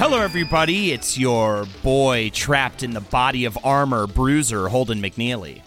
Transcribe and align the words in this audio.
Hello, 0.00 0.22
everybody. 0.22 0.92
It's 0.92 1.18
your 1.18 1.66
boy 1.82 2.30
trapped 2.32 2.82
in 2.82 2.94
the 2.94 3.02
body 3.02 3.44
of 3.44 3.58
armor, 3.62 4.06
Bruiser 4.06 4.66
Holden 4.68 5.02
McNeely. 5.02 5.60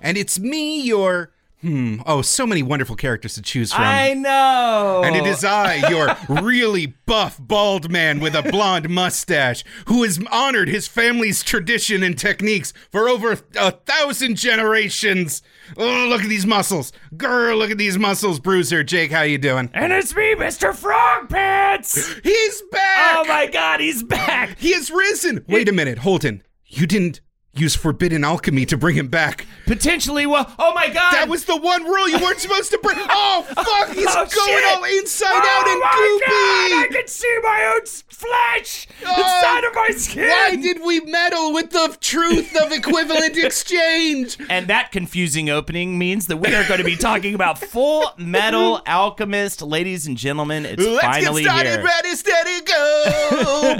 And 0.00 0.16
it's 0.16 0.38
me, 0.38 0.80
your 0.82 1.32
hmm, 1.60 2.00
oh, 2.06 2.22
so 2.22 2.46
many 2.46 2.62
wonderful 2.62 2.96
characters 2.96 3.34
to 3.34 3.42
choose 3.42 3.72
from. 3.72 3.82
I 3.82 4.14
know. 4.14 5.02
and 5.04 5.16
it 5.16 5.26
is 5.26 5.44
I, 5.44 5.88
your 5.88 6.16
really 6.42 6.86
buff, 6.86 7.38
bald 7.40 7.90
man 7.90 8.20
with 8.20 8.34
a 8.34 8.42
blonde 8.42 8.88
mustache, 8.88 9.64
who 9.86 10.02
has 10.02 10.18
honored 10.30 10.68
his 10.68 10.88
family's 10.88 11.42
tradition 11.42 12.02
and 12.02 12.18
techniques 12.18 12.72
for 12.90 13.08
over 13.08 13.32
a 13.56 13.70
thousand 13.70 14.36
generations. 14.36 15.42
Oh, 15.76 16.06
look 16.08 16.22
at 16.22 16.28
these 16.28 16.46
muscles. 16.46 16.92
Girl, 17.16 17.56
look 17.56 17.70
at 17.70 17.78
these 17.78 17.98
muscles, 17.98 18.40
Bruiser. 18.40 18.82
Jake, 18.82 19.12
how 19.12 19.22
you 19.22 19.38
doing? 19.38 19.70
And 19.72 19.92
it's 19.92 20.14
me, 20.14 20.34
Mr. 20.34 20.74
Frog 20.74 21.28
Pants. 21.28 22.14
He's 22.22 22.62
back! 22.72 23.16
Oh 23.18 23.24
my 23.28 23.46
God, 23.46 23.80
he's 23.80 24.02
back. 24.02 24.58
He 24.58 24.72
has 24.72 24.90
risen! 24.90 25.44
Wait 25.48 25.68
a 25.68 25.72
minute, 25.72 25.98
Holden. 25.98 26.42
You 26.66 26.86
didn't 26.86 27.20
use 27.60 27.74
forbidden 27.76 28.24
alchemy 28.24 28.64
to 28.66 28.76
bring 28.76 28.96
him 28.96 29.08
back. 29.08 29.46
Potentially, 29.66 30.26
well, 30.26 30.52
oh 30.58 30.72
my 30.74 30.88
God. 30.88 31.12
That 31.12 31.28
was 31.28 31.44
the 31.44 31.56
one 31.56 31.84
rule 31.84 32.08
you 32.08 32.18
weren't 32.18 32.38
supposed 32.40 32.70
to 32.72 32.78
bring. 32.82 32.98
Oh 33.12 33.42
fuck! 33.54 33.94
He's 33.94 34.06
Oh, 34.08 34.14
going 34.14 34.28
shit. 34.28 34.64
all 34.66 34.84
inside 34.84 35.28
oh 35.32 35.36
out 35.36 35.68
and 35.68 35.82
goopy. 35.82 36.26
God, 36.26 36.84
I 36.84 36.88
can 36.90 37.08
see 37.08 37.38
my 37.42 37.72
own 37.74 37.86
flesh 38.08 38.86
Oh, 39.04 39.20
inside 39.20 39.64
of 39.64 39.74
my 39.74 39.88
skin. 39.96 40.28
Why 40.28 40.56
did 40.56 40.80
we 40.84 41.00
meddle 41.00 41.52
with 41.52 41.70
the 41.70 41.96
truth 42.00 42.54
of 42.56 42.72
equivalent 42.72 43.36
exchange? 43.42 44.36
And 44.48 44.66
that 44.68 44.92
confusing 44.92 45.48
opening 45.50 45.98
means 45.98 46.26
that 46.26 46.36
we 46.38 46.54
are 46.54 46.66
going 46.66 46.78
to 46.78 46.84
be 46.84 46.96
talking 46.96 47.34
about 47.34 47.58
Full 47.58 48.10
Metal 48.18 48.80
Alchemist, 48.86 49.62
ladies 49.62 50.06
and 50.06 50.16
gentlemen. 50.16 50.64
It's 50.66 50.82
Let's 50.82 51.00
finally 51.04 51.42
get 51.44 51.50
started. 51.50 51.70
here. 51.70 51.84
Ready, 51.84 52.14
steady, 52.16 52.60
go. 52.64 53.76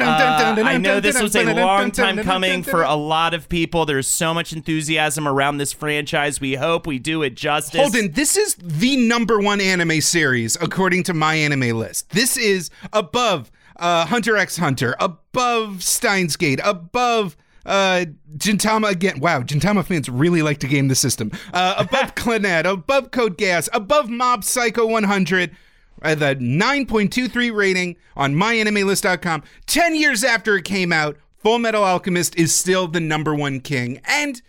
Uh, 0.00 0.62
I 0.64 0.78
know 0.78 1.00
this 1.00 1.20
was 1.20 1.34
a 1.36 1.44
long 1.54 1.90
time 1.90 2.07
coming 2.16 2.62
for 2.62 2.82
a 2.82 2.94
lot 2.94 3.34
of 3.34 3.48
people. 3.48 3.84
There's 3.84 4.08
so 4.08 4.32
much 4.32 4.52
enthusiasm 4.52 5.28
around 5.28 5.58
this 5.58 5.72
franchise. 5.72 6.40
We 6.40 6.54
hope 6.54 6.86
we 6.86 6.98
do 6.98 7.22
it 7.22 7.34
justice. 7.34 7.80
Holden, 7.80 8.12
this 8.12 8.36
is 8.36 8.54
the 8.54 8.96
number 8.96 9.38
one 9.38 9.60
anime 9.60 10.00
series 10.00 10.56
according 10.60 11.02
to 11.04 11.14
my 11.14 11.34
anime 11.34 11.76
list. 11.76 12.10
This 12.10 12.36
is 12.36 12.70
above 12.92 13.50
uh, 13.76 14.06
Hunter 14.06 14.36
x 14.36 14.56
Hunter, 14.56 14.96
above 14.98 15.82
Steins 15.82 16.36
Gate, 16.36 16.60
above 16.64 17.36
uh, 17.64 18.06
Gintama 18.36 18.90
again. 18.90 19.20
Wow, 19.20 19.42
Gintama 19.42 19.84
fans 19.84 20.08
really 20.08 20.42
like 20.42 20.58
to 20.58 20.66
game 20.66 20.88
the 20.88 20.94
system. 20.94 21.30
Uh, 21.52 21.74
above 21.78 22.14
Clannad, 22.14 22.64
above 22.70 23.10
Code 23.10 23.38
Geass, 23.38 23.68
above 23.72 24.08
Mob 24.08 24.44
Psycho 24.44 24.86
100. 24.86 25.56
Uh, 26.00 26.14
the 26.14 26.36
9.23 26.36 27.52
rating 27.52 27.96
on 28.16 28.32
myanimelist.com. 28.32 29.42
10 29.66 29.96
years 29.96 30.22
after 30.22 30.56
it 30.56 30.64
came 30.64 30.92
out, 30.92 31.16
Full 31.38 31.60
Metal 31.60 31.84
Alchemist 31.84 32.36
is 32.36 32.54
still 32.54 32.88
the 32.88 33.00
number 33.00 33.34
one 33.34 33.60
king. 33.60 34.00
And 34.04 34.42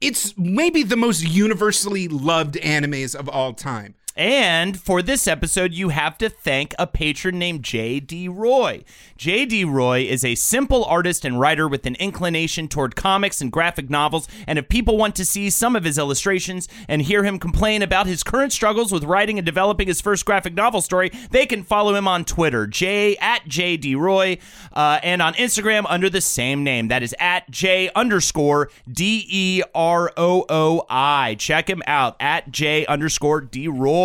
it's 0.00 0.36
maybe 0.36 0.82
the 0.82 0.96
most 0.96 1.22
universally 1.22 2.06
loved 2.08 2.56
animes 2.56 3.14
of 3.14 3.28
all 3.28 3.54
time. 3.54 3.94
And 4.14 4.78
for 4.78 5.00
this 5.00 5.26
episode, 5.26 5.72
you 5.72 5.88
have 5.88 6.18
to 6.18 6.28
thank 6.28 6.74
a 6.78 6.86
patron 6.86 7.38
named 7.38 7.62
J 7.62 7.98
Derooi. 7.98 8.84
J 9.16 9.46
Derooi 9.46 10.06
is 10.06 10.22
a 10.22 10.34
simple 10.34 10.84
artist 10.84 11.24
and 11.24 11.40
writer 11.40 11.66
with 11.66 11.86
an 11.86 11.94
inclination 11.94 12.68
toward 12.68 12.94
comics 12.94 13.40
and 13.40 13.50
graphic 13.50 13.88
novels. 13.88 14.28
And 14.46 14.58
if 14.58 14.68
people 14.68 14.98
want 14.98 15.16
to 15.16 15.24
see 15.24 15.48
some 15.48 15.74
of 15.74 15.84
his 15.84 15.96
illustrations 15.96 16.68
and 16.88 17.00
hear 17.00 17.24
him 17.24 17.38
complain 17.38 17.80
about 17.80 18.06
his 18.06 18.22
current 18.22 18.52
struggles 18.52 18.92
with 18.92 19.04
writing 19.04 19.38
and 19.38 19.46
developing 19.46 19.88
his 19.88 20.02
first 20.02 20.26
graphic 20.26 20.52
novel 20.52 20.82
story, 20.82 21.10
they 21.30 21.46
can 21.46 21.62
follow 21.62 21.94
him 21.94 22.06
on 22.06 22.26
Twitter, 22.26 22.66
J 22.66 23.16
at 23.16 23.48
J 23.48 23.78
Derooi, 23.78 24.40
uh, 24.74 25.00
and 25.02 25.22
on 25.22 25.32
Instagram 25.34 25.86
under 25.88 26.10
the 26.10 26.20
same 26.20 26.62
name. 26.62 26.88
That 26.88 27.02
is 27.02 27.14
at 27.18 27.50
J 27.50 27.90
underscore 27.94 28.68
D 28.90 29.24
E 29.28 29.62
R 29.74 30.12
O 30.18 30.44
O 30.50 30.84
I. 30.90 31.34
Check 31.36 31.70
him 31.70 31.82
out 31.86 32.16
at 32.20 32.52
J 32.52 32.84
underscore 32.84 33.40
D 33.40 33.68
Roy. 33.68 34.01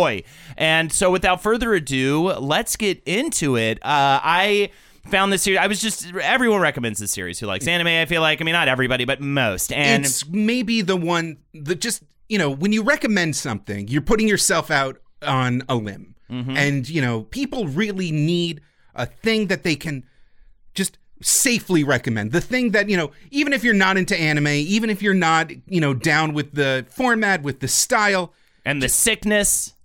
And 0.56 0.92
so 0.92 1.10
without 1.10 1.42
further 1.42 1.74
ado, 1.74 2.32
let's 2.32 2.76
get 2.76 3.02
into 3.04 3.56
it. 3.56 3.78
Uh, 3.78 4.20
I 4.22 4.70
found 5.08 5.32
this 5.32 5.42
series. 5.42 5.58
I 5.58 5.66
was 5.66 5.80
just 5.80 6.12
everyone 6.14 6.60
recommends 6.60 6.98
this 6.98 7.10
series 7.12 7.38
who 7.40 7.46
likes 7.46 7.66
anime. 7.66 7.88
I 7.88 8.04
feel 8.06 8.20
like 8.20 8.40
I 8.40 8.44
mean 8.44 8.52
not 8.52 8.68
everybody, 8.68 9.04
but 9.04 9.20
most. 9.20 9.72
And 9.72 10.04
it's 10.04 10.26
maybe 10.28 10.82
the 10.82 10.96
one 10.96 11.38
that 11.54 11.80
just, 11.80 12.02
you 12.28 12.38
know, 12.38 12.50
when 12.50 12.72
you 12.72 12.82
recommend 12.82 13.36
something, 13.36 13.88
you're 13.88 14.02
putting 14.02 14.28
yourself 14.28 14.70
out 14.70 15.00
on 15.22 15.62
a 15.68 15.74
limb. 15.74 16.14
And, 16.56 16.86
you 16.88 17.00
know, 17.00 17.22
people 17.22 17.66
really 17.68 18.12
need 18.12 18.60
a 18.94 19.06
thing 19.06 19.46
that 19.46 19.62
they 19.62 19.76
can 19.76 20.04
just 20.74 20.98
safely 21.22 21.82
recommend. 21.82 22.32
The 22.32 22.40
thing 22.42 22.72
that, 22.72 22.90
you 22.90 22.98
know, 22.98 23.12
even 23.30 23.54
if 23.54 23.64
you're 23.64 23.72
not 23.72 23.96
into 23.96 24.14
anime, 24.14 24.48
even 24.48 24.90
if 24.90 25.02
you're 25.02 25.14
not, 25.14 25.50
you 25.66 25.80
know, 25.80 25.94
down 25.94 26.34
with 26.34 26.52
the 26.52 26.84
format, 26.90 27.42
with 27.42 27.60
the 27.60 27.68
style, 27.68 28.34
and 28.68 28.82
the 28.82 28.88
sickness. 28.88 29.74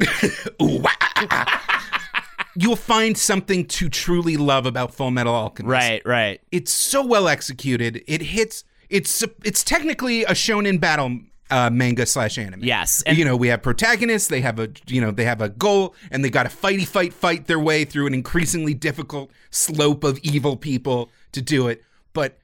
Ah, 0.60 1.26
ah, 1.30 1.46
ah. 1.48 2.10
you'll 2.56 2.76
find 2.76 3.18
something 3.18 3.66
to 3.66 3.88
truly 3.88 4.36
love 4.36 4.66
about 4.66 4.94
Full 4.94 5.12
Metal 5.12 5.34
Alchemist. 5.34 5.72
Right, 5.72 6.02
right. 6.06 6.42
It's 6.52 6.72
so 6.72 7.06
well 7.06 7.28
executed. 7.28 8.04
It 8.08 8.22
hits. 8.22 8.64
It's 8.90 9.24
it's 9.44 9.64
technically 9.64 10.24
a 10.24 10.32
shonen 10.32 10.80
battle 10.80 11.20
uh, 11.50 11.70
manga 11.70 12.06
slash 12.06 12.38
anime. 12.38 12.64
Yes, 12.64 13.04
and- 13.06 13.18
you 13.18 13.24
know 13.26 13.36
we 13.38 13.48
have 13.50 13.62
protagonists. 13.62 14.28
They 14.28 14.42
have 14.42 14.60
a 14.60 14.70
you 14.88 15.00
know 15.02 15.12
they 15.12 15.24
have 15.26 15.42
a 15.42 15.50
goal, 15.50 15.96
and 16.12 16.24
they 16.26 16.30
got 16.30 16.44
to 16.44 16.50
fighty 16.50 16.86
fight 16.86 17.14
fight 17.14 17.48
their 17.48 17.60
way 17.60 17.86
through 17.86 18.08
an 18.08 18.14
increasingly 18.14 18.74
difficult 18.74 19.32
slope 19.50 20.04
of 20.04 20.20
evil 20.24 20.58
people 20.58 21.10
to 21.32 21.42
do 21.42 21.68
it. 21.68 21.84
But 22.12 22.38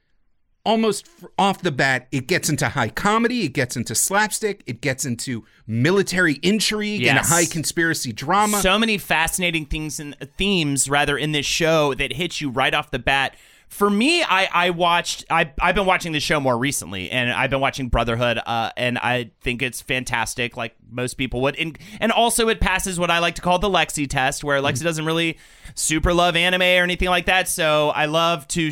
almost 0.70 1.08
off 1.40 1.64
the 1.64 1.72
bat, 1.72 2.08
it 2.12 2.28
gets 2.28 2.48
into 2.48 2.70
high 2.70 2.90
comedy, 2.90 3.44
it 3.44 3.54
gets 3.54 3.76
into 3.76 3.96
slapstick, 3.96 4.62
it 4.68 4.82
gets 4.82 5.04
into 5.04 5.44
military 5.66 6.36
intrigue 6.44 7.04
and 7.06 7.18
a 7.18 7.24
high 7.24 7.46
conspiracy 7.46 8.14
drama. 8.14 8.62
So 8.62 8.78
many 8.78 9.00
fascinating 9.00 9.66
things 9.66 10.00
and 10.00 10.16
uh, 10.22 10.28
themes 10.38 10.88
rather 10.88 11.18
in 11.18 11.32
this 11.32 11.48
show 11.48 11.96
that 11.96 12.14
hit 12.14 12.40
you 12.40 12.52
right 12.52 12.74
off 12.74 12.92
the 12.92 13.00
bat 13.00 13.36
for 13.70 13.88
me, 13.88 14.24
I 14.24 14.50
I 14.52 14.70
watched 14.72 15.26
I 15.30 15.52
I've 15.62 15.76
been 15.76 15.86
watching 15.86 16.12
the 16.12 16.20
show 16.20 16.40
more 16.40 16.58
recently, 16.58 17.12
and 17.12 17.32
I've 17.32 17.52
been 17.52 17.62
watching 17.62 17.88
Brotherhood, 17.88 18.40
uh, 18.44 18.72
and 18.76 18.98
I 18.98 19.30
think 19.42 19.62
it's 19.62 19.80
fantastic, 19.80 20.58
like 20.58 20.76
most 20.92 21.14
people 21.14 21.42
would, 21.42 21.56
and 21.56 21.78
and 22.00 22.12
also 22.12 22.50
it 22.50 22.60
passes 22.60 23.00
what 23.00 23.12
I 23.12 23.20
like 23.20 23.36
to 23.36 23.42
call 23.42 23.60
the 23.60 23.70
Lexi 23.70 24.10
test, 24.10 24.44
where 24.44 24.60
Lexi 24.60 24.84
doesn't 24.84 25.06
really 25.06 25.38
super 25.76 26.14
love 26.16 26.36
anime 26.36 26.64
or 26.64 26.84
anything 26.84 27.10
like 27.10 27.28
that. 27.28 27.48
So 27.48 27.90
I 27.90 28.08
love 28.08 28.48
to 28.50 28.72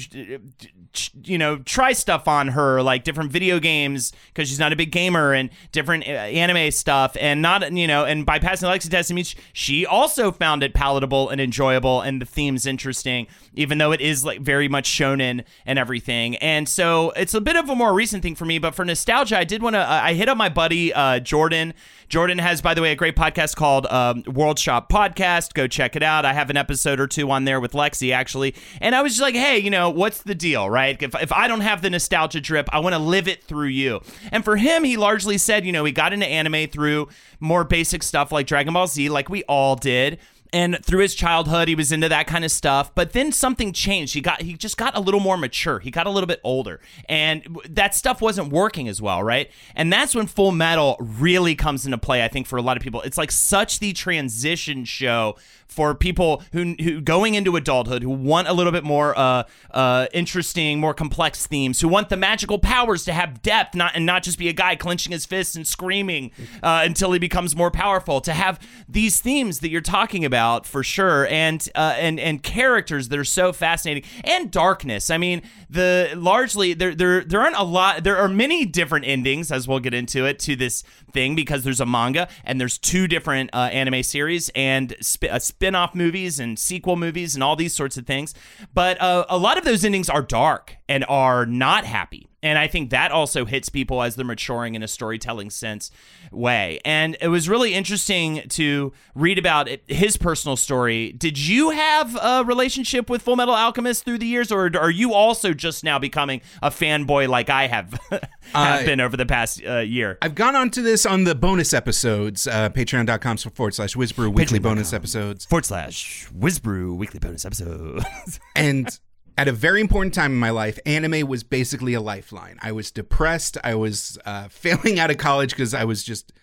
you 1.23 1.37
know 1.37 1.57
try 1.59 1.93
stuff 1.93 2.27
on 2.27 2.47
her 2.47 2.81
like 2.81 3.03
different 3.03 3.31
video 3.31 3.59
games 3.59 4.13
because 4.27 4.49
she's 4.49 4.59
not 4.59 4.73
a 4.73 4.75
big 4.75 4.91
gamer 4.91 5.31
and 5.31 5.51
different 5.71 6.07
uh, 6.07 6.11
anime 6.11 6.71
stuff. 6.71 7.15
And 7.19 7.41
not 7.41 7.71
you 7.71 7.87
know 7.87 8.05
and 8.05 8.25
by 8.25 8.39
passing 8.39 8.67
the 8.67 8.75
Lexi 8.75 8.89
test 8.89 9.11
it 9.11 9.13
means 9.13 9.35
she 9.53 9.85
also 9.85 10.31
found 10.31 10.63
it 10.63 10.73
palatable 10.73 11.29
and 11.29 11.39
enjoyable 11.39 12.01
and 12.01 12.19
the 12.19 12.25
themes 12.25 12.65
interesting 12.65 13.27
even 13.53 13.77
though 13.77 13.91
it 13.91 14.01
is 14.01 14.25
like 14.25 14.39
very 14.39 14.67
much 14.67 14.86
shonen 14.87 15.43
and 15.65 15.77
everything 15.77 16.35
and 16.37 16.67
so 16.67 17.11
it's 17.11 17.33
a 17.33 17.41
bit 17.41 17.55
of 17.55 17.69
a 17.69 17.75
more 17.75 17.93
recent 17.93 18.23
thing 18.23 18.35
for 18.35 18.45
me 18.45 18.57
but 18.57 18.73
for 18.73 18.85
nostalgia 18.85 19.37
I 19.37 19.43
did 19.43 19.61
want 19.61 19.75
to 19.75 19.79
uh, 19.79 20.01
I 20.03 20.13
hit 20.13 20.29
up 20.29 20.37
my 20.37 20.49
buddy 20.49 20.93
uh, 20.93 21.19
Jordan 21.19 21.73
Jordan 22.09 22.37
has, 22.37 22.61
by 22.61 22.73
the 22.73 22.81
way, 22.81 22.93
a 22.93 22.95
great 22.95 23.17
podcast 23.17 23.57
called 23.57 23.85
um, 23.87 24.23
World 24.27 24.57
Shop 24.57 24.89
Podcast. 24.89 25.53
Go 25.53 25.67
check 25.67 25.97
it 25.97 26.03
out. 26.03 26.23
I 26.23 26.31
have 26.31 26.49
an 26.49 26.55
episode 26.55 27.01
or 27.01 27.07
two 27.07 27.29
on 27.31 27.43
there 27.43 27.59
with 27.59 27.73
Lexi, 27.73 28.13
actually. 28.13 28.55
And 28.79 28.95
I 28.95 29.01
was 29.01 29.13
just 29.13 29.21
like, 29.21 29.35
hey, 29.35 29.57
you 29.57 29.69
know, 29.69 29.89
what's 29.89 30.21
the 30.21 30.35
deal, 30.35 30.69
right? 30.69 31.01
If, 31.01 31.15
if 31.15 31.33
I 31.33 31.49
don't 31.49 31.61
have 31.61 31.81
the 31.81 31.89
nostalgia 31.89 32.39
drip, 32.39 32.73
I 32.73 32.79
want 32.79 32.93
to 32.93 32.99
live 32.99 33.27
it 33.27 33.43
through 33.43 33.67
you. 33.67 33.99
And 34.31 34.45
for 34.45 34.55
him, 34.55 34.85
he 34.85 34.95
largely 34.95 35.37
said, 35.37 35.65
you 35.65 35.73
know, 35.73 35.83
he 35.83 35.91
got 35.91 36.13
into 36.13 36.25
anime 36.25 36.69
through 36.69 37.09
more 37.41 37.65
basic 37.65 38.03
stuff 38.03 38.31
like 38.31 38.47
Dragon 38.47 38.73
Ball 38.73 38.87
Z, 38.87 39.09
like 39.09 39.29
we 39.29 39.43
all 39.43 39.75
did 39.75 40.17
and 40.53 40.83
through 40.83 41.01
his 41.01 41.15
childhood 41.15 41.67
he 41.67 41.75
was 41.75 41.91
into 41.91 42.09
that 42.09 42.27
kind 42.27 42.45
of 42.45 42.51
stuff. 42.51 42.93
But 42.93 43.13
then 43.13 43.31
something 43.31 43.73
changed. 43.73 44.13
He 44.13 44.21
got 44.21 44.41
he 44.41 44.53
just 44.53 44.77
got 44.77 44.95
a 44.95 44.99
little 44.99 45.19
more 45.19 45.37
mature. 45.37 45.79
He 45.79 45.91
got 45.91 46.07
a 46.07 46.09
little 46.09 46.27
bit 46.27 46.41
older. 46.43 46.79
And 47.07 47.59
that 47.69 47.95
stuff 47.95 48.21
wasn't 48.21 48.51
working 48.51 48.87
as 48.87 49.01
well 49.01 49.23
right? 49.23 49.51
And 49.75 49.91
that's 49.91 50.15
when 50.15 50.27
full 50.27 50.51
metal 50.51 50.97
really 50.99 51.55
comes 51.55 51.85
into 51.85 51.97
play 51.97 52.23
i 52.23 52.27
think 52.27 52.47
for 52.47 52.57
a 52.57 52.61
lot 52.61 52.77
of 52.77 52.83
people. 52.83 53.01
It's 53.01 53.17
like 53.17 53.31
such 53.31 53.79
the 53.79 53.93
transition 53.93 54.85
show 54.85 55.35
for 55.67 55.93
people 55.93 56.43
who 56.53 56.75
who 56.79 57.01
going 57.01 57.35
into 57.35 57.55
adulthood 57.55 58.01
who 58.01 58.09
want 58.09 58.47
a 58.47 58.53
little 58.53 58.71
bit 58.71 58.83
more 58.83 59.17
uh, 59.17 59.43
uh, 59.71 60.07
interesting, 60.13 60.79
more 60.79 60.93
complex 60.93 61.45
themes, 61.45 61.81
who 61.81 61.87
want 61.87 62.09
the 62.09 62.17
magical 62.17 62.57
powers 62.57 63.03
to 63.05 63.13
have 63.13 63.41
depth, 63.41 63.75
not 63.75 63.91
and 63.95 64.05
not 64.05 64.23
just 64.23 64.37
be 64.37 64.47
a 64.47 64.53
guy 64.53 64.75
clenching 64.75 65.11
his 65.11 65.25
fists 65.25 65.55
and 65.55 65.67
screaming 65.67 66.31
uh, 66.63 66.81
until 66.83 67.11
he 67.11 67.19
becomes 67.19 67.55
more 67.55 67.71
powerful. 67.71 68.21
To 68.21 68.33
have 68.33 68.59
these 68.87 69.19
themes 69.19 69.59
that 69.59 69.69
you're 69.69 69.81
talking 69.81 70.25
about 70.25 70.36
for 70.65 70.83
sure, 70.83 71.27
and 71.27 71.67
uh, 71.75 71.95
and 71.97 72.19
and 72.19 72.41
characters 72.43 73.09
that 73.09 73.19
are 73.19 73.23
so 73.23 73.51
fascinating, 73.53 74.03
and 74.23 74.51
darkness. 74.51 75.09
I 75.09 75.17
mean, 75.17 75.41
the 75.69 76.11
largely 76.15 76.73
there 76.73 76.95
there 76.95 77.23
there 77.23 77.41
aren't 77.41 77.55
a 77.57 77.63
lot. 77.63 78.03
There 78.03 78.17
are 78.17 78.27
many 78.27 78.65
different 78.65 79.05
endings, 79.05 79.51
as 79.51 79.67
we'll 79.67 79.79
get 79.79 79.93
into 79.93 80.25
it, 80.25 80.39
to 80.39 80.55
this 80.55 80.83
thing 81.11 81.35
because 81.35 81.63
there's 81.63 81.79
a 81.81 81.85
manga 81.85 82.27
and 82.43 82.59
there's 82.61 82.77
two 82.77 83.07
different 83.07 83.49
uh, 83.53 83.69
anime 83.71 84.03
series 84.03 84.49
and 84.55 84.95
sp- 85.01 85.31
uh, 85.31 85.39
spin-off 85.39 85.95
movies 85.95 86.39
and 86.39 86.59
sequel 86.59 86.95
movies 86.95 87.33
and 87.35 87.43
all 87.43 87.55
these 87.55 87.73
sorts 87.73 87.97
of 87.97 88.05
things. 88.05 88.33
But 88.73 89.01
uh, 89.01 89.25
a 89.29 89.37
lot 89.37 89.57
of 89.57 89.65
those 89.65 89.83
endings 89.83 90.09
are 90.09 90.21
dark 90.21 90.77
and 90.87 91.03
are 91.09 91.45
not 91.45 91.85
happy. 91.85 92.26
And 92.43 92.59
I 92.59 92.67
think 92.67 92.91
that 92.91 93.11
also 93.11 93.45
hits 93.45 93.67
people 93.69 94.03
as 94.03 94.15
they're 94.15 94.25
maturing 94.25 94.75
in 94.75 94.83
a 94.83 94.87
storytelling 94.87 95.49
sense 95.49 95.89
way. 96.31 96.79
And 96.85 97.17
it 97.19 97.29
was 97.29 97.49
really 97.49 97.73
interesting 97.73 98.43
to 98.49 98.93
read 99.15 99.39
about 99.39 99.67
it, 99.67 99.83
his 99.87 100.17
personal 100.17 100.55
story. 100.55 101.13
Did 101.13 101.39
you 101.39 101.71
have 101.71 102.15
a 102.21 102.43
relationship 102.43 103.09
with 103.09 103.23
Full 103.23 103.35
Metal 103.35 103.55
Alchemist 103.55 104.05
through 104.05 104.19
the 104.19 104.27
years, 104.27 104.51
or 104.51 104.69
are 104.77 104.91
you 104.91 105.13
also 105.13 105.53
just 105.53 105.83
now 105.83 105.97
becoming 105.97 106.41
a 106.61 106.69
fanboy 106.69 107.27
like 107.27 107.49
I 107.49 107.67
have, 107.67 107.99
have 108.11 108.29
uh, 108.53 108.85
been 108.85 109.01
over 109.01 109.17
the 109.17 109.25
past 109.25 109.61
uh, 109.67 109.79
year? 109.79 110.19
I've 110.21 110.35
gone 110.35 110.55
on 110.55 110.69
to 110.71 110.83
this 110.83 111.07
on 111.07 111.23
the 111.23 111.33
bonus 111.33 111.73
episodes, 111.73 112.45
uh, 112.45 112.69
patreon.com 112.69 113.37
forward 113.37 113.73
slash 113.73 113.95
Whizbrew 113.95 114.29
weekly 114.29 114.59
bonus 114.59 114.93
episodes. 114.93 115.45
Forward 115.45 115.65
slash 115.65 116.27
Whizbrew 116.27 116.93
weekly 116.93 117.19
bonus 117.19 117.45
episodes. 117.45 118.39
and 118.55 118.99
at 119.37 119.47
a 119.47 119.51
very 119.51 119.81
important 119.81 120.15
time 120.15 120.31
in 120.31 120.39
my 120.39 120.49
life, 120.49 120.79
anime 120.85 121.27
was 121.27 121.43
basically 121.43 121.93
a 121.93 122.01
lifeline. 122.01 122.57
I 122.61 122.71
was 122.71 122.89
depressed. 122.89 123.57
I 123.63 123.75
was 123.75 124.17
uh, 124.25 124.47
failing 124.49 124.99
out 124.99 125.11
of 125.11 125.17
college 125.17 125.51
because 125.51 125.73
I 125.73 125.85
was 125.85 126.03
just 126.03 126.33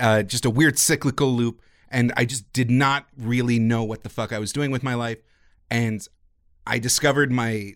uh, 0.00 0.22
just 0.22 0.44
a 0.44 0.50
weird 0.50 0.78
cyclical 0.78 1.28
loop, 1.28 1.60
and 1.90 2.12
I 2.16 2.24
just 2.24 2.50
did 2.52 2.70
not 2.70 3.06
really 3.16 3.58
know 3.58 3.84
what 3.84 4.02
the 4.02 4.08
fuck 4.08 4.32
I 4.32 4.38
was 4.38 4.52
doing 4.52 4.70
with 4.70 4.82
my 4.82 4.94
life. 4.94 5.18
And 5.70 6.06
I 6.66 6.78
discovered 6.78 7.30
my 7.30 7.74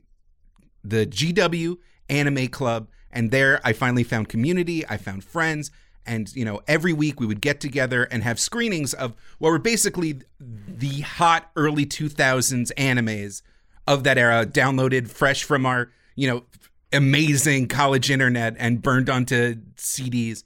the 0.83 1.07
GW 1.07 1.77
Anime 2.09 2.49
Club, 2.49 2.89
and 3.11 3.31
there 3.31 3.61
I 3.65 3.75
finally 3.75 4.05
found 4.05 4.31
community. 4.31 4.89
I 4.89 4.97
found 4.97 5.23
friends, 5.23 5.71
and 6.07 6.35
you 6.35 6.47
know 6.47 6.63
every 6.67 6.95
week 6.95 7.21
we 7.21 7.27
would 7.27 7.43
get 7.43 7.61
together 7.61 8.05
and 8.05 8.23
have 8.23 8.41
screenings 8.41 8.95
of 8.95 9.15
what 9.39 9.51
were 9.51 9.59
basically 9.59 10.23
the 10.41 11.01
hot 11.01 11.51
early 11.57 11.85
2000s 11.85 12.73
animes 12.79 13.43
of 13.87 14.05
that 14.05 14.19
era, 14.19 14.47
downloaded 14.47 15.09
fresh 15.09 15.45
from 15.45 15.67
our, 15.67 15.91
you 16.15 16.29
know, 16.29 16.45
amazing 16.93 17.69
college 17.69 18.11
internet 18.11 18.55
and 18.59 18.83
burned 18.83 19.09
onto 19.09 19.57
CDs. 19.77 20.45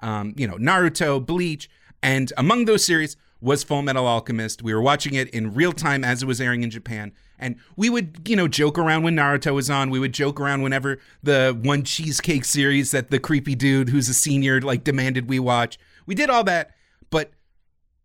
Um, 0.00 0.34
you 0.36 0.46
know, 0.46 0.54
Naruto, 0.54 1.24
Bleach, 1.24 1.68
and 2.02 2.32
among 2.36 2.66
those 2.66 2.84
series 2.84 3.16
was 3.40 3.62
Full 3.62 3.82
Metal 3.82 4.06
Alchemist. 4.06 4.62
We 4.62 4.74
were 4.74 4.82
watching 4.82 5.14
it 5.14 5.28
in 5.30 5.54
real 5.54 5.72
time 5.72 6.04
as 6.04 6.22
it 6.22 6.26
was 6.26 6.40
airing 6.40 6.62
in 6.62 6.70
Japan. 6.70 7.12
And 7.38 7.56
we 7.76 7.88
would, 7.88 8.28
you 8.28 8.34
know, 8.34 8.48
joke 8.48 8.78
around 8.78 9.04
when 9.04 9.14
Naruto 9.14 9.54
was 9.54 9.70
on. 9.70 9.90
We 9.90 10.00
would 10.00 10.12
joke 10.12 10.40
around 10.40 10.62
whenever 10.62 10.98
the 11.22 11.56
one 11.60 11.84
cheesecake 11.84 12.44
series 12.44 12.90
that 12.90 13.10
the 13.10 13.20
creepy 13.20 13.54
dude 13.54 13.90
who's 13.90 14.08
a 14.08 14.14
senior 14.14 14.60
like 14.60 14.82
demanded 14.82 15.28
we 15.28 15.38
watch. 15.38 15.78
We 16.06 16.14
did 16.16 16.30
all 16.30 16.42
that. 16.44 16.74
But 17.10 17.30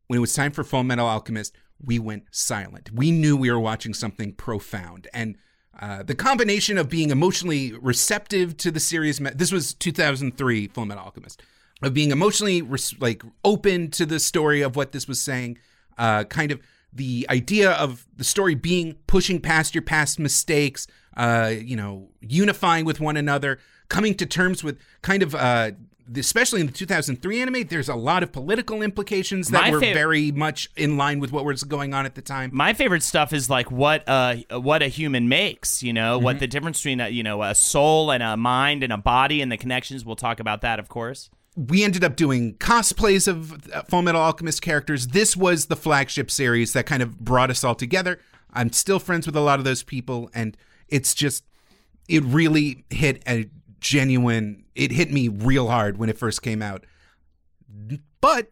when 0.08 0.18
it 0.18 0.22
was 0.22 0.34
time 0.34 0.52
for 0.52 0.64
Full 0.64 0.84
Metal 0.84 1.08
Alchemist, 1.08 1.56
we 1.84 2.00
went 2.00 2.24
silent. 2.32 2.92
We 2.94 3.12
knew 3.12 3.38
we 3.38 3.52
were 3.52 3.60
watching 3.60 3.94
something 3.94 4.34
profound. 4.34 5.08
And 5.14 5.38
uh, 5.80 6.04
the 6.04 6.16
combination 6.16 6.78
of 6.78 6.90
being 6.90 7.10
emotionally 7.10 7.74
receptive 7.74 8.58
to 8.58 8.72
the 8.72 8.80
series, 8.80 9.20
this 9.20 9.52
was 9.52 9.74
2003 9.74 10.68
Full 10.68 10.86
Metal 10.86 11.04
Alchemist, 11.04 11.42
of 11.82 11.94
being 11.94 12.12
emotionally 12.12 12.62
res- 12.62 12.98
like 13.00 13.24
open 13.44 13.90
to 13.92 14.06
the 14.06 14.20
story 14.20 14.62
of 14.62 14.76
what 14.76 14.92
this 14.92 15.08
was 15.08 15.20
saying, 15.20 15.58
uh, 15.98 16.24
kind 16.26 16.52
of 16.52 16.60
the 16.94 17.26
idea 17.30 17.72
of 17.72 18.08
the 18.16 18.24
story 18.24 18.56
being 18.56 18.96
pushing 19.08 19.42
past 19.42 19.74
your 19.74 19.82
past 19.82 20.20
mistakes, 20.20 20.86
uh, 21.18 21.52
you 21.54 21.76
know, 21.76 22.10
unifying 22.22 22.86
with 22.86 23.00
one 23.00 23.18
another, 23.18 23.60
coming 23.90 24.14
to 24.16 24.26
terms 24.26 24.64
with 24.64 24.78
kind 25.02 25.24
of 25.24 25.34
uh, 25.34 25.72
especially 26.16 26.62
in 26.62 26.68
the 26.68 26.74
2003 26.74 27.42
anime, 27.42 27.68
there's 27.68 27.90
a 27.90 27.96
lot 27.96 28.24
of 28.24 28.32
political 28.32 28.82
implications 28.82 29.50
that 29.50 29.64
My 29.64 29.72
were 29.72 29.80
fav- 29.80 29.94
very 29.94 30.32
much 30.32 30.70
in 30.76 30.98
line 30.98 31.20
with 31.20 31.32
what 31.32 31.46
was 31.46 31.64
going 31.64 31.94
on 31.94 32.06
at 32.06 32.16
the 32.16 32.22
time. 32.22 32.50
My 32.54 32.74
favorite 32.74 33.04
stuff 33.04 33.34
is 33.34 33.50
like 33.50 33.72
what 33.72 34.08
uh 34.08 34.36
what 34.52 34.82
a 34.82 34.88
human 34.88 35.30
makes, 35.30 35.82
you 35.82 35.94
know, 35.94 36.18
mm-hmm. 36.18 36.26
what 36.26 36.40
the 36.40 36.48
difference 36.48 36.80
between 36.80 37.00
a, 37.00 37.10
you 37.10 37.24
know 37.24 37.44
a 37.44 37.56
soul 37.56 38.12
and 38.12 38.22
a 38.22 38.36
mind 38.38 38.84
and 38.84 38.92
a 38.92 38.98
body 38.98 39.42
and 39.42 39.52
the 39.52 39.58
connections. 39.58 40.06
We'll 40.06 40.16
talk 40.16 40.40
about 40.40 40.62
that, 40.62 40.80
of 40.80 40.90
course. 40.90 41.30
We 41.56 41.84
ended 41.84 42.04
up 42.04 42.16
doing 42.16 42.56
cosplays 42.56 43.28
of 43.28 43.70
uh, 43.72 43.84
Full 43.84 44.02
Metal 44.02 44.22
Alchemist 44.22 44.62
characters. 44.62 45.08
This 45.08 45.38
was 45.38 45.68
the 45.68 45.76
flagship 45.76 46.32
series 46.32 46.74
that 46.74 46.88
kind 46.88 47.04
of 47.04 47.20
brought 47.20 47.52
us 47.52 47.64
all 47.64 47.76
together. 47.76 48.20
I'm 48.52 48.72
still 48.72 49.00
friends 49.00 49.28
with 49.28 49.36
a 49.36 49.42
lot 49.42 49.60
of 49.60 49.66
those 49.66 49.84
people, 49.84 50.32
and 50.34 50.58
it's 50.88 51.14
just 51.14 51.44
it 52.10 52.24
really 52.24 52.86
hit 52.90 53.24
a 53.28 53.50
genuine 53.84 54.64
it 54.76 54.92
hit 54.92 55.12
me 55.12 55.28
real 55.28 55.68
hard 55.68 55.98
when 55.98 56.10
it 56.10 56.18
first 56.18 56.42
came 56.42 56.62
out 56.62 56.86
but 58.22 58.50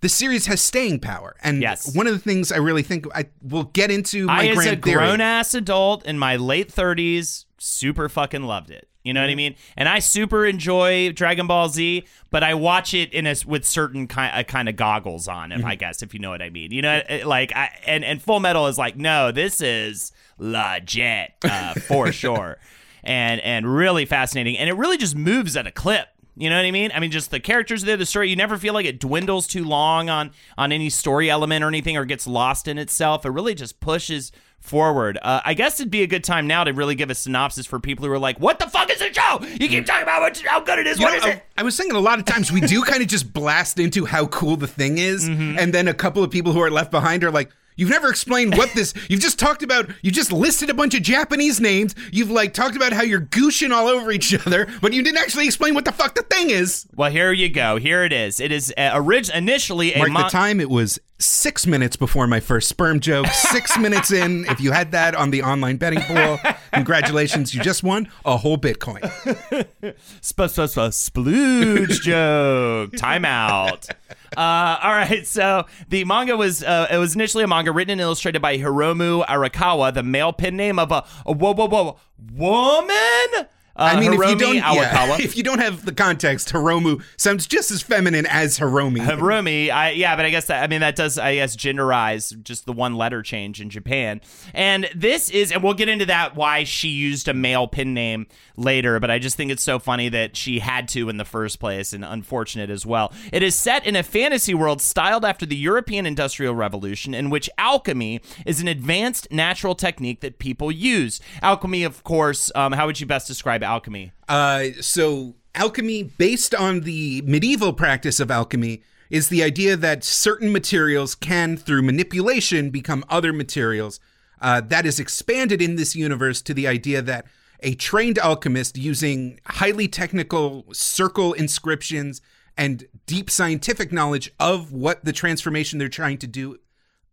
the 0.00 0.08
series 0.08 0.46
has 0.46 0.62
staying 0.62 0.98
power 0.98 1.36
and 1.42 1.60
yes. 1.60 1.94
one 1.94 2.06
of 2.06 2.14
the 2.14 2.18
things 2.18 2.50
i 2.50 2.56
really 2.56 2.82
think 2.82 3.06
i 3.14 3.26
will 3.42 3.64
get 3.64 3.90
into 3.90 4.26
my 4.26 4.44
I, 4.44 4.46
as 4.46 4.66
a 4.66 4.76
grown-ass 4.76 5.52
adult 5.52 6.06
in 6.06 6.18
my 6.18 6.36
late 6.36 6.72
30s 6.72 7.44
super 7.58 8.08
fucking 8.08 8.42
loved 8.42 8.70
it 8.70 8.88
you 9.04 9.12
know 9.12 9.20
what 9.20 9.26
I 9.26 9.32
mm-hmm. 9.32 9.36
mean? 9.36 9.54
And 9.76 9.86
I 9.86 9.98
super 9.98 10.46
enjoy 10.46 11.12
Dragon 11.12 11.46
Ball 11.46 11.68
Z, 11.68 12.06
but 12.30 12.42
I 12.42 12.54
watch 12.54 12.94
it 12.94 13.12
in 13.12 13.26
a 13.26 13.34
with 13.44 13.66
certain 13.66 14.06
kind 14.06 14.34
uh, 14.34 14.44
kind 14.44 14.66
of 14.66 14.76
goggles 14.76 15.28
on, 15.28 15.52
if 15.52 15.58
mm-hmm. 15.58 15.66
I 15.66 15.74
guess 15.74 16.02
if 16.02 16.14
you 16.14 16.20
know 16.20 16.30
what 16.30 16.40
I 16.40 16.48
mean. 16.48 16.72
You 16.72 16.80
know, 16.80 17.02
like 17.26 17.54
I 17.54 17.68
and 17.86 18.02
and 18.02 18.22
Full 18.22 18.40
Metal 18.40 18.66
is 18.66 18.78
like, 18.78 18.96
no, 18.96 19.30
this 19.30 19.60
is 19.60 20.10
legit 20.38 21.34
uh, 21.44 21.74
for 21.74 22.12
sure 22.12 22.56
and 23.04 23.40
and 23.40 23.72
really 23.72 24.04
fascinating. 24.04 24.58
And 24.58 24.68
it 24.68 24.74
really 24.74 24.96
just 24.96 25.16
moves 25.16 25.56
at 25.56 25.66
a 25.66 25.70
clip. 25.70 26.08
You 26.36 26.50
know 26.50 26.56
what 26.56 26.64
I 26.64 26.72
mean? 26.72 26.90
I 26.92 26.98
mean, 26.98 27.12
just 27.12 27.30
the 27.30 27.38
characters 27.38 27.84
there, 27.84 27.96
the 27.96 28.06
story. 28.06 28.28
You 28.28 28.34
never 28.36 28.58
feel 28.58 28.74
like 28.74 28.86
it 28.86 28.98
dwindles 28.98 29.46
too 29.46 29.64
long 29.64 30.08
on 30.08 30.32
on 30.58 30.72
any 30.72 30.90
story 30.90 31.30
element 31.30 31.62
or 31.62 31.68
anything, 31.68 31.96
or 31.96 32.04
gets 32.04 32.26
lost 32.26 32.66
in 32.66 32.76
itself. 32.76 33.24
It 33.24 33.30
really 33.30 33.54
just 33.54 33.78
pushes 33.78 34.32
forward. 34.58 35.18
Uh, 35.22 35.42
I 35.44 35.54
guess 35.54 35.78
it'd 35.78 35.92
be 35.92 36.02
a 36.02 36.06
good 36.06 36.24
time 36.24 36.46
now 36.46 36.64
to 36.64 36.72
really 36.72 36.96
give 36.96 37.10
a 37.10 37.14
synopsis 37.14 37.66
for 37.66 37.78
people 37.78 38.04
who 38.04 38.10
are 38.10 38.18
like, 38.18 38.40
"What 38.40 38.58
the 38.58 38.66
fuck 38.66 38.90
is 38.90 38.98
the 38.98 39.12
show? 39.12 39.40
You 39.42 39.68
keep 39.68 39.86
talking 39.86 40.02
about 40.02 40.22
what, 40.22 40.40
how 40.40 40.58
good 40.58 40.80
it 40.80 40.88
is. 40.88 40.98
You 40.98 41.04
what 41.04 41.12
know, 41.12 41.18
is 41.18 41.24
I, 41.24 41.30
it?" 41.30 41.44
I 41.56 41.62
was 41.62 41.76
thinking 41.76 41.94
a 41.94 42.00
lot 42.00 42.18
of 42.18 42.24
times 42.24 42.50
we 42.50 42.60
do 42.60 42.82
kind 42.86 43.00
of 43.00 43.06
just 43.06 43.32
blast 43.32 43.78
into 43.78 44.04
how 44.04 44.26
cool 44.26 44.56
the 44.56 44.66
thing 44.66 44.98
is, 44.98 45.28
mm-hmm. 45.28 45.56
and 45.58 45.72
then 45.72 45.86
a 45.86 45.94
couple 45.94 46.24
of 46.24 46.32
people 46.32 46.52
who 46.52 46.60
are 46.60 46.70
left 46.70 46.90
behind 46.90 47.22
are 47.22 47.30
like, 47.30 47.52
You've 47.76 47.90
never 47.90 48.08
explained 48.08 48.56
what 48.56 48.72
this. 48.74 48.94
You've 49.08 49.20
just 49.20 49.38
talked 49.38 49.62
about. 49.62 49.90
You 50.02 50.10
just 50.10 50.32
listed 50.32 50.70
a 50.70 50.74
bunch 50.74 50.94
of 50.94 51.02
Japanese 51.02 51.60
names. 51.60 51.94
You've 52.12 52.30
like 52.30 52.54
talked 52.54 52.76
about 52.76 52.92
how 52.92 53.02
you're 53.02 53.20
gooshing 53.20 53.72
all 53.72 53.88
over 53.88 54.10
each 54.12 54.34
other, 54.46 54.68
but 54.80 54.92
you 54.92 55.02
didn't 55.02 55.18
actually 55.18 55.46
explain 55.46 55.74
what 55.74 55.84
the 55.84 55.92
fuck 55.92 56.14
the 56.14 56.22
thing 56.22 56.50
is. 56.50 56.86
Well, 56.94 57.10
here 57.10 57.32
you 57.32 57.48
go. 57.48 57.76
Here 57.76 58.04
it 58.04 58.12
is. 58.12 58.40
It 58.40 58.52
is 58.52 58.72
uh, 58.76 58.92
orig- 58.94 59.30
initially 59.34 59.92
a 59.94 59.98
Mark 59.98 60.10
mon- 60.10 60.22
the 60.24 60.28
time. 60.28 60.60
It 60.60 60.70
was 60.70 60.98
six 61.24 61.66
minutes 61.66 61.96
before 61.96 62.26
my 62.26 62.40
first 62.40 62.68
sperm 62.68 63.00
joke. 63.00 63.26
Six 63.28 63.78
minutes 63.78 64.12
in. 64.12 64.44
If 64.46 64.60
you 64.60 64.72
had 64.72 64.92
that 64.92 65.14
on 65.14 65.30
the 65.30 65.42
online 65.42 65.76
betting 65.76 66.00
pool, 66.02 66.38
congratulations, 66.72 67.54
you 67.54 67.62
just 67.62 67.82
won 67.82 68.08
a 68.24 68.36
whole 68.36 68.58
Bitcoin. 68.58 69.02
Sp- 70.20 70.48
sp- 70.50 70.68
sp- 70.70 70.92
splooge 70.94 72.00
joke. 72.02 72.90
Timeout. 72.92 73.90
Uh, 74.36 74.78
all 74.82 74.92
right, 74.92 75.26
so 75.26 75.64
the 75.88 76.04
manga 76.04 76.36
was 76.36 76.62
uh, 76.62 76.88
it 76.90 76.98
was 76.98 77.14
initially 77.14 77.44
a 77.44 77.46
manga 77.46 77.70
written 77.72 77.92
and 77.92 78.00
illustrated 78.00 78.42
by 78.42 78.58
Hiromu 78.58 79.24
Arakawa, 79.26 79.94
the 79.94 80.02
male 80.02 80.32
pen 80.32 80.56
name 80.56 80.78
of 80.78 80.90
a, 80.90 81.04
a 81.24 81.32
whoa 81.32 81.54
whoa 81.54 81.68
whoa 81.68 81.96
woman. 82.32 83.48
Uh, 83.76 83.90
I 83.94 84.00
mean, 84.00 84.12
if 84.12 84.20
you 84.20 84.36
don't, 84.36 84.54
yeah, 84.54 85.16
if 85.18 85.36
you 85.36 85.42
don't 85.42 85.58
have 85.58 85.84
the 85.84 85.92
context, 85.92 86.52
Hiromu 86.52 87.02
sounds 87.16 87.46
just 87.46 87.72
as 87.72 87.82
feminine 87.82 88.24
as 88.26 88.58
Hiromi. 88.58 88.98
Harumi, 88.98 89.70
I 89.70 89.90
yeah, 89.90 90.14
but 90.14 90.24
I 90.24 90.30
guess 90.30 90.46
that 90.46 90.62
I 90.62 90.68
mean 90.68 90.80
that 90.80 90.94
does 90.94 91.18
I 91.18 91.36
guess 91.36 91.56
genderize 91.56 92.40
just 92.42 92.66
the 92.66 92.72
one 92.72 92.94
letter 92.94 93.22
change 93.22 93.60
in 93.60 93.70
Japan. 93.70 94.20
And 94.52 94.88
this 94.94 95.28
is 95.28 95.50
and 95.50 95.62
we'll 95.62 95.74
get 95.74 95.88
into 95.88 96.06
that 96.06 96.36
why 96.36 96.62
she 96.62 96.88
used 96.88 97.26
a 97.26 97.34
male 97.34 97.66
pin 97.66 97.94
name 97.94 98.26
later, 98.56 99.00
but 99.00 99.10
I 99.10 99.18
just 99.18 99.36
think 99.36 99.50
it's 99.50 99.62
so 99.62 99.80
funny 99.80 100.08
that 100.08 100.36
she 100.36 100.60
had 100.60 100.86
to 100.88 101.08
in 101.08 101.16
the 101.16 101.24
first 101.24 101.58
place 101.58 101.92
and 101.92 102.04
unfortunate 102.04 102.70
as 102.70 102.86
well. 102.86 103.12
It 103.32 103.42
is 103.42 103.56
set 103.56 103.84
in 103.84 103.96
a 103.96 104.04
fantasy 104.04 104.54
world 104.54 104.82
styled 104.82 105.24
after 105.24 105.46
the 105.46 105.56
European 105.56 106.06
Industrial 106.06 106.54
Revolution 106.54 107.12
in 107.12 107.28
which 107.28 107.50
alchemy 107.58 108.20
is 108.46 108.60
an 108.60 108.68
advanced 108.68 109.32
natural 109.32 109.74
technique 109.74 110.20
that 110.20 110.38
people 110.38 110.70
use. 110.70 111.20
Alchemy, 111.42 111.82
of 111.82 112.04
course, 112.04 112.52
um, 112.54 112.72
how 112.72 112.86
would 112.86 113.00
you 113.00 113.06
best 113.06 113.26
describe 113.26 113.63
alchemy? 113.64 114.12
Uh, 114.28 114.66
so 114.80 115.34
alchemy, 115.54 116.02
based 116.02 116.54
on 116.54 116.80
the 116.80 117.22
medieval 117.22 117.72
practice 117.72 118.20
of 118.20 118.30
alchemy, 118.30 118.82
is 119.10 119.28
the 119.28 119.42
idea 119.42 119.76
that 119.76 120.04
certain 120.04 120.52
materials 120.52 121.14
can, 121.14 121.56
through 121.56 121.82
manipulation, 121.82 122.70
become 122.70 123.04
other 123.08 123.32
materials. 123.32 124.00
Uh, 124.40 124.60
that 124.60 124.86
is 124.86 124.98
expanded 124.98 125.62
in 125.62 125.76
this 125.76 125.94
universe 125.94 126.42
to 126.42 126.54
the 126.54 126.66
idea 126.66 127.00
that 127.00 127.26
a 127.60 127.74
trained 127.74 128.18
alchemist 128.18 128.76
using 128.76 129.40
highly 129.46 129.88
technical 129.88 130.64
circle 130.72 131.32
inscriptions 131.32 132.20
and 132.56 132.86
deep 133.06 133.30
scientific 133.30 133.92
knowledge 133.92 134.32
of 134.38 134.72
what 134.72 135.04
the 135.04 135.12
transformation 135.12 135.78
they're 135.78 135.88
trying 135.88 136.18
to 136.18 136.26
do 136.26 136.58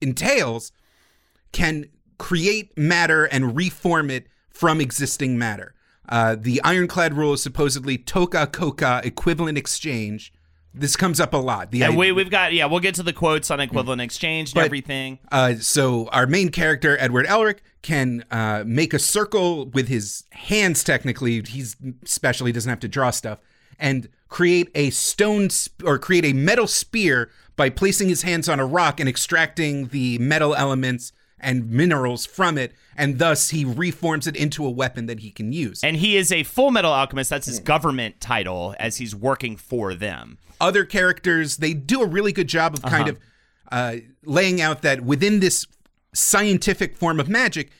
entails 0.01 0.71
can 1.51 1.85
create 2.17 2.77
matter 2.77 3.25
and 3.25 3.55
reform 3.55 4.09
it 4.09 4.27
from 4.49 4.79
existing 4.79 5.37
matter. 5.37 5.73
Uh, 6.09 6.35
the 6.39 6.61
ironclad 6.63 7.13
rule 7.15 7.33
is 7.33 7.41
supposedly 7.43 7.97
toka 7.97 8.47
koka 8.47 9.03
equivalent 9.05 9.57
exchange. 9.57 10.33
This 10.73 10.95
comes 10.95 11.19
up 11.19 11.33
a 11.33 11.37
lot. 11.37 11.71
The 11.71 11.89
we, 11.89 12.13
we've 12.13 12.29
got, 12.29 12.53
yeah, 12.53 12.65
we'll 12.65 12.79
get 12.79 12.95
to 12.95 13.03
the 13.03 13.11
quotes 13.11 13.51
on 13.51 13.59
equivalent 13.59 14.01
exchange 14.01 14.49
and 14.51 14.55
But- 14.55 14.65
everything. 14.65 15.19
uh, 15.31 15.55
so 15.55 16.07
our 16.13 16.25
main 16.25 16.49
character 16.49 16.97
Edward 16.99 17.25
Elric 17.27 17.57
can 17.81 18.23
uh, 18.31 18.63
make 18.65 18.93
a 18.93 18.99
circle 18.99 19.65
with 19.67 19.89
his 19.89 20.23
hands. 20.31 20.83
Technically, 20.83 21.41
he's 21.41 21.75
special; 22.05 22.45
he 22.47 22.53
doesn't 22.53 22.69
have 22.69 22.79
to 22.81 22.87
draw 22.87 23.09
stuff, 23.09 23.39
and 23.79 24.07
create 24.29 24.69
a 24.73 24.91
stone 24.91 25.49
sp- 25.51 25.83
or 25.85 25.99
create 25.99 26.23
a 26.23 26.31
metal 26.33 26.67
spear 26.67 27.29
by 27.57 27.69
placing 27.69 28.07
his 28.07 28.21
hands 28.21 28.47
on 28.47 28.59
a 28.59 28.65
rock 28.65 28.99
and 29.01 29.09
extracting 29.09 29.87
the 29.87 30.17
metal 30.19 30.55
elements 30.55 31.11
and 31.37 31.69
minerals 31.69 32.25
from 32.25 32.57
it, 32.57 32.71
and 33.01 33.17
thus 33.19 33.49
he 33.49 33.65
reforms 33.65 34.27
it 34.27 34.35
into 34.35 34.65
a 34.65 34.69
weapon 34.69 35.07
that 35.07 35.19
he 35.19 35.31
can 35.31 35.51
use. 35.51 35.83
And 35.83 35.97
he 35.97 36.15
is 36.15 36.31
a 36.31 36.43
full 36.43 36.71
metal 36.71 36.93
alchemist. 36.93 37.29
That's 37.31 37.47
his 37.47 37.59
government 37.59 38.21
title 38.21 38.75
as 38.79 38.97
he's 38.97 39.15
working 39.15 39.57
for 39.57 39.93
them. 39.95 40.37
other 40.61 40.85
characters 40.85 41.57
they 41.57 41.73
do 41.73 42.01
a 42.01 42.05
really 42.05 42.31
good 42.31 42.47
job 42.47 42.75
of 42.75 42.81
kind 42.83 43.09
of 43.09 43.19
uh, 43.71 43.95
laying 44.23 44.61
out 44.61 44.83
that 44.83 45.01
within 45.01 45.39
this 45.39 45.65
scientific 46.13 46.95
form 46.95 47.19
of 47.19 47.27
magic 47.27 47.71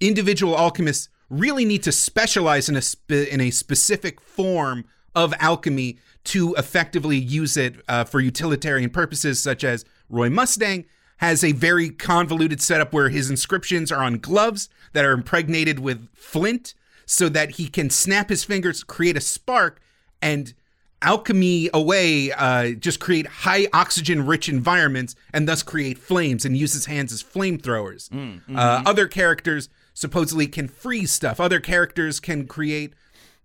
individual 0.00 0.56
alchemists 0.56 1.08
really 1.30 1.64
need 1.64 1.82
to 1.82 1.92
specialize 1.92 2.68
in 2.68 2.76
a 2.76 2.82
spe- 2.82 3.28
in 3.30 3.40
a 3.40 3.50
specific 3.50 4.20
form 4.20 4.84
of 5.14 5.32
alchemy 5.38 5.96
to 6.24 6.54
effectively 6.54 7.16
use 7.16 7.56
it 7.56 7.76
uh, 7.88 8.02
for 8.04 8.20
utilitarian 8.20 8.90
purposes 8.90 9.40
such 9.40 9.62
as 9.62 9.84
roy 10.08 10.28
mustang 10.28 10.84
has 11.18 11.44
a 11.44 11.52
very 11.52 11.90
convoluted 11.90 12.60
setup 12.60 12.92
where 12.92 13.08
his 13.08 13.30
inscriptions 13.30 13.90
are 13.92 14.02
on 14.02 14.18
gloves 14.18 14.68
that 14.92 15.04
are 15.04 15.12
impregnated 15.12 15.78
with 15.78 16.08
flint 16.14 16.74
so 17.06 17.28
that 17.28 17.52
he 17.52 17.68
can 17.68 17.90
snap 17.90 18.28
his 18.30 18.44
fingers 18.44 18.82
create 18.82 19.16
a 19.16 19.20
spark 19.20 19.80
and 20.22 20.54
alchemy 21.02 21.68
away, 21.74 22.32
uh, 22.32 22.70
just 22.70 22.98
create 22.98 23.26
high 23.26 23.66
oxygen 23.72 24.24
rich 24.24 24.48
environments 24.48 25.14
and 25.32 25.46
thus 25.46 25.62
create 25.62 25.98
flames 25.98 26.44
and 26.44 26.56
use 26.56 26.72
his 26.72 26.86
hands 26.86 27.12
as 27.12 27.22
flamethrowers. 27.22 28.08
Uh, 28.56 28.82
other 28.86 29.06
characters 29.06 29.68
supposedly 29.92 30.46
can 30.46 30.66
freeze 30.66 31.12
stuff. 31.12 31.38
Other 31.40 31.60
characters 31.60 32.20
can 32.20 32.46
create 32.46 32.94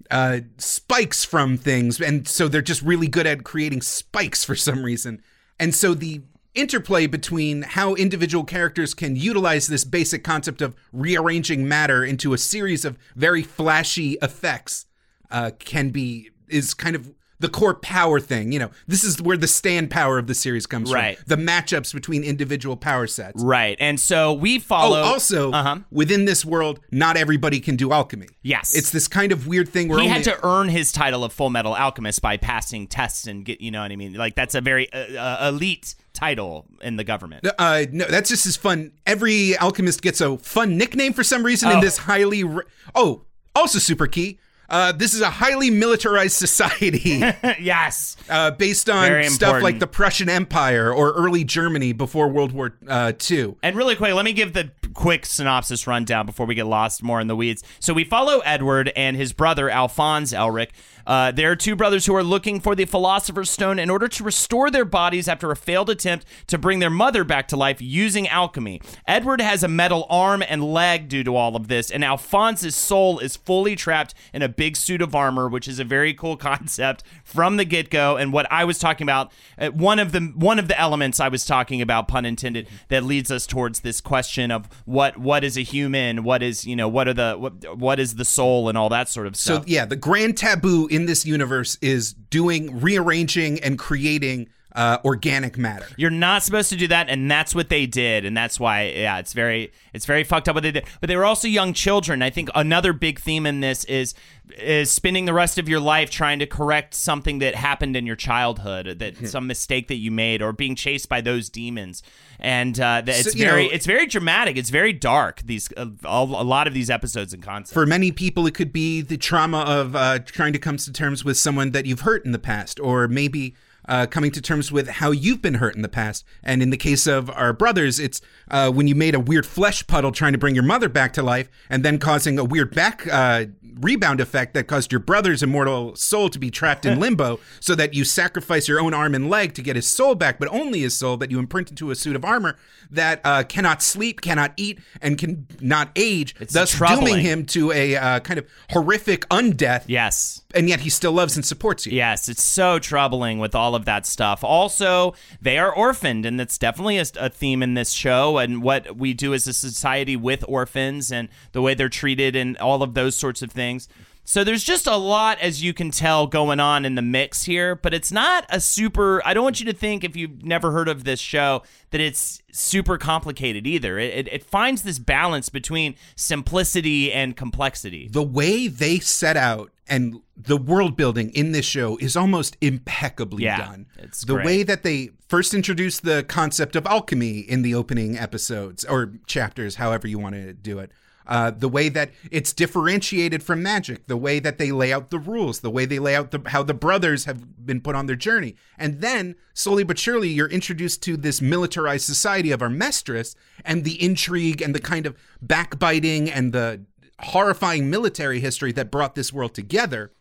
uh, 0.10 0.40
spikes 0.58 1.26
from 1.26 1.58
things. 1.58 2.00
And 2.00 2.28
so 2.28 2.48
they're 2.48 2.62
just 2.62 2.82
really 2.82 3.08
good 3.08 3.28
at 3.28 3.44
creating 3.44 3.82
spikes 3.82 4.44
for 4.46 4.56
some 4.56 4.84
reason. 4.84 5.22
And 5.60 5.76
so 5.76 5.94
the 5.94 6.22
interplay 6.60 7.08
between 7.08 7.62
how 7.62 7.96
individual 7.96 8.44
characters 8.44 8.94
can 8.94 9.16
utilize 9.16 9.68
this 9.68 9.84
basic 9.84 10.24
concept 10.24 10.62
of 10.62 10.76
rearranging 10.92 11.68
matter 11.68 12.04
into 12.04 12.34
a 12.34 12.38
series 12.38 12.86
of 12.86 12.98
very 13.16 13.44
flashy 13.44 14.18
effects 14.22 14.86
uh, 15.32 15.52
can 15.60 15.90
be 15.90 16.30
is 16.48 16.74
kind 16.74 16.96
of 16.96 17.14
the 17.40 17.50
core 17.50 17.74
power 17.74 18.20
thing. 18.20 18.52
You 18.52 18.60
know, 18.60 18.70
this 18.88 19.04
is 19.04 19.22
where 19.22 19.38
the 19.38 19.48
stand 19.48 19.90
power 19.90 20.18
of 20.18 20.28
the 20.28 20.36
series 20.36 20.66
comes 20.66 20.92
Right. 20.92 21.18
from. 21.18 21.26
The 21.28 21.42
matchups 21.52 21.94
between 21.94 22.24
individual 22.24 22.76
power 22.78 23.08
sets. 23.08 23.42
Right. 23.42 23.78
And 23.80 24.00
so 24.00 24.34
we 24.34 24.60
follow. 24.60 25.00
Oh, 25.00 25.04
also 25.04 25.52
Uh-huh. 25.52 25.80
within 25.92 26.26
this 26.26 26.44
world, 26.46 26.80
not 26.92 27.18
everybody 27.18 27.60
can 27.60 27.76
do 27.76 27.92
alchemy. 27.92 28.28
Yes. 28.42 28.76
it's 28.76 28.92
this 28.92 29.08
kind 29.08 29.32
of 29.32 29.48
weird 29.48 29.70
thing 29.70 29.88
where 29.88 30.00
he 30.00 30.06
only, 30.06 30.14
had 30.16 30.24
to 30.26 30.46
earn 30.46 30.70
his 30.70 30.92
title 30.92 31.24
of 31.24 31.32
Full 31.34 31.50
Metal 31.50 31.76
Alchemist 31.76 32.22
by 32.22 32.38
passing 32.38 32.88
tests 32.88 33.28
and 33.28 33.46
get, 33.46 33.62
you 33.62 33.72
know 33.72 33.82
what 33.82 33.92
I 33.92 33.96
mean? 33.96 34.14
Like, 34.14 34.36
that's 34.36 34.56
a 34.56 34.62
very 34.62 34.92
uh, 34.92 34.98
uh, 35.20 35.50
elite 35.54 35.96
title 36.14 36.66
in 36.82 36.98
the 36.98 37.04
government. 37.04 37.48
Uh, 37.58 37.86
no, 37.92 38.06
that's 38.06 38.30
just 38.30 38.46
as 38.46 38.58
fun. 38.58 38.92
Every 39.06 39.58
alchemist 39.58 40.02
gets 40.02 40.20
a 40.22 40.38
fun 40.40 40.78
nickname 40.78 41.14
for 41.14 41.24
some 41.24 41.44
reason 41.44 41.70
in 41.72 41.78
Oh. 41.78 41.82
this 41.82 41.98
highly. 42.00 42.44
Re- 42.44 42.64
oh, 42.96 43.24
also 43.56 43.80
super 43.80 44.08
key. 44.08 44.40
Uh, 44.70 44.92
this 44.92 45.14
is 45.14 45.22
a 45.22 45.30
highly 45.30 45.70
militarized 45.70 46.34
society 46.38 47.24
yes. 47.60 48.16
uh, 48.30 48.52
based 48.52 48.90
on 48.90 49.24
stuff 49.26 49.62
like 49.62 49.80
the 49.80 49.88
Prussian 49.88 50.30
Empire 50.30 50.94
or 50.94 51.12
early 51.14 51.44
Germany 51.44 51.94
before 51.94 52.28
World 52.28 52.52
War 52.52 52.76
uh, 52.88 53.14
II. 53.30 53.56
And 53.64 53.76
really 53.76 53.96
quick, 53.96 54.14
let 54.14 54.26
me 54.26 54.34
give 54.34 54.54
the 54.54 54.72
quick 54.94 55.26
synopsis 55.26 55.88
rundown 55.88 56.26
before 56.26 56.46
we 56.46 56.56
get 56.56 56.66
lost 56.66 57.02
more 57.04 57.20
in 57.20 57.28
the 57.28 57.36
weeds. 57.36 57.64
So 57.80 57.94
we 57.94 58.04
follow 58.04 58.40
Edward 58.40 58.92
and 58.96 59.16
his 59.18 59.34
brother 59.34 59.70
Alphonse 59.70 60.34
Elric. 60.34 60.70
Uh, 61.06 61.32
there 61.32 61.52
are 61.52 61.56
two 61.56 61.76
brothers 61.76 62.06
who 62.06 62.16
are 62.16 62.24
looking 62.24 62.60
for 62.60 62.76
the 62.76 62.86
Philosopher's 62.86 63.50
Stone 63.50 63.80
in 63.80 63.90
order 63.90 64.08
to 64.08 64.24
restore 64.24 64.70
their 64.70 64.86
bodies 64.86 65.28
after 65.28 65.52
a 65.52 65.56
failed 65.56 65.90
attempt 65.90 66.26
to 66.48 66.58
bring 66.58 66.80
their 66.80 66.90
mother 66.90 67.24
back 67.24 67.48
to 67.50 67.58
life 67.58 67.82
using 67.82 68.28
alchemy. 68.28 68.82
Edward 69.08 69.42
has 69.42 69.64
a 69.64 69.68
metal 69.68 70.06
arm 70.10 70.44
and 70.48 70.64
leg 70.64 71.10
due 71.10 71.24
to 71.24 71.36
all 71.36 71.56
of 71.56 71.68
this, 71.68 71.90
and 71.90 72.04
Alphonse's 72.04 72.76
soul 72.76 73.20
is 73.20 73.36
fully 73.36 73.76
trapped 73.76 74.14
in 74.34 74.42
a 74.42 74.50
big 74.50 74.76
suit 74.76 75.02
of 75.02 75.16
armor, 75.16 75.48
which 75.48 75.68
is 75.68 75.80
a 75.80 75.84
very 75.84 76.14
cool 76.14 76.38
concept 76.50 77.04
from 77.24 77.58
the 77.58 77.66
get-go. 77.66 78.18
And 78.18 78.34
what 78.34 78.52
I 78.52 78.66
was 78.66 78.80
talking 78.80 79.06
about, 79.06 79.32
uh, 79.58 79.70
one 79.70 80.00
of 80.00 80.12
the 80.12 80.20
one 80.36 80.60
of 80.60 80.68
the 80.68 80.80
elements 80.80 81.20
I 81.20 81.30
was 81.30 81.46
talking 81.46 81.82
about, 81.82 82.08
pun 82.08 82.26
intended, 82.26 82.68
that 82.90 83.04
leads 83.04 83.32
us 83.32 83.48
towards 83.48 83.82
this 83.82 84.02
question 84.02 84.52
of 84.52 84.68
what 84.86 85.18
what 85.18 85.44
is 85.44 85.58
a 85.58 85.62
human, 85.62 86.24
what 86.24 86.44
is 86.44 86.66
you 86.66 86.76
know 86.76 86.88
what 86.88 87.08
are 87.08 87.14
the 87.14 87.36
what, 87.38 87.78
what 87.78 88.00
is 88.00 88.16
the 88.16 88.26
soul, 88.26 88.70
and 88.70 88.78
all 88.78 88.90
that 88.90 89.10
sort 89.10 89.28
of 89.28 89.36
stuff. 89.36 89.64
So 89.64 89.68
yeah, 89.68 89.86
the 89.86 89.96
grand 89.96 90.38
taboo 90.38 90.88
in 90.90 91.06
this 91.06 91.26
universe 91.26 91.78
is 91.82 92.14
doing 92.14 92.82
rearranging 92.82 93.60
and 93.64 93.78
creating 93.78 94.50
uh, 94.76 94.98
organic 95.04 95.58
matter. 95.58 95.88
You're 95.98 96.10
not 96.12 96.44
supposed 96.44 96.70
to 96.70 96.76
do 96.76 96.88
that, 96.88 97.10
and 97.10 97.30
that's 97.30 97.56
what 97.56 97.70
they 97.70 97.86
did, 97.86 98.24
and 98.26 98.38
that's 98.38 98.60
why, 98.60 98.84
yeah, 98.96 99.18
it's 99.20 99.34
very, 99.34 99.72
it's 99.94 100.06
very 100.06 100.24
fucked 100.24 100.48
up 100.48 100.56
what 100.56 100.62
they 100.64 100.72
did. 100.72 100.86
But 101.02 101.08
they 101.08 101.16
were 101.16 101.26
also 101.26 101.48
young 101.48 101.74
children. 101.74 102.22
I 102.22 102.30
think 102.30 102.50
another 102.56 102.94
big 102.94 103.20
theme 103.20 103.46
in 103.46 103.62
this 103.62 103.84
is 103.86 104.14
is 104.58 104.92
spending 104.92 105.26
the 105.26 105.34
rest 105.34 105.60
of 105.60 105.70
your 105.70 105.80
life 105.80 106.10
trying 106.10 106.40
to 106.40 106.48
correct 106.48 106.96
something 106.96 107.38
that 107.38 107.54
happened 107.54 107.96
in 107.96 108.08
your 108.08 108.16
childhood, 108.16 108.98
that 108.98 109.16
Hmm. 109.18 109.26
some 109.26 109.46
mistake 109.48 109.88
that 109.90 109.98
you 109.98 110.10
made, 110.10 110.42
or 110.42 110.54
being 110.54 110.76
chased 110.76 111.08
by 111.08 111.22
those 111.22 111.50
demons. 111.50 112.02
And 112.40 112.80
uh, 112.80 113.02
that 113.06 113.08
it's 113.28 113.36
you 113.36 113.46
very, 113.46 113.66
know- 113.68 113.74
it's 113.74 113.86
very 113.86 114.08
dramatic. 114.08 114.58
It's 114.58 114.72
very 114.72 114.92
dark. 114.94 115.42
These 115.46 115.70
a, 115.78 115.88
a 116.04 116.24
lot 116.26 116.68
of 116.68 116.74
these 116.74 116.90
episodes 116.90 117.32
and 117.34 117.44
concepts. 117.44 117.74
For 117.74 117.86
many 117.86 118.12
people, 118.12 118.48
it 118.48 118.56
could 118.56 118.74
be 118.74 119.02
the 119.02 119.18
trauma 119.18 119.60
of 119.60 119.96
uh, 119.96 120.20
trying 120.20 120.54
to 120.54 120.60
come 120.60 120.78
to 120.78 120.92
terms 120.94 121.24
with 121.24 121.38
someone 121.38 121.72
that 121.72 121.86
you've 121.86 122.02
hurt 122.02 122.26
in 122.26 122.32
the 122.32 122.40
past, 122.40 122.80
or 122.80 123.08
maybe 123.08 123.56
uh, 123.90 124.06
coming 124.06 124.32
to 124.32 124.42
terms 124.42 124.72
with 124.72 124.88
how 124.88 125.10
you've 125.12 125.42
been 125.42 125.56
hurt 125.56 125.76
in 125.76 125.82
the 125.82 125.90
past. 125.90 126.24
And 126.44 126.62
in 126.62 126.70
the 126.70 126.78
case 126.78 127.08
of 127.08 127.30
our 127.32 127.52
brothers, 127.52 128.00
it's 128.00 128.22
uh, 128.50 128.72
when 128.72 128.88
you 128.88 128.96
made 128.96 129.16
a 129.16 129.20
weird 129.20 129.46
flesh 129.46 129.86
puddle 129.88 130.12
trying 130.12 130.34
to 130.34 130.38
bring 130.38 130.54
your 130.54 130.64
mother 130.64 130.88
back 130.88 131.12
to 131.14 131.24
life 131.24 131.50
and 131.70 131.84
then 131.84 131.98
causing 131.98 132.38
a 132.38 132.46
weird 132.46 132.74
back 132.74 133.06
uh, 133.12 133.46
rebound 133.82 134.20
effect 134.22 134.54
that 134.54 134.68
caused 134.68 134.92
your 134.92 135.00
brother's 135.00 135.42
immortal 135.42 135.96
soul 135.96 136.30
to 136.30 136.38
be 136.38 136.52
trapped 136.52 136.86
in 136.86 137.00
limbo 137.06 137.40
so 137.60 137.74
that 137.76 137.94
you 137.94 138.04
sacrifice 138.04 138.68
your 138.68 138.80
own 138.80 138.94
arm 138.94 139.16
and 139.16 139.30
leg 139.30 139.54
to 139.56 139.62
get 139.62 139.76
his 139.76 139.88
soul 139.88 140.16
back, 140.16 140.38
but 140.38 140.48
only 140.50 140.82
his 140.82 140.94
soul 140.96 141.18
that 141.18 141.32
you 141.32 141.40
imprint 141.40 141.70
into 141.70 141.90
a 141.90 141.96
suit 141.96 142.16
of 142.16 142.24
armor 142.24 142.58
that 142.92 143.22
uh, 143.24 143.44
cannot 143.44 143.82
sleep, 143.82 144.22
cannot 144.22 144.54
eat, 144.58 144.80
and 145.02 145.18
can 145.18 145.48
not 145.60 145.90
age, 145.96 146.36
It's 146.40 146.54
thus 146.54 146.72
troubling. 146.72 147.16
dooming 147.16 147.26
him 147.26 147.46
to 147.48 147.72
a 147.72 147.96
uh, 147.96 148.20
kind 148.20 148.38
of 148.38 148.46
horrific 148.70 149.28
undeath. 149.30 149.86
Yes. 149.88 150.44
And 150.54 150.68
yet 150.68 150.82
he 150.82 150.90
still 150.90 151.12
loves 151.12 151.36
and 151.36 151.46
supports 151.46 151.86
you. 151.86 151.94
Yes, 151.94 152.30
it's 152.30 152.44
so 152.44 152.80
troubling 152.80 153.40
with 153.40 153.56
all 153.56 153.76
of 153.76 153.79
that 153.86 154.06
stuff. 154.06 154.44
Also, 154.44 155.14
they 155.42 155.58
are 155.58 155.74
orphaned, 155.74 156.26
and 156.26 156.40
that's 156.40 156.58
definitely 156.58 156.98
a, 156.98 157.06
a 157.20 157.30
theme 157.30 157.64
in 157.64 157.74
this 157.74 157.92
show 157.92 158.38
and 158.38 158.62
what 158.62 158.98
we 158.98 159.14
do 159.14 159.34
as 159.34 159.48
a 159.48 159.54
society 159.54 160.16
with 160.16 160.44
orphans 160.48 161.12
and 161.12 161.30
the 161.52 161.62
way 161.62 161.74
they're 161.74 161.90
treated 161.90 162.36
and 162.36 162.58
all 162.58 162.84
of 162.84 162.94
those 162.94 163.16
sorts 163.16 163.42
of 163.42 163.52
things. 163.52 163.88
So 164.24 164.44
there's 164.44 164.64
just 164.64 164.86
a 164.86 164.96
lot, 164.96 165.40
as 165.40 165.64
you 165.64 165.74
can 165.74 165.90
tell, 165.90 166.28
going 166.28 166.60
on 166.60 166.86
in 166.86 166.94
the 166.94 167.02
mix 167.02 167.46
here, 167.46 167.74
but 167.76 167.96
it's 167.96 168.12
not 168.12 168.46
a 168.50 168.60
super. 168.60 169.26
I 169.26 169.34
don't 169.34 169.44
want 169.44 169.60
you 169.60 169.66
to 169.66 169.74
think, 169.74 170.04
if 170.04 170.16
you've 170.16 170.44
never 170.46 170.72
heard 170.72 170.88
of 170.88 171.04
this 171.04 171.20
show, 171.20 171.64
that 171.90 172.00
it's 172.00 172.40
super 172.52 173.00
complicated 173.00 173.66
either. 173.66 173.98
It, 173.98 174.14
it, 174.14 174.34
it 174.34 174.44
finds 174.44 174.84
this 174.84 175.00
balance 175.00 175.50
between 175.50 175.96
simplicity 176.16 177.12
and 177.12 177.36
complexity. 177.36 178.08
the 178.12 178.22
way 178.24 178.68
they 178.68 179.00
set 179.00 179.36
out 179.36 179.72
and 179.88 180.22
the 180.38 180.58
world 180.58 180.96
building 180.96 181.32
in 181.32 181.52
this 181.52 181.66
show 181.66 181.98
is 181.98 182.16
almost 182.16 182.56
impeccably 182.62 183.46
Yeah, 183.46 183.58
done. 183.58 183.88
it's 183.98 184.22
the 184.24 184.36
great. 184.36 184.46
way 184.46 184.64
that 184.64 184.84
they 184.84 185.10
first 185.28 185.56
introduced 185.56 186.04
the 186.04 186.24
concept 186.24 186.76
of 186.76 186.86
alchemy 186.86 187.40
in 187.40 187.64
the 187.64 187.74
opening 187.74 188.16
episodes 188.16 188.86
or 188.86 189.14
chapters, 189.26 189.76
however 189.78 190.08
you 190.08 190.20
want 190.20 190.36
to 190.36 190.54
do 190.54 190.78
it. 190.78 190.92
Uh, 191.30 191.52
the 191.52 191.70
way 191.70 191.90
that 191.90 192.10
it's 192.32 192.52
differentiated 192.52 193.44
from 193.44 193.62
magic, 193.62 194.08
the 194.08 194.18
way 194.18 194.40
that 194.40 194.58
they 194.58 194.72
lay 194.72 194.92
out 194.92 195.12
the 195.12 195.20
rules, 195.20 195.60
the 195.60 195.70
way 195.70 195.86
they 195.86 196.00
lay 196.00 196.16
out 196.16 196.32
the, 196.32 196.42
how 196.48 196.64
the 196.64 196.74
brothers 196.74 197.26
have 197.26 197.64
been 197.68 197.80
put 197.80 197.96
on 197.96 198.08
their 198.08 198.16
journey. 198.16 198.56
And 198.80 199.00
then, 199.00 199.36
slowly 199.54 199.84
but 199.84 200.00
surely, 200.00 200.30
you're 200.30 200.48
introduced 200.48 201.04
to 201.04 201.16
this 201.16 201.40
militarized 201.40 202.06
society 202.06 202.50
of 202.50 202.62
Amestris 202.62 203.36
and 203.64 203.84
the 203.84 204.02
intrigue 204.04 204.60
and 204.60 204.74
the 204.74 204.80
kind 204.80 205.06
of 205.06 205.16
backbiting 205.40 206.32
and 206.32 206.52
the 206.52 206.84
horrifying 207.20 207.92
military 207.92 208.40
history 208.40 208.72
that 208.72 208.90
brought 208.90 209.14
this 209.14 209.32
world 209.32 209.54
together. 209.54 210.12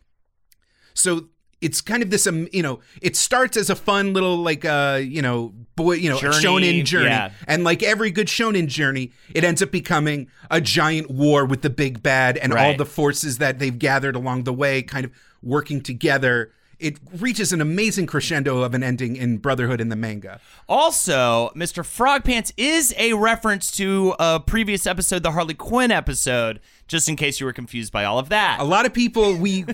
So 0.93 1.29
it's 1.61 1.81
kind 1.81 2.01
of 2.01 2.09
this, 2.09 2.25
um, 2.25 2.47
you 2.53 2.63
know, 2.63 2.79
it 3.01 3.15
starts 3.15 3.57
as 3.57 3.69
a 3.69 3.75
fun 3.75 4.13
little 4.13 4.37
like, 4.37 4.63
uh, 4.63 4.99
you 5.01 5.21
know, 5.21 5.53
boy, 5.75 5.93
you 5.93 6.09
know, 6.09 6.17
Journey, 6.17 6.37
shonen 6.37 6.85
journey, 6.85 7.09
yeah. 7.09 7.31
and 7.47 7.63
like 7.63 7.83
every 7.83 8.11
good 8.11 8.27
shonen 8.27 8.67
journey, 8.67 9.11
it 9.33 9.43
ends 9.43 9.61
up 9.61 9.71
becoming 9.71 10.29
a 10.49 10.61
giant 10.61 11.09
war 11.09 11.45
with 11.45 11.61
the 11.61 11.69
big 11.69 12.01
bad 12.01 12.37
and 12.37 12.53
all 12.53 12.75
the 12.75 12.85
forces 12.85 13.39
that 13.39 13.59
they've 13.59 13.77
gathered 13.77 14.15
along 14.15 14.43
the 14.43 14.53
way, 14.53 14.81
kind 14.81 15.05
of 15.05 15.11
working 15.41 15.81
together. 15.81 16.51
It 16.79 16.97
reaches 17.17 17.51
an 17.51 17.59
amazing 17.59 18.05
crescendo 18.05 18.61
of 18.61 18.73
an 18.73 18.83
ending 18.83 19.17
in 19.17 19.39
Brotherhood 19.39 19.81
in 19.81 19.89
the 19.89 19.97
manga. 19.97 20.39
Also, 20.69 21.51
Mr. 21.53 21.85
Frog 21.85 22.23
Pants 22.23 22.53
is 22.55 22.93
a 22.97 23.11
reference 23.13 23.69
to 23.71 24.15
a 24.17 24.39
previous 24.39 24.87
episode, 24.87 25.21
the 25.23 25.31
Harley 25.31 25.55
Quinn 25.55 25.91
episode, 25.91 26.61
just 26.87 27.09
in 27.09 27.17
case 27.17 27.41
you 27.41 27.45
were 27.45 27.51
confused 27.51 27.91
by 27.91 28.05
all 28.05 28.17
of 28.17 28.29
that. 28.29 28.61
A 28.61 28.63
lot 28.63 28.85
of 28.85 28.93
people 28.93 29.35
we 29.35 29.65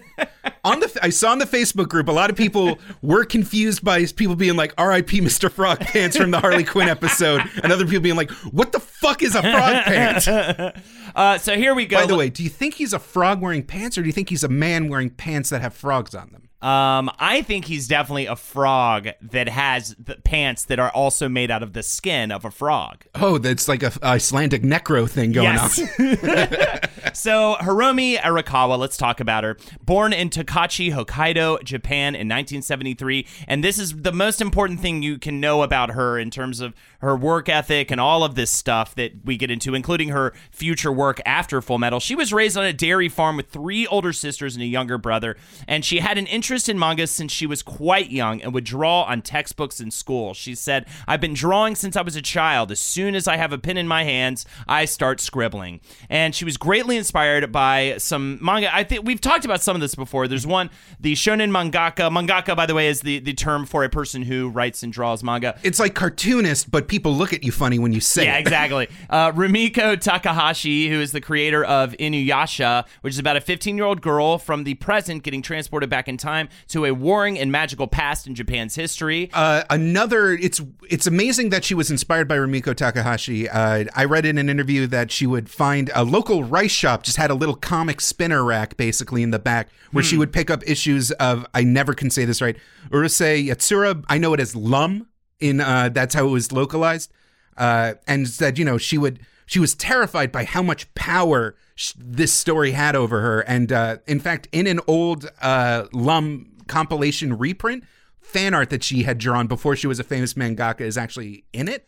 on 0.65 0.79
the 0.81 0.99
I 1.01 1.09
saw 1.09 1.31
in 1.31 1.39
the 1.39 1.45
Facebook 1.45 1.87
group 1.87 2.07
a 2.07 2.11
lot 2.11 2.29
of 2.29 2.35
people 2.35 2.79
were 3.01 3.23
confused 3.23 3.83
by 3.83 4.05
people 4.05 4.35
being 4.35 4.55
like 4.55 4.73
R.I.P. 4.77 5.21
Mr. 5.21 5.49
Frog 5.49 5.79
Pants 5.79 6.17
from 6.17 6.31
the 6.31 6.39
Harley 6.39 6.63
Quinn 6.63 6.89
episode, 6.89 7.41
and 7.63 7.71
other 7.71 7.85
people 7.85 8.01
being 8.01 8.15
like, 8.15 8.31
"What 8.51 8.71
the 8.71 8.79
fuck 8.79 9.21
is 9.23 9.35
a 9.35 9.41
frog 9.41 9.83
pants?" 9.83 10.27
Uh, 11.15 11.37
so 11.37 11.55
here 11.55 11.73
we 11.73 11.85
go. 11.85 11.95
By 12.01 12.05
the 12.05 12.15
way, 12.15 12.29
do 12.29 12.43
you 12.43 12.49
think 12.49 12.73
he's 12.73 12.91
a 12.91 12.99
frog 12.99 13.39
wearing 13.39 13.63
pants, 13.63 13.97
or 13.97 14.01
do 14.01 14.07
you 14.07 14.11
think 14.11 14.27
he's 14.29 14.43
a 14.43 14.49
man 14.49 14.89
wearing 14.89 15.09
pants 15.09 15.49
that 15.49 15.61
have 15.61 15.73
frogs 15.73 16.13
on 16.13 16.29
them? 16.33 16.45
Um, 16.67 17.11
I 17.19 17.43
think 17.43 17.65
he's 17.65 17.87
definitely 17.87 18.25
a 18.25 18.35
frog 18.35 19.09
that 19.21 19.47
has 19.47 19.95
the 19.99 20.15
pants 20.15 20.65
that 20.65 20.79
are 20.79 20.89
also 20.89 21.29
made 21.29 21.51
out 21.51 21.61
of 21.61 21.73
the 21.73 21.83
skin 21.83 22.31
of 22.31 22.43
a 22.43 22.49
frog. 22.49 23.05
Oh, 23.13 23.37
that's 23.37 23.67
like 23.67 23.83
a 23.83 23.91
Icelandic 24.01 24.63
necro 24.63 25.07
thing 25.07 25.31
going 25.31 25.57
on. 25.57 25.69
so 27.13 27.55
Hiromi 27.59 28.17
Arakawa, 28.17 28.77
let's 28.77 28.97
talk 28.97 29.19
about 29.19 29.43
her. 29.43 29.57
Born 29.83 30.13
in 30.13 30.29
Tokachi, 30.29 30.93
Hokkaido, 30.93 31.63
Japan 31.63 32.15
in 32.15 32.27
1973, 32.27 33.27
and 33.47 33.63
this 33.63 33.79
is 33.79 33.95
the 33.95 34.11
most 34.11 34.41
important 34.41 34.79
thing 34.79 35.03
you 35.03 35.17
can 35.17 35.39
know 35.39 35.63
about 35.63 35.91
her 35.91 36.17
in 36.17 36.31
terms 36.31 36.59
of 36.59 36.73
her 36.99 37.15
work 37.15 37.49
ethic 37.49 37.91
and 37.91 38.01
all 38.01 38.23
of 38.23 38.35
this 38.35 38.51
stuff 38.51 38.95
that 38.95 39.13
we 39.23 39.37
get 39.37 39.51
into, 39.51 39.75
including 39.75 40.09
her 40.09 40.33
future 40.51 40.91
work 40.91 41.21
after 41.25 41.61
Full 41.61 41.77
Metal. 41.77 41.99
She 41.99 42.15
was 42.15 42.33
raised 42.33 42.57
on 42.57 42.65
a 42.65 42.73
dairy 42.73 43.09
farm 43.09 43.37
with 43.37 43.49
three 43.49 43.85
older 43.87 44.13
sisters 44.13 44.55
and 44.55 44.63
a 44.63 44.67
younger 44.67 44.97
brother, 44.97 45.37
and 45.67 45.85
she 45.85 45.99
had 45.99 46.17
an 46.17 46.27
interest 46.27 46.69
in 46.69 46.79
manga 46.79 47.07
since 47.07 47.31
she 47.31 47.45
was 47.45 47.61
quite 47.61 48.09
young 48.09 48.41
and 48.41 48.53
would 48.53 48.63
draw 48.63 49.03
on 49.03 49.21
textbooks 49.21 49.79
in 49.79 49.91
school. 49.91 50.33
She 50.33 50.55
said, 50.55 50.87
I've 51.07 51.21
been 51.21 51.33
drawing 51.33 51.75
since 51.75 51.95
I 51.95 52.01
was 52.01 52.15
a 52.15 52.21
child. 52.21 52.71
As 52.71 52.79
soon 52.79 53.15
as 53.15 53.27
I 53.27 53.37
have 53.37 53.53
a 53.53 53.57
pen 53.57 53.77
in 53.77 53.87
my 53.87 54.03
hands, 54.03 54.45
I 54.67 54.85
start 54.85 55.19
scribbling. 55.19 55.81
And 56.09 56.33
she 56.33 56.45
was 56.45 56.57
greatly 56.57 56.94
inspired 56.95 57.51
by 57.51 57.95
some 57.97 58.39
manga. 58.41 58.73
I 58.75 58.83
think 58.83 59.05
we've 59.05 59.21
talked 59.21 59.45
about 59.45 59.61
some 59.61 59.75
of 59.75 59.81
this 59.81 59.95
before. 59.95 60.27
There's 60.27 60.47
one, 60.47 60.69
the 60.99 61.13
shonen 61.13 61.51
mangaka. 61.51 62.09
Mangaka, 62.11 62.55
by 62.55 62.65
the 62.65 62.73
way, 62.73 62.87
is 62.87 63.01
the, 63.01 63.19
the 63.19 63.33
term 63.33 63.65
for 63.65 63.83
a 63.83 63.89
person 63.89 64.23
who 64.23 64.49
writes 64.49 64.83
and 64.83 64.91
draws 64.91 65.23
manga. 65.23 65.57
It's 65.63 65.79
like 65.79 65.93
cartoonist, 65.95 66.71
but 66.71 66.87
people 66.87 67.13
look 67.13 67.33
at 67.33 67.43
you 67.43 67.51
funny 67.51 67.79
when 67.79 67.93
you 67.93 67.99
say 68.01 68.25
Yeah, 68.25 68.37
it. 68.37 68.41
exactly. 68.41 68.87
Uh, 69.09 69.31
Rumiko 69.31 69.99
Takahashi, 69.99 70.89
who 70.89 70.99
is 71.01 71.11
the 71.11 71.21
creator 71.21 71.63
of 71.63 71.93
Inuyasha, 71.93 72.85
which 73.01 73.13
is 73.13 73.19
about 73.19 73.37
a 73.37 73.41
15 73.41 73.75
year 73.77 73.85
old 73.85 74.01
girl 74.01 74.37
from 74.37 74.63
the 74.63 74.73
present 74.75 75.23
getting 75.23 75.41
transported 75.41 75.89
back 75.89 76.07
in 76.07 76.17
time 76.17 76.49
to 76.69 76.85
a 76.85 76.91
warring 76.93 77.37
and 77.37 77.51
magical 77.51 77.87
past 77.87 78.27
in 78.27 78.35
Japan's 78.35 78.75
history. 78.75 79.29
Uh, 79.33 79.63
another, 79.69 80.31
it's 80.31 80.61
it's 80.89 81.07
amazing 81.07 81.49
that 81.49 81.63
she 81.63 81.73
was 81.73 81.89
inspired 81.91 82.27
by 82.27 82.37
Rumiko 82.37 82.75
Takahashi. 82.75 83.49
Uh, 83.49 83.85
I 83.95 84.05
read 84.05 84.25
in 84.25 84.37
an 84.37 84.49
interview 84.49 84.87
that 84.87 85.11
she 85.11 85.25
would 85.27 85.49
find 85.49 85.89
a 85.95 86.03
local 86.03 86.43
rice 86.43 86.71
shop 86.85 87.01
just 87.01 87.17
had 87.17 87.31
a 87.31 87.33
little 87.33 87.55
comic 87.55 87.99
spinner 87.99 88.43
rack 88.43 88.77
basically 88.77 89.23
in 89.23 89.31
the 89.31 89.39
back 89.39 89.69
where 89.91 90.03
she 90.03 90.17
would 90.17 90.31
pick 90.31 90.51
up 90.51 90.61
issues 90.67 91.09
of 91.13 91.43
I 91.51 91.63
never 91.63 91.95
can 91.95 92.11
say 92.11 92.25
this 92.25 92.41
right 92.41 92.55
Urusei 92.89 93.47
Yatsura. 93.47 94.03
I 94.07 94.19
know 94.19 94.33
it 94.35 94.39
as 94.39 94.55
Lum 94.55 95.07
in 95.39 95.61
uh, 95.61 95.89
that's 95.89 96.13
how 96.13 96.27
it 96.27 96.29
was 96.29 96.51
localized, 96.51 97.11
uh, 97.57 97.93
and 98.07 98.27
said 98.27 98.59
you 98.59 98.65
know 98.65 98.77
she 98.77 98.99
would 98.99 99.19
she 99.47 99.59
was 99.59 99.73
terrified 99.73 100.31
by 100.31 100.43
how 100.43 100.61
much 100.61 100.93
power 100.93 101.55
sh- 101.73 101.93
this 101.97 102.31
story 102.31 102.71
had 102.71 102.95
over 102.95 103.19
her, 103.19 103.41
and 103.41 103.71
uh, 103.71 103.97
in 104.05 104.19
fact 104.19 104.47
in 104.51 104.67
an 104.67 104.79
old 104.85 105.31
uh, 105.41 105.85
Lum 105.91 106.51
compilation 106.67 107.35
reprint 107.35 107.83
fan 108.21 108.53
art 108.53 108.69
that 108.69 108.83
she 108.83 109.03
had 109.03 109.17
drawn 109.17 109.47
before 109.47 109.75
she 109.75 109.87
was 109.87 109.99
a 109.99 110.03
famous 110.03 110.35
mangaka 110.35 110.81
is 110.81 110.97
actually 110.99 111.45
in 111.51 111.67
it. 111.67 111.87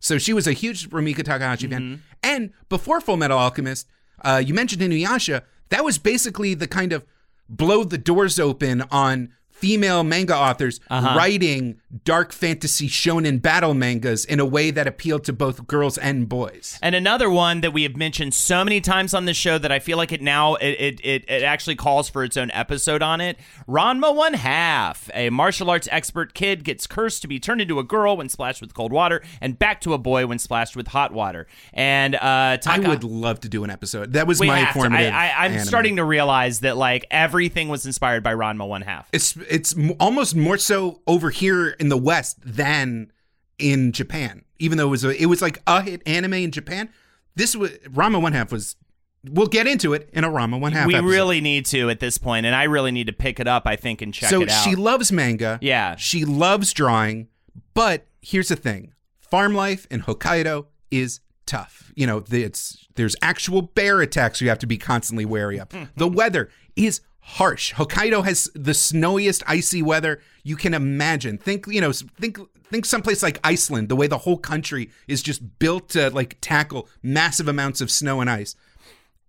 So 0.00 0.16
she 0.16 0.32
was 0.32 0.46
a 0.46 0.52
huge 0.52 0.88
Rumiko 0.90 1.24
Takahashi 1.24 1.66
fan. 1.66 2.02
And 2.22 2.52
before 2.68 3.00
Full 3.00 3.16
Metal 3.16 3.38
Alchemist, 3.38 3.88
uh, 4.22 4.42
you 4.44 4.54
mentioned 4.54 4.82
Inuyasha. 4.82 5.42
That 5.70 5.84
was 5.84 5.98
basically 5.98 6.54
the 6.54 6.66
kind 6.66 6.92
of 6.92 7.04
blow 7.48 7.84
the 7.84 7.98
doors 7.98 8.38
open 8.38 8.82
on 8.90 9.32
female 9.58 10.04
manga 10.04 10.36
authors 10.36 10.80
writing 10.90 11.80
dark 12.04 12.32
fantasy 12.32 12.88
shonen 12.88 13.40
battle 13.40 13.74
mangas 13.74 14.24
in 14.24 14.38
a 14.40 14.44
way 14.44 14.70
that 14.70 14.86
appealed 14.86 15.24
to 15.24 15.32
both 15.32 15.66
girls 15.66 15.96
and 15.98 16.28
boys. 16.28 16.78
And 16.82 16.94
another 16.94 17.30
one 17.30 17.60
that 17.62 17.72
we 17.72 17.82
have 17.84 17.96
mentioned 17.96 18.34
so 18.34 18.62
many 18.62 18.80
times 18.80 19.14
on 19.14 19.24
the 19.24 19.34
show 19.34 19.58
that 19.58 19.72
I 19.72 19.78
feel 19.78 19.96
like 19.96 20.12
it 20.12 20.20
now 20.20 20.54
it 20.56 21.00
it, 21.02 21.24
it, 21.28 21.42
actually 21.42 21.76
calls 21.76 22.08
for 22.08 22.24
its 22.24 22.36
own 22.36 22.50
episode 22.52 23.02
on 23.02 23.20
it. 23.20 23.38
Ranma 23.66 24.14
One 24.14 24.34
Half, 24.34 25.10
a 25.14 25.30
martial 25.30 25.70
arts 25.70 25.88
expert 25.90 26.34
kid 26.34 26.62
gets 26.62 26.86
cursed 26.86 27.22
to 27.22 27.28
be 27.28 27.40
turned 27.40 27.60
into 27.60 27.78
a 27.78 27.84
girl 27.84 28.16
when 28.16 28.28
splashed 28.28 28.60
with 28.60 28.74
cold 28.74 28.92
water, 28.92 29.22
and 29.40 29.58
back 29.58 29.80
to 29.82 29.94
a 29.94 29.98
boy 29.98 30.26
when 30.26 30.38
splashed 30.38 30.76
with 30.76 30.88
hot 30.88 31.12
water. 31.12 31.46
And 31.72 32.14
uh, 32.14 32.58
I 32.66 32.78
would 32.80 33.04
love 33.04 33.40
to 33.40 33.48
do 33.48 33.64
an 33.64 33.70
episode. 33.70 34.12
That 34.12 34.26
was 34.26 34.40
my 34.40 34.58
have 34.58 34.74
to. 34.74 34.80
formative. 34.80 35.12
I, 35.12 35.28
I, 35.28 35.44
I'm 35.44 35.52
anime. 35.52 35.66
starting 35.66 35.96
to 35.96 36.04
realize 36.04 36.60
that 36.60 36.76
like 36.76 37.06
everything 37.10 37.68
was 37.68 37.86
inspired 37.86 38.22
by 38.22 38.34
Ranma 38.34 38.68
One 38.68 38.82
Half. 38.82 39.08
It's 39.12 39.36
it's 39.50 39.76
m- 39.76 39.94
almost 40.00 40.34
more 40.36 40.58
so 40.58 41.00
over 41.06 41.30
here 41.30 41.68
in 41.70 41.88
the 41.88 41.96
West 41.96 42.38
than 42.44 43.12
in 43.58 43.92
Japan. 43.92 44.44
Even 44.58 44.78
though 44.78 44.86
it 44.86 44.90
was 44.90 45.04
a, 45.04 45.22
it 45.22 45.26
was 45.26 45.40
like 45.42 45.60
a 45.66 45.82
hit 45.82 46.02
anime 46.06 46.34
in 46.34 46.50
Japan. 46.50 46.88
This 47.34 47.54
was 47.56 47.70
Ranma 47.88 48.20
One 48.20 48.32
Half 48.32 48.52
was. 48.52 48.76
We'll 49.28 49.46
get 49.48 49.66
into 49.66 49.94
it 49.94 50.08
in 50.12 50.22
a 50.24 50.28
Ranma 50.28 50.60
One 50.60 50.72
Half. 50.72 50.86
we 50.86 50.94
episode. 50.94 51.08
really 51.10 51.40
need 51.40 51.66
to 51.66 51.90
at 51.90 51.98
this 52.00 52.18
point, 52.18 52.46
and 52.46 52.54
I 52.54 52.64
really 52.64 52.92
need 52.92 53.08
to 53.08 53.12
pick 53.12 53.40
it 53.40 53.48
up. 53.48 53.66
I 53.66 53.76
think 53.76 54.00
and 54.00 54.14
check 54.14 54.30
so 54.30 54.42
it 54.42 54.48
out. 54.48 54.64
she 54.64 54.74
loves 54.76 55.10
manga. 55.10 55.58
Yeah. 55.60 55.96
she 55.96 56.24
loves 56.24 56.72
drawing. 56.72 57.28
But 57.74 58.06
here's 58.22 58.48
the 58.48 58.56
thing: 58.56 58.92
farm 59.20 59.54
life 59.54 59.86
in 59.90 60.02
Hokkaido 60.02 60.66
is 60.90 61.20
tough. 61.46 61.92
You 61.96 62.06
know, 62.06 62.22
it's 62.30 62.86
there's 62.94 63.16
actual 63.22 63.62
bear 63.62 64.00
attacks 64.00 64.40
you 64.40 64.48
have 64.48 64.58
to 64.60 64.66
be 64.66 64.78
constantly 64.78 65.24
wary 65.24 65.58
of. 65.58 65.68
the 65.96 66.08
weather 66.08 66.48
is 66.76 67.00
harsh. 67.28 67.74
Hokkaido 67.74 68.24
has 68.24 68.50
the 68.54 68.74
snowiest, 68.74 69.42
icy 69.46 69.82
weather 69.82 70.20
you 70.42 70.56
can 70.56 70.72
imagine. 70.72 71.36
Think, 71.36 71.66
you 71.66 71.80
know, 71.80 71.92
think 71.92 72.38
think 72.70 72.84
someplace 72.84 73.22
like 73.22 73.40
Iceland, 73.44 73.88
the 73.88 73.96
way 73.96 74.06
the 74.06 74.18
whole 74.18 74.38
country 74.38 74.90
is 75.06 75.22
just 75.22 75.58
built 75.58 75.90
to 75.90 76.10
like 76.10 76.38
tackle 76.40 76.88
massive 77.02 77.48
amounts 77.48 77.80
of 77.80 77.90
snow 77.90 78.20
and 78.20 78.30
ice. 78.30 78.54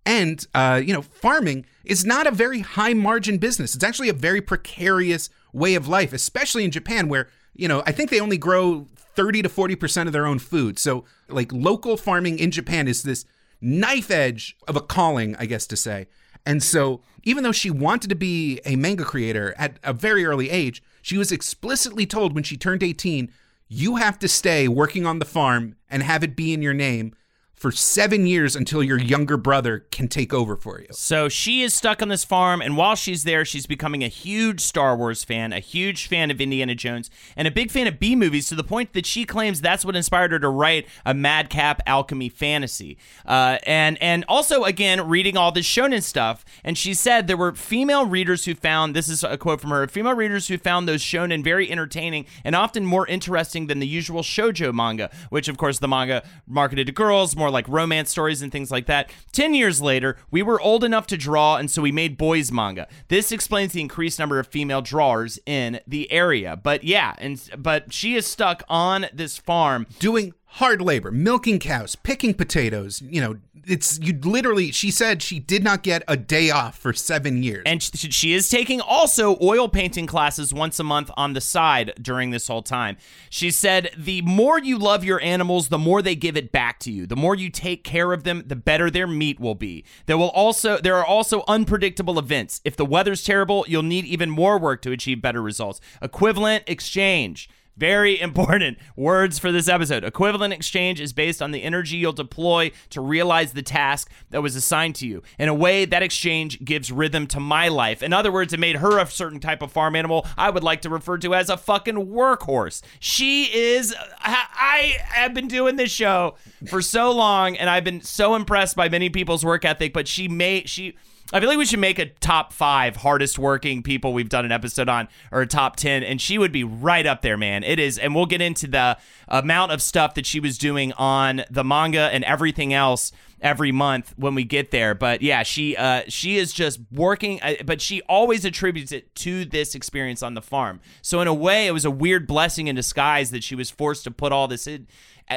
And 0.06 0.46
uh, 0.54 0.80
you 0.82 0.92
know, 0.94 1.02
farming 1.02 1.66
is 1.84 2.04
not 2.04 2.26
a 2.26 2.30
very 2.30 2.60
high 2.60 2.94
margin 2.94 3.38
business. 3.38 3.74
It's 3.74 3.84
actually 3.84 4.08
a 4.08 4.14
very 4.14 4.40
precarious 4.40 5.28
way 5.52 5.74
of 5.74 5.88
life, 5.88 6.12
especially 6.12 6.64
in 6.64 6.70
Japan, 6.70 7.08
where 7.08 7.28
you 7.54 7.68
know 7.68 7.82
I 7.86 7.92
think 7.92 8.10
they 8.10 8.20
only 8.20 8.38
grow 8.38 8.86
thirty 8.96 9.42
to 9.42 9.48
forty 9.48 9.76
percent 9.76 10.08
of 10.08 10.12
their 10.14 10.26
own 10.26 10.38
food. 10.38 10.78
So 10.78 11.04
like 11.28 11.52
local 11.52 11.96
farming 11.96 12.38
in 12.38 12.50
Japan 12.50 12.88
is 12.88 13.02
this 13.02 13.24
knife 13.60 14.10
edge 14.10 14.56
of 14.66 14.76
a 14.76 14.80
calling, 14.80 15.36
I 15.36 15.46
guess 15.46 15.66
to 15.66 15.76
say. 15.76 16.06
And 16.46 16.62
so, 16.62 17.00
even 17.22 17.44
though 17.44 17.52
she 17.52 17.70
wanted 17.70 18.08
to 18.08 18.16
be 18.16 18.60
a 18.64 18.76
manga 18.76 19.04
creator 19.04 19.54
at 19.58 19.78
a 19.84 19.92
very 19.92 20.24
early 20.24 20.50
age, 20.50 20.82
she 21.02 21.18
was 21.18 21.32
explicitly 21.32 22.06
told 22.06 22.34
when 22.34 22.44
she 22.44 22.56
turned 22.56 22.82
18, 22.82 23.30
you 23.68 23.96
have 23.96 24.18
to 24.18 24.28
stay 24.28 24.66
working 24.66 25.06
on 25.06 25.18
the 25.18 25.24
farm 25.24 25.76
and 25.88 26.02
have 26.02 26.24
it 26.24 26.36
be 26.36 26.52
in 26.52 26.62
your 26.62 26.74
name 26.74 27.14
for 27.60 27.70
seven 27.70 28.26
years 28.26 28.56
until 28.56 28.82
your 28.82 28.98
younger 28.98 29.36
brother 29.36 29.84
can 29.90 30.08
take 30.08 30.32
over 30.32 30.56
for 30.56 30.80
you. 30.80 30.86
So 30.92 31.28
she 31.28 31.60
is 31.60 31.74
stuck 31.74 32.00
on 32.00 32.08
this 32.08 32.24
farm, 32.24 32.62
and 32.62 32.74
while 32.74 32.94
she's 32.94 33.24
there, 33.24 33.44
she's 33.44 33.66
becoming 33.66 34.02
a 34.02 34.08
huge 34.08 34.62
Star 34.62 34.96
Wars 34.96 35.24
fan, 35.24 35.52
a 35.52 35.60
huge 35.60 36.06
fan 36.06 36.30
of 36.30 36.40
Indiana 36.40 36.74
Jones, 36.74 37.10
and 37.36 37.46
a 37.46 37.50
big 37.50 37.70
fan 37.70 37.86
of 37.86 38.00
B 38.00 38.16
movies 38.16 38.48
to 38.48 38.54
the 38.54 38.64
point 38.64 38.94
that 38.94 39.04
she 39.04 39.26
claims 39.26 39.60
that's 39.60 39.84
what 39.84 39.94
inspired 39.94 40.32
her 40.32 40.38
to 40.38 40.48
write 40.48 40.86
a 41.04 41.12
madcap 41.12 41.82
alchemy 41.84 42.30
fantasy. 42.30 42.96
Uh, 43.26 43.58
and 43.66 44.02
and 44.02 44.24
also 44.26 44.64
again 44.64 45.06
reading 45.06 45.36
all 45.36 45.52
this 45.52 45.66
shonen 45.66 46.02
stuff, 46.02 46.46
and 46.64 46.78
she 46.78 46.94
said 46.94 47.26
there 47.26 47.36
were 47.36 47.52
female 47.52 48.06
readers 48.06 48.46
who 48.46 48.54
found 48.54 48.96
this 48.96 49.10
is 49.10 49.22
a 49.22 49.36
quote 49.36 49.60
from 49.60 49.68
her: 49.68 49.86
female 49.86 50.14
readers 50.14 50.48
who 50.48 50.56
found 50.56 50.88
those 50.88 51.02
shonen 51.02 51.44
very 51.44 51.70
entertaining 51.70 52.24
and 52.42 52.56
often 52.56 52.86
more 52.86 53.06
interesting 53.06 53.66
than 53.66 53.80
the 53.80 53.86
usual 53.86 54.22
shojo 54.22 54.72
manga, 54.72 55.10
which 55.28 55.46
of 55.46 55.58
course 55.58 55.78
the 55.78 55.88
manga 55.88 56.22
marketed 56.46 56.86
to 56.86 56.92
girls, 56.92 57.36
more 57.36 57.49
like 57.50 57.68
romance 57.68 58.10
stories 58.10 58.42
and 58.42 58.50
things 58.50 58.70
like 58.70 58.86
that. 58.86 59.10
Ten 59.32 59.54
years 59.54 59.80
later, 59.80 60.16
we 60.30 60.42
were 60.42 60.60
old 60.60 60.84
enough 60.84 61.06
to 61.08 61.16
draw, 61.16 61.56
and 61.56 61.70
so 61.70 61.82
we 61.82 61.92
made 61.92 62.16
boys 62.16 62.50
manga. 62.50 62.88
This 63.08 63.32
explains 63.32 63.72
the 63.72 63.80
increased 63.80 64.18
number 64.18 64.38
of 64.38 64.46
female 64.46 64.82
drawers 64.82 65.38
in 65.46 65.80
the 65.86 66.10
area. 66.10 66.56
But 66.56 66.84
yeah, 66.84 67.14
and 67.18 67.40
but 67.58 67.92
she 67.92 68.14
is 68.14 68.26
stuck 68.26 68.62
on 68.68 69.06
this 69.12 69.38
farm 69.38 69.86
doing 69.98 70.34
hard 70.54 70.82
labor, 70.82 71.10
milking 71.10 71.58
cows, 71.58 71.94
picking 71.96 72.34
potatoes, 72.34 73.02
you 73.02 73.20
know, 73.20 73.36
it's 73.66 73.98
you 74.00 74.18
literally 74.22 74.72
she 74.72 74.90
said 74.90 75.22
she 75.22 75.38
did 75.38 75.62
not 75.62 75.82
get 75.82 76.02
a 76.08 76.16
day 76.16 76.50
off 76.50 76.78
for 76.78 76.92
7 76.92 77.42
years. 77.42 77.62
And 77.66 77.82
she 77.82 78.32
is 78.32 78.48
taking 78.48 78.80
also 78.80 79.36
oil 79.40 79.68
painting 79.68 80.06
classes 80.06 80.52
once 80.52 80.80
a 80.80 80.84
month 80.84 81.10
on 81.16 81.34
the 81.34 81.40
side 81.40 81.92
during 82.00 82.30
this 82.30 82.48
whole 82.48 82.62
time. 82.62 82.96
She 83.28 83.50
said 83.50 83.90
the 83.96 84.22
more 84.22 84.58
you 84.58 84.78
love 84.78 85.04
your 85.04 85.20
animals, 85.20 85.68
the 85.68 85.78
more 85.78 86.00
they 86.00 86.16
give 86.16 86.36
it 86.36 86.52
back 86.52 86.78
to 86.80 86.90
you. 86.90 87.06
The 87.06 87.16
more 87.16 87.34
you 87.34 87.50
take 87.50 87.84
care 87.84 88.12
of 88.12 88.24
them, 88.24 88.44
the 88.46 88.56
better 88.56 88.90
their 88.90 89.06
meat 89.06 89.38
will 89.38 89.54
be. 89.54 89.84
There 90.06 90.18
will 90.18 90.30
also 90.30 90.78
there 90.78 90.96
are 90.96 91.06
also 91.06 91.44
unpredictable 91.46 92.18
events. 92.18 92.60
If 92.64 92.76
the 92.76 92.86
weather's 92.86 93.22
terrible, 93.22 93.66
you'll 93.68 93.82
need 93.82 94.06
even 94.06 94.30
more 94.30 94.58
work 94.58 94.80
to 94.82 94.92
achieve 94.92 95.20
better 95.20 95.42
results. 95.42 95.80
Equivalent 96.00 96.64
exchange. 96.66 97.48
Very 97.80 98.20
important 98.30 98.78
words 98.94 99.38
for 99.38 99.50
this 99.50 99.68
episode. 99.68 100.04
Equivalent 100.04 100.52
exchange 100.52 101.00
is 101.00 101.12
based 101.12 101.40
on 101.42 101.50
the 101.50 101.62
energy 101.62 101.96
you'll 101.96 102.12
deploy 102.12 102.70
to 102.90 103.00
realize 103.00 103.52
the 103.52 103.62
task 103.62 104.10
that 104.30 104.42
was 104.42 104.54
assigned 104.54 104.94
to 104.96 105.06
you. 105.06 105.22
In 105.38 105.48
a 105.48 105.54
way, 105.54 105.86
that 105.86 106.02
exchange 106.02 106.62
gives 106.64 106.92
rhythm 106.92 107.26
to 107.28 107.40
my 107.40 107.68
life. 107.68 108.02
In 108.02 108.12
other 108.12 108.30
words, 108.30 108.52
it 108.52 108.60
made 108.60 108.76
her 108.76 108.98
a 108.98 109.06
certain 109.06 109.40
type 109.40 109.62
of 109.62 109.72
farm 109.72 109.96
animal 109.96 110.26
I 110.36 110.50
would 110.50 110.62
like 110.62 110.82
to 110.82 110.90
refer 110.90 111.18
to 111.18 111.34
as 111.34 111.48
a 111.48 111.56
fucking 111.56 112.06
workhorse. 112.06 112.82
She 113.00 113.44
is. 113.44 113.94
I 114.22 114.98
have 115.08 115.32
been 115.32 115.48
doing 115.48 115.76
this 115.76 115.90
show 115.90 116.36
for 116.68 116.82
so 116.82 117.10
long, 117.10 117.56
and 117.56 117.70
I've 117.70 117.84
been 117.84 118.02
so 118.02 118.34
impressed 118.34 118.76
by 118.76 118.88
many 118.88 119.08
people's 119.08 119.44
work 119.44 119.64
ethic, 119.64 119.92
but 119.92 120.06
she 120.06 120.28
made. 120.28 120.68
She 120.68 120.96
I 121.32 121.38
feel 121.38 121.48
like 121.48 121.58
we 121.58 121.64
should 121.64 121.78
make 121.78 122.00
a 122.00 122.06
top 122.06 122.52
five 122.52 122.96
hardest 122.96 123.38
working 123.38 123.84
people 123.84 124.12
we've 124.12 124.28
done 124.28 124.44
an 124.44 124.50
episode 124.50 124.88
on, 124.88 125.08
or 125.30 125.42
a 125.42 125.46
top 125.46 125.76
10, 125.76 126.02
and 126.02 126.20
she 126.20 126.38
would 126.38 126.50
be 126.50 126.64
right 126.64 127.06
up 127.06 127.22
there, 127.22 127.36
man. 127.36 127.62
It 127.62 127.78
is, 127.78 127.98
and 127.98 128.16
we'll 128.16 128.26
get 128.26 128.40
into 128.40 128.66
the 128.66 128.98
amount 129.28 129.70
of 129.70 129.80
stuff 129.80 130.14
that 130.14 130.26
she 130.26 130.40
was 130.40 130.58
doing 130.58 130.92
on 130.94 131.44
the 131.48 131.62
manga 131.62 132.10
and 132.12 132.24
everything 132.24 132.74
else 132.74 133.12
every 133.40 133.70
month 133.70 134.12
when 134.16 134.34
we 134.34 134.42
get 134.42 134.72
there. 134.72 134.94
But 134.94 135.22
yeah, 135.22 135.44
she 135.44 135.76
uh, 135.76 136.02
she 136.08 136.36
is 136.36 136.52
just 136.52 136.80
working, 136.92 137.40
uh, 137.42 137.54
but 137.64 137.80
she 137.80 138.02
always 138.02 138.44
attributes 138.44 138.90
it 138.90 139.14
to 139.16 139.44
this 139.44 139.74
experience 139.74 140.22
on 140.22 140.34
the 140.34 140.42
farm. 140.42 140.80
So 141.00 141.20
in 141.20 141.28
a 141.28 141.34
way, 141.34 141.66
it 141.66 141.72
was 141.72 141.84
a 141.84 141.90
weird 141.90 142.26
blessing 142.26 142.66
in 142.66 142.74
disguise 142.74 143.30
that 143.30 143.44
she 143.44 143.54
was 143.54 143.70
forced 143.70 144.04
to 144.04 144.10
put 144.10 144.32
all 144.32 144.48
this 144.48 144.66
in, 144.66 144.86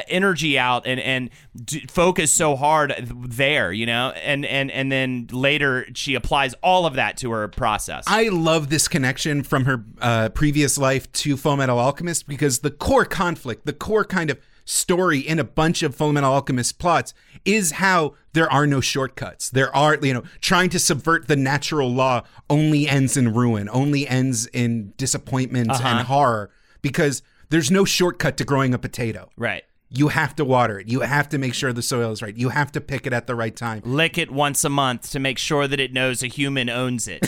energy 0.08 0.58
out 0.58 0.86
and 0.86 1.00
and 1.00 1.30
d- 1.56 1.86
focus 1.88 2.32
so 2.32 2.56
hard 2.56 2.94
there, 3.08 3.72
you 3.72 3.86
know, 3.86 4.10
and 4.10 4.44
and 4.44 4.70
and 4.70 4.90
then 4.90 5.28
later 5.30 5.86
she 5.94 6.14
applies 6.14 6.54
all 6.62 6.86
of 6.86 6.94
that 6.94 7.16
to 7.18 7.30
her 7.30 7.48
process. 7.48 8.04
I 8.06 8.28
love 8.28 8.70
this 8.70 8.88
connection 8.88 9.42
from 9.42 9.64
her 9.64 9.84
uh, 10.00 10.28
previous 10.30 10.78
life 10.78 11.10
to 11.12 11.36
Full 11.36 11.56
Metal 11.56 11.78
Alchemist 11.78 12.26
because 12.26 12.60
the 12.60 12.70
core 12.70 13.04
conflict, 13.04 13.66
the 13.66 13.72
core 13.72 14.04
kind 14.04 14.30
of 14.30 14.38
story 14.64 15.18
in 15.20 15.38
a 15.38 15.44
bunch 15.44 15.82
of 15.82 15.96
Fullmetal 15.96 16.22
Alchemist 16.22 16.78
plots 16.78 17.14
is 17.44 17.72
how 17.72 18.14
there 18.32 18.50
are 18.50 18.66
no 18.66 18.80
shortcuts. 18.80 19.50
There 19.50 19.74
are, 19.76 19.98
you 20.02 20.14
know, 20.14 20.22
trying 20.40 20.70
to 20.70 20.78
subvert 20.78 21.28
the 21.28 21.36
natural 21.36 21.92
law 21.92 22.22
only 22.48 22.88
ends 22.88 23.16
in 23.16 23.34
ruin, 23.34 23.68
only 23.70 24.08
ends 24.08 24.46
in 24.46 24.94
disappointment 24.96 25.70
uh-huh. 25.70 25.88
and 25.88 26.06
horror 26.06 26.50
because 26.82 27.22
there's 27.50 27.70
no 27.70 27.84
shortcut 27.84 28.36
to 28.38 28.44
growing 28.44 28.74
a 28.74 28.78
potato. 28.78 29.30
Right. 29.36 29.64
You 29.96 30.08
have 30.08 30.34
to 30.36 30.44
water 30.44 30.80
it. 30.80 30.88
You 30.88 31.00
have 31.00 31.28
to 31.28 31.38
make 31.38 31.54
sure 31.54 31.72
the 31.72 31.82
soil 31.82 32.10
is 32.10 32.20
right. 32.20 32.36
You 32.36 32.48
have 32.48 32.72
to 32.72 32.80
pick 32.80 33.06
it 33.06 33.12
at 33.12 33.26
the 33.26 33.34
right 33.34 33.54
time. 33.54 33.82
Lick 33.84 34.18
it 34.18 34.30
once 34.30 34.64
a 34.64 34.68
month 34.68 35.10
to 35.12 35.20
make 35.20 35.38
sure 35.38 35.68
that 35.68 35.78
it 35.78 35.92
knows 35.92 36.22
a 36.22 36.26
human 36.26 36.68
owns 36.68 37.06
it. 37.08 37.24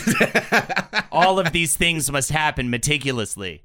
All 1.11 1.39
of 1.39 1.53
these 1.53 1.77
things 1.77 2.11
must 2.11 2.29
happen 2.29 2.69
meticulously. 2.69 3.63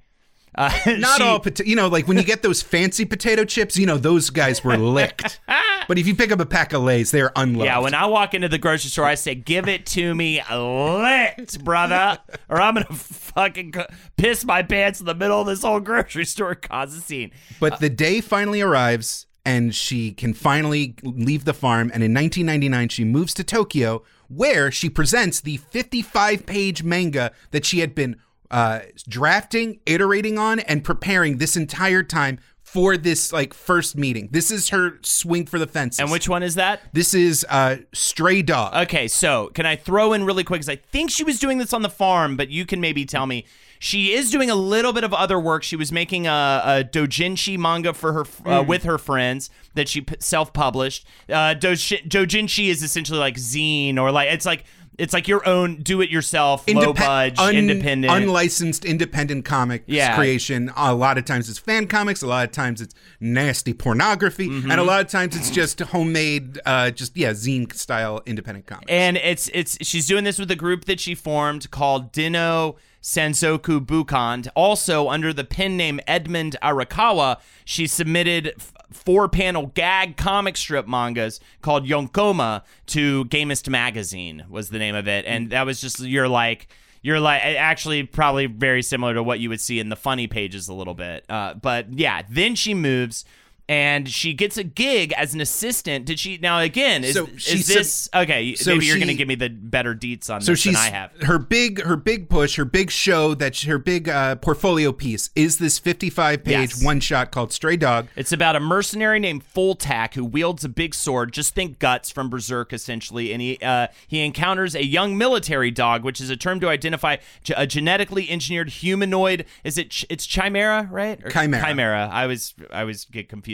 Uh, 0.55 0.71
Not 0.99 1.19
she, 1.19 1.25
all, 1.25 1.41
pota- 1.41 1.67
you 1.67 1.77
know, 1.77 1.89
like 1.89 2.07
when 2.07 2.17
you 2.17 2.25
get 2.25 2.43
those 2.43 2.63
fancy 2.63 3.05
potato 3.05 3.45
chips, 3.45 3.77
you 3.77 3.87
know, 3.87 3.97
those 3.97 4.31
guys 4.31 4.63
were 4.63 4.77
licked. 4.77 5.41
but 5.89 5.99
if 5.99 6.07
you 6.07 6.15
pick 6.15 6.31
up 6.31 6.41
a 6.41 6.47
pack 6.47 6.73
of 6.73 6.83
Lay's, 6.83 7.11
they're 7.11 7.33
unloved. 7.37 7.65
Yeah, 7.65 7.79
when 7.79 7.95
I 7.95 8.07
walk 8.07 8.35
into 8.35 8.49
the 8.49 8.59
grocery 8.59 8.91
store, 8.91 9.07
I 9.07 9.15
say, 9.15 9.35
"Give 9.35 9.69
it 9.69 9.87
to 9.87 10.15
me 10.15 10.43
licked, 10.51 11.65
brother, 11.65 12.19
or 12.49 12.61
I'm 12.61 12.75
gonna 12.75 12.87
fucking 12.87 13.75
piss 14.17 14.45
my 14.45 14.63
pants 14.63 15.01
in 15.01 15.07
the 15.07 15.15
middle 15.15 15.41
of 15.41 15.47
this 15.47 15.63
whole 15.63 15.81
grocery 15.81 16.27
store, 16.27 16.55
cause 16.55 16.95
a 16.95 17.01
scene." 17.01 17.31
But 17.59 17.75
uh, 17.75 17.77
the 17.77 17.91
day 17.91 18.21
finally 18.21 18.61
arrives, 18.61 19.27
and 19.45 19.75
she 19.75 20.13
can 20.13 20.35
finally 20.35 20.97
leave 21.03 21.45
the 21.45 21.55
farm. 21.55 21.91
And 21.95 22.03
in 22.03 22.13
1999, 22.15 22.89
she 22.91 23.05
moves 23.05 23.35
to 23.35 23.45
Tokyo, 23.45 24.03
where 24.29 24.71
she 24.71 24.89
presents 24.89 25.41
the 25.41 25.59
55-page 25.59 26.83
manga 26.83 27.33
that 27.51 27.65
she 27.65 27.81
had 27.81 27.95
been 27.95 28.17
uh, 28.53 28.81
drafting, 29.09 29.81
iterating 29.87 30.39
on, 30.39 30.61
and 30.61 30.85
preparing 30.85 31.39
this 31.39 31.57
entire 31.57 32.03
time 32.03 32.39
for 32.73 32.97
this 32.97 33.35
like 33.35 33.53
first 33.53 33.99
meeting. 33.99 34.31
This 34.33 34.51
is 34.51 34.71
her 34.71 34.99
swing 35.03 35.45
for 35.45 35.59
the 35.59 35.67
fences. 35.67 36.01
And 36.01 36.11
which 36.11 36.27
one 36.27 36.43
is 36.43 36.55
that? 36.55 36.81
This 36.95 37.13
is 37.13 37.45
uh 37.51 37.77
Stray 37.93 38.41
Dog. 38.41 38.75
Okay, 38.85 39.09
so 39.09 39.49
can 39.49 39.67
I 39.67 39.77
throw 39.77 40.15
in 40.15 40.25
really 40.25 40.43
quick 40.43 40.61
cuz 40.61 40.71
I 40.71 40.77
think 40.77 41.11
she 41.11 41.23
was 41.23 41.39
doing 41.39 41.59
this 41.59 41.75
on 41.75 41.83
the 41.83 41.91
farm, 41.91 42.35
but 42.35 42.49
you 42.49 42.65
can 42.65 42.81
maybe 42.81 43.05
tell 43.05 43.27
me. 43.27 43.45
She 43.79 44.13
is 44.15 44.31
doing 44.31 44.49
a 44.49 44.55
little 44.55 44.93
bit 44.93 45.03
of 45.03 45.13
other 45.13 45.41
work. 45.41 45.65
She 45.65 45.75
was 45.75 45.91
making 45.91 46.29
a, 46.29 46.63
a 46.65 46.85
dojinshi 46.85 47.59
manga 47.59 47.93
for 47.93 48.13
her 48.13 48.21
uh, 48.21 48.63
mm. 48.63 48.67
with 48.67 48.85
her 48.85 48.97
friends 48.97 49.51
that 49.75 49.89
she 49.89 50.03
p- 50.03 50.15
self-published. 50.21 51.05
Uh, 51.29 51.55
dojinshi 51.57 52.69
is 52.69 52.83
essentially 52.83 53.19
like 53.19 53.35
zine 53.35 53.99
or 53.99 54.13
like 54.13 54.31
it's 54.31 54.47
like 54.47 54.65
it's 55.03 55.13
like 55.13 55.27
your 55.27 55.47
own 55.49 55.83
do-it-yourself, 55.83 56.65
Indep- 56.67 56.75
low 56.75 56.93
budge, 56.93 57.37
un- 57.39 57.57
independent, 57.57 58.13
unlicensed 58.13 58.85
independent 58.85 59.45
comic 59.45 59.83
yeah. 59.87 60.15
creation. 60.15 60.71
A 60.77 60.95
lot 60.95 61.19
of 61.19 61.25
times 61.25 61.51
it's 61.51 61.59
fan 61.59 61.89
comics. 61.89 62.23
A 62.23 62.27
lot 62.29 62.45
of 62.47 62.53
times 62.53 62.81
it's 62.81 62.95
nasty 63.19 63.75
pornography, 63.75 64.49
mm-hmm. 64.49 64.71
and 64.71 64.81
a 64.81 64.85
lot 64.85 65.01
of 65.01 65.09
times 65.09 65.35
it's 65.35 65.51
just 65.51 65.81
homemade, 65.81 66.61
uh, 66.65 66.93
just 66.93 67.17
yeah, 67.17 67.33
zine 67.33 67.73
style 67.75 68.23
independent 68.27 68.67
comics. 68.67 68.87
And 68.89 69.17
it's 69.17 69.51
it's 69.53 69.77
she's 69.85 70.07
doing 70.07 70.23
this 70.23 70.39
with 70.39 70.53
a 70.53 70.57
group 70.57 70.85
that 70.85 71.01
she 71.01 71.17
formed 71.17 71.69
called 71.73 72.13
Dino. 72.13 72.77
Sensoku 73.03 73.85
Bukan. 73.85 74.49
Also, 74.55 75.09
under 75.09 75.33
the 75.33 75.45
pen 75.45 75.77
name 75.77 76.01
Edmund 76.07 76.57
Arakawa, 76.63 77.39
she 77.65 77.87
submitted 77.87 78.55
four 78.93 79.29
panel 79.29 79.67
gag 79.75 80.17
comic 80.17 80.57
strip 80.57 80.87
mangas 80.87 81.41
called 81.63 81.87
Yonkoma 81.87 82.63
to 82.87 83.25
Gamest 83.27 83.69
Magazine 83.69 84.45
was 84.49 84.69
the 84.69 84.79
name 84.79 84.95
of 84.95 85.09
it. 85.09 85.25
And 85.27 85.51
that 85.51 85.67
was 85.67 85.81
just, 85.81 86.01
you're 86.01 86.29
like, 86.29 86.69
you're 87.03 87.21
like 87.21 87.43
actually 87.43 88.05
probably 88.05 88.47
very 88.47 88.83
similar 88.83 89.15
to 89.15 89.23
what 89.23 89.41
you 89.41 89.49
would 89.49 89.61
see 89.61 89.81
in 89.81 89.89
the 89.89 89.97
funny 89.97 90.29
pages 90.29 90.69
a 90.69 90.75
little 90.75 90.95
bit. 90.95 91.25
Uh, 91.29 91.55
but 91.55 91.99
yeah, 91.99 92.23
then 92.31 92.55
she 92.55 92.75
moves 92.75 93.25
and 93.69 94.09
she 94.09 94.35
gets 94.35 94.57
a 94.57 94.65
gig 94.65 95.13
as 95.17 95.35
an 95.35 95.41
assistant. 95.41 96.05
Did 96.05 96.19
she 96.19 96.39
now 96.39 96.59
again? 96.59 97.05
Is, 97.05 97.15
So 97.15 97.27
is 97.27 97.67
this 97.67 98.09
okay? 98.15 98.55
so 98.55 98.73
maybe 98.73 98.87
you're 98.87 98.97
going 98.97 99.09
to 99.09 99.15
give 99.15 99.29
me 99.29 99.35
the 99.35 99.49
better 99.49 99.95
deets 99.95 100.29
on 100.29 100.41
So 100.41 100.53
this 100.53 100.65
than 100.65 100.77
I 100.77 100.91
have. 100.91 101.11
her 101.23 101.39
big 101.39 101.83
her 101.83 101.97
big 101.97 102.29
push, 102.29 102.57
her 102.57 102.65
big 102.65 102.91
show 102.91 103.35
that 103.35 103.55
she- 103.55 103.69
her 103.69 103.79
big 103.79 104.09
uh, 104.09 104.37
portfolio 104.37 104.93
piece 104.93 105.31
is 105.37 105.59
this 105.59 105.79
55 105.79 106.45
page 106.45 106.53
Yes. 106.53 106.85
one 106.85 107.01
shot 107.01 107.31
called 107.31 107.53
Stray 107.53 107.77
Dog. 107.77 108.09
It's 108.17 108.33
about 108.33 108.57
a 108.57 108.61
mercenary 108.61 109.19
named 109.21 109.43
Foltak 109.55 110.15
who 110.15 110.25
wields 110.25 110.65
a 110.65 110.69
big 110.69 110.95
sword. 110.95 111.33
Just 111.33 111.55
think 111.55 111.79
guts 111.79 112.11
from 112.11 112.29
Berserk, 112.31 112.73
essentially, 112.73 113.33
and 113.33 113.41
he 113.41 113.59
uh, 113.63 113.87
he 114.07 114.21
encounters 114.25 114.75
a 114.75 114.85
young 114.85 115.17
military 115.17 115.71
dog, 115.71 116.03
which 116.05 116.21
is 116.21 116.31
a 116.31 116.37
term 116.37 116.61
to 116.61 116.69
identify 116.69 117.17
a 117.57 117.67
genetically 117.67 118.29
engineered 118.29 118.69
humanoid. 118.71 119.45
Is 119.65 119.79
it? 119.79 119.91
Ch- 119.91 120.07
it's 120.11 120.27
chimera, 120.27 120.89
right? 120.91 121.23
Or- 121.25 121.31
Chimera. 121.31 121.65
Chimera. 121.65 122.09
I 122.13 122.27
was 122.27 122.55
I 122.73 122.85
was 122.85 123.05
get 123.05 123.29
confused. 123.29 123.52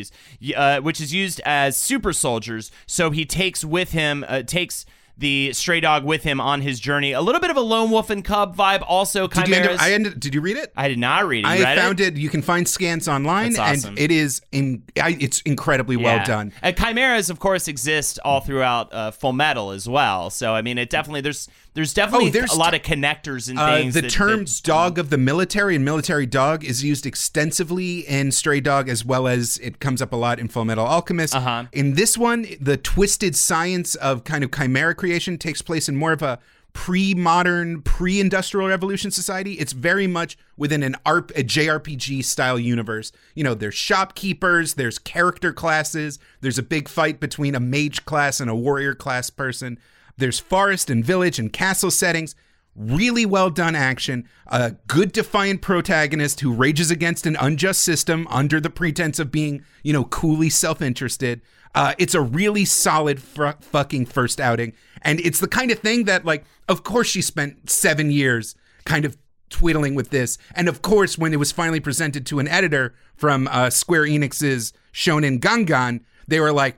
Uh, 0.56 0.80
which 0.80 1.00
is 1.00 1.12
used 1.12 1.40
as 1.44 1.76
super 1.76 2.12
soldiers. 2.12 2.70
So 2.86 3.10
he 3.10 3.24
takes 3.24 3.64
with 3.64 3.92
him 3.92 4.24
uh, 4.28 4.42
takes. 4.42 4.86
The 5.20 5.52
stray 5.52 5.80
dog 5.80 6.04
with 6.04 6.22
him 6.22 6.40
on 6.40 6.60
his 6.60 6.78
journey. 6.78 7.10
A 7.10 7.20
little 7.20 7.40
bit 7.40 7.50
of 7.50 7.56
a 7.56 7.60
lone 7.60 7.90
wolf 7.90 8.08
and 8.08 8.24
cub 8.24 8.56
vibe. 8.56 8.84
Also, 8.86 9.26
Did 9.26 9.48
you, 9.48 9.54
end 9.56 9.66
up, 9.66 9.82
I 9.82 9.92
ended, 9.92 10.20
did 10.20 10.32
you 10.32 10.40
read 10.40 10.56
it? 10.56 10.72
I 10.76 10.86
did 10.86 11.00
not 11.00 11.26
read 11.26 11.44
it. 11.44 11.58
You 11.58 11.66
I 11.66 11.74
found 11.74 11.98
it? 11.98 12.16
You 12.16 12.28
can 12.28 12.40
find 12.40 12.68
scans 12.68 13.08
online, 13.08 13.58
awesome. 13.58 13.88
and 13.90 13.98
it 13.98 14.12
is 14.12 14.40
in. 14.52 14.84
I, 14.96 15.16
it's 15.18 15.40
incredibly 15.40 15.96
well 15.96 16.24
done. 16.24 16.52
And 16.62 16.76
chimeras, 16.76 17.30
of 17.30 17.40
course, 17.40 17.66
exist 17.66 18.20
all 18.24 18.42
throughout 18.42 18.92
uh, 18.92 19.10
Full 19.10 19.32
Metal 19.32 19.72
as 19.72 19.88
well. 19.88 20.30
So 20.30 20.54
I 20.54 20.62
mean, 20.62 20.78
it 20.78 20.88
definitely 20.88 21.22
there's 21.22 21.48
there's 21.78 21.94
definitely 21.94 22.26
Oh, 22.26 22.30
there's 22.30 22.50
a 22.50 22.58
lot 22.58 22.74
of 22.74 22.82
connectors 22.82 23.48
and 23.48 23.56
Uh, 23.56 23.76
things. 23.76 23.94
the 23.94 24.00
that- 24.02 24.10
term 24.10 24.40
that- 24.40 24.60
dog 24.64 24.98
of 24.98 25.10
the 25.10 25.16
military 25.16 25.76
and 25.76 25.84
military 25.84 26.26
dog 26.26 26.64
is 26.64 26.82
used 26.82 27.06
extensively 27.06 28.00
in 28.00 28.32
Stray 28.32 28.60
Dog 28.60 28.88
as 28.88 29.04
well 29.04 29.28
as 29.28 29.58
it 29.58 29.78
comes 29.78 30.02
up 30.02 30.12
a 30.12 30.16
lot 30.16 30.40
in 30.40 30.48
Full 30.48 30.64
Metal 30.64 30.84
Alchemist. 30.84 31.36
Uh-huh. 31.36 31.66
In 31.72 31.94
this 31.94 32.18
one, 32.18 32.46
the 32.60 32.76
twisted 32.76 33.36
science 33.36 33.94
of 33.94 34.24
kind 34.24 34.42
of 34.42 34.50
chimera 34.50 34.92
creation 34.92 35.38
takes 35.38 35.62
place 35.62 35.88
in 35.88 35.94
more 35.94 36.10
of 36.10 36.20
a 36.20 36.40
pre-modern, 36.72 37.80
pre-industrial 37.82 38.66
revolution 38.68 39.10
society. 39.12 39.52
It's 39.54 39.72
very 39.72 40.06
much 40.08 40.36
within 40.56 40.82
an 40.82 40.96
ARP, 41.06 41.30
a 41.36 41.44
JRPG 41.44 42.22
style 42.24 42.58
universe. 42.58 43.12
You 43.36 43.44
know, 43.44 43.54
there's 43.54 43.74
shopkeepers, 43.74 44.74
there's 44.74 44.98
character 44.98 45.52
classes, 45.52 46.18
there's 46.40 46.58
a 46.58 46.62
big 46.62 46.88
fight 46.88 47.20
between 47.20 47.54
a 47.54 47.60
mage 47.60 48.04
class 48.04 48.40
and 48.40 48.50
a 48.50 48.54
warrior 48.54 48.94
class 48.94 49.30
person. 49.30 49.78
There's 50.18 50.38
forest 50.38 50.90
and 50.90 51.04
village 51.04 51.38
and 51.38 51.52
castle 51.52 51.90
settings. 51.90 52.34
Really 52.76 53.26
well 53.26 53.50
done 53.50 53.74
action. 53.74 54.28
A 54.46 54.72
good 54.86 55.12
defiant 55.12 55.62
protagonist 55.62 56.40
who 56.40 56.52
rages 56.52 56.90
against 56.90 57.26
an 57.26 57.36
unjust 57.40 57.82
system 57.82 58.26
under 58.30 58.60
the 58.60 58.70
pretense 58.70 59.18
of 59.18 59.32
being, 59.32 59.64
you 59.82 59.92
know, 59.92 60.04
coolly 60.04 60.50
self 60.50 60.82
interested. 60.82 61.40
Uh, 61.74 61.94
it's 61.98 62.14
a 62.14 62.20
really 62.20 62.64
solid 62.64 63.20
fr- 63.20 63.50
fucking 63.60 64.06
first 64.06 64.40
outing. 64.40 64.74
And 65.02 65.20
it's 65.20 65.40
the 65.40 65.48
kind 65.48 65.70
of 65.70 65.78
thing 65.78 66.04
that, 66.04 66.24
like, 66.24 66.44
of 66.68 66.82
course, 66.82 67.08
she 67.08 67.22
spent 67.22 67.70
seven 67.70 68.10
years 68.10 68.54
kind 68.84 69.04
of 69.04 69.16
twiddling 69.50 69.94
with 69.94 70.10
this. 70.10 70.38
And 70.54 70.68
of 70.68 70.82
course, 70.82 71.18
when 71.18 71.32
it 71.32 71.38
was 71.38 71.52
finally 71.52 71.80
presented 71.80 72.26
to 72.26 72.38
an 72.38 72.48
editor 72.48 72.94
from 73.16 73.48
uh, 73.48 73.70
Square 73.70 74.04
Enix's 74.04 74.72
Shonen 74.92 75.40
Gangan, 75.40 76.00
they 76.26 76.40
were 76.40 76.52
like, 76.52 76.76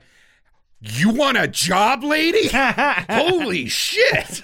You 0.83 1.11
want 1.11 1.37
a 1.37 1.47
job, 1.47 2.03
lady? 2.03 2.47
Holy 2.53 3.67
shit. 3.67 4.41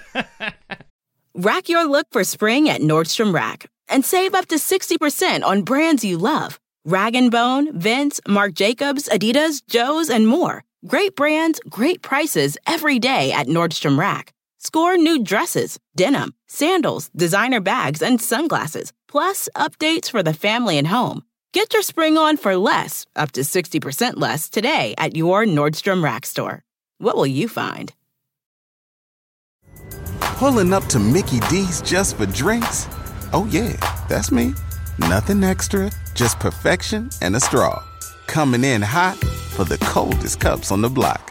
Rack 1.34 1.68
your 1.68 1.84
look 1.84 2.06
for 2.12 2.22
spring 2.22 2.68
at 2.68 2.80
Nordstrom 2.80 3.34
Rack 3.34 3.68
and 3.88 4.04
save 4.04 4.36
up 4.36 4.46
to 4.46 4.54
60% 4.54 5.42
on 5.42 5.62
brands 5.62 6.04
you 6.04 6.16
love. 6.16 6.60
Rag 6.84 7.30
& 7.30 7.32
Bone, 7.32 7.76
Vince, 7.76 8.20
Marc 8.28 8.54
Jacobs, 8.54 9.08
Adidas, 9.08 9.62
Joe's, 9.68 10.08
and 10.08 10.28
more. 10.28 10.62
Great 10.86 11.16
brands, 11.16 11.60
great 11.68 12.02
prices 12.02 12.56
every 12.68 13.00
day 13.00 13.32
at 13.32 13.48
Nordstrom 13.48 13.98
Rack. 13.98 14.32
Score 14.58 14.96
new 14.96 15.24
dresses, 15.24 15.80
denim, 15.96 16.34
sandals, 16.46 17.10
designer 17.16 17.60
bags, 17.60 18.00
and 18.00 18.20
sunglasses, 18.20 18.92
plus 19.08 19.48
updates 19.56 20.08
for 20.08 20.22
the 20.22 20.34
family 20.34 20.78
and 20.78 20.86
home. 20.86 21.24
Get 21.52 21.72
your 21.72 21.82
spring 21.82 22.18
on 22.18 22.36
for 22.36 22.56
less, 22.56 23.06
up 23.16 23.32
to 23.32 23.40
60% 23.40 24.14
less 24.16 24.50
today 24.50 24.94
at 24.98 25.16
your 25.16 25.46
Nordstrom 25.46 26.04
Rack 26.04 26.26
store. 26.26 26.62
What 26.98 27.16
will 27.16 27.26
you 27.26 27.48
find? 27.48 27.92
Pulling 30.20 30.74
up 30.74 30.84
to 30.86 30.98
Mickey 30.98 31.40
D's 31.48 31.80
just 31.80 32.16
for 32.16 32.26
drinks? 32.26 32.86
Oh, 33.32 33.48
yeah, 33.50 33.72
that's 34.08 34.30
me. 34.30 34.54
Nothing 34.98 35.42
extra, 35.42 35.90
just 36.14 36.38
perfection 36.38 37.08
and 37.22 37.34
a 37.34 37.40
straw. 37.40 37.82
Coming 38.26 38.62
in 38.62 38.82
hot 38.82 39.16
for 39.16 39.64
the 39.64 39.78
coldest 39.78 40.40
cups 40.40 40.70
on 40.70 40.82
the 40.82 40.90
block. 40.90 41.30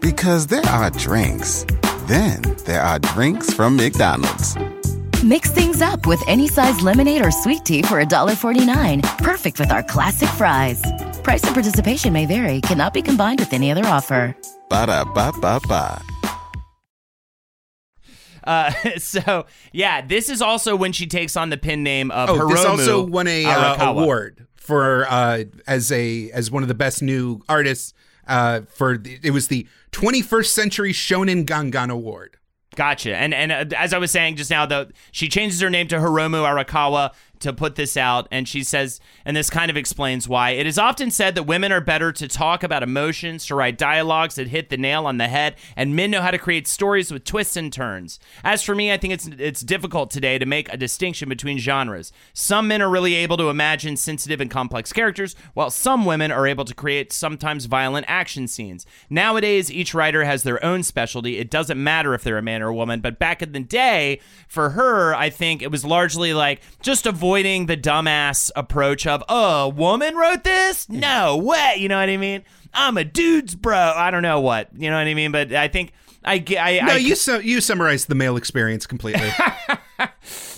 Because 0.00 0.46
there 0.46 0.66
are 0.66 0.90
drinks, 0.90 1.66
then 2.06 2.40
there 2.66 2.82
are 2.82 3.00
drinks 3.00 3.52
from 3.52 3.76
McDonald's. 3.76 4.56
Mix 5.22 5.50
things 5.50 5.82
up 5.82 6.06
with 6.06 6.22
any 6.26 6.48
size 6.48 6.80
lemonade 6.80 7.22
or 7.22 7.30
sweet 7.30 7.62
tea 7.62 7.82
for 7.82 8.02
$1.49. 8.02 9.18
Perfect 9.18 9.60
with 9.60 9.70
our 9.70 9.82
classic 9.82 10.30
fries. 10.30 10.82
Price 11.22 11.44
and 11.44 11.52
participation 11.52 12.12
may 12.14 12.24
vary, 12.24 12.62
cannot 12.62 12.94
be 12.94 13.02
combined 13.02 13.38
with 13.38 13.52
any 13.52 13.70
other 13.70 13.84
offer. 13.84 14.34
Ba 14.70 14.86
da 14.86 15.04
ba 15.04 15.30
ba 15.38 15.60
ba. 15.68 16.02
Uh, 18.44 18.70
so 18.98 19.44
yeah, 19.72 20.00
this 20.00 20.30
is 20.30 20.40
also 20.40 20.74
when 20.74 20.92
she 20.92 21.06
takes 21.06 21.36
on 21.36 21.50
the 21.50 21.58
pin 21.58 21.82
name 21.82 22.10
of 22.12 22.30
Oh, 22.30 22.38
Hiromu 22.38 22.50
this 22.52 22.64
also 22.64 23.04
won 23.04 23.26
a 23.26 23.44
uh, 23.44 23.90
award 23.90 24.46
for 24.56 25.06
uh, 25.06 25.44
as 25.66 25.92
a 25.92 26.30
as 26.30 26.50
one 26.50 26.62
of 26.62 26.68
the 26.68 26.74
best 26.74 27.02
new 27.02 27.42
artists. 27.46 27.92
Uh, 28.26 28.62
for 28.72 28.96
the, 28.96 29.18
it 29.22 29.32
was 29.32 29.48
the 29.48 29.66
21st 29.92 30.46
Century 30.46 30.92
Shonen 30.94 31.44
Gangan 31.44 31.90
Award. 31.90 32.38
Gotcha. 32.76 33.16
And 33.16 33.34
and 33.34 33.50
uh, 33.50 33.76
as 33.76 33.92
I 33.92 33.98
was 33.98 34.10
saying 34.10 34.36
just 34.36 34.50
now, 34.50 34.64
though, 34.64 34.86
she 35.10 35.28
changes 35.28 35.60
her 35.60 35.70
name 35.70 35.88
to 35.88 35.96
Hiromu 35.96 36.44
Arakawa 36.44 37.12
to 37.40 37.52
put 37.52 37.74
this 37.74 37.96
out, 37.96 38.28
and 38.30 38.48
she 38.48 38.62
says, 38.62 39.00
and 39.24 39.36
this 39.36 39.50
kind 39.50 39.70
of 39.70 39.76
explains 39.76 40.28
why. 40.28 40.50
It 40.50 40.66
is 40.66 40.78
often 40.78 41.10
said 41.10 41.34
that 41.34 41.44
women 41.44 41.72
are 41.72 41.80
better 41.80 42.12
to 42.12 42.28
talk 42.28 42.62
about 42.62 42.82
emotions, 42.82 43.46
to 43.46 43.54
write 43.54 43.78
dialogues 43.78 44.36
that 44.36 44.48
hit 44.48 44.70
the 44.70 44.76
nail 44.76 45.06
on 45.06 45.18
the 45.18 45.28
head, 45.28 45.56
and 45.76 45.96
men 45.96 46.10
know 46.10 46.20
how 46.20 46.30
to 46.30 46.38
create 46.38 46.68
stories 46.68 47.10
with 47.10 47.24
twists 47.24 47.56
and 47.56 47.72
turns. 47.72 48.20
As 48.44 48.62
for 48.62 48.74
me, 48.74 48.92
I 48.92 48.96
think 48.96 49.14
it's 49.14 49.26
it's 49.26 49.62
difficult 49.62 50.10
today 50.10 50.38
to 50.38 50.46
make 50.46 50.72
a 50.72 50.76
distinction 50.76 51.28
between 51.28 51.58
genres. 51.58 52.12
Some 52.32 52.68
men 52.68 52.82
are 52.82 52.90
really 52.90 53.14
able 53.14 53.36
to 53.38 53.50
imagine 53.50 53.96
sensitive 53.96 54.40
and 54.40 54.50
complex 54.50 54.92
characters, 54.92 55.34
while 55.54 55.70
some 55.70 56.04
women 56.04 56.30
are 56.30 56.46
able 56.46 56.64
to 56.64 56.74
create 56.74 57.12
sometimes 57.12 57.64
violent 57.64 58.06
action 58.08 58.46
scenes. 58.46 58.86
Nowadays, 59.08 59.70
each 59.72 59.94
writer 59.94 60.24
has 60.24 60.42
their 60.42 60.62
own 60.64 60.82
specialty. 60.82 61.38
It 61.38 61.50
doesn't 61.50 61.82
matter 61.82 62.14
if 62.14 62.22
they're 62.22 62.38
a 62.38 62.42
man 62.42 62.62
or 62.62 62.68
a 62.68 62.74
woman, 62.74 63.00
but 63.00 63.18
back 63.18 63.42
in 63.42 63.52
the 63.52 63.60
day, 63.60 64.20
for 64.46 64.70
her, 64.70 65.14
I 65.14 65.30
think 65.30 65.62
it 65.62 65.70
was 65.70 65.84
largely 65.84 66.34
like 66.34 66.60
just 66.82 67.06
avoiding 67.30 67.66
the 67.66 67.76
dumbass 67.76 68.50
approach 68.56 69.06
of, 69.06 69.22
oh, 69.28 69.66
a 69.66 69.68
woman 69.68 70.16
wrote 70.16 70.42
this? 70.42 70.88
No 70.88 71.36
way. 71.36 71.76
You 71.78 71.88
know 71.88 72.00
what 72.00 72.08
I 72.08 72.16
mean? 72.16 72.42
I'm 72.74 72.96
a 72.96 73.04
dude's 73.04 73.54
bro. 73.54 73.76
I 73.94 74.10
don't 74.10 74.22
know 74.22 74.40
what. 74.40 74.68
You 74.76 74.90
know 74.90 74.96
what 74.96 75.06
I 75.06 75.14
mean? 75.14 75.30
But 75.30 75.52
I 75.52 75.68
think 75.68 75.92
I. 76.24 76.44
I, 76.58 76.80
No, 76.84 76.92
I, 76.94 76.96
you 76.96 77.14
su- 77.14 77.40
you 77.40 77.60
summarized 77.60 78.08
the 78.08 78.16
male 78.16 78.36
experience 78.36 78.84
completely. 78.86 79.30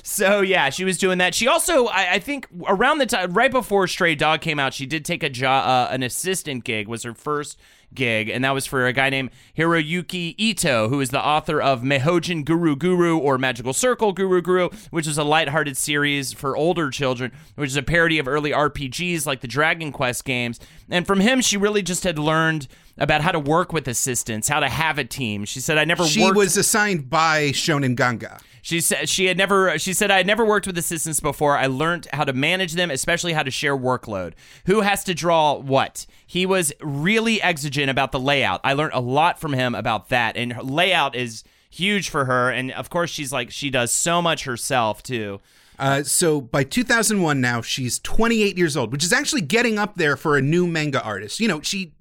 So 0.04 0.42
yeah, 0.42 0.68
she 0.68 0.84
was 0.84 0.98
doing 0.98 1.18
that. 1.18 1.34
She 1.34 1.48
also, 1.48 1.86
I, 1.86 2.14
I 2.14 2.18
think, 2.18 2.46
around 2.66 2.98
the 2.98 3.06
time 3.06 3.32
right 3.32 3.50
before 3.50 3.86
Stray 3.86 4.14
Dog 4.14 4.42
came 4.42 4.58
out, 4.58 4.74
she 4.74 4.84
did 4.84 5.06
take 5.06 5.22
a 5.22 5.30
job, 5.30 5.66
uh, 5.66 5.90
an 5.90 6.02
assistant 6.02 6.64
gig. 6.64 6.86
Was 6.86 7.04
her 7.04 7.14
first 7.14 7.58
gig, 7.94 8.28
and 8.28 8.44
that 8.44 8.52
was 8.52 8.66
for 8.66 8.86
a 8.86 8.92
guy 8.92 9.10
named 9.10 9.30
Hiroyuki 9.56 10.34
Ito, 10.38 10.88
who 10.88 11.00
is 11.00 11.10
the 11.10 11.24
author 11.24 11.60
of 11.60 11.82
Mahojin 11.82 12.44
Guru 12.44 12.76
Guru 12.76 13.18
or 13.18 13.38
Magical 13.38 13.72
Circle 13.72 14.12
Guru 14.12 14.42
Guru, 14.42 14.68
which 14.90 15.06
is 15.06 15.18
a 15.18 15.24
lighthearted 15.24 15.76
series 15.76 16.32
for 16.32 16.56
older 16.56 16.90
children, 16.90 17.32
which 17.54 17.70
is 17.70 17.76
a 17.76 17.82
parody 17.82 18.18
of 18.18 18.28
early 18.28 18.50
RPGs 18.50 19.26
like 19.26 19.40
the 19.40 19.48
Dragon 19.48 19.92
Quest 19.92 20.24
games. 20.24 20.58
And 20.90 21.06
from 21.06 21.20
him, 21.20 21.40
she 21.40 21.56
really 21.56 21.82
just 21.82 22.04
had 22.04 22.18
learned 22.18 22.68
about 22.98 23.22
how 23.22 23.32
to 23.32 23.38
work 23.38 23.72
with 23.72 23.88
assistants, 23.88 24.48
how 24.48 24.60
to 24.60 24.68
have 24.68 24.98
a 24.98 25.04
team. 25.04 25.44
She 25.44 25.60
said, 25.60 25.78
"I 25.78 25.84
never 25.84 26.04
she 26.06 26.22
worked." 26.22 26.36
was 26.36 26.56
assigned 26.56 27.08
by 27.08 27.50
Shonen 27.50 27.96
Gangan. 27.96 28.40
She 28.64 28.80
said 28.80 29.08
she 29.08 29.26
had 29.26 29.36
never. 29.36 29.76
She 29.78 29.92
said 29.92 30.12
I 30.12 30.18
had 30.18 30.26
never 30.26 30.44
worked 30.44 30.68
with 30.68 30.78
assistants 30.78 31.18
before. 31.18 31.58
I 31.58 31.66
learned 31.66 32.06
how 32.12 32.22
to 32.22 32.32
manage 32.32 32.74
them, 32.74 32.92
especially 32.92 33.32
how 33.32 33.42
to 33.42 33.50
share 33.50 33.76
workload. 33.76 34.34
Who 34.66 34.80
has 34.82 35.02
to 35.04 35.14
draw 35.14 35.54
what? 35.54 36.06
He 36.24 36.46
was 36.46 36.72
really 36.80 37.42
exigent 37.42 37.90
about 37.90 38.12
the 38.12 38.20
layout. 38.20 38.60
I 38.62 38.72
learned 38.74 38.94
a 38.94 39.00
lot 39.00 39.40
from 39.40 39.52
him 39.52 39.74
about 39.74 40.10
that, 40.10 40.36
and 40.36 40.52
her 40.52 40.62
layout 40.62 41.16
is 41.16 41.42
huge 41.70 42.08
for 42.08 42.26
her. 42.26 42.50
And 42.50 42.70
of 42.70 42.88
course, 42.88 43.10
she's 43.10 43.32
like 43.32 43.50
she 43.50 43.68
does 43.68 43.90
so 43.90 44.22
much 44.22 44.44
herself 44.44 45.02
too. 45.02 45.40
Uh, 45.76 46.04
so 46.04 46.40
by 46.40 46.62
2001 46.62 47.40
now, 47.40 47.60
she's 47.62 47.98
28 47.98 48.56
years 48.56 48.76
old, 48.76 48.92
which 48.92 49.02
is 49.02 49.12
actually 49.12 49.40
getting 49.40 49.76
up 49.76 49.96
there 49.96 50.16
for 50.16 50.36
a 50.36 50.42
new 50.42 50.68
manga 50.68 51.02
artist. 51.02 51.40
You 51.40 51.48
know, 51.48 51.60
she 51.62 51.92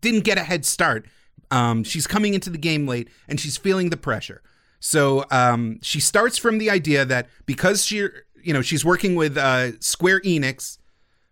didn't 0.00 0.24
get 0.24 0.38
a 0.38 0.44
head 0.44 0.64
start. 0.64 1.04
Um, 1.50 1.84
she's 1.84 2.06
coming 2.06 2.32
into 2.32 2.48
the 2.48 2.56
game 2.56 2.86
late 2.86 3.08
and 3.28 3.38
she's 3.38 3.58
feeling 3.58 3.90
the 3.90 3.98
pressure. 3.98 4.40
So 4.80 5.24
um, 5.30 5.78
she 5.82 6.00
starts 6.00 6.38
from 6.38 6.58
the 6.58 6.70
idea 6.70 7.04
that 7.04 7.28
because 7.46 7.84
she, 7.84 8.08
you 8.42 8.52
know, 8.52 8.62
she's 8.62 8.84
working 8.84 9.14
with 9.14 9.36
uh, 9.36 9.78
Square 9.80 10.20
Enix, 10.20 10.78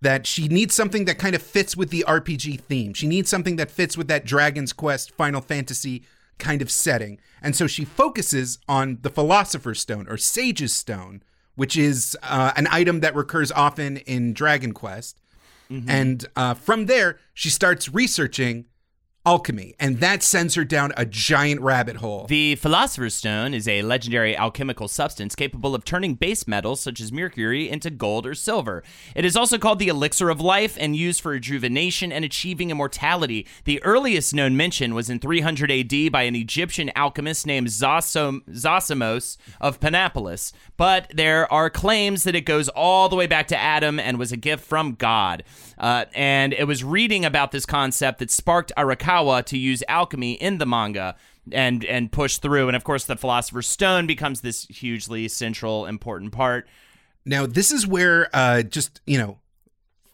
that 0.00 0.26
she 0.26 0.48
needs 0.48 0.74
something 0.74 1.06
that 1.06 1.18
kind 1.18 1.34
of 1.34 1.42
fits 1.42 1.76
with 1.76 1.90
the 1.90 2.04
RPG 2.06 2.60
theme. 2.60 2.94
She 2.94 3.06
needs 3.06 3.28
something 3.28 3.56
that 3.56 3.70
fits 3.70 3.96
with 3.96 4.08
that 4.08 4.24
Dragon's 4.24 4.72
Quest, 4.72 5.10
Final 5.12 5.40
Fantasy 5.40 6.04
kind 6.38 6.62
of 6.62 6.70
setting. 6.70 7.18
And 7.42 7.56
so 7.56 7.66
she 7.66 7.84
focuses 7.84 8.58
on 8.68 8.98
the 9.02 9.10
Philosopher's 9.10 9.80
Stone 9.80 10.06
or 10.08 10.16
Sage's 10.16 10.72
Stone, 10.72 11.22
which 11.56 11.76
is 11.76 12.16
uh, 12.22 12.52
an 12.56 12.68
item 12.70 13.00
that 13.00 13.14
recurs 13.14 13.50
often 13.50 13.96
in 13.98 14.32
Dragon 14.34 14.72
Quest. 14.72 15.20
Mm-hmm. 15.68 15.90
And 15.90 16.26
uh, 16.36 16.54
from 16.54 16.86
there, 16.86 17.18
she 17.34 17.50
starts 17.50 17.92
researching 17.92 18.66
alchemy, 19.28 19.74
and 19.78 20.00
that 20.00 20.22
sends 20.22 20.54
her 20.54 20.64
down 20.64 20.90
a 20.96 21.04
giant 21.04 21.60
rabbit 21.60 21.96
hole. 21.96 22.24
The 22.28 22.54
Philosopher's 22.54 23.14
Stone 23.14 23.52
is 23.52 23.68
a 23.68 23.82
legendary 23.82 24.34
alchemical 24.34 24.88
substance 24.88 25.34
capable 25.34 25.74
of 25.74 25.84
turning 25.84 26.14
base 26.14 26.48
metals 26.48 26.80
such 26.80 26.98
as 26.98 27.12
mercury 27.12 27.68
into 27.68 27.90
gold 27.90 28.26
or 28.26 28.34
silver. 28.34 28.82
It 29.14 29.26
is 29.26 29.36
also 29.36 29.58
called 29.58 29.80
the 29.80 29.88
elixir 29.88 30.30
of 30.30 30.40
life 30.40 30.78
and 30.80 30.96
used 30.96 31.20
for 31.20 31.32
rejuvenation 31.32 32.10
and 32.10 32.24
achieving 32.24 32.70
immortality. 32.70 33.46
The 33.64 33.82
earliest 33.82 34.32
known 34.32 34.56
mention 34.56 34.94
was 34.94 35.10
in 35.10 35.18
300 35.18 35.70
AD 35.70 36.10
by 36.10 36.22
an 36.22 36.34
Egyptian 36.34 36.90
alchemist 36.96 37.46
named 37.46 37.66
Zosim- 37.66 38.44
Zosimos 38.48 39.36
of 39.60 39.78
Panopolis, 39.78 40.54
but 40.78 41.12
there 41.12 41.52
are 41.52 41.68
claims 41.68 42.22
that 42.22 42.34
it 42.34 42.46
goes 42.46 42.70
all 42.70 43.10
the 43.10 43.16
way 43.16 43.26
back 43.26 43.46
to 43.48 43.58
Adam 43.58 44.00
and 44.00 44.18
was 44.18 44.32
a 44.32 44.38
gift 44.38 44.64
from 44.64 44.94
God. 44.94 45.44
Uh, 45.78 46.06
and 46.12 46.52
it 46.52 46.64
was 46.64 46.82
reading 46.82 47.24
about 47.24 47.52
this 47.52 47.64
concept 47.64 48.18
that 48.18 48.30
sparked 48.30 48.72
Arakawa 48.76 49.44
to 49.44 49.56
use 49.56 49.82
alchemy 49.88 50.32
in 50.32 50.58
the 50.58 50.66
manga 50.66 51.16
and 51.52 51.84
and 51.84 52.10
push 52.12 52.38
through. 52.38 52.68
And 52.68 52.76
of 52.76 52.84
course, 52.84 53.04
the 53.04 53.16
Philosopher's 53.16 53.68
Stone 53.68 54.06
becomes 54.06 54.40
this 54.40 54.64
hugely 54.64 55.28
central, 55.28 55.86
important 55.86 56.32
part. 56.32 56.68
Now, 57.24 57.46
this 57.46 57.70
is 57.70 57.86
where 57.86 58.28
uh, 58.32 58.62
just 58.62 59.00
you 59.06 59.18
know 59.18 59.38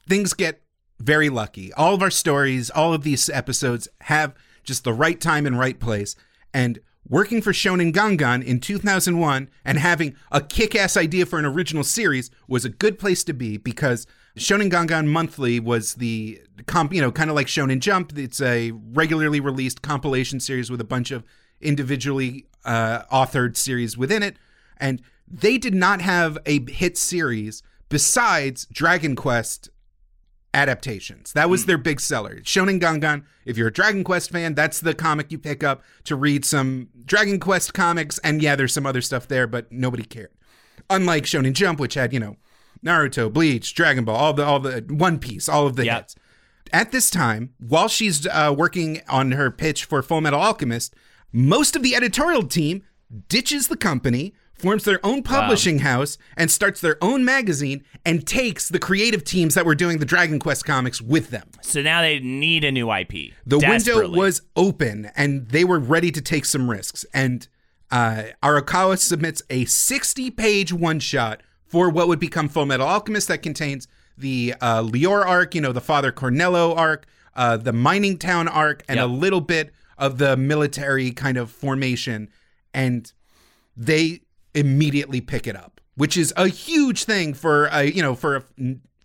things 0.06 0.34
get 0.34 0.60
very 1.00 1.28
lucky. 1.28 1.72
All 1.72 1.94
of 1.94 2.02
our 2.02 2.10
stories, 2.10 2.70
all 2.70 2.92
of 2.92 3.02
these 3.02 3.28
episodes 3.28 3.88
have 4.02 4.34
just 4.62 4.84
the 4.84 4.92
right 4.92 5.20
time 5.20 5.46
and 5.46 5.58
right 5.58 5.78
place. 5.78 6.16
And 6.52 6.78
working 7.08 7.42
for 7.42 7.52
Shonen 7.52 7.92
Gangan 7.92 8.44
in 8.44 8.60
2001 8.60 9.48
and 9.64 9.78
having 9.78 10.16
a 10.32 10.40
kick 10.40 10.74
ass 10.74 10.96
idea 10.96 11.26
for 11.26 11.38
an 11.38 11.44
original 11.44 11.84
series 11.84 12.30
was 12.48 12.64
a 12.64 12.70
good 12.70 12.98
place 12.98 13.24
to 13.24 13.32
be 13.32 13.56
because 13.56 14.06
Shonen 14.36 14.70
Gangan 14.70 15.06
Monthly 15.06 15.60
was 15.60 15.94
the 15.94 16.40
comp, 16.66 16.92
you 16.92 17.00
know, 17.00 17.12
kind 17.12 17.30
of 17.30 17.36
like 17.36 17.46
Shonen 17.46 17.78
Jump. 17.78 18.16
It's 18.18 18.40
a 18.40 18.72
regularly 18.72 19.40
released 19.40 19.82
compilation 19.82 20.40
series 20.40 20.70
with 20.70 20.80
a 20.80 20.84
bunch 20.84 21.10
of 21.10 21.24
individually 21.60 22.46
uh, 22.64 23.02
authored 23.12 23.56
series 23.56 23.96
within 23.96 24.22
it. 24.22 24.36
And 24.78 25.02
they 25.28 25.58
did 25.58 25.74
not 25.74 26.00
have 26.00 26.38
a 26.46 26.68
hit 26.70 26.98
series 26.98 27.62
besides 27.88 28.66
Dragon 28.72 29.14
Quest 29.14 29.70
adaptations. 30.54 31.32
That 31.32 31.50
was 31.50 31.64
mm. 31.64 31.66
their 31.66 31.78
big 31.78 32.00
seller. 32.00 32.36
Shonen 32.36 32.80
Gangan, 32.80 33.24
if 33.44 33.58
you're 33.58 33.68
a 33.68 33.72
Dragon 33.72 34.04
Quest 34.04 34.30
fan, 34.30 34.54
that's 34.54 34.80
the 34.80 34.94
comic 34.94 35.30
you 35.30 35.38
pick 35.38 35.62
up 35.62 35.82
to 36.04 36.16
read 36.16 36.44
some 36.44 36.88
Dragon 37.04 37.38
Quest 37.40 37.74
comics. 37.74 38.18
And 38.18 38.40
yeah, 38.40 38.56
there's 38.56 38.72
some 38.72 38.86
other 38.86 39.02
stuff 39.02 39.28
there, 39.28 39.46
but 39.46 39.70
nobody 39.70 40.04
cared. 40.04 40.30
Unlike 40.88 41.24
Shonen 41.24 41.52
Jump, 41.52 41.80
which 41.80 41.94
had, 41.94 42.12
you 42.12 42.20
know, 42.20 42.36
Naruto, 42.84 43.32
Bleach, 43.32 43.74
Dragon 43.74 44.04
Ball, 44.04 44.16
all 44.16 44.32
the 44.32 44.44
all 44.44 44.60
the 44.60 44.84
One 44.88 45.18
Piece, 45.18 45.48
all 45.48 45.66
of 45.66 45.76
the 45.76 45.86
yep. 45.86 46.02
hits. 46.02 46.16
At 46.72 46.92
this 46.92 47.10
time, 47.10 47.54
while 47.58 47.88
she's 47.88 48.26
uh, 48.26 48.54
working 48.56 49.00
on 49.08 49.32
her 49.32 49.50
pitch 49.50 49.84
for 49.84 50.02
Full 50.02 50.20
Metal 50.20 50.40
Alchemist, 50.40 50.94
most 51.32 51.76
of 51.76 51.82
the 51.82 51.94
editorial 51.94 52.42
team 52.42 52.82
ditches 53.28 53.68
the 53.68 53.76
company 53.76 54.34
forms 54.54 54.84
their 54.84 55.04
own 55.04 55.22
publishing 55.22 55.76
wow. 55.78 55.82
house 55.82 56.18
and 56.36 56.50
starts 56.50 56.80
their 56.80 56.96
own 57.02 57.24
magazine 57.24 57.84
and 58.04 58.26
takes 58.26 58.68
the 58.68 58.78
creative 58.78 59.24
teams 59.24 59.54
that 59.54 59.66
were 59.66 59.74
doing 59.74 59.98
the 59.98 60.04
Dragon 60.04 60.38
Quest 60.38 60.64
comics 60.64 61.00
with 61.00 61.30
them. 61.30 61.50
So 61.62 61.82
now 61.82 62.00
they 62.00 62.20
need 62.20 62.64
a 62.64 62.72
new 62.72 62.90
IP. 62.92 63.34
The 63.44 63.58
window 63.58 64.08
was 64.10 64.42
open 64.56 65.10
and 65.16 65.48
they 65.48 65.64
were 65.64 65.78
ready 65.78 66.10
to 66.12 66.20
take 66.20 66.44
some 66.44 66.70
risks. 66.70 67.04
And 67.12 67.46
uh, 67.90 68.24
Arakawa 68.42 68.98
submits 68.98 69.42
a 69.50 69.64
60 69.64 70.30
page 70.30 70.72
one 70.72 71.00
shot 71.00 71.42
for 71.66 71.90
what 71.90 72.08
would 72.08 72.20
become 72.20 72.48
Full 72.48 72.66
Metal 72.66 72.86
Alchemist 72.86 73.28
that 73.28 73.42
contains 73.42 73.88
the 74.16 74.54
uh, 74.60 74.82
Lior 74.82 75.26
arc, 75.26 75.54
you 75.54 75.60
know, 75.60 75.72
the 75.72 75.80
Father 75.80 76.12
Cornello 76.12 76.76
arc, 76.76 77.06
uh, 77.34 77.56
the 77.56 77.72
mining 77.72 78.16
town 78.16 78.46
arc, 78.46 78.84
and 78.88 78.96
yep. 78.96 79.04
a 79.04 79.08
little 79.08 79.40
bit 79.40 79.72
of 79.98 80.18
the 80.18 80.36
military 80.36 81.10
kind 81.10 81.36
of 81.36 81.50
formation. 81.50 82.30
And 82.72 83.12
they 83.76 84.20
immediately 84.54 85.20
pick 85.20 85.46
it 85.46 85.56
up, 85.56 85.80
which 85.96 86.16
is 86.16 86.32
a 86.36 86.48
huge 86.48 87.04
thing 87.04 87.34
for 87.34 87.66
a 87.66 87.84
you 87.84 88.02
know 88.02 88.14
for 88.14 88.36
a, 88.36 88.44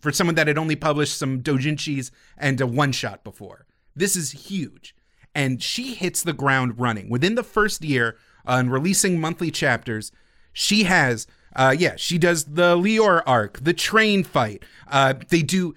for 0.00 0.12
someone 0.12 0.34
that 0.36 0.46
had 0.46 0.58
only 0.58 0.76
published 0.76 1.16
some 1.16 1.42
doujinshis 1.42 2.10
and 2.36 2.60
a 2.60 2.66
one 2.66 2.92
shot 2.92 3.22
before. 3.24 3.66
This 3.94 4.16
is 4.16 4.30
huge, 4.32 4.94
and 5.34 5.62
she 5.62 5.94
hits 5.94 6.22
the 6.22 6.32
ground 6.32 6.78
running 6.78 7.10
within 7.10 7.34
the 7.34 7.42
first 7.42 7.84
year 7.84 8.16
on 8.46 8.70
releasing 8.70 9.20
monthly 9.20 9.50
chapters. 9.50 10.12
She 10.52 10.84
has, 10.84 11.26
uh, 11.54 11.74
yeah, 11.78 11.94
she 11.96 12.18
does 12.18 12.44
the 12.44 12.76
Lior 12.76 13.22
arc, 13.26 13.60
the 13.60 13.74
train 13.74 14.24
fight. 14.24 14.64
Uh, 14.88 15.14
they 15.28 15.42
do 15.42 15.74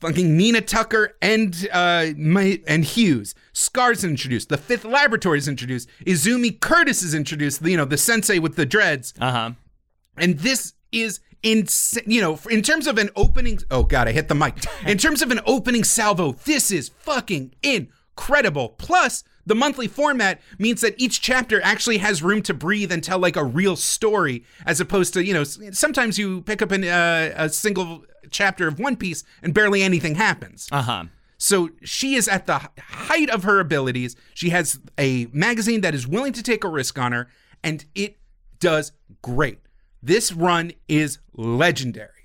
fucking 0.00 0.36
Nina 0.36 0.60
Tucker 0.60 1.16
and 1.20 1.68
uh 1.72 2.06
my, 2.16 2.60
and 2.66 2.84
Hughes. 2.84 3.34
Scar's 3.52 4.04
introduced. 4.04 4.48
The 4.48 4.56
Fifth 4.56 4.84
Laboratory 4.84 5.38
is 5.38 5.48
introduced. 5.48 5.88
Izumi 6.06 6.58
Curtis 6.60 7.02
is 7.02 7.14
introduced. 7.14 7.62
You 7.62 7.76
know, 7.76 7.84
the 7.84 7.98
sensei 7.98 8.38
with 8.38 8.56
the 8.56 8.66
dreads. 8.66 9.14
Uh 9.20 9.32
huh. 9.32 9.50
And 10.16 10.38
this 10.38 10.74
is 10.92 11.20
in 11.42 11.66
you 12.06 12.20
know 12.20 12.38
in 12.50 12.62
terms 12.62 12.86
of 12.86 12.98
an 12.98 13.10
opening. 13.16 13.60
Oh 13.70 13.82
god, 13.82 14.08
I 14.08 14.12
hit 14.12 14.28
the 14.28 14.34
mic. 14.34 14.54
In 14.86 14.98
terms 14.98 15.22
of 15.22 15.30
an 15.30 15.40
opening 15.46 15.84
salvo, 15.84 16.32
this 16.32 16.70
is 16.70 16.88
fucking 16.88 17.54
incredible. 17.62 18.70
Plus. 18.70 19.24
The 19.48 19.54
monthly 19.54 19.88
format 19.88 20.42
means 20.58 20.82
that 20.82 20.94
each 20.98 21.22
chapter 21.22 21.58
actually 21.62 21.98
has 21.98 22.22
room 22.22 22.42
to 22.42 22.52
breathe 22.52 22.92
and 22.92 23.02
tell 23.02 23.18
like 23.18 23.34
a 23.34 23.42
real 23.42 23.76
story, 23.76 24.44
as 24.66 24.78
opposed 24.78 25.14
to 25.14 25.24
you 25.24 25.32
know 25.32 25.42
sometimes 25.44 26.18
you 26.18 26.42
pick 26.42 26.60
up 26.60 26.70
an, 26.70 26.84
uh, 26.84 27.32
a 27.34 27.48
single 27.48 28.04
chapter 28.30 28.68
of 28.68 28.78
One 28.78 28.94
Piece 28.94 29.24
and 29.42 29.54
barely 29.54 29.82
anything 29.82 30.16
happens. 30.16 30.68
Uh 30.70 30.82
huh. 30.82 31.04
So 31.38 31.70
she 31.82 32.14
is 32.14 32.28
at 32.28 32.44
the 32.44 32.68
height 32.78 33.30
of 33.30 33.44
her 33.44 33.58
abilities. 33.58 34.16
She 34.34 34.50
has 34.50 34.80
a 34.98 35.28
magazine 35.32 35.80
that 35.80 35.94
is 35.94 36.06
willing 36.06 36.34
to 36.34 36.42
take 36.42 36.62
a 36.62 36.68
risk 36.68 36.98
on 36.98 37.12
her, 37.12 37.28
and 37.64 37.86
it 37.94 38.18
does 38.60 38.92
great. 39.22 39.60
This 40.02 40.30
run 40.30 40.72
is 40.88 41.20
legendary. 41.32 42.17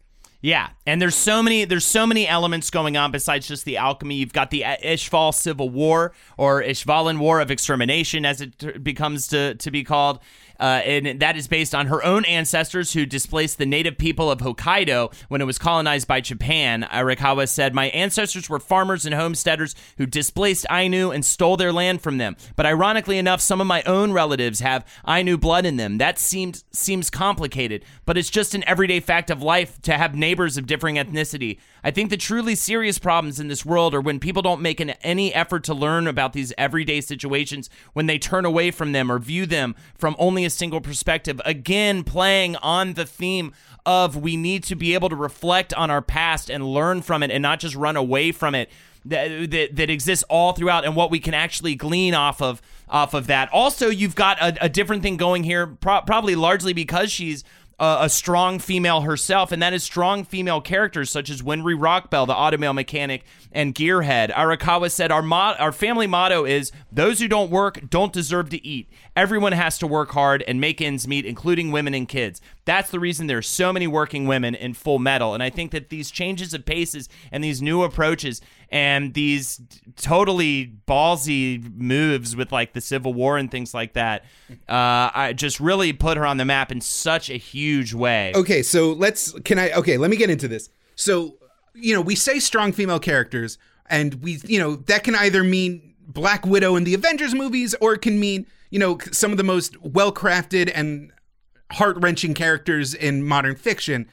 Yeah, 0.43 0.71
and 0.85 1.01
there's 1.01 1.15
so 1.15 1.41
many 1.41 1.63
there's 1.63 1.85
so 1.85 2.05
many 2.05 2.27
elements 2.27 2.69
going 2.69 2.97
on 2.97 3.13
besides 3.13 3.47
just 3.47 3.63
the 3.63 3.77
alchemy. 3.77 4.15
You've 4.15 4.33
got 4.33 4.51
the 4.51 4.63
Ishval 4.63 5.33
Civil 5.33 5.69
War 5.69 6.11
or 6.37 6.61
Ishvalan 6.61 7.19
War 7.19 7.39
of 7.39 7.49
Extermination, 7.49 8.25
as 8.25 8.41
it 8.41 8.83
becomes 8.83 9.27
to 9.29 9.55
to 9.55 9.71
be 9.71 9.85
called. 9.85 10.19
Uh, 10.59 10.81
and 10.85 11.19
that 11.19 11.35
is 11.35 11.47
based 11.47 11.73
on 11.73 11.87
her 11.87 12.03
own 12.03 12.25
ancestors 12.25 12.93
who 12.93 13.05
displaced 13.05 13.57
the 13.57 13.65
native 13.65 13.97
people 13.97 14.31
of 14.31 14.39
Hokkaido 14.39 15.13
when 15.27 15.41
it 15.41 15.45
was 15.45 15.57
colonized 15.57 16.07
by 16.07 16.21
Japan. 16.21 16.87
Arakawa 16.91 17.47
said, 17.49 17.73
My 17.73 17.87
ancestors 17.87 18.49
were 18.49 18.59
farmers 18.59 19.05
and 19.05 19.15
homesteaders 19.15 19.75
who 19.97 20.05
displaced 20.05 20.65
Ainu 20.71 21.11
and 21.11 21.25
stole 21.25 21.57
their 21.57 21.73
land 21.73 22.01
from 22.01 22.17
them. 22.17 22.35
But 22.55 22.65
ironically 22.65 23.17
enough, 23.17 23.41
some 23.41 23.61
of 23.61 23.67
my 23.67 23.81
own 23.83 24.11
relatives 24.11 24.59
have 24.59 24.85
Ainu 25.07 25.37
blood 25.37 25.65
in 25.65 25.77
them. 25.77 25.97
That 25.97 26.19
seemed, 26.19 26.63
seems 26.71 27.09
complicated, 27.09 27.83
but 28.05 28.17
it's 28.17 28.29
just 28.29 28.55
an 28.55 28.63
everyday 28.67 28.99
fact 28.99 29.29
of 29.29 29.41
life 29.41 29.81
to 29.83 29.97
have 29.97 30.15
neighbors 30.15 30.57
of 30.57 30.67
differing 30.67 30.95
ethnicity. 30.95 31.59
I 31.83 31.91
think 31.91 32.09
the 32.09 32.17
truly 32.17 32.55
serious 32.55 32.99
problems 32.99 33.39
in 33.39 33.47
this 33.47 33.65
world 33.65 33.93
are 33.93 34.01
when 34.01 34.19
people 34.19 34.41
don't 34.41 34.61
make 34.61 34.79
an, 34.79 34.91
any 35.01 35.33
effort 35.33 35.63
to 35.65 35.73
learn 35.73 36.07
about 36.07 36.33
these 36.33 36.53
everyday 36.57 37.01
situations, 37.01 37.69
when 37.93 38.05
they 38.05 38.17
turn 38.17 38.45
away 38.45 38.71
from 38.71 38.91
them 38.91 39.11
or 39.11 39.19
view 39.19 39.45
them 39.45 39.75
from 39.95 40.15
only 40.17 40.42
a 40.45 40.49
single 40.49 40.81
perspective. 40.81 41.41
Again, 41.45 42.03
playing 42.03 42.55
on 42.57 42.93
the 42.93 43.05
theme 43.05 43.53
of 43.85 44.15
we 44.15 44.37
need 44.37 44.63
to 44.63 44.75
be 44.75 44.93
able 44.93 45.09
to 45.09 45.15
reflect 45.15 45.73
on 45.73 45.91
our 45.91 46.01
past 46.01 46.49
and 46.49 46.65
learn 46.65 47.01
from 47.01 47.23
it 47.23 47.31
and 47.31 47.41
not 47.41 47.59
just 47.59 47.75
run 47.75 47.95
away 47.97 48.31
from 48.31 48.55
it. 48.55 48.69
That, 49.05 49.51
that, 49.51 49.75
that 49.75 49.89
exists 49.89 50.23
all 50.29 50.53
throughout 50.53 50.85
and 50.85 50.95
what 50.95 51.11
we 51.11 51.19
can 51.19 51.33
actually 51.33 51.75
glean 51.75 52.13
off 52.13 52.41
of 52.41 52.61
off 52.87 53.13
of 53.13 53.27
that. 53.27 53.49
Also, 53.51 53.89
you've 53.89 54.15
got 54.15 54.39
a, 54.39 54.65
a 54.65 54.69
different 54.69 55.03
thing 55.03 55.17
going 55.17 55.43
here, 55.43 55.67
pro- 55.67 56.01
probably 56.01 56.35
largely 56.35 56.71
because 56.71 57.11
she's 57.11 57.43
a, 57.79 57.97
a, 58.01 58.09
strong 58.09 58.59
female 58.59 59.01
herself, 59.01 59.51
and 59.51 59.61
that 59.61 59.73
is 59.73 59.83
strong 59.83 60.23
female 60.23 60.61
characters 60.61 61.09
such 61.09 61.29
as 61.29 61.41
Winry 61.41 61.77
Rockbell, 61.77 62.27
the 62.27 62.33
automail 62.33 62.73
mechanic, 62.73 63.23
and 63.51 63.73
Gearhead. 63.75 64.31
Arakawa 64.33 64.91
said, 64.91 65.11
our, 65.11 65.21
mo- 65.21 65.55
our 65.59 65.71
family 65.71 66.07
motto 66.07 66.45
is 66.45 66.71
those 66.91 67.19
who 67.19 67.27
don't 67.27 67.51
work 67.51 67.89
don't 67.89 68.13
deserve 68.13 68.49
to 68.49 68.65
eat. 68.65 68.89
Everyone 69.15 69.51
has 69.51 69.77
to 69.79 69.87
work 69.87 70.11
hard 70.11 70.43
and 70.47 70.61
make 70.61 70.81
ends 70.81 71.07
meet, 71.07 71.25
including 71.25 71.71
women 71.71 71.93
and 71.93 72.07
kids. 72.07 72.41
That's 72.65 72.91
the 72.91 72.99
reason 72.99 73.27
there's 73.27 73.47
so 73.47 73.73
many 73.73 73.87
working 73.87 74.25
women 74.25 74.55
in 74.55 74.73
Full 74.73 74.99
Metal. 74.99 75.33
And 75.33 75.43
I 75.43 75.49
think 75.49 75.71
that 75.71 75.89
these 75.89 76.09
changes 76.09 76.53
of 76.53 76.65
paces 76.65 77.09
and 77.31 77.43
these 77.43 77.61
new 77.61 77.83
approaches 77.83 78.41
and 78.69 79.13
these 79.13 79.61
totally 79.97 80.73
ballsy 80.87 81.63
moves 81.75 82.35
with 82.35 82.51
like 82.51 82.73
the 82.73 82.81
Civil 82.81 83.13
War 83.13 83.37
and 83.37 83.51
things 83.51 83.73
like 83.73 83.93
that, 83.93 84.23
uh, 84.69 85.11
I 85.13 85.33
just 85.35 85.59
really 85.59 85.93
put 85.93 86.17
her 86.17 86.25
on 86.25 86.37
the 86.37 86.45
map 86.45 86.71
in 86.71 86.81
such 86.81 87.29
a 87.29 87.37
huge 87.37 87.93
way. 87.93 88.31
Okay, 88.35 88.63
so 88.63 88.93
let's 88.93 89.33
can 89.41 89.59
I 89.59 89.71
okay, 89.73 89.97
let 89.97 90.09
me 90.09 90.17
get 90.17 90.29
into 90.29 90.47
this. 90.47 90.69
So 90.95 91.35
you 91.73 91.93
know, 91.93 92.01
we 92.01 92.15
say 92.15 92.39
strong 92.39 92.71
female 92.71 92.99
characters, 92.99 93.57
and 93.87 94.15
we, 94.15 94.39
you 94.45 94.59
know, 94.59 94.75
that 94.75 95.03
can 95.03 95.15
either 95.15 95.43
mean 95.43 95.95
Black 96.07 96.45
Widow 96.45 96.75
in 96.75 96.83
the 96.83 96.93
Avengers 96.93 97.33
movies, 97.33 97.75
or 97.81 97.93
it 97.93 98.01
can 98.01 98.19
mean, 98.19 98.45
you 98.69 98.79
know, 98.79 98.97
some 99.11 99.31
of 99.31 99.37
the 99.37 99.43
most 99.43 99.79
well 99.81 100.11
crafted 100.11 100.71
and 100.73 101.11
heart 101.71 101.97
wrenching 101.99 102.33
characters 102.33 102.93
in 102.93 103.23
modern 103.23 103.55
fiction. 103.55 104.07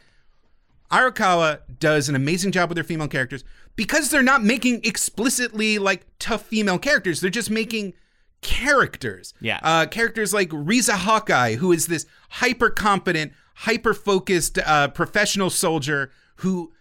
Arakawa 0.90 1.60
does 1.78 2.08
an 2.08 2.16
amazing 2.16 2.52
job 2.52 2.68
with 2.68 2.78
her 2.78 2.84
female 2.84 3.08
characters 3.08 3.44
because 3.76 4.10
they're 4.10 4.22
not 4.22 4.42
making 4.42 4.80
explicitly 4.84 5.78
like 5.78 6.06
tough 6.18 6.42
female 6.42 6.78
characters. 6.78 7.20
They're 7.20 7.30
just 7.30 7.50
making 7.50 7.94
characters. 8.40 9.34
Yeah. 9.40 9.60
Uh, 9.62 9.86
characters 9.86 10.34
like 10.34 10.50
Riza 10.52 10.96
Hawkeye, 10.96 11.54
who 11.54 11.72
is 11.72 11.86
this 11.86 12.06
hyper 12.30 12.70
competent, 12.70 13.32
hyper 13.56 13.94
focused 13.94 14.58
uh, 14.58 14.88
professional 14.88 15.50
soldier 15.50 16.10
who 16.36 16.72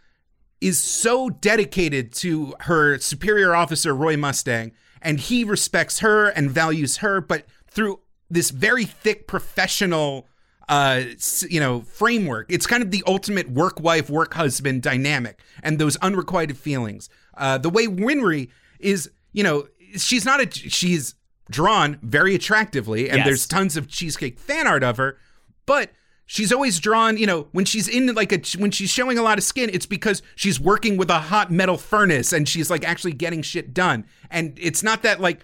is 0.62 0.82
so 0.82 1.30
dedicated 1.30 2.14
to 2.14 2.54
her 2.62 2.98
superior 3.00 3.56
officer, 3.56 3.94
Roy 3.94 4.18
Mustang, 4.18 4.72
and 5.02 5.20
he 5.20 5.44
respects 5.44 6.00
her 6.00 6.28
and 6.30 6.52
values 6.52 6.98
her, 6.98 7.22
but 7.22 7.46
through 7.68 8.00
this 8.30 8.50
very 8.50 8.86
thick 8.86 9.28
professional 9.28 10.28
uh, 10.70 11.02
you 11.50 11.60
know, 11.60 11.82
framework. 11.82 12.46
It's 12.50 12.66
kind 12.68 12.82
of 12.82 12.92
the 12.92 13.04
ultimate 13.06 13.50
work 13.50 13.80
wife, 13.82 14.10
work 14.10 14.36
husband 14.36 14.82
dynamic 14.84 15.40
and 15.64 15.78
those 15.80 15.98
unrequited 15.98 16.58
feelings. 16.58 17.10
Uh, 17.36 17.58
the 17.58 17.70
way 17.70 17.88
Winry 17.88 18.50
is, 18.80 19.10
you 19.34 19.44
know, 19.44 19.68
she's 19.98 20.24
not 20.26 20.40
a, 20.40 20.50
she's 20.52 21.16
drawn 21.50 21.98
very 22.04 22.36
attractively 22.36 23.10
and 23.10 23.18
Yes. 23.18 23.26
there's 23.26 23.48
tons 23.48 23.76
of 23.76 23.88
cheesecake 23.88 24.40
fan 24.40 24.68
art 24.68 24.84
of 24.84 24.98
her, 24.98 25.18
but 25.66 25.92
she's 26.28 26.54
always 26.54 26.80
drawn, 26.80 27.18
you 27.18 27.26
know, 27.26 27.48
when 27.52 27.66
she's 27.66 27.88
in 27.88 28.14
like 28.14 28.32
a, 28.32 28.40
when 28.60 28.70
she's 28.70 28.92
showing 28.92 29.18
a 29.18 29.24
lot 29.24 29.40
of 29.40 29.44
skin, 29.44 29.70
it's 29.74 29.88
because 29.88 30.22
she's 30.36 30.60
working 30.60 30.96
with 30.96 31.10
a 31.10 31.18
hot 31.20 31.50
metal 31.52 31.78
furnace 31.78 32.32
and 32.32 32.48
she's 32.48 32.70
like 32.70 32.88
actually 32.88 33.14
getting 33.14 33.42
shit 33.42 33.74
done. 33.74 34.06
And 34.30 34.58
it's 34.62 34.84
not 34.84 35.02
that 35.02 35.20
like, 35.20 35.44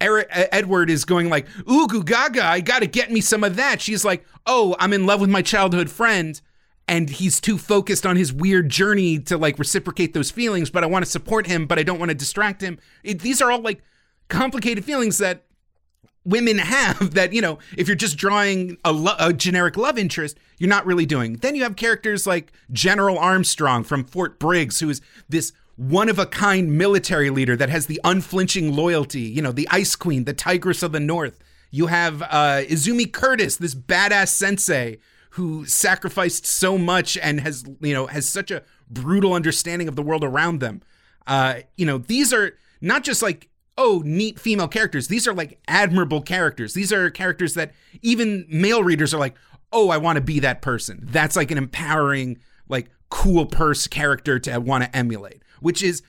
Eric, 0.00 0.28
Edward 0.30 0.90
is 0.90 1.04
going 1.04 1.28
like, 1.28 1.46
ooh, 1.70 1.86
gaga, 2.02 2.44
I 2.44 2.60
gotta 2.60 2.86
get 2.86 3.10
me 3.10 3.20
some 3.20 3.44
of 3.44 3.56
that. 3.56 3.80
She's 3.80 4.04
like, 4.04 4.24
oh, 4.46 4.74
I'm 4.78 4.92
in 4.92 5.06
love 5.06 5.20
with 5.20 5.30
my 5.30 5.42
childhood 5.42 5.90
friend. 5.90 6.40
And 6.88 7.08
he's 7.08 7.40
too 7.40 7.56
focused 7.56 8.04
on 8.04 8.16
his 8.16 8.32
weird 8.32 8.68
journey 8.68 9.18
to 9.20 9.38
like 9.38 9.58
reciprocate 9.58 10.12
those 10.12 10.30
feelings, 10.30 10.70
but 10.70 10.82
I 10.82 10.88
want 10.88 11.04
to 11.04 11.10
support 11.10 11.46
him, 11.46 11.66
but 11.66 11.78
I 11.78 11.84
don't 11.84 11.98
want 11.98 12.10
to 12.10 12.16
distract 12.16 12.62
him. 12.62 12.78
It, 13.04 13.20
these 13.20 13.40
are 13.40 13.52
all 13.52 13.60
like 13.60 13.82
complicated 14.28 14.84
feelings 14.84 15.18
that 15.18 15.44
women 16.24 16.58
have 16.58 17.10
that, 17.14 17.32
you 17.32 17.42
know, 17.42 17.58
if 17.76 17.86
you're 17.86 17.96
just 17.96 18.16
drawing 18.16 18.76
a, 18.84 18.92
lo- 18.92 19.16
a 19.18 19.32
generic 19.32 19.76
love 19.76 19.98
interest, 19.98 20.38
you're 20.58 20.68
not 20.70 20.86
really 20.86 21.06
doing. 21.06 21.34
Then 21.34 21.54
you 21.54 21.62
have 21.62 21.76
characters 21.76 22.26
like 22.26 22.52
General 22.72 23.18
Armstrong 23.18 23.84
from 23.84 24.04
Fort 24.04 24.38
Briggs, 24.38 24.80
who 24.80 24.88
is 24.90 25.00
this 25.28 25.52
one 25.80 26.10
of 26.10 26.18
a 26.18 26.26
kind 26.26 26.76
military 26.76 27.30
leader 27.30 27.56
that 27.56 27.70
has 27.70 27.86
the 27.86 27.98
unflinching 28.04 28.70
loyalty, 28.76 29.22
you 29.22 29.40
know, 29.40 29.50
the 29.50 29.66
Ice 29.70 29.96
Queen, 29.96 30.24
the 30.24 30.34
Tigress 30.34 30.82
of 30.82 30.92
the 30.92 31.00
North. 31.00 31.38
You 31.70 31.86
have 31.86 32.20
uh, 32.20 32.64
Izumi 32.68 33.10
Curtis, 33.10 33.56
this 33.56 33.74
badass 33.74 34.28
sensei 34.28 34.98
who 35.30 35.64
sacrificed 35.64 36.44
so 36.44 36.76
much 36.76 37.16
and 37.16 37.40
has, 37.40 37.64
you 37.80 37.94
know, 37.94 38.08
has 38.08 38.28
such 38.28 38.50
a 38.50 38.62
brutal 38.90 39.32
understanding 39.32 39.88
of 39.88 39.96
the 39.96 40.02
world 40.02 40.22
around 40.22 40.60
them. 40.60 40.82
Uh, 41.26 41.60
you 41.78 41.86
know, 41.86 41.96
these 41.96 42.30
are 42.30 42.58
not 42.82 43.02
just 43.02 43.22
like 43.22 43.48
oh, 43.78 44.02
neat 44.04 44.38
female 44.38 44.68
characters. 44.68 45.08
These 45.08 45.26
are 45.26 45.32
like 45.32 45.58
admirable 45.66 46.20
characters. 46.20 46.74
These 46.74 46.92
are 46.92 47.08
characters 47.08 47.54
that 47.54 47.72
even 48.02 48.44
male 48.50 48.84
readers 48.84 49.14
are 49.14 49.18
like, 49.18 49.34
oh, 49.72 49.88
I 49.88 49.96
want 49.96 50.16
to 50.16 50.20
be 50.20 50.40
that 50.40 50.60
person. 50.60 51.00
That's 51.10 51.34
like 51.34 51.50
an 51.50 51.56
empowering, 51.56 52.38
like 52.68 52.90
cool 53.08 53.46
purse 53.46 53.86
character 53.86 54.38
to 54.40 54.58
want 54.58 54.84
to 54.84 54.94
emulate, 54.94 55.42
which 55.60 55.82
is, 55.82 56.02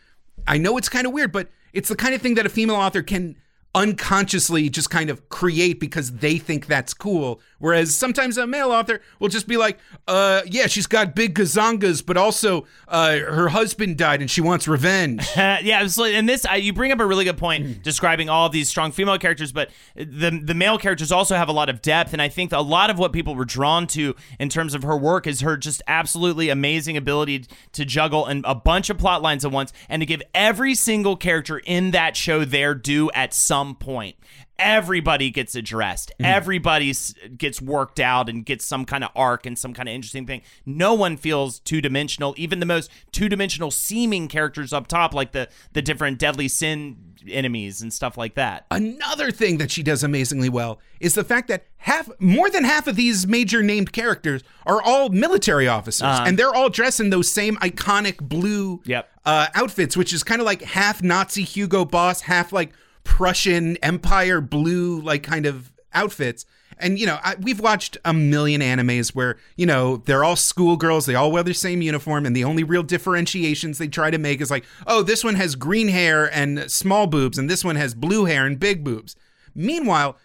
I 0.48 0.58
know 0.58 0.78
it's 0.78 0.90
kind 0.90 1.06
of 1.06 1.14
weird, 1.14 1.32
but 1.32 1.50
it's 1.74 1.90
the 1.90 1.96
kind 1.96 2.14
of 2.14 2.22
thing 2.22 2.36
that 2.36 2.46
a 2.46 2.50
female 2.50 2.76
author 2.76 3.02
can 3.02 3.36
unconsciously 3.74 4.70
just 4.70 4.90
kind 4.90 5.10
of 5.10 5.30
create 5.30 5.80
because 5.80 6.12
they 6.14 6.38
think 6.38 6.68
that's 6.68 6.94
cool. 6.94 7.40
Whereas 7.58 7.96
sometimes 7.96 8.38
a 8.38 8.46
male 8.46 8.72
author 8.72 9.02
will 9.20 9.30
just 9.30 9.48
be 9.48 9.56
like, 9.56 9.80
uh, 10.08 10.42
yeah, 10.46 10.68
she's 10.68 10.88
got 10.88 11.16
big 11.16 11.36
gazongas, 11.36 12.06
but 12.06 12.18
also 12.18 12.66
uh, 12.88 13.18
her 13.18 13.50
husband 13.50 13.98
died 13.98 14.20
and 14.20 14.30
she 14.30 14.42
wants 14.42 14.68
revenge. 14.68 15.28
Yeah, 15.62 15.82
absolutely. 15.82 16.16
And 16.18 16.28
this, 16.30 16.46
uh, 16.46 16.54
you 16.54 16.72
bring 16.74 16.92
up 16.92 17.00
a 17.00 17.06
really 17.06 17.26
good 17.26 17.38
point 17.38 17.84
describing 17.84 18.30
all 18.30 18.46
of 18.48 18.52
these 18.52 18.70
strong 18.70 18.92
female 18.92 19.18
characters, 19.18 19.52
but 19.52 19.70
the 19.96 20.42
the 20.44 20.54
male 20.54 20.78
characters 20.78 21.12
also 21.12 21.36
have 21.36 21.50
a 21.50 21.52
lot 21.52 21.70
of 21.70 21.82
depth. 21.82 22.14
And 22.14 22.22
I 22.22 22.30
think 22.30 22.52
a 22.52 22.62
lot 22.62 22.90
of 22.90 22.98
what 22.98 23.12
people 23.12 23.36
were 23.36 23.46
drawn 23.46 23.86
to 23.88 24.16
in 24.40 24.50
terms 24.50 24.74
of 24.74 24.84
her 24.84 24.96
work 24.98 25.28
is 25.28 25.42
her 25.42 25.58
just 25.58 25.82
absolutely 25.88 26.50
amazing 26.50 26.96
ability 26.96 27.46
to 27.74 27.86
juggle 27.86 28.26
and 28.26 28.44
a 28.48 28.56
bunch 28.56 28.90
of 28.90 28.98
plot 28.98 29.22
lines 29.22 29.44
at 29.44 29.52
once 29.52 29.74
and 29.90 30.02
to 30.02 30.06
give 30.06 30.22
every 30.34 30.74
single 30.74 31.16
character 31.16 31.60
in 31.60 31.92
that 31.92 32.16
show 32.16 32.46
their 32.46 32.74
due 32.74 33.12
at 33.12 33.34
some 33.34 33.61
point. 33.76 34.16
Everybody 34.60 35.32
gets 35.32 35.56
addressed. 35.56 36.12
Everybody 36.20 36.94
gets 37.38 37.60
worked 37.62 38.00
out 38.00 38.30
and 38.30 38.46
gets 38.46 38.64
some 38.64 38.86
kind 38.86 39.04
of 39.04 39.10
arc 39.16 39.46
and 39.48 39.58
some 39.58 39.74
kind 39.74 39.90
of 39.90 39.96
interesting 39.96 40.28
thing. 40.28 40.44
No 40.66 40.94
one 40.94 41.18
feels 41.18 41.60
two 41.60 41.82
dimensional. 41.82 42.36
Even 42.38 42.60
the 42.60 42.66
most 42.68 42.92
two 43.12 43.28
dimensional 43.28 43.72
seeming 43.72 44.28
characters 44.28 44.72
up 44.72 44.86
top, 44.88 45.14
like 45.14 45.32
the 45.32 45.50
the 45.74 45.82
different 45.82 46.20
deadly 46.20 46.48
sin 46.48 46.98
enemies 47.28 47.82
and 47.82 47.92
stuff 47.94 48.18
like 48.18 48.36
that. 48.36 48.66
Another 48.72 49.32
thing 49.32 49.58
that 49.60 49.70
she 49.72 49.84
does 49.84 50.04
amazingly 50.04 50.50
well 50.50 50.80
is 51.00 51.14
the 51.16 51.24
fact 51.24 51.48
that 51.50 51.66
half, 51.78 52.10
more 52.20 52.50
than 52.50 52.64
half 52.64 52.88
of 52.88 52.96
these 52.96 53.28
major 53.28 53.62
named 53.64 53.92
characters 53.94 54.42
are 54.66 54.82
all 54.82 55.10
military 55.10 55.68
officers, 55.68 56.20
and 56.22 56.38
they're 56.38 56.54
all 56.54 56.70
dressed 56.70 57.00
in 57.00 57.10
those 57.12 57.30
same 57.32 57.58
iconic 57.58 58.18
blue 58.28 58.82
Yep. 58.86 59.08
uh, 59.26 59.48
outfits, 59.54 59.96
which 59.98 60.14
is 60.14 60.24
kind 60.24 60.42
of 60.42 60.46
like 60.46 60.62
half 60.64 61.02
Nazi 61.04 61.44
Hugo 61.44 61.86
Boss, 61.86 62.22
half 62.22 62.52
like 62.52 62.72
Prussian 63.04 63.78
Empire 63.78 64.42
blue, 64.42 65.02
like 65.02 65.24
kind 65.24 65.46
of 65.46 65.72
outfits. 65.94 66.46
And 66.78 66.98
you 66.98 67.06
know, 67.06 67.20
I, 67.24 67.36
we've 67.40 67.60
watched 67.60 67.98
a 68.04 68.14
million 68.14 68.62
animes 68.62 69.14
where 69.14 69.38
you 69.56 69.66
know 69.66 69.98
they're 69.98 70.24
all 70.24 70.36
schoolgirls, 70.36 71.06
they 71.06 71.16
all 71.16 71.32
wear 71.32 71.44
the 71.44 71.54
same 71.54 71.82
uniform, 71.82 72.26
and 72.26 72.36
the 72.36 72.44
only 72.44 72.64
real 72.64 72.84
differentiations 72.84 73.78
they 73.78 73.88
try 73.88 74.10
to 74.10 74.18
make 74.18 74.42
is 74.42 74.50
like, 74.50 74.66
oh, 74.88 75.04
this 75.04 75.24
one 75.24 75.36
has 75.36 75.56
green 75.56 75.90
hair 75.90 76.34
and 76.34 76.72
small 76.72 77.08
boobs, 77.08 77.38
and 77.38 77.50
this 77.50 77.64
one 77.64 77.76
has 77.76 77.94
blue 77.94 78.26
hair 78.26 78.46
and 78.46 78.60
big 78.60 78.84
boobs. 78.84 79.16
Meanwhile, 79.54 80.18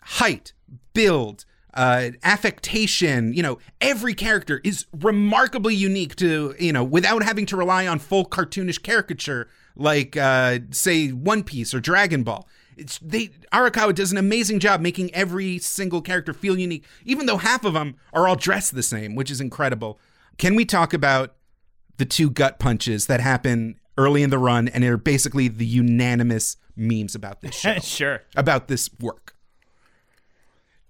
height, 0.00 0.52
build, 0.94 1.44
uh, 1.74 2.10
affectation, 2.24 3.34
you 3.34 3.42
know, 3.42 3.58
every 3.80 4.14
character 4.14 4.60
is 4.64 4.86
remarkably 4.92 5.74
unique 5.74 6.16
to, 6.16 6.54
you 6.58 6.72
know, 6.72 6.82
without 6.82 7.22
having 7.22 7.46
to 7.46 7.56
rely 7.56 7.86
on 7.86 7.98
full 7.98 8.24
cartoonish 8.24 8.82
caricature 8.82 9.48
like, 9.78 10.16
uh, 10.16 10.58
say, 10.70 11.08
One 11.08 11.42
Piece 11.42 11.72
or 11.72 11.80
Dragon 11.80 12.22
Ball. 12.22 12.46
It's 12.76 12.98
they 13.00 13.30
Arakawa 13.52 13.94
does 13.94 14.12
an 14.12 14.18
amazing 14.18 14.60
job 14.60 14.80
making 14.80 15.12
every 15.14 15.58
single 15.58 16.00
character 16.00 16.32
feel 16.32 16.56
unique, 16.56 16.84
even 17.04 17.26
though 17.26 17.38
half 17.38 17.64
of 17.64 17.72
them 17.72 17.96
are 18.12 18.28
all 18.28 18.36
dressed 18.36 18.74
the 18.74 18.84
same, 18.84 19.14
which 19.16 19.30
is 19.30 19.40
incredible. 19.40 19.98
Can 20.36 20.54
we 20.54 20.64
talk 20.64 20.94
about 20.94 21.34
the 21.96 22.04
two 22.04 22.30
gut 22.30 22.60
punches 22.60 23.06
that 23.06 23.20
happen 23.20 23.80
early 23.96 24.22
in 24.22 24.30
the 24.30 24.38
run 24.38 24.68
and 24.68 24.84
are 24.84 24.96
basically 24.96 25.48
the 25.48 25.66
unanimous 25.66 26.56
memes 26.76 27.16
about 27.16 27.40
this 27.40 27.54
show? 27.58 27.78
sure. 27.80 28.22
about 28.36 28.68
this 28.68 28.88
work. 29.00 29.34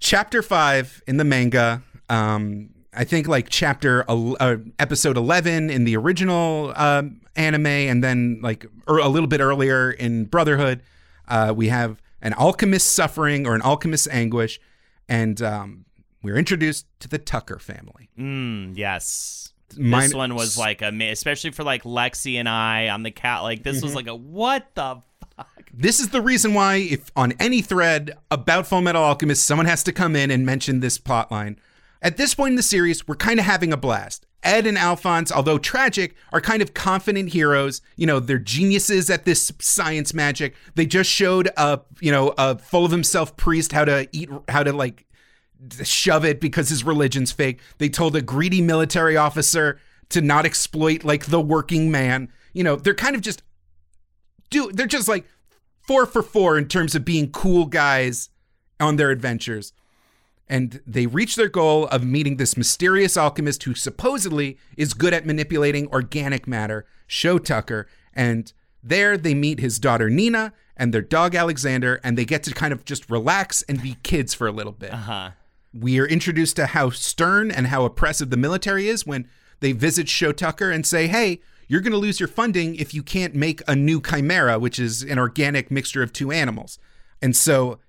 Chapter 0.00 0.42
five 0.42 1.02
in 1.06 1.16
the 1.16 1.24
manga, 1.24 1.82
um, 2.10 2.70
I 2.92 3.04
think 3.04 3.26
like 3.26 3.48
chapter 3.48 4.04
uh, 4.08 4.56
episode 4.78 5.16
eleven 5.16 5.70
in 5.70 5.84
the 5.84 5.96
original 5.96 6.72
um, 6.76 7.22
anime, 7.38 7.66
and 7.66 8.02
then 8.04 8.40
like 8.42 8.66
er- 8.88 8.98
a 8.98 9.08
little 9.08 9.28
bit 9.28 9.40
earlier 9.40 9.90
in 9.90 10.24
Brotherhood, 10.26 10.82
uh, 11.28 11.52
we 11.56 11.68
have 11.68 12.02
an 12.20 12.34
alchemist 12.34 12.92
suffering 12.92 13.46
or 13.46 13.54
an 13.54 13.62
alchemist's 13.62 14.08
anguish, 14.08 14.60
and 15.08 15.40
um, 15.40 15.84
we're 16.22 16.36
introduced 16.36 16.86
to 17.00 17.08
the 17.08 17.18
Tucker 17.18 17.58
family. 17.58 18.10
Mm, 18.18 18.76
yes. 18.76 19.52
Mine- 19.76 20.02
this 20.04 20.14
one 20.14 20.34
was 20.34 20.56
like 20.58 20.82
a, 20.82 20.88
especially 21.10 21.50
for 21.50 21.62
like 21.62 21.84
Lexi 21.84 22.36
and 22.36 22.48
I 22.48 22.88
on 22.88 23.02
the 23.02 23.10
cat. 23.10 23.42
Like 23.42 23.62
this 23.62 23.76
Mm-hmm. 23.78 23.86
was 23.86 23.94
like 23.94 24.06
a 24.06 24.14
what 24.14 24.66
the 24.74 25.02
fuck. 25.36 25.46
This 25.72 26.00
is 26.00 26.08
the 26.08 26.22
reason 26.22 26.54
why, 26.54 26.76
if 26.76 27.10
on 27.14 27.32
any 27.38 27.60
thread 27.60 28.16
about 28.30 28.66
Full 28.66 28.80
Metal 28.80 29.02
Alchemist, 29.02 29.44
someone 29.44 29.66
has 29.66 29.84
to 29.84 29.92
come 29.92 30.16
in 30.16 30.30
and 30.30 30.44
mention 30.46 30.80
this 30.80 30.98
plotline. 30.98 31.56
At 32.00 32.16
this 32.16 32.34
point 32.34 32.52
in 32.52 32.56
the 32.56 32.62
series, 32.62 33.06
we're 33.06 33.16
kind 33.16 33.40
of 33.40 33.46
having 33.46 33.72
a 33.72 33.76
blast. 33.76 34.26
Ed 34.42 34.66
and 34.66 34.78
Alphonse, 34.78 35.32
although 35.32 35.58
tragic, 35.58 36.14
are 36.32 36.40
kind 36.40 36.62
of 36.62 36.72
confident 36.72 37.30
heroes. 37.30 37.80
You 37.96 38.06
know, 38.06 38.20
they're 38.20 38.38
geniuses 38.38 39.10
at 39.10 39.24
this 39.24 39.52
science 39.58 40.14
magic. 40.14 40.54
They 40.76 40.86
just 40.86 41.10
showed 41.10 41.50
a, 41.56 41.80
you 42.00 42.12
know, 42.12 42.34
a 42.38 42.56
full 42.56 42.84
of 42.84 42.92
himself 42.92 43.36
priest 43.36 43.72
how 43.72 43.84
to 43.84 44.08
eat, 44.12 44.30
how 44.48 44.62
to 44.62 44.72
like 44.72 45.06
shove 45.82 46.24
it 46.24 46.40
because 46.40 46.68
his 46.68 46.84
religion's 46.84 47.32
fake. 47.32 47.60
They 47.78 47.88
told 47.88 48.14
a 48.14 48.22
greedy 48.22 48.62
military 48.62 49.16
officer 49.16 49.80
to 50.10 50.20
not 50.20 50.46
exploit 50.46 51.04
like 51.04 51.26
the 51.26 51.40
working 51.40 51.90
man. 51.90 52.30
You 52.52 52.64
know, 52.64 52.76
they're 52.76 52.94
kind 52.94 53.16
of 53.16 53.22
just 53.22 53.42
do 54.50 54.70
they're 54.72 54.86
just 54.86 55.08
like 55.08 55.26
four 55.80 56.06
for 56.06 56.22
four 56.22 56.56
in 56.56 56.68
terms 56.68 56.94
of 56.94 57.04
being 57.04 57.30
cool 57.30 57.66
guys 57.66 58.30
on 58.78 58.96
their 58.96 59.10
adventures. 59.10 59.72
And 60.48 60.80
they 60.86 61.06
reach 61.06 61.36
their 61.36 61.48
goal 61.48 61.86
of 61.88 62.04
meeting 62.04 62.36
this 62.36 62.56
mysterious 62.56 63.16
alchemist 63.16 63.62
who 63.64 63.74
supposedly 63.74 64.58
is 64.76 64.94
good 64.94 65.12
at 65.12 65.26
manipulating 65.26 65.88
organic 65.88 66.46
matter, 66.46 66.86
Shou 67.06 67.38
Tucker. 67.38 67.86
And 68.14 68.52
there 68.82 69.18
they 69.18 69.34
meet 69.34 69.60
his 69.60 69.78
daughter 69.78 70.08
Nina 70.08 70.52
and 70.76 70.94
their 70.94 71.02
dog 71.02 71.34
Alexander, 71.34 72.00
and 72.02 72.16
they 72.16 72.24
get 72.24 72.44
to 72.44 72.54
kind 72.54 72.72
of 72.72 72.84
just 72.84 73.10
relax 73.10 73.62
and 73.62 73.82
be 73.82 73.96
kids 74.02 74.32
for 74.32 74.46
a 74.46 74.52
little 74.52 74.72
bit. 74.72 74.92
Uh-huh. 74.94 75.30
We 75.74 75.98
are 75.98 76.06
introduced 76.06 76.56
to 76.56 76.66
how 76.66 76.90
stern 76.90 77.50
and 77.50 77.66
how 77.66 77.84
oppressive 77.84 78.30
the 78.30 78.36
military 78.36 78.88
is 78.88 79.06
when 79.06 79.28
they 79.60 79.72
visit 79.72 80.08
Shou 80.08 80.32
Tucker 80.32 80.70
and 80.70 80.86
say, 80.86 81.08
hey, 81.08 81.40
you're 81.66 81.82
going 81.82 81.92
to 81.92 81.98
lose 81.98 82.18
your 82.18 82.28
funding 82.28 82.76
if 82.76 82.94
you 82.94 83.02
can't 83.02 83.34
make 83.34 83.60
a 83.68 83.76
new 83.76 84.00
chimera, 84.00 84.58
which 84.58 84.78
is 84.78 85.02
an 85.02 85.18
organic 85.18 85.70
mixture 85.70 86.02
of 86.02 86.12
two 86.12 86.32
animals. 86.32 86.78
And 87.20 87.36
so, 87.36 87.80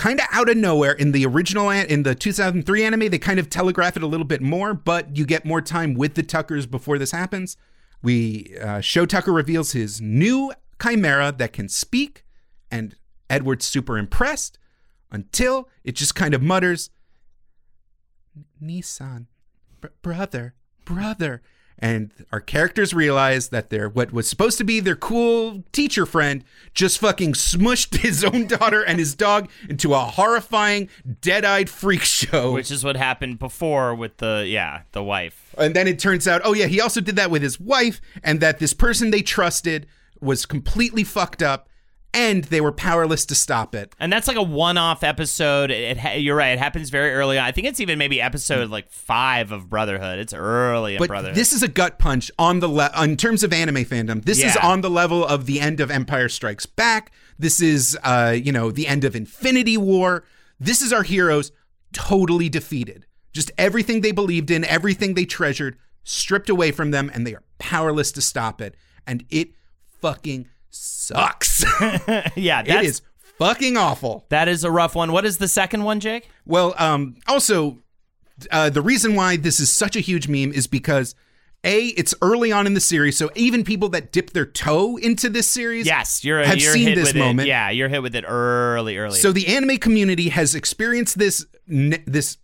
kind 0.00 0.18
of 0.18 0.26
out 0.32 0.48
of 0.48 0.56
nowhere, 0.56 0.92
in 0.92 1.12
the 1.12 1.26
original, 1.26 1.68
in 1.68 2.04
the 2.04 2.14
2003 2.14 2.84
anime, 2.84 3.10
they 3.10 3.18
kind 3.18 3.38
of 3.38 3.50
telegraph 3.50 3.98
it 3.98 4.02
a 4.02 4.06
little 4.06 4.24
bit 4.24 4.40
more, 4.40 4.72
but 4.72 5.14
you 5.14 5.26
get 5.26 5.44
more 5.44 5.60
time 5.60 5.92
with 5.92 6.14
the 6.14 6.22
Tuckers 6.22 6.64
before 6.64 6.96
this 6.96 7.10
happens. 7.10 7.58
We, 8.02 8.56
uh, 8.62 8.80
Shou 8.80 9.04
Tucker 9.04 9.30
reveals 9.30 9.72
his 9.72 10.00
new 10.00 10.52
chimera 10.82 11.32
that 11.36 11.52
can 11.52 11.68
speak, 11.68 12.24
and 12.70 12.96
Edward's 13.28 13.66
super 13.66 13.98
impressed 13.98 14.58
until 15.10 15.68
it 15.84 15.96
just 15.96 16.14
kind 16.14 16.32
of 16.32 16.40
mutters, 16.40 16.88
Nii-san, 18.62 19.26
br- 19.82 19.88
brother, 20.00 20.54
brother. 20.86 21.42
And 21.80 22.12
our 22.30 22.40
characters 22.40 22.92
realize 22.92 23.48
that 23.48 23.70
their 23.70 23.88
what 23.88 24.12
was 24.12 24.28
supposed 24.28 24.58
to 24.58 24.64
be 24.64 24.80
their 24.80 24.96
cool 24.96 25.64
teacher 25.72 26.04
friend 26.04 26.44
just 26.74 26.98
fucking 26.98 27.32
smushed 27.32 27.96
his 28.00 28.22
own 28.22 28.46
daughter 28.46 28.82
and 28.82 28.98
his 28.98 29.14
dog 29.14 29.50
into 29.68 29.94
a 29.94 30.00
horrifying, 30.00 30.88
dead-eyed 31.22 31.70
freak 31.70 32.02
show. 32.02 32.52
Which 32.52 32.70
is 32.70 32.84
what 32.84 32.96
happened 32.96 33.38
before 33.38 33.94
with 33.94 34.18
the 34.18 34.44
yeah 34.46 34.82
the 34.92 35.02
wife. 35.02 35.54
And 35.56 35.74
then 35.74 35.88
it 35.88 35.98
turns 35.98 36.28
out, 36.28 36.42
oh 36.44 36.52
yeah, 36.52 36.66
he 36.66 36.80
also 36.80 37.00
did 37.00 37.16
that 37.16 37.30
with 37.30 37.42
his 37.42 37.58
wife, 37.58 38.00
and 38.22 38.40
that 38.40 38.58
this 38.58 38.74
person 38.74 39.10
they 39.10 39.22
trusted 39.22 39.86
was 40.20 40.44
completely 40.44 41.02
fucked 41.02 41.42
up, 41.42 41.69
and 42.12 42.44
they 42.44 42.60
were 42.60 42.72
powerless 42.72 43.24
to 43.26 43.34
stop 43.34 43.74
it. 43.74 43.94
And 44.00 44.12
that's 44.12 44.26
like 44.26 44.36
a 44.36 44.42
one-off 44.42 45.04
episode. 45.04 45.70
It, 45.70 45.96
ha- 45.96 46.14
you're 46.14 46.34
right. 46.36 46.50
It 46.50 46.58
happens 46.58 46.90
very 46.90 47.12
early 47.12 47.38
on. 47.38 47.44
I 47.44 47.52
think 47.52 47.66
it's 47.66 47.78
even 47.80 47.98
maybe 47.98 48.20
episode 48.20 48.68
like 48.70 48.90
five 48.90 49.52
of 49.52 49.68
Brotherhood. 49.70 50.18
It's 50.18 50.32
early 50.34 50.94
in 50.94 50.98
But 50.98 51.08
Brotherhood. 51.08 51.36
this 51.36 51.52
is 51.52 51.62
a 51.62 51.68
gut 51.68 51.98
punch 51.98 52.30
on 52.38 52.60
the 52.60 52.68
le- 52.68 52.90
in 53.02 53.16
terms 53.16 53.42
of 53.42 53.52
anime 53.52 53.84
fandom. 53.84 54.24
This 54.24 54.42
is 54.42 54.56
on 54.56 54.80
the 54.80 54.90
level 54.90 55.24
of 55.24 55.46
the 55.46 55.60
end 55.60 55.80
of 55.80 55.90
Empire 55.90 56.28
Strikes 56.28 56.66
Back. 56.66 57.12
This 57.38 57.60
is 57.62 57.96
uh, 58.02 58.36
you 58.36 58.52
know, 58.52 58.70
the 58.70 58.86
end 58.86 59.04
of 59.04 59.14
Infinity 59.14 59.76
War. 59.76 60.24
This 60.58 60.82
is 60.82 60.92
our 60.92 61.04
heroes 61.04 61.52
totally 61.92 62.48
defeated. 62.48 63.06
Just 63.32 63.50
everything 63.56 64.00
they 64.00 64.12
believed 64.12 64.50
in, 64.50 64.64
everything 64.64 65.14
they 65.14 65.24
treasured, 65.24 65.78
stripped 66.02 66.50
away 66.50 66.72
from 66.72 66.90
them, 66.90 67.10
and 67.14 67.24
they 67.26 67.34
are 67.34 67.44
powerless 67.58 68.10
to 68.12 68.20
stop 68.20 68.60
it. 68.60 68.74
And 69.06 69.24
it 69.30 69.50
fucking 70.00 70.48
sucks. 70.70 71.64
yeah, 72.36 72.60
it 72.60 72.66
that's, 72.66 73.02
fucking 73.38 73.76
awful. 73.76 74.26
that 74.28 74.48
is 74.48 74.64
a 74.64 74.70
rough 74.70 74.94
one. 74.94 75.12
What 75.12 75.24
is 75.24 75.38
the 75.38 75.48
second 75.48 75.84
one, 75.84 76.00
Jake? 76.00 76.28
Well, 76.46 76.74
um, 76.78 77.16
also, 77.26 77.78
uh, 78.50 78.70
the 78.70 78.82
reason 78.82 79.14
why 79.14 79.36
this 79.36 79.60
is 79.60 79.70
such 79.70 79.96
a 79.96 80.00
huge 80.00 80.28
meme 80.28 80.52
is 80.52 80.66
because 80.66 81.14
a 81.62 81.88
it's 81.88 82.14
early 82.22 82.52
on 82.52 82.66
in 82.66 82.74
the 82.74 82.80
series, 82.80 83.16
so 83.16 83.30
even 83.34 83.64
people 83.64 83.90
that 83.90 84.12
dip 84.12 84.30
their 84.30 84.46
toe 84.46 84.96
into 84.96 85.28
this 85.28 85.46
series, 85.46 85.86
Yes, 85.86 86.24
you're 86.24 86.42
have 86.42 86.58
you're 86.58 86.72
seen 86.72 86.88
hit 86.88 86.94
this 86.94 87.08
with 87.08 87.16
moment. 87.16 87.46
It. 87.46 87.48
Yeah, 87.48 87.70
you're 87.70 87.88
hit 87.88 88.02
with 88.02 88.14
it 88.14 88.24
early, 88.26 88.96
early. 88.96 89.18
So 89.18 89.30
the 89.32 89.46
anime 89.48 89.76
community 89.76 90.30
has 90.30 90.54
experienced 90.54 91.18
this 91.18 91.46
this 91.66 92.38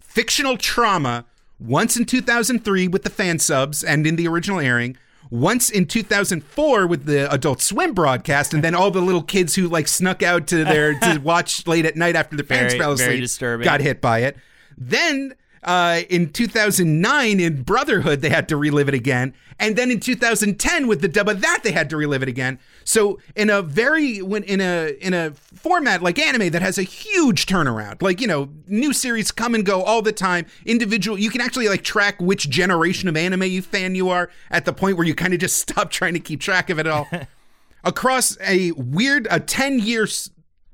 fictional 0.00 0.56
trauma 0.56 1.24
once 1.58 1.96
in 1.96 2.04
2003 2.04 2.88
with 2.88 3.02
the 3.02 3.10
fan 3.10 3.38
subs 3.38 3.82
and 3.82 4.06
in 4.06 4.16
the 4.16 4.28
original 4.28 4.60
airing. 4.60 4.96
Once 5.32 5.70
in 5.70 5.86
2004 5.86 6.86
with 6.86 7.06
the 7.06 7.32
Adult 7.32 7.62
Swim 7.62 7.94
broadcast, 7.94 8.52
and 8.52 8.62
then 8.62 8.74
all 8.74 8.90
the 8.90 9.00
little 9.00 9.22
kids 9.22 9.54
who 9.54 9.66
like 9.66 9.88
snuck 9.88 10.22
out 10.22 10.46
to 10.48 10.62
their 10.62 10.92
to 10.98 11.18
watch 11.24 11.66
late 11.66 11.86
at 11.86 11.96
night 11.96 12.14
after 12.14 12.36
their 12.36 12.44
parents 12.44 12.74
Very- 12.74 12.84
fell 12.84 12.92
asleep 12.92 13.64
got 13.64 13.80
hit 13.80 14.02
by 14.02 14.18
it. 14.18 14.36
Then 14.76 15.34
uh, 15.62 16.02
in 16.08 16.30
2009 16.30 17.40
in 17.40 17.62
Brotherhood 17.62 18.20
they 18.20 18.30
had 18.30 18.48
to 18.48 18.56
relive 18.56 18.88
it 18.88 18.94
again, 18.94 19.34
and 19.58 19.76
then 19.76 19.90
in 19.90 20.00
2010 20.00 20.86
with 20.86 21.00
the 21.00 21.08
dub 21.08 21.28
of 21.28 21.40
that 21.40 21.60
they 21.62 21.72
had 21.72 21.88
to 21.90 21.96
relive 21.96 22.22
it 22.22 22.28
again. 22.28 22.58
So 22.84 23.20
in 23.36 23.48
a 23.48 23.62
very 23.62 24.20
when 24.20 24.42
in 24.42 24.60
a 24.60 24.96
in 25.00 25.14
a 25.14 25.30
format 25.30 26.02
like 26.02 26.18
anime 26.18 26.50
that 26.50 26.62
has 26.62 26.78
a 26.78 26.82
huge 26.82 27.46
turnaround, 27.46 28.02
like 28.02 28.20
you 28.20 28.26
know 28.26 28.48
new 28.66 28.92
series 28.92 29.30
come 29.30 29.54
and 29.54 29.64
go 29.64 29.82
all 29.82 30.02
the 30.02 30.12
time. 30.12 30.46
Individual, 30.66 31.18
you 31.18 31.30
can 31.30 31.40
actually 31.40 31.68
like 31.68 31.84
track 31.84 32.20
which 32.20 32.50
generation 32.50 33.08
of 33.08 33.16
anime 33.16 33.44
you 33.44 33.62
fan 33.62 33.94
you 33.94 34.08
are 34.08 34.30
at 34.50 34.64
the 34.64 34.72
point 34.72 34.96
where 34.96 35.06
you 35.06 35.14
kind 35.14 35.32
of 35.32 35.40
just 35.40 35.56
stop 35.68 35.90
trying 35.90 36.14
to 36.14 36.20
keep 36.20 36.40
track 36.40 36.70
of 36.70 36.78
it 36.78 36.86
all. 36.86 37.08
Across 37.84 38.38
a 38.40 38.70
weird 38.72 39.26
a 39.30 39.40
10 39.40 39.80
year 39.80 40.06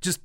just 0.01 0.19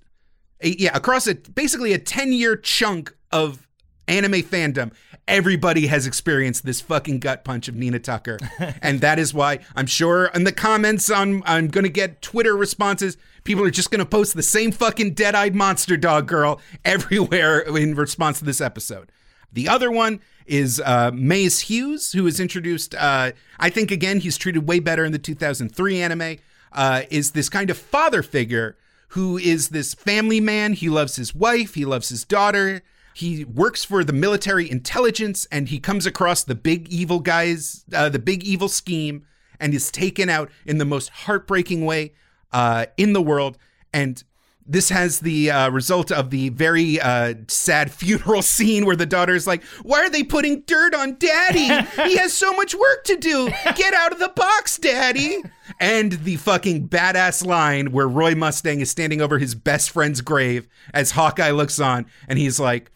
a, 0.60 0.68
yeah, 0.78 0.94
across 0.94 1.26
a 1.26 1.34
basically 1.34 1.92
a 1.92 1.98
10 1.98 2.32
year 2.32 2.56
chunk 2.56 3.14
of 3.32 3.66
anime 4.08 4.42
fandom, 4.42 4.92
everybody 5.26 5.86
has 5.86 6.06
experienced 6.06 6.64
this 6.64 6.80
fucking 6.80 7.20
gut 7.20 7.44
punch 7.44 7.68
of 7.68 7.74
Nina 7.74 7.98
Tucker. 7.98 8.38
and 8.82 9.00
that 9.00 9.18
is 9.18 9.32
why 9.32 9.60
I'm 9.74 9.86
sure 9.86 10.26
in 10.26 10.44
the 10.44 10.52
comments 10.52 11.10
on 11.10 11.42
I'm 11.46 11.68
going 11.68 11.84
to 11.84 11.90
get 11.90 12.22
Twitter 12.22 12.56
responses. 12.56 13.16
People 13.44 13.64
are 13.64 13.70
just 13.70 13.90
going 13.90 14.00
to 14.00 14.06
post 14.06 14.34
the 14.34 14.42
same 14.42 14.72
fucking 14.72 15.14
dead 15.14 15.34
eyed 15.34 15.54
monster 15.54 15.96
dog 15.96 16.26
girl 16.26 16.60
everywhere 16.84 17.60
in 17.60 17.94
response 17.94 18.38
to 18.38 18.44
this 18.44 18.60
episode. 18.60 19.10
The 19.52 19.68
other 19.68 19.90
one 19.90 20.20
is 20.46 20.80
uh, 20.84 21.10
Maes 21.14 21.60
Hughes, 21.60 22.12
who 22.12 22.26
is 22.26 22.40
introduced. 22.40 22.94
Uh, 22.94 23.32
I 23.58 23.70
think, 23.70 23.90
again, 23.90 24.20
he's 24.20 24.36
treated 24.36 24.66
way 24.66 24.80
better 24.80 25.04
in 25.04 25.12
the 25.12 25.18
2003 25.18 26.00
anime. 26.00 26.38
Uh, 26.72 27.02
is 27.08 27.30
this 27.30 27.48
kind 27.48 27.70
of 27.70 27.78
father 27.78 28.22
figure 28.22 28.76
who 29.14 29.38
is 29.38 29.68
this 29.68 29.94
family 29.94 30.40
man. 30.40 30.72
He 30.72 30.88
loves 30.88 31.14
his 31.14 31.34
wife, 31.34 31.74
he 31.74 31.84
loves 31.84 32.08
his 32.08 32.24
daughter. 32.24 32.82
He 33.14 33.44
works 33.44 33.84
for 33.84 34.02
the 34.02 34.12
military 34.12 34.68
intelligence 34.70 35.46
and 35.52 35.68
he 35.68 35.78
comes 35.78 36.04
across 36.04 36.42
the 36.42 36.54
big 36.54 36.88
evil 36.88 37.20
guys, 37.20 37.84
uh, 37.92 38.08
the 38.08 38.18
big 38.18 38.42
evil 38.42 38.68
scheme, 38.68 39.24
and 39.60 39.72
is 39.72 39.90
taken 39.90 40.28
out 40.28 40.50
in 40.66 40.78
the 40.78 40.84
most 40.84 41.10
heartbreaking 41.10 41.84
way 41.84 42.12
uh, 42.52 42.86
in 42.96 43.12
the 43.12 43.22
world. 43.22 43.56
And 43.92 44.22
this 44.66 44.88
has 44.88 45.20
the 45.20 45.50
uh, 45.50 45.70
result 45.70 46.10
of 46.10 46.30
the 46.30 46.48
very 46.50 47.00
uh, 47.00 47.34
sad 47.48 47.90
funeral 47.90 48.42
scene 48.54 48.86
where 48.86 48.96
the 48.96 49.06
daughter's 49.06 49.46
like, 49.46 49.62
Why 49.82 50.00
are 50.00 50.10
they 50.10 50.22
putting 50.22 50.62
dirt 50.62 50.94
on 50.94 51.16
daddy? 51.18 51.66
He 52.08 52.16
has 52.16 52.32
so 52.32 52.52
much 52.54 52.74
work 52.74 53.04
to 53.04 53.16
do. 53.16 53.50
Get 53.76 53.94
out 53.94 54.12
of 54.12 54.18
the 54.18 54.32
box, 54.34 54.78
daddy. 54.78 55.42
And 55.80 56.12
the 56.12 56.36
fucking 56.36 56.88
badass 56.88 57.44
line 57.44 57.92
where 57.92 58.08
Roy 58.08 58.34
Mustang 58.34 58.80
is 58.80 58.90
standing 58.90 59.20
over 59.20 59.38
his 59.38 59.54
best 59.54 59.90
friend's 59.90 60.20
grave 60.20 60.68
as 60.92 61.12
Hawkeye 61.12 61.50
looks 61.50 61.80
on 61.80 62.06
and 62.28 62.38
he's 62.38 62.60
like, 62.60 62.90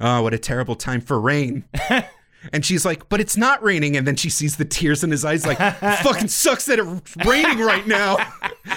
Oh, 0.00 0.22
what 0.22 0.34
a 0.34 0.38
terrible 0.38 0.76
time 0.76 1.00
for 1.00 1.20
rain. 1.20 1.64
And 2.52 2.64
she's 2.64 2.84
like, 2.84 3.08
but 3.08 3.20
it's 3.20 3.36
not 3.36 3.62
raining. 3.62 3.96
And 3.96 4.06
then 4.06 4.16
she 4.16 4.30
sees 4.30 4.56
the 4.56 4.64
tears 4.64 5.04
in 5.04 5.10
his 5.10 5.24
eyes, 5.24 5.46
like, 5.46 5.58
fucking 6.02 6.28
sucks 6.28 6.66
that 6.66 6.78
it's 6.78 7.16
raining 7.26 7.58
right 7.58 7.86
now. 7.86 8.16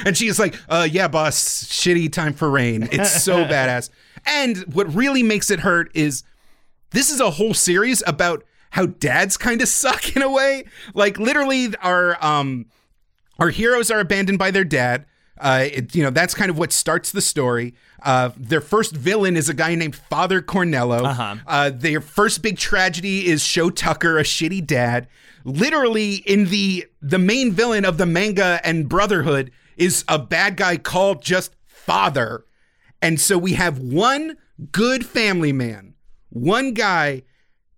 And 0.05 0.18
she's 0.18 0.39
like, 0.39 0.55
uh, 0.70 0.88
yeah, 0.89 1.07
boss, 1.07 1.64
shitty 1.66 2.11
time 2.11 2.34
for 2.34 2.49
rain. 2.49 2.89
It's 2.91 3.24
so 3.24 3.43
badass. 3.45 3.89
And 4.26 4.57
what 4.74 4.93
really 4.93 5.24
makes 5.24 5.49
it 5.49 5.61
hurt 5.61 5.91
is 5.93 6.24
this 6.91 7.09
is 7.09 7.20
a 7.20 7.32
whole 7.32 7.53
series 7.53 8.03
about 8.05 8.43
how 8.72 8.88
dads 8.88 9.38
kind 9.38 9.61
of 9.61 9.68
suck 9.68 10.16
in 10.16 10.22
a 10.22 10.30
way. 10.32 10.66
Like, 10.93 11.18
literally, 11.18 11.76
our, 11.78 12.24
um, 12.24 12.66
our 13.39 13.49
heroes 13.49 13.89
are 13.91 13.99
abandoned 13.99 14.39
by 14.39 14.51
their 14.51 14.66
dad. 14.66 15.05
Uh, 15.39 15.65
it, 15.71 15.95
you 15.95 16.03
know, 16.03 16.09
that's 16.09 16.34
kind 16.34 16.49
of 16.49 16.57
what 16.57 16.71
starts 16.71 17.11
the 17.11 17.21
story. 17.21 17.73
Uh, 18.03 18.29
their 18.38 18.61
first 18.61 18.95
villain 18.95 19.36
is 19.36 19.49
a 19.49 19.53
guy 19.53 19.75
named 19.75 19.95
Father 19.95 20.41
Cornello. 20.41 21.05
Uh-huh. 21.05 21.36
Uh, 21.47 21.71
their 21.73 22.01
first 22.01 22.41
big 22.41 22.57
tragedy 22.57 23.27
is 23.27 23.43
Shou 23.43 23.71
Tucker, 23.71 24.19
a 24.19 24.23
shitty 24.23 24.65
dad. 24.65 25.07
Literally, 25.43 26.15
in 26.15 26.45
the 26.45 26.86
the 27.01 27.19
main 27.19 27.51
villain 27.51 27.84
of 27.84 27.97
the 27.97 28.05
manga 28.05 28.61
and 28.63 28.88
Brotherhood 28.88 29.51
is 29.75 30.05
a 30.07 30.19
bad 30.19 30.55
guy 30.55 30.77
called 30.77 31.21
just 31.21 31.55
Father. 31.65 32.45
And 33.01 33.19
so 33.19 33.38
we 33.38 33.53
have 33.53 33.79
one 33.79 34.38
good 34.71 35.05
family 35.05 35.51
man, 35.51 35.95
one 36.29 36.73
guy, 36.73 37.23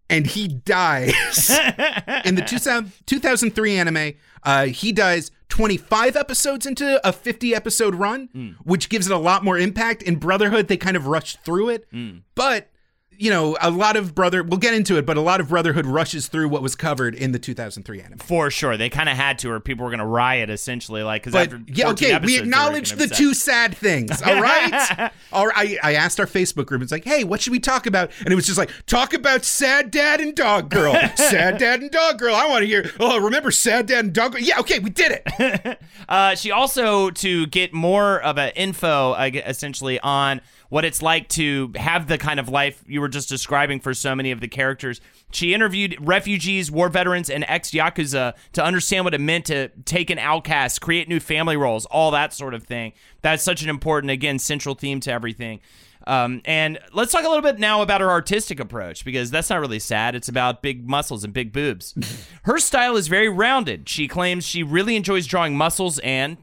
and 0.10 0.28
he 0.28 0.48
dies. 0.48 1.50
in 2.26 2.36
the 2.36 2.46
2000, 2.48 2.92
2003 3.06 3.78
anime, 3.78 4.14
uh, 4.44 4.66
he 4.68 4.92
dies 4.92 5.32
25 5.50 6.16
episodes 6.16 6.66
into 6.66 7.08
a 7.08 7.12
50 7.12 7.54
episode 7.56 7.96
run, 7.96 8.30
mm. 8.36 8.56
which 8.64 8.90
gives 8.90 9.08
it 9.08 9.14
a 9.14 9.18
lot 9.18 9.44
more 9.44 9.58
impact. 9.58 10.02
In 10.02 10.18
Brotherhood, 10.18 10.68
they 10.68 10.78
kind 10.78 10.98
of 10.98 11.08
rushed 11.08 11.44
through 11.44 11.70
it. 11.70 11.92
Mm. 11.92 12.22
But 12.34 12.70
you 13.18 13.30
know, 13.30 13.58
a 13.62 13.70
lot 13.70 13.96
of 13.96 14.16
brother. 14.16 14.44
We'll 14.44 14.60
get 14.60 14.74
into 14.74 14.98
it, 14.98 15.06
but 15.06 15.18
a 15.18 15.22
lot 15.22 15.40
of 15.40 15.50
Brotherhood 15.50 15.86
rushes 15.86 16.28
through 16.28 16.50
what 16.50 16.62
was 16.62 16.76
covered 16.76 17.16
in 17.16 17.32
the 17.32 17.40
2003 17.40 18.02
anime. 18.02 18.18
For 18.20 18.50
sure, 18.52 18.78
they 18.78 18.90
kind 18.90 19.10
of 19.10 19.16
had 19.16 19.40
to, 19.40 19.52
or 19.52 19.60
people 19.60 19.84
were 19.86 19.92
going 19.92 20.00
to 20.00 20.06
riot 20.06 20.50
essentially. 20.50 21.04
Like, 21.04 21.24
because 21.24 21.36
after 21.36 21.62
yeah, 21.68 21.90
okay, 21.90 22.08
we 22.08 22.14
episodes, 22.14 22.40
were 22.40 22.44
acknowledge 22.44 22.92
the 22.92 23.04
upset. 23.06 23.18
two 23.18 23.34
sad 23.34 23.78
things. 23.78 24.22
All 24.22 24.42
right, 24.42 25.12
all 25.34 25.48
right. 25.48 25.78
I, 25.84 25.92
I 25.92 25.94
asked 25.94 26.20
our 26.20 26.26
Facebook 26.26 26.66
group. 26.66 26.82
It's 26.82 26.92
like, 26.92 27.06
hey, 27.06 27.24
what 27.24 27.42
should 27.42 27.52
we 27.52 27.60
talk 27.60 27.86
about? 27.86 28.12
And 28.20 28.32
it 28.32 28.36
was 28.36 28.46
just 28.46 28.58
like, 28.58 28.72
talk 28.86 29.14
about 29.14 29.46
sad 29.46 29.92
dad 29.92 30.20
and 30.22 30.36
dog 30.36 30.70
girl. 30.70 30.94
sad 31.16 31.58
dad 31.58 31.82
and 31.82 31.92
dog 31.92 32.20
girl. 32.20 32.36
I 32.36 32.48
want 32.48 32.62
to 32.62 32.68
hear. 32.68 32.92
Oh, 33.00 33.20
remember 33.20 33.52
sad 33.52 33.86
dad 33.86 34.06
and 34.06 34.14
dog 34.14 34.34
girl? 34.34 34.42
Yeah, 34.42 34.60
okay, 34.60 34.80
we 34.80 34.90
did 34.90 35.22
it. 35.26 35.80
Uh, 36.08 36.36
she 36.36 36.52
also 36.52 37.10
to 37.10 37.48
get 37.48 37.74
more 37.74 38.22
of 38.22 38.38
an 38.38 38.52
info, 38.56 39.14
uh, 39.14 39.30
essentially 39.34 40.00
on 40.02 40.40
what 40.70 40.86
it's 40.86 41.02
like 41.02 41.30
to 41.30 41.72
have 41.76 42.08
the 42.08 42.18
kind 42.18 42.40
of 42.40 42.50
life 42.50 42.84
you 42.88 43.02
were 43.02 43.10
just 43.10 43.30
describing 43.30 43.80
for 43.80 43.94
so 43.94 44.16
many 44.16 44.32
of 44.32 44.40
the 44.40 44.48
characters. 44.48 45.02
She 45.32 45.54
interviewed 45.54 45.98
refugees, 46.00 46.72
war 46.72 46.90
veterans, 46.90 47.30
and 47.30 47.46
ex 47.48 47.72
yakuza 47.72 48.34
to 48.54 48.64
understand 48.64 49.06
what 49.06 49.14
it 49.14 49.22
meant 49.22 49.46
to 49.46 49.70
take 49.86 50.10
an 50.10 50.20
outcast, 50.20 50.82
create 50.82 51.08
new 51.08 51.20
family 51.20 51.58
roles, 51.58 51.86
all 51.86 52.12
that 52.12 52.34
sort 52.34 52.54
of 52.54 52.64
thing. 52.64 52.94
That's 53.22 53.44
such 53.44 53.64
an 53.64 53.70
important, 53.70 54.12
again, 54.12 54.40
central 54.40 54.76
theme 54.76 55.00
to 55.02 55.12
everything. 55.12 55.62
Um, 56.08 56.42
and 56.46 56.80
let's 56.94 57.12
talk 57.12 57.26
a 57.26 57.28
little 57.28 57.42
bit 57.42 57.60
now 57.60 57.82
about 57.82 58.02
her 58.02 58.10
artistic 58.10 58.60
approach 58.60 59.04
because 59.04 59.32
that's 59.32 59.50
not 59.50 59.60
really 59.60 59.80
sad. 59.80 60.16
It's 60.16 60.30
about 60.30 60.62
big 60.62 60.88
muscles 60.88 61.24
and 61.24 61.34
big 61.34 61.52
boobs. 61.52 61.96
her 62.44 62.60
style 62.60 62.96
is 62.96 63.08
very 63.08 63.30
rounded. 63.30 63.90
She 63.90 64.08
claims 64.08 64.46
she 64.46 64.62
really 64.62 64.96
enjoys 64.96 65.26
drawing 65.26 65.58
muscles 65.58 66.00
and 66.00 66.38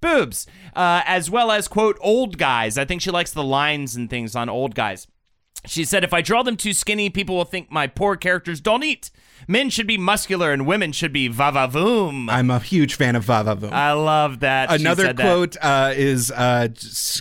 boobs, 0.00 0.46
uh, 0.74 1.02
as 1.06 1.30
well 1.30 1.50
as, 1.50 1.68
quote, 1.68 1.96
old 2.00 2.38
guys. 2.38 2.78
I 2.78 2.84
think 2.84 3.00
she 3.02 3.10
likes 3.10 3.32
the 3.32 3.44
lines 3.44 3.96
and 3.96 4.08
things 4.10 4.34
on 4.36 4.48
old 4.48 4.74
guys. 4.74 5.06
She 5.64 5.84
said, 5.84 6.04
if 6.04 6.14
I 6.14 6.22
draw 6.22 6.42
them 6.44 6.56
too 6.56 6.72
skinny, 6.72 7.10
people 7.10 7.36
will 7.36 7.44
think 7.44 7.72
my 7.72 7.88
poor 7.88 8.14
characters 8.14 8.60
don't 8.60 8.84
eat. 8.84 9.10
Men 9.48 9.68
should 9.68 9.86
be 9.86 9.98
muscular 9.98 10.52
and 10.52 10.64
women 10.66 10.92
should 10.92 11.12
be 11.12 11.26
va-va-voom. 11.28 12.28
I'm 12.30 12.50
a 12.50 12.60
huge 12.60 12.94
fan 12.94 13.16
of 13.16 13.24
Vavavoom. 13.24 13.72
I 13.72 13.92
love 13.92 14.40
that. 14.40 14.70
She 14.70 14.76
Another 14.76 15.04
said 15.04 15.16
that. 15.16 15.22
quote 15.22 15.56
uh, 15.60 15.92
is 15.96 16.30
uh, 16.30 16.68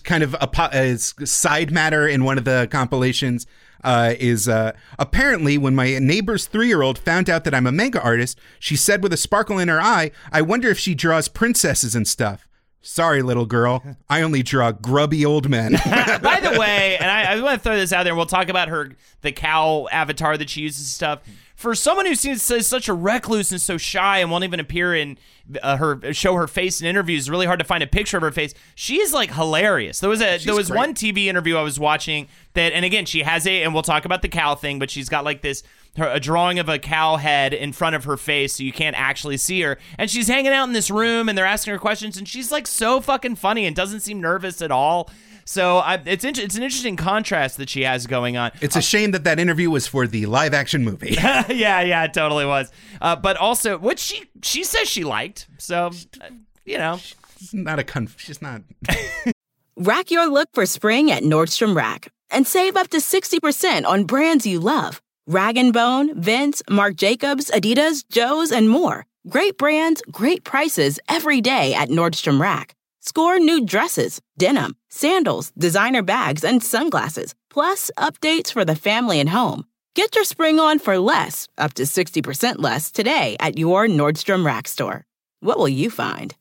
kind 0.03 0.23
of 0.23 0.36
a 0.39 0.47
po- 0.47 0.69
is 0.73 1.15
side 1.23 1.71
matter 1.71 2.07
in 2.07 2.23
one 2.23 2.38
of 2.38 2.43
the 2.45 2.67
compilations. 2.69 3.47
Uh, 3.84 4.15
is 4.19 4.47
uh, 4.47 4.71
apparently 4.97 5.57
when 5.59 5.76
my 5.76 5.99
neighbor's 5.99 6.47
three 6.47 6.67
year 6.67 6.82
old 6.82 6.97
found 6.97 7.30
out 7.30 7.43
that 7.43 7.53
I'm 7.53 7.67
a 7.67 7.71
manga 7.71 8.01
artist, 8.01 8.39
she 8.59 8.76
said 8.76 9.03
with 9.03 9.13
a 9.13 9.17
sparkle 9.17 9.59
in 9.59 9.67
her 9.67 9.80
eye, 9.82 10.11
I 10.32 10.41
wonder 10.41 10.69
if 10.69 10.80
she 10.80 10.95
draws 10.95 11.28
princesses 11.28 11.95
and 11.95 12.07
stuff. 12.07 12.47
Sorry, 12.86 13.23
little 13.23 13.47
girl. 13.47 13.83
I 14.07 14.21
only 14.21 14.43
draw 14.43 14.71
grubby 14.71 15.25
old 15.25 15.49
men. 15.49 15.71
By 16.21 16.39
the 16.39 16.55
way, 16.59 16.97
and 16.97 17.09
I, 17.09 17.33
I 17.33 17.41
want 17.41 17.57
to 17.57 17.63
throw 17.63 17.75
this 17.75 17.91
out 17.91 18.03
there, 18.03 18.13
we'll 18.15 18.27
talk 18.27 18.47
about 18.47 18.67
her, 18.67 18.91
the 19.21 19.31
cow 19.31 19.88
avatar 19.91 20.38
that 20.38 20.51
she 20.51 20.61
uses 20.61 20.81
and 20.81 20.88
stuff. 20.88 21.19
For 21.55 21.73
someone 21.73 22.05
who 22.05 22.15
seems 22.15 22.41
such 22.43 22.89
a 22.89 22.93
recluse 22.93 23.51
and 23.51 23.61
so 23.61 23.77
shy 23.77 24.19
and 24.19 24.29
won't 24.29 24.43
even 24.43 24.59
appear 24.59 24.93
in 24.93 25.17
uh, 25.63 25.77
her 25.77 26.13
show 26.13 26.33
her 26.33 26.47
face 26.47 26.81
in 26.81 26.87
interviews, 26.87 27.23
it's 27.23 27.29
really 27.29 27.45
hard 27.45 27.59
to 27.59 27.65
find 27.65 27.81
a 27.81 27.87
picture 27.87 28.17
of 28.17 28.23
her 28.23 28.31
face. 28.31 28.53
She 28.75 28.99
is 28.99 29.13
like 29.13 29.33
hilarious. 29.33 30.01
There 30.01 30.09
was 30.09 30.21
a 30.21 30.37
there 30.39 30.53
was 30.53 30.67
great. 30.67 30.77
one 30.77 30.93
TV 30.93 31.25
interview 31.25 31.55
I 31.55 31.61
was 31.61 31.79
watching 31.79 32.27
that, 32.53 32.73
and 32.73 32.83
again, 32.83 33.05
she 33.05 33.23
has 33.23 33.47
a, 33.47 33.63
and 33.63 33.73
we'll 33.73 33.83
talk 33.83 34.03
about 34.03 34.21
the 34.21 34.27
cow 34.27 34.55
thing, 34.55 34.79
but 34.79 34.91
she's 34.91 35.07
got 35.07 35.23
like 35.23 35.41
this 35.41 35.63
her, 35.97 36.09
a 36.09 36.19
drawing 36.19 36.59
of 36.59 36.67
a 36.67 36.77
cow 36.77 37.15
head 37.15 37.53
in 37.53 37.71
front 37.71 37.95
of 37.95 38.03
her 38.03 38.17
face, 38.17 38.55
so 38.55 38.63
you 38.63 38.73
can't 38.73 38.99
actually 38.99 39.37
see 39.37 39.61
her, 39.61 39.77
and 39.97 40.09
she's 40.09 40.27
hanging 40.27 40.51
out 40.51 40.67
in 40.67 40.73
this 40.73 40.91
room, 40.91 41.29
and 41.29 41.37
they're 41.37 41.45
asking 41.45 41.71
her 41.71 41.79
questions, 41.79 42.17
and 42.17 42.27
she's 42.27 42.51
like 42.51 42.67
so 42.67 42.99
fucking 42.99 43.35
funny 43.37 43.65
and 43.65 43.75
doesn't 43.75 44.01
seem 44.01 44.19
nervous 44.19 44.61
at 44.61 44.71
all. 44.71 45.09
So 45.47 45.77
I, 45.77 46.01
it's 46.05 46.23
int- 46.23 46.39
it's 46.39 46.55
an 46.57 46.63
interesting 46.63 46.95
contrast 46.95 47.57
that 47.57 47.69
she 47.69 47.83
has 47.83 48.07
going 48.07 48.35
on. 48.35 48.51
it's 48.61 48.75
a 48.75 48.81
shame 48.81 49.11
that 49.11 49.23
that 49.25 49.39
interview 49.39 49.69
was 49.69 49.85
for 49.87 50.07
the 50.07 50.25
live 50.25 50.53
action 50.53 50.83
movie. 50.83 51.11
yeah, 51.13 51.49
yeah, 51.81 52.03
it 52.03 52.13
totally 52.13 52.45
was. 52.45 52.71
Uh, 52.99 53.15
but 53.15 53.37
also, 53.37 53.77
what 53.77 53.99
she 53.99 54.23
she 54.41 54.63
says 54.63 54.87
she 54.89 55.03
liked. 55.03 55.47
So, 55.59 55.91
uh, 56.21 56.29
you 56.65 56.77
know, 56.79 56.99
She's 57.39 57.53
not 57.53 57.77
a 57.79 57.83
conf- 57.83 58.19
she's 58.19 58.41
not. 58.41 58.61
Rack 59.77 60.09
your 60.09 60.27
look 60.27 60.49
for 60.53 60.65
spring 60.65 61.11
at 61.11 61.21
Nordstrom 61.23 61.75
Rack 61.75 62.11
and 62.31 62.47
save 62.47 62.75
up 62.77 62.87
to 62.89 62.97
60% 62.97 63.85
on 63.85 64.05
brands 64.05 64.47
you 64.47 64.59
love. 64.59 65.01
Rag 65.27 65.57
& 65.71 65.73
Bone, 65.73 66.19
Vince, 66.19 66.63
Marc 66.69 66.95
Jacobs, 66.95 67.51
Adidas, 67.51 68.03
Joe's, 68.09 68.51
and 68.51 68.69
more. 68.69 69.05
Great 69.27 69.57
brands, 69.57 70.01
great 70.11 70.43
prices 70.43 70.99
every 71.09 71.41
day 71.41 71.73
at 71.73 71.89
Nordstrom 71.89 72.39
Rack. 72.39 72.73
Score 73.01 73.37
new 73.37 73.65
dresses, 73.65 74.21
denim, 74.37 74.75
sandals, 74.95 75.51
designer 75.57 76.01
bags, 76.01 76.43
and 76.43 76.63
sunglasses, 76.63 77.35
plus 77.49 77.91
updates 77.97 78.51
for 78.51 78.65
the 78.65 78.75
family 78.75 79.19
and 79.19 79.29
home. 79.29 79.65
Get 79.95 80.15
your 80.15 80.25
spring 80.25 80.59
on 80.59 80.79
for 80.79 80.97
less, 80.97 81.47
up 81.57 81.73
to 81.75 81.83
60% 81.83 82.55
less, 82.59 82.91
today 82.91 83.37
at 83.39 83.57
your 83.57 83.87
Nordstrom 83.87 84.45
Rack 84.45 84.67
store. 84.67 85.05
What 85.39 85.57
will 85.57 85.69
you 85.69 85.89
find? 85.89 86.35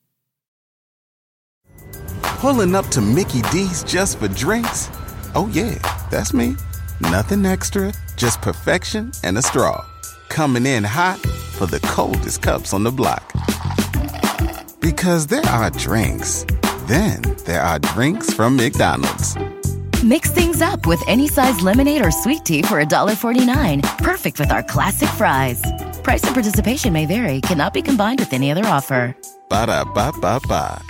Pulling 2.21 2.75
up 2.75 2.87
to 2.87 3.01
Mickey 3.01 3.41
D's 3.43 3.83
just 3.83 4.19
for 4.19 4.27
drinks? 4.27 4.89
Oh, 5.35 5.49
yeah, 5.53 5.75
that's 6.11 6.33
me. 6.33 6.55
Nothing 6.99 7.45
extra, 7.45 7.93
just 8.17 8.41
perfection 8.41 9.11
and 9.23 9.37
a 9.37 9.41
straw. 9.41 9.85
Coming 10.29 10.65
in 10.65 10.83
hot 10.83 11.19
for 11.19 11.65
the 11.65 11.79
coldest 11.79 12.41
cups 12.41 12.73
on 12.73 12.83
the 12.83 12.91
block. 12.91 13.31
Because 14.81 15.27
there 15.27 15.45
are 15.45 15.69
drinks, 15.71 16.45
then 16.87 17.21
there 17.45 17.61
are 17.61 17.79
drinks 17.79 18.33
from 18.33 18.55
McDonald's. 18.55 19.35
Mix 20.03 20.29
things 20.31 20.61
up 20.61 20.85
with 20.85 21.01
any 21.07 21.27
size 21.27 21.61
lemonade 21.61 22.05
or 22.05 22.11
sweet 22.11 22.45
tea 22.45 22.61
for 22.61 22.83
$1.49. 22.83 23.81
Perfect 23.97 24.39
with 24.39 24.51
our 24.51 24.61
classic 24.63 25.09
fries. 25.09 25.61
Price 26.03 26.23
and 26.23 26.33
participation 26.33 26.93
may 26.93 27.05
vary, 27.05 27.41
cannot 27.41 27.73
be 27.73 27.81
combined 27.81 28.19
with 28.19 28.31
any 28.33 28.51
other 28.51 28.65
offer. 28.65 29.15
Ba 29.49 29.65
da 29.65 29.83
ba 29.83 30.11
ba 30.21 30.39
ba. 30.47 30.81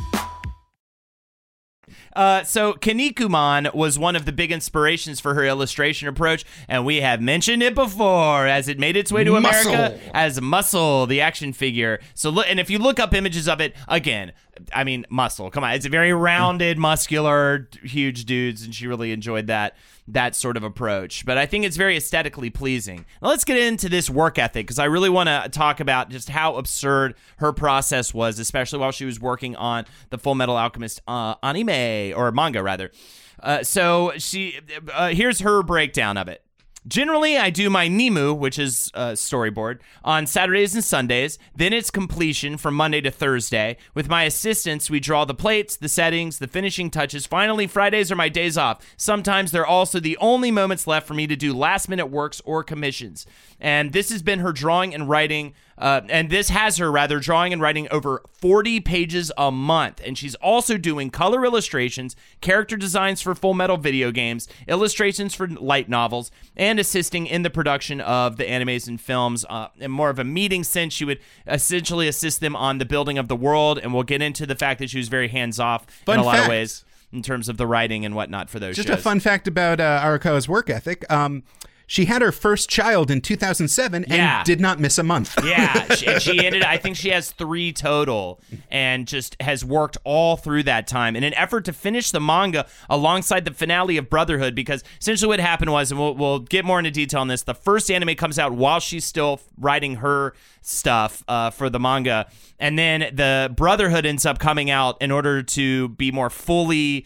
Uh, 2.15 2.43
so 2.43 2.73
Kinnikuman 2.73 3.73
was 3.73 3.99
one 3.99 4.15
of 4.15 4.25
the 4.25 4.31
big 4.31 4.51
inspirations 4.51 5.19
for 5.19 5.33
her 5.33 5.43
illustration 5.43 6.07
approach, 6.07 6.45
and 6.69 6.85
we 6.85 7.01
have 7.01 7.21
mentioned 7.21 7.61
it 7.61 7.75
before 7.75 8.47
as 8.47 8.69
it 8.69 8.79
made 8.79 8.95
its 8.95 9.11
way 9.11 9.25
to 9.25 9.39
Muscle. 9.39 9.73
America 9.73 9.99
as 10.13 10.39
Muscle, 10.39 11.07
the 11.07 11.19
action 11.19 11.51
figure. 11.51 11.99
So 12.13 12.29
look, 12.29 12.45
and 12.47 12.59
if 12.59 12.69
you 12.69 12.79
look 12.79 12.99
up 12.99 13.13
images 13.13 13.49
of 13.49 13.59
it 13.59 13.75
again, 13.89 14.31
I 14.73 14.83
mean 14.83 15.05
Muscle. 15.09 15.49
Come 15.51 15.63
on, 15.63 15.73
it's 15.73 15.85
a 15.85 15.89
very 15.89 16.13
rounded, 16.13 16.77
muscular, 16.77 17.69
huge 17.83 18.25
dudes, 18.25 18.63
and 18.63 18.73
she 18.73 18.87
really 18.87 19.11
enjoyed 19.11 19.47
that 19.47 19.75
that 20.07 20.35
sort 20.35 20.55
of 20.55 20.63
approach. 20.63 21.25
But 21.25 21.37
I 21.37 21.45
think 21.45 21.65
it's 21.65 21.77
very 21.77 21.97
aesthetically 21.97 22.49
pleasing. 22.49 23.05
Now 23.21 23.29
let's 23.29 23.43
get 23.43 23.57
into 23.57 23.89
this 23.89 24.09
work 24.09 24.37
ethic 24.37 24.65
because 24.65 24.79
I 24.79 24.85
really 24.85 25.09
want 25.09 25.27
to 25.29 25.49
talk 25.49 25.79
about 25.79 26.09
just 26.09 26.29
how 26.29 26.55
absurd 26.55 27.15
her 27.37 27.51
process 27.51 28.13
was, 28.13 28.39
especially 28.39 28.79
while 28.79 28.91
she 28.91 29.05
was 29.05 29.19
working 29.19 29.55
on 29.55 29.85
the 30.09 30.17
Full 30.17 30.35
Metal 30.35 30.57
Alchemist 30.57 31.01
uh, 31.07 31.35
anime 31.41 32.17
or 32.17 32.31
manga 32.31 32.61
rather. 32.61 32.91
Uh, 33.39 33.63
so 33.63 34.13
she 34.17 34.59
uh, 34.93 35.09
here's 35.09 35.39
her 35.39 35.63
breakdown 35.63 36.17
of 36.17 36.27
it. 36.27 36.44
Generally, 36.87 37.37
I 37.37 37.49
do 37.49 37.69
my 37.69 37.89
Nimu, 37.89 38.37
which 38.37 38.59
is 38.59 38.91
storyboard, 38.93 39.79
on 40.03 40.27
Saturdays 40.27 40.75
and 40.75 40.83
Sundays. 40.83 41.39
Then 41.55 41.73
it's 41.73 41.89
completion 41.89 42.57
from 42.57 42.75
Monday 42.75 43.01
to 43.01 43.09
Thursday. 43.09 43.77
With 43.95 44.07
my 44.07 44.23
assistants, 44.23 44.89
we 44.89 44.99
draw 44.99 45.25
the 45.25 45.33
plates, 45.33 45.75
the 45.77 45.89
settings, 45.89 46.37
the 46.37 46.47
finishing 46.47 46.91
touches. 46.91 47.25
Finally, 47.25 47.65
Fridays 47.67 48.11
are 48.11 48.15
my 48.15 48.29
days 48.29 48.55
off. 48.55 48.85
Sometimes 48.97 49.51
they're 49.51 49.65
also 49.65 49.99
the 49.99 50.17
only 50.17 50.51
moments 50.51 50.85
left 50.85 51.07
for 51.07 51.15
me 51.15 51.25
to 51.25 51.35
do 51.35 51.53
last 51.53 51.89
minute 51.89 52.07
works 52.07 52.39
or 52.45 52.63
commissions. 52.63 53.25
And 53.59 53.91
this 53.91 54.11
has 54.11 54.21
been 54.21 54.39
her 54.39 54.51
drawing 54.51 54.93
and 54.93 55.09
writing. 55.09 55.53
Uh, 55.77 56.01
and 56.09 56.29
this 56.29 56.49
has 56.49 56.77
her 56.77 56.91
rather 56.91 57.19
drawing 57.19 57.51
and 57.51 57.61
writing 57.61 57.87
over 57.91 58.23
40 58.31 58.79
pages 58.79 59.31
a 59.37 59.51
month. 59.51 60.01
And 60.05 60.17
she's 60.17 60.35
also 60.35 60.77
doing 60.77 61.09
color 61.09 61.45
illustrations, 61.45 62.15
character 62.41 62.77
designs 62.77 63.21
for 63.21 63.35
full 63.35 63.53
metal 63.53 63.77
video 63.77 64.11
games, 64.11 64.47
illustrations 64.67 65.35
for 65.35 65.47
light 65.47 65.89
novels, 65.89 66.31
and 66.55 66.79
assisting 66.79 67.27
in 67.27 67.43
the 67.43 67.49
production 67.49 67.99
of 68.01 68.37
the 68.37 68.45
animes 68.45 68.87
and 68.87 68.99
films. 68.99 69.45
Uh, 69.49 69.67
in 69.79 69.91
more 69.91 70.09
of 70.09 70.19
a 70.19 70.23
meeting 70.23 70.63
sense, 70.63 70.93
she 70.93 71.05
would 71.05 71.19
essentially 71.45 72.07
assist 72.07 72.39
them 72.39 72.55
on 72.55 72.77
the 72.77 72.85
building 72.85 73.17
of 73.17 73.27
the 73.27 73.35
world. 73.35 73.77
And 73.77 73.93
we'll 73.93 74.03
get 74.03 74.21
into 74.21 74.45
the 74.45 74.55
fact 74.55 74.79
that 74.79 74.89
she 74.89 74.97
was 74.97 75.09
very 75.09 75.27
hands 75.27 75.59
off 75.59 75.85
in 76.07 76.19
a 76.19 76.23
lot 76.23 76.39
of 76.39 76.47
ways 76.47 76.85
in 77.11 77.21
terms 77.21 77.49
of 77.49 77.57
the 77.57 77.67
writing 77.67 78.05
and 78.05 78.15
whatnot 78.15 78.49
for 78.49 78.59
those 78.59 78.75
Just 78.75 78.89
shows. 78.89 78.99
a 78.99 79.01
fun 79.01 79.19
fact 79.19 79.47
about 79.47 79.79
uh, 79.79 80.01
Arakawa's 80.03 80.49
work 80.49 80.69
ethic. 80.69 81.09
Um, 81.11 81.43
she 81.87 82.05
had 82.05 82.21
her 82.21 82.31
first 82.31 82.69
child 82.69 83.11
in 83.11 83.21
2007 83.21 84.05
and 84.05 84.45
did 84.45 84.59
not 84.59 84.79
miss 84.79 84.97
a 84.97 85.03
month. 85.03 85.35
Yeah, 85.45 85.93
she, 85.93 86.07
and 86.07 86.21
she 86.21 86.43
ended. 86.43 86.63
I 86.63 86.77
think 86.85 86.95
she 86.95 87.09
has 87.09 87.31
three 87.31 87.71
total, 87.71 88.41
and 88.71 89.07
just 89.07 89.39
has 89.41 89.63
worked 89.63 89.97
all 90.03 90.37
through 90.37 90.63
that 90.63 90.87
time 90.87 91.15
in 91.15 91.23
an 91.23 91.35
effort 91.35 91.65
to 91.65 91.73
finish 91.73 92.09
the 92.09 92.19
manga 92.19 92.65
alongside 92.89 93.45
the 93.45 93.53
finale 93.53 93.97
of 93.97 94.09
Brotherhood. 94.09 94.55
Because 94.55 94.83
essentially, 94.99 95.27
what 95.27 95.39
happened 95.39 95.71
was, 95.71 95.91
and 95.91 95.99
we'll 95.99 96.15
we'll 96.15 96.39
get 96.39 96.65
more 96.65 96.79
into 96.79 96.89
detail 96.89 97.21
on 97.21 97.27
this. 97.27 97.43
The 97.43 97.53
first 97.53 97.91
anime 97.91 98.15
comes 98.15 98.39
out 98.39 98.53
while 98.53 98.79
she's 98.79 99.05
still 99.05 99.39
writing 99.59 99.97
her 99.97 100.33
stuff 100.61 101.23
uh, 101.27 101.51
for 101.51 101.69
the 101.69 101.79
manga, 101.79 102.27
and 102.59 102.77
then 102.79 103.01
the 103.13 103.53
Brotherhood 103.55 104.05
ends 104.05 104.25
up 104.25 104.39
coming 104.39 104.71
out 104.71 104.99
in 105.01 105.11
order 105.11 105.43
to 105.43 105.89
be 105.89 106.11
more 106.11 106.31
fully 106.31 107.05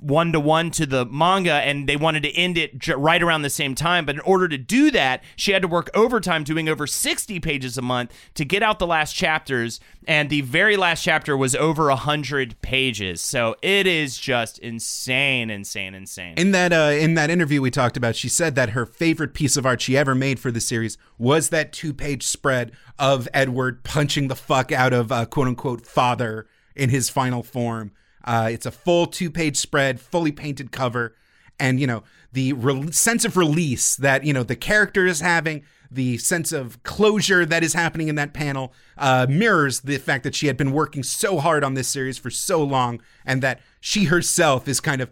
one 0.00 0.32
to 0.32 0.40
one 0.40 0.70
to 0.72 0.84
the 0.84 1.06
manga, 1.06 1.52
and 1.52 1.88
they 1.88 1.96
wanted 1.96 2.22
to 2.22 2.32
end 2.32 2.58
it 2.58 2.78
j- 2.78 2.92
right 2.92 3.22
around 3.22 3.42
the 3.42 3.50
same 3.50 3.74
time. 3.74 4.04
But 4.04 4.16
in 4.16 4.20
order 4.20 4.46
to 4.48 4.58
do 4.58 4.90
that, 4.90 5.22
she 5.36 5.52
had 5.52 5.62
to 5.62 5.68
work 5.68 5.88
overtime, 5.94 6.44
doing 6.44 6.68
over 6.68 6.86
60 6.86 7.40
pages 7.40 7.78
a 7.78 7.82
month 7.82 8.12
to 8.34 8.44
get 8.44 8.62
out 8.62 8.78
the 8.78 8.86
last 8.86 9.14
chapters. 9.14 9.80
And 10.06 10.28
the 10.28 10.42
very 10.42 10.76
last 10.76 11.02
chapter 11.02 11.36
was 11.36 11.54
over 11.54 11.88
100 11.88 12.60
pages. 12.60 13.20
So 13.20 13.56
it 13.62 13.86
is 13.86 14.18
just 14.18 14.58
insane, 14.58 15.50
insane, 15.50 15.94
insane. 15.94 16.34
In 16.36 16.50
that 16.52 16.72
uh, 16.72 16.92
in 16.92 17.14
that 17.14 17.30
interview 17.30 17.62
we 17.62 17.70
talked 17.70 17.96
about, 17.96 18.16
she 18.16 18.28
said 18.28 18.54
that 18.54 18.70
her 18.70 18.84
favorite 18.84 19.32
piece 19.32 19.56
of 19.56 19.64
art 19.64 19.80
she 19.80 19.96
ever 19.96 20.14
made 20.14 20.38
for 20.38 20.50
the 20.50 20.60
series 20.60 20.98
was 21.16 21.48
that 21.50 21.72
two 21.72 21.94
page 21.94 22.22
spread 22.22 22.72
of 22.98 23.28
Edward 23.32 23.82
punching 23.82 24.28
the 24.28 24.36
fuck 24.36 24.72
out 24.72 24.92
of 24.92 25.10
uh, 25.10 25.24
quote 25.24 25.48
unquote 25.48 25.86
father 25.86 26.46
in 26.76 26.90
his 26.90 27.08
final 27.08 27.42
form. 27.42 27.92
Uh, 28.28 28.50
it's 28.52 28.66
a 28.66 28.70
full 28.70 29.06
two 29.06 29.30
page 29.30 29.56
spread, 29.56 29.98
fully 29.98 30.30
painted 30.30 30.70
cover, 30.70 31.16
and 31.58 31.80
you 31.80 31.86
know 31.86 32.02
the 32.30 32.52
re- 32.52 32.92
sense 32.92 33.24
of 33.24 33.38
release 33.38 33.96
that 33.96 34.22
you 34.22 34.34
know 34.34 34.42
the 34.42 34.54
character 34.54 35.06
is 35.06 35.20
having. 35.20 35.64
The 35.90 36.18
sense 36.18 36.52
of 36.52 36.82
closure 36.82 37.46
that 37.46 37.64
is 37.64 37.72
happening 37.72 38.08
in 38.08 38.14
that 38.16 38.34
panel 38.34 38.74
uh, 38.98 39.26
mirrors 39.30 39.80
the 39.80 39.96
fact 39.96 40.22
that 40.24 40.34
she 40.34 40.46
had 40.46 40.58
been 40.58 40.72
working 40.72 41.02
so 41.02 41.38
hard 41.38 41.64
on 41.64 41.72
this 41.72 41.88
series 41.88 42.18
for 42.18 42.28
so 42.28 42.62
long, 42.62 43.00
and 43.24 43.42
that 43.42 43.60
she 43.80 44.04
herself 44.04 44.68
is 44.68 44.78
kind 44.78 45.00
of 45.00 45.10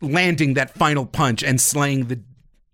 landing 0.00 0.54
that 0.54 0.70
final 0.70 1.04
punch 1.04 1.42
and 1.42 1.60
slaying 1.60 2.06
the 2.06 2.20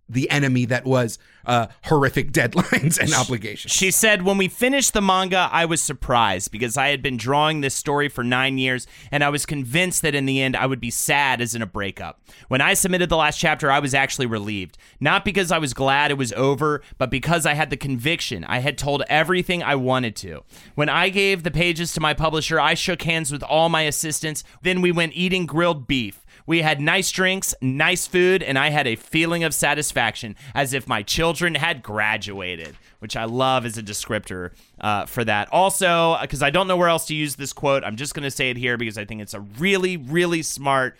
the 0.08 0.30
enemy 0.30 0.64
that 0.66 0.84
was 0.84 1.18
uh, 1.46 1.66
horrific 1.84 2.32
deadlines 2.32 2.98
and 2.98 3.12
obligations. 3.14 3.72
She 3.72 3.90
said, 3.90 4.22
When 4.22 4.38
we 4.38 4.48
finished 4.48 4.92
the 4.92 5.00
manga, 5.00 5.48
I 5.52 5.64
was 5.64 5.82
surprised 5.82 6.50
because 6.50 6.76
I 6.76 6.88
had 6.88 7.02
been 7.02 7.16
drawing 7.16 7.60
this 7.60 7.74
story 7.74 8.08
for 8.08 8.24
nine 8.24 8.58
years 8.58 8.86
and 9.10 9.22
I 9.22 9.30
was 9.30 9.46
convinced 9.46 10.02
that 10.02 10.14
in 10.14 10.26
the 10.26 10.40
end 10.40 10.56
I 10.56 10.66
would 10.66 10.80
be 10.80 10.90
sad 10.90 11.40
as 11.40 11.54
in 11.54 11.62
a 11.62 11.66
breakup. 11.66 12.20
When 12.48 12.60
I 12.60 12.74
submitted 12.74 13.08
the 13.08 13.16
last 13.16 13.38
chapter, 13.38 13.70
I 13.70 13.78
was 13.78 13.94
actually 13.94 14.26
relieved. 14.26 14.78
Not 15.00 15.24
because 15.24 15.52
I 15.52 15.58
was 15.58 15.74
glad 15.74 16.10
it 16.10 16.18
was 16.18 16.32
over, 16.32 16.82
but 16.98 17.10
because 17.10 17.46
I 17.46 17.54
had 17.54 17.70
the 17.70 17.76
conviction. 17.76 18.44
I 18.44 18.58
had 18.58 18.78
told 18.78 19.02
everything 19.08 19.62
I 19.62 19.74
wanted 19.74 20.16
to. 20.16 20.42
When 20.74 20.88
I 20.88 21.08
gave 21.08 21.42
the 21.42 21.50
pages 21.50 21.92
to 21.94 22.00
my 22.00 22.14
publisher, 22.14 22.60
I 22.60 22.74
shook 22.74 23.02
hands 23.02 23.32
with 23.32 23.42
all 23.42 23.68
my 23.68 23.82
assistants. 23.82 24.44
Then 24.62 24.80
we 24.80 24.92
went 24.92 25.14
eating 25.14 25.46
grilled 25.46 25.86
beef. 25.86 26.23
We 26.46 26.60
had 26.60 26.80
nice 26.80 27.10
drinks, 27.10 27.54
nice 27.62 28.06
food, 28.06 28.42
and 28.42 28.58
I 28.58 28.70
had 28.70 28.86
a 28.86 28.96
feeling 28.96 29.44
of 29.44 29.54
satisfaction 29.54 30.36
as 30.54 30.74
if 30.74 30.86
my 30.86 31.02
children 31.02 31.54
had 31.54 31.82
graduated, 31.82 32.76
which 32.98 33.16
I 33.16 33.24
love 33.24 33.64
as 33.64 33.78
a 33.78 33.82
descriptor 33.82 34.50
uh, 34.80 35.06
for 35.06 35.24
that. 35.24 35.48
Also, 35.52 36.18
because 36.20 36.42
I 36.42 36.50
don't 36.50 36.68
know 36.68 36.76
where 36.76 36.88
else 36.88 37.06
to 37.06 37.14
use 37.14 37.36
this 37.36 37.52
quote, 37.52 37.82
I'm 37.82 37.96
just 37.96 38.14
going 38.14 38.24
to 38.24 38.30
say 38.30 38.50
it 38.50 38.58
here 38.58 38.76
because 38.76 38.98
I 38.98 39.06
think 39.06 39.22
it's 39.22 39.34
a 39.34 39.40
really, 39.40 39.96
really 39.96 40.42
smart 40.42 40.98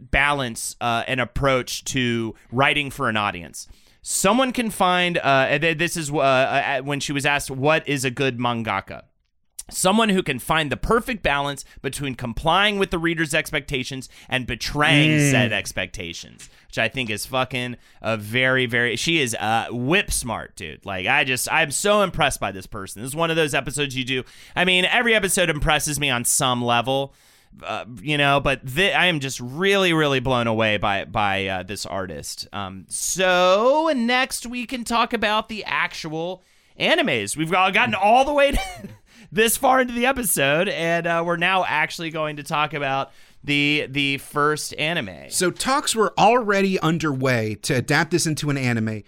balance 0.00 0.76
uh, 0.80 1.04
and 1.06 1.20
approach 1.20 1.84
to 1.84 2.34
writing 2.50 2.90
for 2.90 3.08
an 3.08 3.16
audience. 3.16 3.68
Someone 4.02 4.52
can 4.52 4.70
find, 4.70 5.18
uh, 5.18 5.58
this 5.58 5.96
is 5.96 6.10
uh, 6.10 6.18
uh, 6.18 6.80
when 6.80 7.00
she 7.00 7.12
was 7.12 7.26
asked, 7.26 7.50
What 7.50 7.86
is 7.86 8.04
a 8.04 8.10
good 8.10 8.38
mangaka? 8.38 9.02
Someone 9.70 10.08
who 10.10 10.22
can 10.22 10.38
find 10.38 10.70
the 10.70 10.76
perfect 10.76 11.22
balance 11.22 11.64
between 11.82 12.14
complying 12.14 12.78
with 12.78 12.90
the 12.90 12.98
reader's 12.98 13.34
expectations 13.34 14.08
and 14.28 14.46
betraying 14.46 15.10
Mm. 15.18 15.30
said 15.30 15.52
expectations, 15.52 16.48
which 16.68 16.78
I 16.78 16.88
think 16.88 17.10
is 17.10 17.26
fucking 17.26 17.76
a 18.02 18.16
very, 18.16 18.66
very. 18.66 18.96
She 18.96 19.20
is 19.20 19.34
uh, 19.34 19.66
whip 19.70 20.10
smart, 20.12 20.56
dude. 20.56 20.84
Like 20.84 21.06
I 21.06 21.24
just, 21.24 21.50
I'm 21.52 21.70
so 21.70 22.02
impressed 22.02 22.40
by 22.40 22.52
this 22.52 22.66
person. 22.66 23.02
This 23.02 23.10
is 23.10 23.16
one 23.16 23.30
of 23.30 23.36
those 23.36 23.54
episodes 23.54 23.96
you 23.96 24.04
do. 24.04 24.22
I 24.54 24.64
mean, 24.64 24.84
every 24.84 25.14
episode 25.14 25.50
impresses 25.50 25.98
me 25.98 26.10
on 26.10 26.24
some 26.24 26.62
level. 26.62 27.14
Uh, 27.64 27.84
you 28.00 28.16
know, 28.16 28.38
but 28.38 28.62
thi- 28.68 28.92
I 28.92 29.06
am 29.06 29.18
just 29.18 29.40
really, 29.40 29.92
really 29.92 30.20
blown 30.20 30.46
away 30.46 30.76
by 30.76 31.04
by 31.04 31.46
uh, 31.48 31.62
this 31.64 31.84
artist. 31.84 32.46
Um, 32.52 32.86
so 32.88 33.92
next 33.94 34.46
we 34.46 34.66
can 34.66 34.84
talk 34.84 35.12
about 35.12 35.48
the 35.48 35.64
actual 35.64 36.44
animes. 36.78 37.36
We've 37.36 37.50
got, 37.50 37.74
gotten 37.74 37.94
all 37.96 38.24
the 38.24 38.32
way 38.32 38.52
to 38.52 38.58
this 39.32 39.56
far 39.56 39.80
into 39.80 39.94
the 39.94 40.06
episode, 40.06 40.68
and 40.68 41.06
uh, 41.06 41.22
we're 41.24 41.36
now 41.36 41.64
actually 41.64 42.10
going 42.10 42.36
to 42.36 42.42
talk 42.42 42.74
about 42.74 43.12
the 43.44 43.86
the 43.88 44.18
first 44.18 44.74
anime. 44.74 45.30
So 45.30 45.50
talks 45.50 45.94
were 45.94 46.12
already 46.18 46.78
underway 46.80 47.54
to 47.62 47.74
adapt 47.74 48.10
this 48.10 48.26
into 48.26 48.50
an 48.50 48.58
anime. 48.58 49.02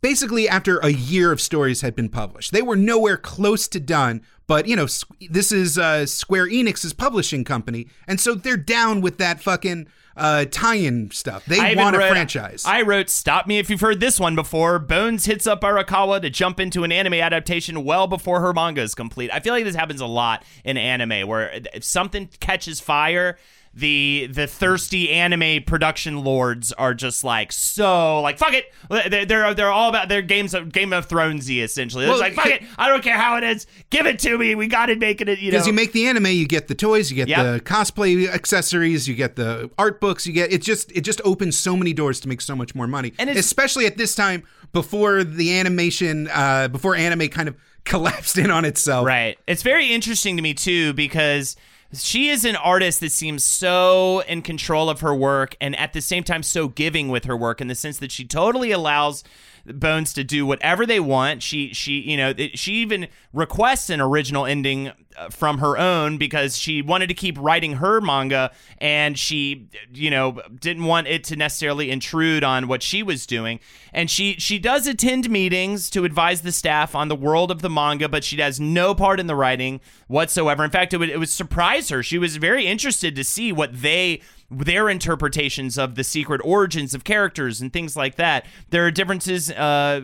Basically, 0.00 0.48
after 0.48 0.78
a 0.78 0.88
year 0.88 1.32
of 1.32 1.40
stories 1.40 1.82
had 1.82 1.94
been 1.94 2.08
published, 2.08 2.52
they 2.52 2.62
were 2.62 2.76
nowhere 2.76 3.16
close 3.16 3.68
to 3.68 3.80
done. 3.80 4.22
But 4.46 4.66
you 4.66 4.74
know, 4.74 4.86
this 5.30 5.52
is 5.52 5.78
uh, 5.78 6.06
Square 6.06 6.48
Enix's 6.48 6.92
publishing 6.92 7.44
company, 7.44 7.86
and 8.08 8.18
so 8.18 8.34
they're 8.34 8.56
down 8.56 9.00
with 9.00 9.18
that 9.18 9.40
fucking 9.40 9.86
uh, 10.16 10.44
tie-in 10.50 11.10
stuff. 11.12 11.44
They 11.44 11.74
want 11.76 11.94
a 11.94 11.98
wrote- 11.98 12.10
franchise. 12.10 12.64
I 12.66 12.82
wrote, 12.82 13.10
"Stop 13.10 13.46
me 13.46 13.58
if 13.58 13.70
you've 13.70 13.80
heard 13.80 14.00
this 14.00 14.18
one 14.18 14.34
before." 14.34 14.78
Bones 14.78 15.26
hits 15.26 15.46
up 15.46 15.60
Arakawa 15.60 16.20
to 16.22 16.30
jump 16.30 16.58
into 16.58 16.82
an 16.82 16.90
anime 16.90 17.14
adaptation 17.14 17.84
well 17.84 18.06
before 18.06 18.40
her 18.40 18.52
manga 18.52 18.82
is 18.82 18.94
complete. 18.94 19.30
I 19.32 19.40
feel 19.40 19.52
like 19.52 19.64
this 19.64 19.76
happens 19.76 20.00
a 20.00 20.06
lot 20.06 20.44
in 20.64 20.76
anime, 20.76 21.28
where 21.28 21.62
if 21.72 21.84
something 21.84 22.28
catches 22.40 22.80
fire. 22.80 23.36
The 23.72 24.28
the 24.32 24.48
thirsty 24.48 25.10
anime 25.10 25.62
production 25.62 26.24
lords 26.24 26.72
are 26.72 26.92
just 26.92 27.22
like 27.22 27.52
so 27.52 28.20
like 28.20 28.36
fuck 28.36 28.52
it 28.52 28.64
they're 28.90 29.24
they're, 29.24 29.54
they're 29.54 29.70
all 29.70 29.88
about 29.88 30.08
their 30.08 30.22
games 30.22 30.54
of 30.54 30.72
Game 30.72 30.92
of 30.92 31.06
Thronesy 31.06 31.62
essentially. 31.62 32.04
It's 32.04 32.10
Well, 32.10 32.18
like 32.18 32.34
fuck 32.34 32.46
it 32.46 32.64
I 32.78 32.88
don't 32.88 33.00
care 33.02 33.16
how 33.16 33.36
it 33.36 33.44
is 33.44 33.68
give 33.90 34.06
it 34.06 34.18
to 34.20 34.36
me 34.36 34.56
we 34.56 34.66
got 34.66 34.86
to 34.86 34.96
make 34.96 35.20
it 35.20 35.28
you 35.38 35.52
know 35.52 35.56
Because 35.58 35.68
you 35.68 35.72
make 35.72 35.92
the 35.92 36.08
anime, 36.08 36.26
you 36.26 36.48
get 36.48 36.66
the 36.66 36.74
toys, 36.74 37.10
you 37.12 37.16
get 37.16 37.28
Yep. 37.28 37.38
the 37.46 37.60
cosplay 37.60 38.28
accessories, 38.28 39.06
you 39.06 39.14
get 39.14 39.36
the 39.36 39.70
art 39.78 40.00
books, 40.00 40.26
you 40.26 40.32
get 40.32 40.52
it. 40.52 40.62
Just 40.62 40.90
it 40.90 41.02
just 41.02 41.20
opens 41.24 41.56
so 41.56 41.76
many 41.76 41.92
doors 41.92 42.18
to 42.20 42.28
make 42.28 42.40
so 42.40 42.56
much 42.56 42.74
more 42.74 42.88
money, 42.88 43.12
And 43.20 43.30
it's- 43.30 43.44
especially 43.44 43.86
at 43.86 43.96
this 43.96 44.16
time 44.16 44.42
before 44.72 45.22
the 45.22 45.56
animation, 45.56 46.28
uh, 46.32 46.66
before 46.66 46.96
anime 46.96 47.28
kind 47.28 47.48
of 47.48 47.54
collapsed 47.84 48.36
in 48.36 48.50
on 48.50 48.64
itself. 48.64 49.06
Right. 49.06 49.38
It's 49.46 49.62
very 49.62 49.92
interesting 49.92 50.36
to 50.36 50.42
me 50.42 50.54
too 50.54 50.92
because 50.94 51.56
she 51.92 52.28
is 52.28 52.44
an 52.44 52.56
artist 52.56 53.00
that 53.00 53.10
seems 53.10 53.42
so 53.42 54.20
in 54.28 54.42
control 54.42 54.88
of 54.88 55.00
her 55.00 55.14
work 55.14 55.56
and 55.60 55.76
at 55.78 55.92
the 55.92 56.00
same 56.00 56.22
time 56.22 56.42
so 56.42 56.68
giving 56.68 57.08
with 57.08 57.24
her 57.24 57.36
work 57.36 57.60
in 57.60 57.66
the 57.68 57.74
sense 57.74 57.98
that 57.98 58.12
she 58.12 58.24
totally 58.24 58.70
allows 58.70 59.24
Bones 59.66 60.12
to 60.14 60.24
do 60.24 60.46
whatever 60.46 60.86
they 60.86 61.00
want. 61.00 61.42
She 61.42 61.72
she 61.72 62.00
you 62.00 62.16
know 62.16 62.34
she 62.54 62.74
even 62.74 63.08
requests 63.32 63.90
an 63.90 64.00
original 64.00 64.46
ending 64.46 64.92
uh, 65.16 65.28
from 65.28 65.58
her 65.58 65.76
own 65.76 66.18
because 66.18 66.56
she 66.56 66.82
wanted 66.82 67.08
to 67.08 67.14
keep 67.14 67.38
writing 67.38 67.74
her 67.74 68.00
manga 68.00 68.50
and 68.78 69.18
she 69.18 69.68
you 69.92 70.10
know 70.10 70.40
didn't 70.60 70.84
want 70.84 71.06
it 71.06 71.24
to 71.24 71.36
necessarily 71.36 71.90
intrude 71.90 72.44
on 72.44 72.68
what 72.68 72.82
she 72.82 73.02
was 73.02 73.26
doing. 73.26 73.60
And 73.92 74.10
she 74.10 74.34
she 74.34 74.58
does 74.58 74.86
attend 74.86 75.28
meetings 75.28 75.90
to 75.90 76.04
advise 76.04 76.42
the 76.42 76.52
staff 76.52 76.94
on 76.94 77.08
the 77.08 77.16
world 77.16 77.50
of 77.50 77.62
the 77.62 77.70
manga, 77.70 78.08
but 78.08 78.24
she 78.24 78.36
has 78.40 78.60
no 78.60 78.94
part 78.94 79.20
in 79.20 79.26
the 79.26 79.36
writing 79.36 79.80
whatsoever. 80.06 80.64
In 80.64 80.70
fact, 80.70 80.94
it 80.94 80.98
would 80.98 81.10
it 81.10 81.18
would 81.18 81.28
surprise 81.28 81.88
her. 81.88 82.02
She 82.02 82.18
was 82.18 82.36
very 82.36 82.66
interested 82.66 83.14
to 83.16 83.24
see 83.24 83.52
what 83.52 83.82
they 83.82 84.22
their 84.50 84.88
interpretations 84.88 85.78
of 85.78 85.94
the 85.94 86.02
secret 86.02 86.40
origins 86.44 86.92
of 86.94 87.04
characters 87.04 87.60
and 87.60 87.72
things 87.72 87.96
like 87.96 88.16
that. 88.16 88.44
There 88.70 88.84
are 88.86 88.90
differences, 88.90 89.50
uh, 89.50 90.00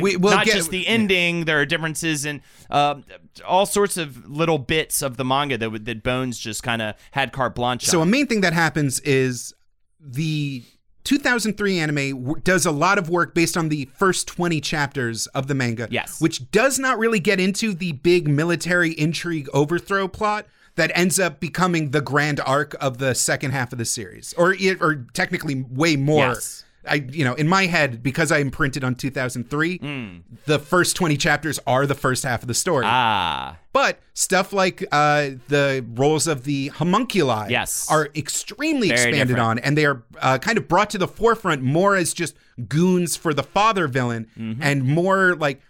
We- 0.00 0.16
we'll 0.16 0.34
not 0.34 0.44
get- 0.46 0.54
just 0.54 0.70
the 0.70 0.86
ending. 0.86 1.44
There 1.46 1.60
are 1.60 1.66
differences 1.66 2.24
in 2.24 2.42
uh, 2.70 2.96
all 3.44 3.66
sorts 3.66 3.96
of 3.96 4.28
little 4.30 4.58
bits 4.58 5.02
of 5.02 5.16
the 5.16 5.24
manga 5.24 5.58
that 5.58 5.84
that 5.84 6.02
Bones 6.02 6.38
just 6.38 6.62
kind 6.62 6.80
of 6.80 6.94
had 7.10 7.32
carte 7.32 7.54
blanche. 7.56 7.86
So 7.86 8.00
a 8.02 8.06
main 8.06 8.26
thing 8.28 8.40
that 8.42 8.52
happens 8.52 9.00
is 9.00 9.52
the 10.00 10.62
2003 11.04 11.78
anime 11.80 12.22
w- 12.24 12.40
does 12.44 12.66
a 12.66 12.70
lot 12.70 12.98
of 12.98 13.08
work 13.08 13.34
based 13.34 13.56
on 13.56 13.68
the 13.68 13.88
first 13.98 14.28
20 14.28 14.60
chapters 14.60 15.26
of 15.28 15.46
the 15.48 15.54
manga. 15.54 15.88
Yes. 15.90 16.20
Which 16.20 16.50
does 16.52 16.78
not 16.78 16.98
really 16.98 17.20
get 17.20 17.40
into 17.40 17.74
the 17.74 17.92
big 17.92 18.28
military 18.28 18.92
intrigue 18.92 19.48
overthrow 19.52 20.06
plot 20.08 20.46
that 20.80 20.90
ends 20.94 21.20
up 21.20 21.40
becoming 21.40 21.90
the 21.90 22.00
grand 22.00 22.40
arc 22.40 22.74
of 22.80 22.96
the 22.98 23.14
second 23.14 23.50
half 23.52 23.70
of 23.72 23.78
the 23.78 23.84
series, 23.84 24.32
or 24.40 24.54
or 24.80 24.92
technically 25.20 25.56
way 25.70 25.96
more. 25.96 26.28
Yes. 26.32 26.64
I, 26.88 26.94
you 27.18 27.24
know, 27.26 27.34
in 27.34 27.46
my 27.46 27.66
head, 27.66 28.02
because 28.02 28.32
I 28.32 28.38
imprinted 28.38 28.82
on 28.84 28.94
2003, 28.94 30.22
the 30.46 30.58
first 30.58 30.96
20 30.96 31.14
chapters 31.18 31.60
are 31.66 31.84
the 31.86 31.94
first 31.94 32.24
half 32.24 32.40
of 32.40 32.48
the 32.48 32.54
story. 32.54 32.86
ah, 32.88 33.58
But 33.74 34.00
stuff 34.14 34.54
like 34.54 34.78
uh, 34.90 35.30
the 35.48 35.84
roles 35.94 36.26
of 36.26 36.44
the 36.44 36.68
homunculi 36.68 37.50
Yes. 37.50 37.86
are 37.90 38.08
extremely 38.16 38.88
Very 38.88 38.94
expanded 39.10 39.28
different. 39.36 39.46
on, 39.46 39.58
and 39.58 39.76
they 39.76 39.84
are 39.84 40.02
uh, 40.22 40.38
kind 40.38 40.56
of 40.56 40.68
brought 40.68 40.88
to 40.90 40.98
the 40.98 41.06
forefront 41.06 41.60
more 41.60 41.96
as 41.96 42.14
just 42.14 42.34
goons 42.66 43.14
for 43.14 43.34
the 43.34 43.42
father 43.42 43.86
villain, 43.86 44.26
Mm-hmm. 44.38 44.62
and 44.62 44.82
more 44.84 45.36
like 45.36 45.60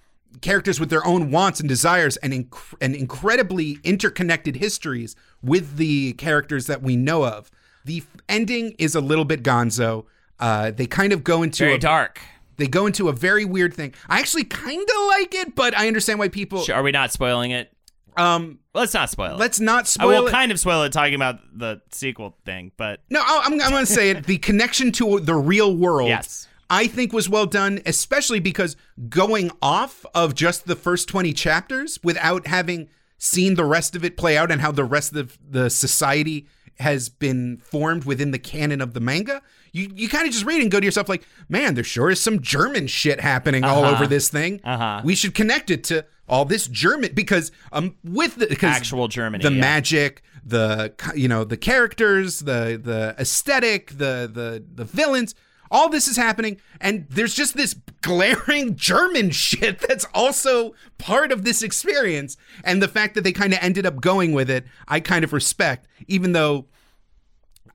characters 0.40 0.78
with 0.80 0.90
their 0.90 1.04
own 1.06 1.30
wants 1.30 1.60
and 1.60 1.68
desires, 1.68 2.16
and 2.18 2.32
inc- 2.32 2.74
and 2.80 2.94
incredibly 2.94 3.78
interconnected 3.84 4.56
histories 4.56 5.16
with 5.42 5.76
the 5.76 6.12
characters 6.14 6.66
that 6.66 6.82
we 6.82 6.96
know 6.96 7.24
of. 7.24 7.50
The 7.84 7.98
f- 7.98 8.06
ending 8.28 8.74
is 8.78 8.94
a 8.94 9.00
little 9.00 9.24
bit 9.24 9.42
gonzo. 9.42 10.04
Uh, 10.38 10.70
they 10.70 10.86
kind 10.86 11.12
of 11.12 11.24
go 11.24 11.42
into 11.42 11.64
very 11.64 11.74
a, 11.74 11.78
dark. 11.78 12.20
They 12.56 12.66
go 12.66 12.86
into 12.86 13.08
a 13.08 13.12
very 13.12 13.44
weird 13.44 13.74
thing. 13.74 13.94
I 14.08 14.18
actually 14.20 14.44
kind 14.44 14.80
of 14.82 15.06
like 15.08 15.34
it, 15.34 15.54
but 15.54 15.76
I 15.76 15.86
understand 15.86 16.18
why 16.18 16.28
people. 16.28 16.64
Are 16.72 16.82
we 16.82 16.92
not 16.92 17.10
spoiling 17.12 17.50
it? 17.52 17.72
Um, 18.16 18.58
Let's 18.74 18.92
not 18.92 19.08
spoil 19.08 19.34
it. 19.34 19.38
let's 19.38 19.60
not 19.60 19.82
I 19.82 19.86
spoil 19.86 20.08
will 20.22 20.26
it. 20.26 20.30
kind 20.30 20.52
of 20.52 20.60
spoil 20.60 20.82
it 20.82 20.92
talking 20.92 21.14
about 21.14 21.38
the 21.56 21.80
sequel 21.90 22.36
thing, 22.44 22.70
but 22.76 23.00
No, 23.08 23.22
I'm, 23.24 23.52
I'm 23.60 23.70
going 23.70 23.86
to 23.86 23.92
say 23.92 24.10
it. 24.10 24.26
The 24.26 24.36
connection 24.38 24.92
to 24.92 25.20
the 25.20 25.34
real 25.34 25.74
world, 25.74 26.08
Yes. 26.08 26.46
I 26.70 26.86
think 26.86 27.12
was 27.12 27.28
well 27.28 27.46
done, 27.46 27.80
especially 27.84 28.40
because 28.40 28.76
going 29.08 29.50
off 29.60 30.06
of 30.14 30.34
just 30.34 30.66
the 30.66 30.76
first 30.76 31.08
20 31.08 31.32
chapters 31.32 31.98
without 32.02 32.46
having 32.46 32.88
seen 33.18 33.56
the 33.56 33.64
rest 33.64 33.94
of 33.96 34.04
it 34.04 34.16
play 34.16 34.36
out 34.36 34.50
and 34.50 34.60
how 34.60 34.72
the 34.72 34.84
rest 34.84 35.14
of 35.14 35.38
the 35.46 35.68
society 35.68 36.46
has 36.78 37.08
been 37.08 37.58
formed 37.58 38.04
within 38.04 38.30
the 38.30 38.38
canon 38.38 38.80
of 38.80 38.94
the 38.94 39.00
manga, 39.00 39.42
you, 39.72 39.90
you 39.94 40.08
kind 40.08 40.26
of 40.26 40.32
just 40.32 40.46
read 40.46 40.62
and 40.62 40.70
go 40.70 40.80
to 40.80 40.86
yourself 40.86 41.08
like, 41.08 41.26
man, 41.48 41.74
there 41.74 41.84
sure 41.84 42.10
is 42.10 42.20
some 42.20 42.40
German 42.40 42.86
shit 42.86 43.20
happening 43.20 43.64
all 43.64 43.84
over 43.84 44.06
this 44.06 44.28
thing. 44.28 44.60
Uh-huh. 44.64 45.02
We 45.04 45.14
should 45.14 45.34
connect 45.34 45.70
it 45.70 45.84
to 45.84 46.06
all 46.28 46.44
this 46.44 46.68
German 46.68 47.12
because 47.12 47.50
um 47.72 47.96
with 48.04 48.36
the 48.36 48.56
Actual 48.62 49.08
Germany, 49.08 49.42
the 49.42 49.52
yeah. 49.52 49.60
magic, 49.60 50.22
the 50.44 50.94
you 51.14 51.28
know 51.28 51.44
the 51.44 51.56
characters, 51.56 52.40
the 52.40 52.80
the 52.82 53.14
aesthetic, 53.18 53.90
the 53.90 54.30
the 54.32 54.64
the 54.74 54.84
villains. 54.84 55.34
All 55.70 55.88
this 55.88 56.08
is 56.08 56.16
happening, 56.16 56.60
and 56.80 57.06
there's 57.10 57.34
just 57.34 57.56
this 57.56 57.74
glaring 58.02 58.76
German 58.76 59.30
shit 59.30 59.78
that's 59.78 60.06
also 60.12 60.74
part 60.98 61.30
of 61.30 61.44
this 61.44 61.62
experience. 61.62 62.36
And 62.64 62.82
the 62.82 62.88
fact 62.88 63.14
that 63.14 63.22
they 63.22 63.32
kind 63.32 63.52
of 63.52 63.60
ended 63.62 63.86
up 63.86 64.00
going 64.00 64.32
with 64.32 64.50
it, 64.50 64.64
I 64.88 65.00
kind 65.00 65.24
of 65.24 65.32
respect, 65.32 65.86
even 66.08 66.32
though. 66.32 66.66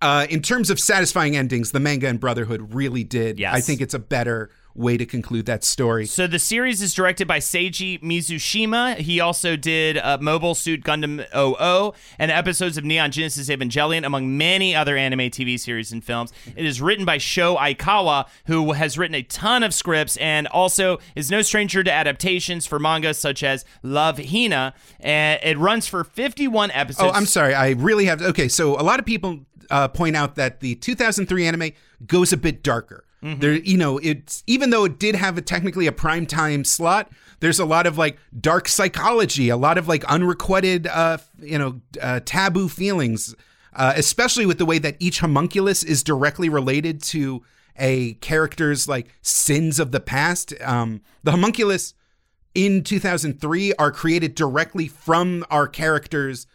Uh, 0.02 0.28
in 0.30 0.42
terms 0.42 0.70
of 0.70 0.78
satisfying 0.78 1.38
endings, 1.38 1.72
the 1.72 1.80
manga 1.80 2.08
and 2.08 2.20
Brotherhood 2.20 2.76
really 2.76 3.04
did. 3.04 3.40
Yes. 3.40 3.56
I 3.56 3.62
think 3.62 3.80
it's 3.80 3.94
a 3.94 4.00
better 4.00 4.52
way 4.76 4.98
to 4.98 5.06
conclude 5.06 5.46
that 5.46 5.64
story. 5.64 6.06
So 6.06 6.28
the 6.28 6.40
series 6.40 6.82
is 6.82 6.94
directed 6.94 7.28
by 7.28 7.40
Seiji 7.40 8.02
Mizushima. 8.02 8.98
He 8.98 9.20
also 9.20 9.56
did 9.56 9.98
uh, 9.98 10.18
Mobile 10.22 10.54
Suit 10.54 10.84
Gundam 10.84 11.26
00 11.32 11.94
and 12.20 12.30
episodes 12.30 12.78
of 12.78 12.84
Neon 12.84 13.12
Genesis 13.12 13.50
Evangelion, 13.50 14.06
among 14.06 14.38
many 14.38 14.76
other 14.76 14.98
anime 14.98 15.32
TV 15.32 15.60
series 15.60 15.92
and 15.92 16.04
films. 16.04 16.34
It 16.56 16.66
is 16.66 16.82
written 16.82 17.06
by 17.06 17.18
Sho 17.18 17.56
Aikawa, 17.56 18.28
who 18.48 18.74
has 18.74 18.98
written 18.98 19.16
a 19.16 19.24
ton 19.24 19.64
of 19.64 19.74
scripts 19.74 20.18
and 20.18 20.48
also 20.48 21.00
is 21.16 21.32
no 21.32 21.42
stranger 21.42 21.84
to 21.84 21.92
adaptations 21.92 22.66
for 22.66 22.78
manga 22.78 23.14
such 23.14 23.44
as 23.44 23.64
Love 23.82 24.20
Hina. 24.20 24.74
And 25.00 25.40
it 25.42 25.58
runs 25.58 25.88
for 25.88 26.04
51 26.04 26.72
episodes. 26.72 27.10
Oh, 27.10 27.12
I'm 27.16 27.26
sorry. 27.26 27.54
I 27.54 27.72
really 27.72 28.06
have. 28.06 28.22
Okay, 28.22 28.50
so 28.50 28.80
a 28.80 28.84
lot 28.84 29.00
of 29.00 29.06
people 29.06 29.40
uh, 29.70 29.88
point 29.88 30.16
out 30.16 30.36
that 30.36 30.60
the 30.60 30.76
2003 30.76 31.48
anime 31.48 31.72
goes 32.06 32.34
a 32.34 32.38
bit 32.38 32.62
darker. 32.62 33.05
There, 33.22 33.54
you 33.54 33.78
know, 33.78 33.98
it's 33.98 34.44
even 34.46 34.70
though 34.70 34.86
it 34.86 35.00
did 35.00 35.16
have 35.16 35.38
a 35.38 35.42
technically 35.42 35.88
a 35.88 35.92
prime 35.92 36.26
time 36.26 36.64
slot. 36.64 37.12
There's 37.40 37.60
a 37.60 37.66
lot 37.66 37.86
of 37.88 37.98
like 37.98 38.18
dark 38.40 38.68
psychology, 38.68 39.50
a 39.50 39.58
lot 39.58 39.78
of 39.78 39.88
like 39.88 40.04
unrequited, 40.06 40.88
uh, 40.88 41.18
you 41.40 41.58
know, 41.58 41.82
uh, 42.02 42.22
taboo 42.24 42.70
feelings, 42.70 43.36
uh, 43.74 43.94
especially 43.96 44.46
with 44.46 44.58
the 44.58 44.66
way 44.66 44.78
that 44.80 44.96
each 45.00 45.20
homunculus 45.20 45.84
is 45.84 46.04
directly 46.04 46.50
related 46.50 47.02
to 47.04 47.44
a 47.78 48.14
character's 48.16 48.88
like 48.88 49.14
sins 49.22 49.80
of 49.80 49.92
the 49.92 50.00
past. 50.00 50.54
Um, 50.62 51.02
the 51.24 51.32
homunculus 51.32 51.94
in 52.54 52.84
2003 52.84 53.74
are 53.74 53.92
created 53.92 54.36
directly 54.36 54.88
from 54.88 55.46
our 55.50 55.68
characters 55.68 56.48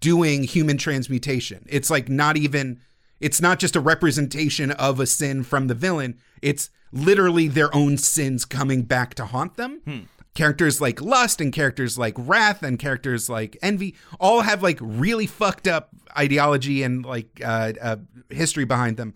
doing 0.00 0.44
human 0.44 0.76
transmutation. 0.76 1.64
It's 1.68 1.90
like 1.90 2.08
not 2.08 2.36
even 2.36 2.80
it's 3.20 3.40
not 3.40 3.58
just 3.58 3.76
a 3.76 3.80
representation 3.80 4.70
of 4.72 5.00
a 5.00 5.06
sin 5.06 5.42
from 5.44 5.66
the 5.68 5.74
villain. 5.74 6.18
It's 6.42 6.70
literally 6.92 7.48
their 7.48 7.74
own 7.74 7.96
sins 7.98 8.44
coming 8.44 8.82
back 8.82 9.14
to 9.14 9.26
haunt 9.26 9.56
them. 9.56 10.08
Characters 10.34 10.80
like 10.80 11.00
lust 11.00 11.40
and 11.40 11.52
characters 11.52 11.96
like 11.96 12.14
wrath 12.16 12.62
and 12.64 12.76
characters 12.78 13.28
like 13.28 13.56
envy 13.62 13.94
all 14.18 14.40
have 14.42 14.62
like 14.64 14.78
really 14.80 15.26
fucked 15.26 15.68
up 15.68 15.90
ideology 16.18 16.82
and 16.82 17.06
like 17.06 17.40
uh, 17.44 17.72
uh, 17.80 17.96
history 18.30 18.64
behind 18.64 18.96
them. 18.96 19.14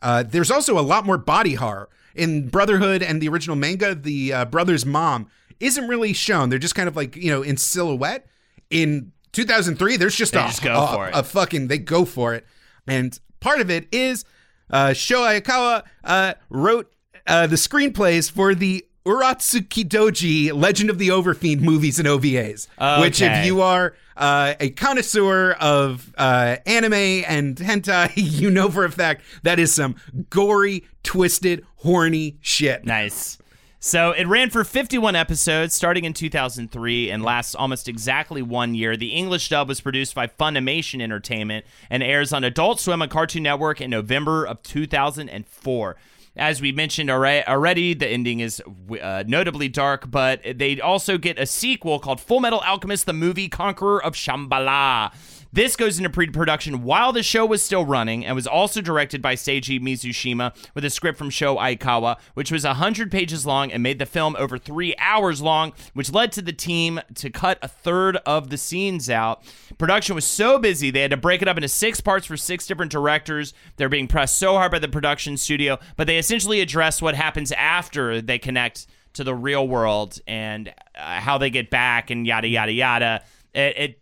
Uh, 0.00 0.22
there's 0.22 0.50
also 0.52 0.78
a 0.78 0.82
lot 0.82 1.04
more 1.04 1.18
body 1.18 1.54
horror 1.54 1.88
in 2.14 2.48
Brotherhood 2.48 3.02
and 3.02 3.20
the 3.20 3.28
original 3.28 3.56
manga. 3.56 3.94
The 3.94 4.32
uh, 4.32 4.44
brother's 4.44 4.86
mom 4.86 5.28
isn't 5.58 5.88
really 5.88 6.12
shown. 6.12 6.48
They're 6.48 6.58
just 6.60 6.74
kind 6.76 6.88
of 6.88 6.94
like 6.96 7.16
you 7.16 7.30
know 7.30 7.42
in 7.42 7.56
silhouette. 7.56 8.26
In 8.70 9.12
2003, 9.32 9.96
there's 9.96 10.14
just 10.16 10.32
They 10.32 10.38
a, 10.40 10.42
just 10.44 10.62
a- 10.62 10.74
a 11.14 11.22
fucking 11.24 11.68
they 11.68 11.78
go 11.78 12.04
for 12.04 12.34
it, 12.34 12.46
and 12.86 13.18
part 13.42 13.60
of 13.60 13.70
it 13.70 13.86
is 13.92 14.24
uh, 14.70 14.94
Sho 14.94 15.20
Aikawa 15.20 15.82
uh, 16.04 16.34
wrote 16.48 16.90
uh, 17.26 17.46
the 17.46 17.56
screenplays 17.56 18.30
for 18.30 18.54
the 18.54 18.86
Urotsukidoji 19.04 20.52
Legend 20.54 20.88
of 20.88 20.98
the 20.98 21.08
Overfiend 21.08 21.60
movies 21.60 21.98
and 21.98 22.06
OVAs. 22.06 22.68
Which, 23.00 23.20
if 23.20 23.44
you 23.44 23.60
are 23.60 23.94
uh, 24.16 24.54
a 24.60 24.70
connoisseur 24.70 25.52
of 25.52 26.14
uh, 26.16 26.56
anime 26.66 26.94
and 26.94 27.56
hentai, 27.56 28.12
you 28.16 28.50
know 28.50 28.70
for 28.70 28.84
a 28.84 28.90
fact 28.90 29.22
that 29.42 29.58
is 29.58 29.74
some 29.74 29.96
gory, 30.30 30.84
twisted, 31.02 31.66
horny 31.78 32.38
shit. 32.40 32.84
Nice. 32.84 33.38
So 33.84 34.12
it 34.12 34.28
ran 34.28 34.50
for 34.50 34.62
51 34.62 35.16
episodes 35.16 35.74
starting 35.74 36.04
in 36.04 36.12
2003 36.12 37.10
and 37.10 37.20
lasts 37.20 37.56
almost 37.56 37.88
exactly 37.88 38.40
one 38.40 38.76
year. 38.76 38.96
The 38.96 39.08
English 39.08 39.48
dub 39.48 39.66
was 39.66 39.80
produced 39.80 40.14
by 40.14 40.28
Funimation 40.28 41.02
Entertainment 41.02 41.66
and 41.90 42.00
airs 42.00 42.32
on 42.32 42.44
Adult 42.44 42.78
Swim 42.78 43.02
on 43.02 43.08
Cartoon 43.08 43.42
Network 43.42 43.80
in 43.80 43.90
November 43.90 44.44
of 44.44 44.62
2004. 44.62 45.96
As 46.36 46.62
we 46.62 46.70
mentioned 46.70 47.10
already, 47.10 47.92
the 47.92 48.06
ending 48.06 48.38
is 48.38 48.62
uh, 49.02 49.24
notably 49.26 49.68
dark, 49.68 50.08
but 50.08 50.40
they 50.54 50.80
also 50.80 51.18
get 51.18 51.40
a 51.40 51.44
sequel 51.44 51.98
called 51.98 52.20
Full 52.20 52.38
Metal 52.38 52.60
Alchemist, 52.60 53.06
the 53.06 53.12
movie 53.12 53.48
Conqueror 53.48 54.00
of 54.00 54.14
Shambhala. 54.14 55.12
This 55.54 55.76
goes 55.76 55.98
into 55.98 56.08
pre-production 56.08 56.82
while 56.82 57.12
the 57.12 57.22
show 57.22 57.44
was 57.44 57.62
still 57.62 57.84
running 57.84 58.24
and 58.24 58.34
was 58.34 58.46
also 58.46 58.80
directed 58.80 59.20
by 59.20 59.34
Seiji 59.34 59.78
Mizushima 59.78 60.56
with 60.74 60.82
a 60.82 60.88
script 60.88 61.18
from 61.18 61.28
Sho 61.28 61.56
Aikawa, 61.56 62.16
which 62.32 62.50
was 62.50 62.64
100 62.64 63.10
pages 63.10 63.44
long 63.44 63.70
and 63.70 63.82
made 63.82 63.98
the 63.98 64.06
film 64.06 64.34
over 64.38 64.56
three 64.56 64.94
hours 64.96 65.42
long, 65.42 65.74
which 65.92 66.10
led 66.10 66.32
to 66.32 66.42
the 66.42 66.54
team 66.54 67.00
to 67.16 67.28
cut 67.28 67.58
a 67.60 67.68
third 67.68 68.16
of 68.24 68.48
the 68.48 68.56
scenes 68.56 69.10
out. 69.10 69.42
Production 69.76 70.14
was 70.14 70.24
so 70.24 70.58
busy, 70.58 70.90
they 70.90 71.02
had 71.02 71.10
to 71.10 71.18
break 71.18 71.42
it 71.42 71.48
up 71.48 71.58
into 71.58 71.68
six 71.68 72.00
parts 72.00 72.24
for 72.24 72.38
six 72.38 72.66
different 72.66 72.90
directors. 72.90 73.52
They're 73.76 73.90
being 73.90 74.08
pressed 74.08 74.38
so 74.38 74.54
hard 74.54 74.72
by 74.72 74.78
the 74.78 74.88
production 74.88 75.36
studio, 75.36 75.78
but 75.96 76.06
they 76.06 76.16
essentially 76.16 76.62
address 76.62 77.02
what 77.02 77.14
happens 77.14 77.52
after 77.52 78.22
they 78.22 78.38
connect 78.38 78.86
to 79.12 79.22
the 79.22 79.34
real 79.34 79.68
world 79.68 80.18
and 80.26 80.72
uh, 80.94 81.20
how 81.20 81.36
they 81.36 81.50
get 81.50 81.68
back 81.68 82.08
and 82.08 82.26
yada, 82.26 82.48
yada, 82.48 82.72
yada. 82.72 83.22
It, 83.52 83.76
it 83.76 84.01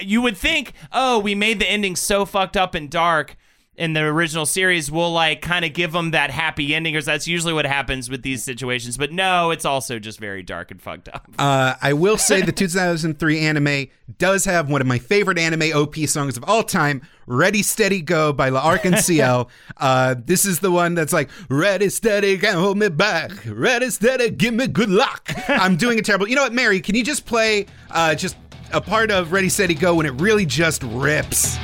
you 0.00 0.22
would 0.22 0.36
think, 0.36 0.72
oh, 0.92 1.18
we 1.18 1.34
made 1.34 1.60
the 1.60 1.68
ending 1.68 1.96
so 1.96 2.24
fucked 2.24 2.56
up 2.56 2.74
and 2.74 2.90
dark 2.90 3.36
in 3.76 3.92
the 3.92 4.00
original 4.00 4.46
series, 4.46 4.90
we'll 4.90 5.12
like 5.12 5.42
kind 5.42 5.64
of 5.64 5.72
give 5.72 5.92
them 5.92 6.12
that 6.12 6.30
happy 6.30 6.74
ending, 6.74 6.94
because 6.94 7.04
that's 7.04 7.28
usually 7.28 7.52
what 7.52 7.66
happens 7.66 8.08
with 8.08 8.22
these 8.22 8.42
situations. 8.42 8.96
But 8.96 9.12
no, 9.12 9.50
it's 9.50 9.64
also 9.64 9.98
just 9.98 10.18
very 10.18 10.42
dark 10.42 10.70
and 10.70 10.80
fucked 10.80 11.08
up. 11.08 11.28
Uh, 11.38 11.74
I 11.80 11.92
will 11.92 12.18
say 12.18 12.42
the 12.42 12.52
2003 12.52 13.38
anime 13.46 13.88
does 14.18 14.44
have 14.44 14.70
one 14.70 14.80
of 14.80 14.86
my 14.86 14.98
favorite 14.98 15.38
anime 15.38 15.76
OP 15.76 15.96
songs 16.06 16.36
of 16.36 16.44
all 16.44 16.62
time, 16.62 17.02
Ready 17.26 17.62
Steady 17.62 18.00
Go 18.00 18.32
by 18.32 18.48
L'Arc-en-Ciel. 18.48 19.50
uh, 19.76 20.14
this 20.24 20.46
is 20.46 20.60
the 20.60 20.70
one 20.70 20.94
that's 20.94 21.12
like, 21.12 21.28
Ready 21.50 21.88
Steady, 21.88 22.38
can't 22.38 22.56
hold 22.56 22.78
me 22.78 22.88
back. 22.88 23.32
Ready 23.46 23.90
Steady, 23.90 24.30
give 24.30 24.54
me 24.54 24.68
good 24.68 24.90
luck. 24.90 25.30
I'm 25.48 25.76
doing 25.76 25.98
a 25.98 26.02
terrible. 26.02 26.28
You 26.28 26.36
know 26.36 26.44
what, 26.44 26.54
Mary, 26.54 26.80
can 26.80 26.94
you 26.94 27.04
just 27.04 27.26
play 27.26 27.66
uh, 27.90 28.14
just 28.14 28.36
a 28.72 28.80
part 28.80 29.10
of 29.10 29.32
Ready 29.32 29.48
Steady 29.48 29.74
Go 29.74 29.96
when 29.96 30.06
it 30.06 30.20
really 30.20 30.46
just 30.46 30.82
rips? 30.82 31.56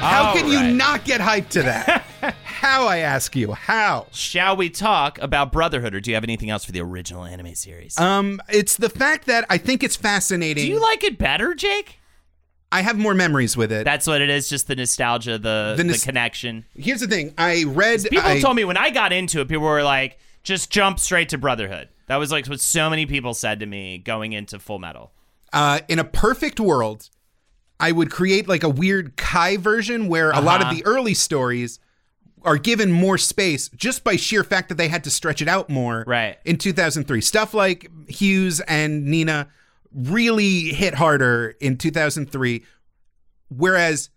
How 0.00 0.28
All 0.28 0.34
can 0.34 0.48
you 0.48 0.74
not 0.74 1.04
get 1.04 1.20
hyped 1.20 1.48
to 1.50 1.62
that? 1.62 2.34
How, 2.58 2.86
I 2.88 2.98
ask 2.98 3.36
you, 3.36 3.52
how? 3.52 4.08
Shall 4.10 4.56
we 4.56 4.68
talk 4.68 5.18
about 5.20 5.52
Brotherhood, 5.52 5.94
or 5.94 6.00
do 6.00 6.10
you 6.10 6.16
have 6.16 6.24
anything 6.24 6.50
else 6.50 6.64
for 6.64 6.72
the 6.72 6.80
original 6.80 7.24
anime 7.24 7.54
series? 7.54 7.96
Um, 7.98 8.40
it's 8.48 8.76
the 8.76 8.88
fact 8.90 9.26
that 9.26 9.44
I 9.48 9.58
think 9.58 9.84
it's 9.84 9.94
fascinating. 9.94 10.64
do 10.64 10.68
you 10.68 10.80
like 10.80 11.04
it 11.04 11.18
better, 11.18 11.54
Jake? 11.54 11.98
I 12.72 12.82
have 12.82 12.98
more 12.98 13.14
memories 13.14 13.56
with 13.56 13.70
it. 13.70 13.84
That's 13.84 14.06
what 14.08 14.20
it 14.20 14.28
is, 14.28 14.48
just 14.48 14.66
the 14.66 14.74
nostalgia, 14.74 15.38
the 15.38 15.74
The 15.76 15.84
the, 15.84 15.98
connection. 16.04 16.64
Here's 16.74 17.00
the 17.00 17.06
thing. 17.06 17.32
I 17.38 17.64
read. 17.64 18.02
People 18.10 18.28
I, 18.28 18.40
told 18.40 18.56
me 18.56 18.64
when 18.64 18.76
I 18.76 18.90
got 18.90 19.12
into 19.12 19.40
it, 19.40 19.46
people 19.48 19.64
were 19.64 19.84
like, 19.84 20.18
just 20.42 20.68
jump 20.68 20.98
straight 20.98 21.28
to 21.28 21.38
Brotherhood. 21.38 21.88
That 22.08 22.16
was 22.16 22.32
like 22.32 22.46
what 22.48 22.60
so 22.60 22.90
many 22.90 23.06
people 23.06 23.34
said 23.34 23.60
to 23.60 23.66
me 23.66 23.98
going 23.98 24.32
into 24.32 24.58
Full 24.58 24.80
Metal. 24.80 25.12
uh, 25.52 25.78
in 25.88 25.98
a 26.00 26.04
perfect 26.04 26.58
world, 26.58 27.08
I 27.78 27.92
would 27.92 28.10
create 28.10 28.48
like 28.48 28.64
a 28.64 28.68
weird 28.68 29.16
Kai 29.16 29.56
version 29.58 30.08
where 30.08 30.32
a 30.32 30.40
lot 30.40 30.60
of 30.60 30.66
Uh-huh. 30.66 30.74
the 30.74 30.84
early 30.84 31.14
stories 31.14 31.78
are 32.44 32.58
given 32.58 32.90
more 32.90 33.18
space 33.18 33.68
just 33.70 34.04
by 34.04 34.16
sheer 34.16 34.44
fact 34.44 34.68
that 34.68 34.76
they 34.76 34.88
had 34.88 35.04
to 35.04 35.10
stretch 35.10 35.42
it 35.42 35.48
out 35.48 35.68
more. 35.68 36.04
Right. 36.06 36.38
In 36.44 36.56
2003, 36.56 37.20
stuff 37.20 37.54
like 37.54 37.90
Hughes 38.08 38.60
and 38.60 39.06
Nina 39.06 39.48
really 39.92 40.68
hit 40.68 40.94
harder 40.94 41.56
in 41.60 41.76
2003. 41.76 42.64
Whereas 43.48 44.10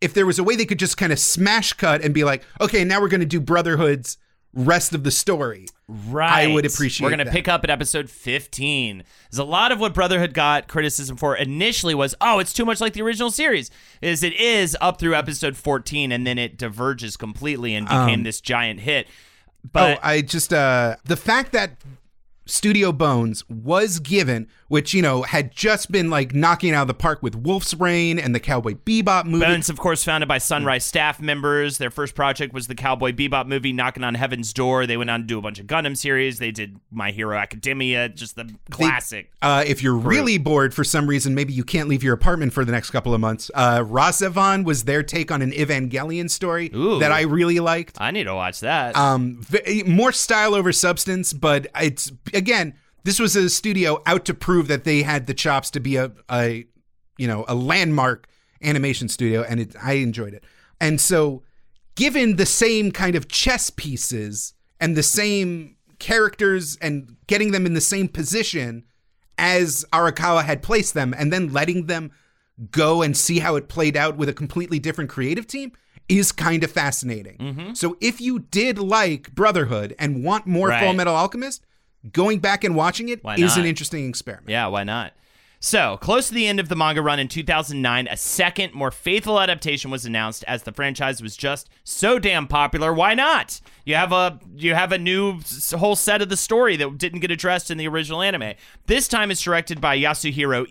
if 0.00 0.14
there 0.14 0.26
was 0.26 0.38
a 0.38 0.44
way 0.44 0.56
they 0.56 0.64
could 0.64 0.78
just 0.78 0.96
kind 0.96 1.12
of 1.12 1.18
smash 1.18 1.72
cut 1.74 2.02
and 2.02 2.12
be 2.12 2.24
like, 2.24 2.44
okay, 2.60 2.84
now 2.84 3.00
we're 3.00 3.08
going 3.08 3.20
to 3.20 3.26
do 3.26 3.40
Brotherhood's 3.40 4.18
rest 4.54 4.94
of 4.94 5.04
the 5.04 5.10
story. 5.10 5.66
Right. 5.88 6.48
I 6.48 6.52
would 6.52 6.66
appreciate 6.66 7.04
We're 7.04 7.14
going 7.14 7.26
to 7.26 7.32
pick 7.32 7.48
up 7.48 7.64
at 7.64 7.70
episode 7.70 8.10
15. 8.10 9.04
There's 9.30 9.38
a 9.38 9.44
lot 9.44 9.72
of 9.72 9.80
what 9.80 9.94
Brotherhood 9.94 10.34
got 10.34 10.68
criticism 10.68 11.16
for 11.16 11.36
initially 11.36 11.94
was, 11.94 12.14
oh, 12.20 12.38
it's 12.38 12.52
too 12.52 12.64
much 12.64 12.80
like 12.80 12.92
the 12.92 13.02
original 13.02 13.30
series. 13.30 13.70
Is 14.00 14.22
it 14.22 14.34
is 14.34 14.76
up 14.80 14.98
through 14.98 15.14
episode 15.14 15.56
14 15.56 16.12
and 16.12 16.26
then 16.26 16.38
it 16.38 16.56
diverges 16.56 17.16
completely 17.16 17.74
and 17.74 17.86
became 17.86 18.22
this 18.22 18.40
giant 18.40 18.80
hit. 18.80 19.06
But 19.70 19.98
oh, 19.98 20.00
I 20.02 20.22
just 20.22 20.52
uh 20.52 20.96
the 21.04 21.16
fact 21.16 21.52
that 21.52 21.76
Studio 22.46 22.90
Bones 22.92 23.48
was 23.48 24.00
given, 24.00 24.48
which 24.72 24.94
you 24.94 25.02
know 25.02 25.20
had 25.20 25.52
just 25.54 25.92
been 25.92 26.08
like 26.08 26.34
knocking 26.34 26.72
out 26.72 26.80
of 26.80 26.88
the 26.88 26.94
park 26.94 27.22
with 27.22 27.36
Wolf's 27.36 27.74
Rain 27.74 28.18
and 28.18 28.34
the 28.34 28.40
Cowboy 28.40 28.72
Bebop 28.72 29.26
movie. 29.26 29.44
Bones, 29.44 29.68
of 29.68 29.78
course, 29.78 30.02
founded 30.02 30.28
by 30.28 30.38
Sunrise 30.38 30.82
staff 30.82 31.20
members. 31.20 31.76
Their 31.76 31.90
first 31.90 32.14
project 32.14 32.54
was 32.54 32.68
the 32.68 32.74
Cowboy 32.74 33.12
Bebop 33.12 33.46
movie, 33.46 33.74
Knocking 33.74 34.02
on 34.02 34.14
Heaven's 34.14 34.50
Door. 34.54 34.86
They 34.86 34.96
went 34.96 35.10
on 35.10 35.20
to 35.20 35.26
do 35.26 35.38
a 35.38 35.42
bunch 35.42 35.60
of 35.60 35.66
Gundam 35.66 35.94
series. 35.94 36.38
They 36.38 36.52
did 36.52 36.80
My 36.90 37.10
Hero 37.10 37.36
Academia, 37.36 38.08
just 38.08 38.34
the 38.36 38.48
classic. 38.70 39.30
Uh, 39.42 39.62
if 39.66 39.82
you're 39.82 39.94
really 39.94 40.38
bored 40.38 40.72
for 40.72 40.84
some 40.84 41.06
reason, 41.06 41.34
maybe 41.34 41.52
you 41.52 41.64
can't 41.64 41.86
leave 41.86 42.02
your 42.02 42.14
apartment 42.14 42.54
for 42.54 42.64
the 42.64 42.72
next 42.72 42.92
couple 42.92 43.12
of 43.12 43.20
months. 43.20 43.50
Uh, 43.52 43.84
was 43.86 44.84
their 44.84 45.02
take 45.02 45.30
on 45.30 45.42
an 45.42 45.50
Evangelion 45.50 46.30
story 46.30 46.70
Ooh. 46.74 46.98
that 46.98 47.12
I 47.12 47.24
really 47.24 47.60
liked. 47.60 48.00
I 48.00 48.10
need 48.10 48.24
to 48.24 48.34
watch 48.34 48.60
that. 48.60 48.96
Um, 48.96 49.36
v- 49.42 49.82
more 49.82 50.12
style 50.12 50.54
over 50.54 50.72
substance, 50.72 51.34
but 51.34 51.66
it's 51.78 52.10
again, 52.32 52.72
this 53.04 53.18
was 53.18 53.36
a 53.36 53.48
studio 53.48 54.02
out 54.06 54.24
to 54.26 54.34
prove 54.34 54.68
that 54.68 54.84
they 54.84 55.02
had 55.02 55.26
the 55.26 55.34
chops 55.34 55.70
to 55.72 55.80
be 55.80 55.96
a, 55.96 56.12
a 56.30 56.66
you 57.18 57.26
know, 57.26 57.44
a 57.48 57.54
landmark 57.54 58.28
animation 58.62 59.08
studio, 59.08 59.42
and 59.42 59.60
it, 59.60 59.76
I 59.82 59.94
enjoyed 59.94 60.34
it. 60.34 60.44
And 60.80 61.00
so, 61.00 61.42
given 61.94 62.36
the 62.36 62.46
same 62.46 62.90
kind 62.92 63.14
of 63.14 63.28
chess 63.28 63.70
pieces 63.70 64.54
and 64.80 64.96
the 64.96 65.02
same 65.02 65.76
characters 65.98 66.76
and 66.80 67.16
getting 67.26 67.52
them 67.52 67.66
in 67.66 67.74
the 67.74 67.80
same 67.80 68.08
position 68.08 68.84
as 69.38 69.84
Arakawa 69.92 70.44
had 70.44 70.62
placed 70.62 70.94
them, 70.94 71.14
and 71.16 71.32
then 71.32 71.52
letting 71.52 71.86
them 71.86 72.12
go 72.70 73.02
and 73.02 73.16
see 73.16 73.38
how 73.38 73.56
it 73.56 73.68
played 73.68 73.96
out 73.96 74.16
with 74.16 74.28
a 74.28 74.32
completely 74.32 74.78
different 74.78 75.10
creative 75.10 75.46
team 75.46 75.72
is 76.08 76.32
kind 76.32 76.62
of 76.62 76.70
fascinating. 76.70 77.38
Mm-hmm. 77.38 77.74
So 77.74 77.96
if 78.00 78.20
you 78.20 78.40
did 78.40 78.78
like 78.78 79.34
Brotherhood 79.34 79.94
and 79.98 80.24
want 80.24 80.46
more 80.46 80.68
Right. 80.68 80.82
Full 80.82 80.92
Metal 80.92 81.14
Alchemist, 81.14 81.64
going 82.10 82.40
back 82.40 82.64
and 82.64 82.74
watching 82.74 83.08
it 83.08 83.20
is 83.36 83.56
an 83.56 83.64
interesting 83.64 84.08
experiment. 84.08 84.48
Yeah, 84.48 84.66
why 84.66 84.84
not? 84.84 85.12
So, 85.64 85.96
close 85.98 86.26
to 86.26 86.34
the 86.34 86.48
end 86.48 86.58
of 86.58 86.68
the 86.68 86.74
manga 86.74 87.00
run 87.00 87.20
in 87.20 87.28
2009, 87.28 88.08
a 88.08 88.16
second, 88.16 88.74
more 88.74 88.90
faithful 88.90 89.38
adaptation 89.38 89.92
was 89.92 90.04
announced 90.04 90.42
as 90.48 90.64
the 90.64 90.72
franchise 90.72 91.22
was 91.22 91.36
just 91.36 91.70
so 91.84 92.18
damn 92.18 92.48
popular. 92.48 92.92
Why 92.92 93.14
not? 93.14 93.60
You 93.84 93.94
have 93.94 94.10
a 94.10 94.40
you 94.56 94.74
have 94.74 94.90
a 94.90 94.98
new 94.98 95.38
whole 95.70 95.94
set 95.94 96.20
of 96.20 96.30
the 96.30 96.36
story 96.36 96.74
that 96.78 96.98
didn't 96.98 97.20
get 97.20 97.30
addressed 97.30 97.70
in 97.70 97.78
the 97.78 97.86
original 97.86 98.22
anime. 98.22 98.54
This 98.86 99.06
time 99.06 99.30
it's 99.30 99.40
directed 99.40 99.80
by 99.80 99.96
Yasuhiro 99.96 100.66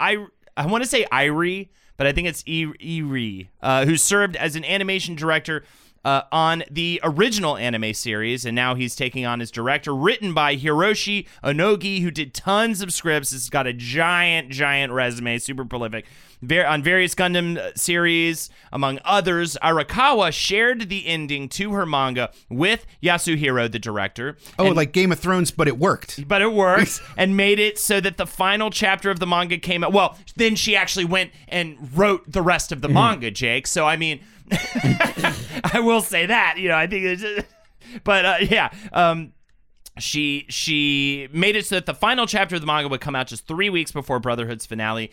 I 0.00 0.10
I 0.10 0.16
I, 0.16 0.26
I, 0.56 0.66
want 0.66 0.82
to 0.82 0.90
say 0.90 1.06
Irie, 1.12 1.68
but 1.96 2.08
I 2.08 2.12
think 2.12 2.26
it's 2.26 2.42
Irie, 2.42 3.46
uh, 3.62 3.84
who 3.84 3.96
served 3.96 4.34
as 4.34 4.56
an 4.56 4.64
animation 4.64 5.14
director 5.14 5.62
uh, 6.06 6.22
on 6.30 6.62
the 6.70 7.00
original 7.02 7.56
anime 7.56 7.92
series, 7.92 8.44
and 8.44 8.54
now 8.54 8.76
he's 8.76 8.94
taking 8.94 9.26
on 9.26 9.40
as 9.40 9.50
director, 9.50 9.92
written 9.92 10.32
by 10.32 10.56
Hiroshi 10.56 11.26
Onogi, 11.42 12.00
who 12.00 12.12
did 12.12 12.32
tons 12.32 12.80
of 12.80 12.92
scripts. 12.92 13.32
Has 13.32 13.50
got 13.50 13.66
a 13.66 13.72
giant, 13.72 14.50
giant 14.50 14.92
resume, 14.92 15.36
super 15.38 15.64
prolific. 15.64 16.06
On 16.42 16.82
various 16.82 17.14
Gundam 17.14 17.56
uh, 17.56 17.72
series, 17.74 18.50
among 18.72 19.00
others, 19.04 19.56
Arakawa 19.62 20.32
shared 20.32 20.88
the 20.88 21.06
ending 21.06 21.48
to 21.50 21.72
her 21.72 21.86
manga 21.86 22.30
with 22.50 22.86
Yasuhiro, 23.02 23.70
the 23.72 23.78
director. 23.78 24.36
Oh, 24.58 24.66
and- 24.66 24.76
like 24.76 24.92
Game 24.92 25.12
of 25.12 25.18
Thrones, 25.18 25.50
but 25.50 25.66
it 25.66 25.78
worked. 25.78 26.28
but 26.28 26.42
it 26.42 26.52
worked 26.52 27.00
and 27.16 27.36
made 27.36 27.58
it 27.58 27.78
so 27.78 28.00
that 28.00 28.16
the 28.16 28.26
final 28.26 28.70
chapter 28.70 29.10
of 29.10 29.18
the 29.18 29.26
manga 29.26 29.58
came 29.58 29.82
out. 29.82 29.92
Well, 29.92 30.16
then 30.36 30.56
she 30.56 30.76
actually 30.76 31.06
went 31.06 31.30
and 31.48 31.76
wrote 31.96 32.30
the 32.30 32.42
rest 32.42 32.70
of 32.70 32.80
the 32.82 32.88
manga, 32.88 33.30
Jake. 33.30 33.66
So 33.66 33.86
I 33.86 33.96
mean, 33.96 34.20
I 34.52 35.80
will 35.82 36.00
say 36.02 36.26
that 36.26 36.56
you 36.58 36.68
know 36.68 36.76
I 36.76 36.86
think, 36.86 37.04
it's, 37.04 37.46
but 38.04 38.24
uh, 38.24 38.36
yeah. 38.42 38.70
Um, 38.92 39.32
she 39.98 40.44
she 40.50 41.26
made 41.32 41.56
it 41.56 41.64
so 41.64 41.76
that 41.76 41.86
the 41.86 41.94
final 41.94 42.26
chapter 42.26 42.54
of 42.56 42.60
the 42.60 42.66
manga 42.66 42.88
would 42.88 43.00
come 43.00 43.16
out 43.16 43.26
just 43.28 43.46
three 43.46 43.70
weeks 43.70 43.92
before 43.92 44.20
Brotherhood's 44.20 44.66
finale. 44.66 45.10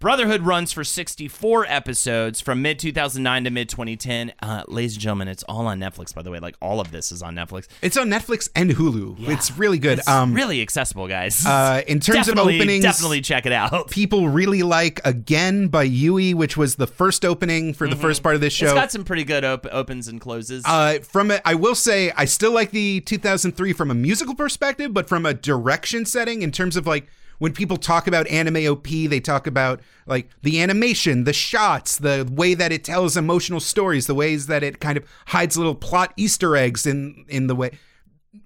Brotherhood 0.00 0.42
runs 0.42 0.72
for 0.72 0.84
64 0.84 1.66
episodes 1.66 2.40
from 2.40 2.60
mid 2.60 2.78
2009 2.78 3.44
to 3.44 3.50
mid 3.50 3.68
2010. 3.70 4.32
Uh, 4.42 4.62
ladies 4.68 4.94
and 4.94 5.00
gentlemen, 5.00 5.28
it's 5.28 5.42
all 5.44 5.66
on 5.66 5.80
Netflix, 5.80 6.14
by 6.14 6.20
the 6.20 6.30
way. 6.30 6.40
Like 6.40 6.56
all 6.60 6.80
of 6.80 6.90
this 6.90 7.10
is 7.10 7.22
on 7.22 7.34
Netflix. 7.34 7.68
It's 7.80 7.96
on 7.96 8.08
Netflix 8.08 8.50
and 8.54 8.70
Hulu. 8.70 9.28
It's 9.28 9.56
really 9.56 9.78
good. 9.78 10.00
It's 10.00 10.08
um, 10.08 10.34
really 10.34 10.60
accessible, 10.60 11.08
guys. 11.08 11.46
uh, 11.46 11.82
in 11.86 12.00
terms 12.00 12.26
definitely, 12.26 12.56
of 12.56 12.60
openings, 12.60 12.84
definitely 12.84 13.20
check 13.22 13.46
it 13.46 13.52
out. 13.52 13.90
people 13.90 14.28
really 14.28 14.62
like 14.62 15.00
Again 15.06 15.68
by 15.68 15.84
Yui, 15.84 16.34
which 16.34 16.56
was 16.56 16.76
the 16.76 16.86
first 16.86 17.24
opening 17.24 17.72
for 17.72 17.88
the 17.88 17.96
first 17.96 18.22
part 18.22 18.34
of 18.34 18.40
this 18.40 18.52
show. 18.52 18.66
Mm-hmm. 18.66 18.76
It's 18.76 18.82
got 18.82 18.92
some 18.92 19.04
pretty 19.04 19.24
good 19.24 19.44
op- 19.44 19.66
opens 19.70 20.08
and 20.08 20.20
closes. 20.20 20.64
Uh, 20.66 20.98
from 21.02 21.30
it, 21.30 21.40
I 21.44 21.54
will 21.54 21.74
say, 21.74 22.10
I 22.16 22.24
still 22.26 22.52
like 22.52 22.72
the 22.72 23.00
2003 23.00 23.72
from 23.72 23.90
a 23.90 23.94
musical 23.94 24.34
perspective, 24.34 24.92
but 24.92 25.08
from 25.08 25.24
a 25.24 25.32
direction 25.32 26.04
setting, 26.04 26.42
in 26.42 26.50
terms 26.52 26.76
of 26.76 26.86
like 26.86 27.06
when 27.38 27.52
people 27.52 27.76
talk 27.76 28.06
about 28.06 28.26
anime 28.28 28.66
OP, 28.66 28.86
they 28.86 29.20
talk 29.20 29.46
about 29.46 29.80
like 30.06 30.28
the 30.42 30.60
animation, 30.62 31.24
the 31.24 31.32
shots, 31.32 31.96
the 31.96 32.28
way 32.30 32.54
that 32.54 32.72
it 32.72 32.84
tells 32.84 33.16
emotional 33.16 33.60
stories, 33.60 34.06
the 34.06 34.14
ways 34.14 34.46
that 34.46 34.62
it 34.62 34.80
kind 34.80 34.96
of 34.96 35.04
hides 35.26 35.56
little 35.56 35.74
plot 35.74 36.12
Easter 36.16 36.56
eggs 36.56 36.86
in 36.86 37.24
in 37.28 37.46
the 37.46 37.54
way. 37.54 37.72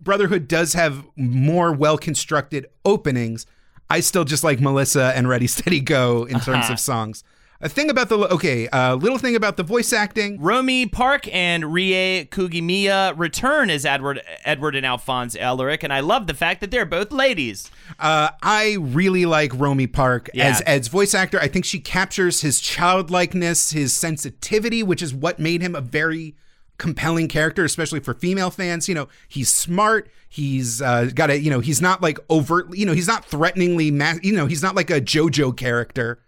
Brotherhood 0.01 0.49
does 0.49 0.74
have 0.74 1.05
more 1.16 1.72
well 1.72 1.99
constructed 1.99 2.66
openings. 2.84 3.47
I 3.91 4.01
still 4.01 4.24
just 4.24 4.45
like 4.45 4.61
Melissa 4.61 5.12
and 5.16 5.28
Ready 5.28 5.47
Steady 5.47 5.80
Go 5.80 6.24
in 6.24 6.41
terms 6.41 6.64
uh-huh. 6.64 6.74
of 6.74 6.80
songs. 6.80 7.24
A 7.61 7.68
thing 7.68 7.90
about 7.90 8.09
the 8.09 8.16
okay, 8.34 8.68
a 8.72 8.94
little 8.94 9.18
thing 9.18 9.34
about 9.34 9.56
the 9.56 9.64
voice 9.64 9.92
acting. 9.92 10.40
Romi 10.40 10.86
Park 10.86 11.26
and 11.34 11.72
Rie 11.72 12.28
Kugimiya 12.30 13.18
return 13.18 13.68
as 13.68 13.84
Edward 13.84 14.20
Edward 14.44 14.76
and 14.76 14.86
Alphonse 14.86 15.34
Elric, 15.34 15.82
and 15.82 15.92
I 15.92 15.98
love 15.98 16.28
the 16.28 16.34
fact 16.34 16.61
that 16.61 16.70
they're 16.70 16.86
both 16.86 17.11
ladies. 17.11 17.68
Uh, 17.98 18.28
I 18.44 18.76
really 18.78 19.26
like 19.26 19.52
Romi 19.59 19.88
Park 19.88 20.30
Yeah. 20.34 20.46
as 20.50 20.62
Ed's 20.66 20.86
voice 20.86 21.16
actor. 21.16 21.40
I 21.40 21.48
think 21.48 21.64
she 21.64 21.80
captures 21.80 22.42
his 22.42 22.61
childlikeness, 22.61 23.72
his 23.72 23.92
sensitivity, 23.92 24.84
which 24.84 25.02
is 25.02 25.12
what 25.12 25.40
made 25.40 25.61
him 25.61 25.74
a 25.74 25.80
very 25.80 26.36
compelling 26.78 27.26
character, 27.26 27.64
especially 27.64 27.98
for 27.98 28.14
female 28.14 28.50
fans. 28.52 28.88
You 28.88 28.94
know, 28.94 29.09
he's 29.26 29.48
smart. 29.48 30.09
He's 30.28 30.80
uh, 30.80 31.11
got 31.12 31.30
a 31.30 31.40
you 31.40 31.50
know 31.50 31.59
he's 31.59 31.82
not 31.82 32.02
like 32.02 32.20
overtly 32.30 32.78
you 32.78 32.86
know 32.86 32.92
he's 32.92 33.09
not 33.09 33.24
threateningly 33.24 33.90
ma- 33.90 34.14
you 34.22 34.32
know 34.36 34.46
he's 34.46 34.62
not 34.62 34.76
like 34.76 34.90
a 34.90 35.00
JoJo 35.00 35.56
character. 35.56 36.20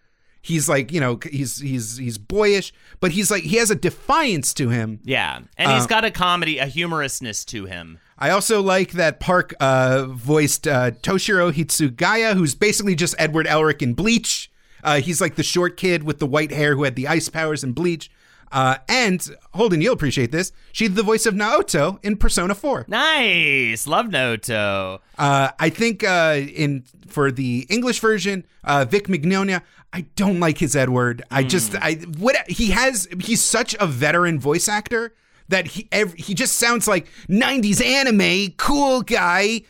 He's 0.43 0.69
like 0.69 0.91
you 0.93 1.01
know 1.01 1.19
he's 1.31 1.59
he's 1.61 1.97
he's 1.99 2.17
boyish, 2.19 2.73
but 3.01 3.13
he's 3.13 3.31
like 3.31 3.43
he 3.43 3.57
has 3.57 3.71
a 3.71 3.75
defiance 3.75 4.55
to 4.55 4.71
him. 4.71 5.01
Yeah, 5.05 5.41
and 5.59 5.71
Uh, 5.71 5.75
he's 5.77 5.87
got 5.87 6.05
a 6.05 6.11
comedy, 6.11 6.59
a 6.59 6.67
humorousness 6.67 7.45
to 7.47 7.67
him. 7.67 7.99
I 8.19 8.31
also 8.31 8.61
like 8.63 8.93
that 8.93 9.19
Park 9.21 9.55
uh, 9.61 10.07
voiced 10.07 10.67
uh, 10.69 10.91
Toshiro 10.93 11.53
Hitsugaya, 11.53 12.35
who's 12.35 12.55
basically 12.55 12.95
just 12.95 13.15
Edward 13.19 13.47
Elric 13.47 13.81
in 13.83 13.95
Bleach. 13.95 14.51
Uh, 14.85 15.01
he's 15.01 15.21
like 15.21 15.37
the 15.37 15.43
short 15.43 15.77
kid 15.77 16.05
with 16.05 16.19
the 16.21 16.27
white 16.27 16.51
hair 16.53 16.75
who 16.75 16.85
had 16.85 16.97
the 16.97 17.09
ice 17.09 17.29
powers 17.29 17.63
in 17.65 17.73
Bleach. 17.73 18.11
Uh, 18.53 18.77
and 18.89 19.37
Holden, 19.55 19.81
you'll 19.81 19.95
appreciate 19.95 20.33
this. 20.33 20.51
She's 20.73 20.93
the 20.95 21.03
voice 21.05 21.25
of 21.25 21.35
Naoto 21.35 22.03
in 22.05 22.17
Persona 22.17 22.55
4. 22.55 22.87
Nice, 22.89 23.87
love 23.87 24.07
Naoto. 24.07 24.99
Uh, 25.17 25.51
I 25.59 25.71
think 25.71 26.03
uh, 26.03 26.41
in 26.55 26.85
for 27.07 27.31
the 27.31 27.67
English 27.71 28.01
version, 28.01 28.45
uh, 28.65 28.85
Vic 28.85 29.07
Mignogna. 29.07 29.63
I 29.93 30.03
don't 30.17 30.39
like 30.41 30.59
his 30.59 30.77
Edward. 30.77 31.23
I 31.31 31.43
just 31.43 31.75
I 31.77 31.95
what 32.19 32.37
he 32.49 32.71
has. 32.71 33.09
He's 33.21 33.41
such 33.43 33.75
a 33.81 33.87
veteran 33.87 34.39
voice 34.39 34.69
actor 34.69 35.15
that 35.49 35.67
he 35.69 35.89
ev- 35.91 36.15
he 36.15 36.33
just 36.35 36.57
sounds 36.57 36.87
like 36.87 37.09
'90s 37.29 37.85
anime 37.85 38.53
cool 38.57 39.03
guy 39.03 39.63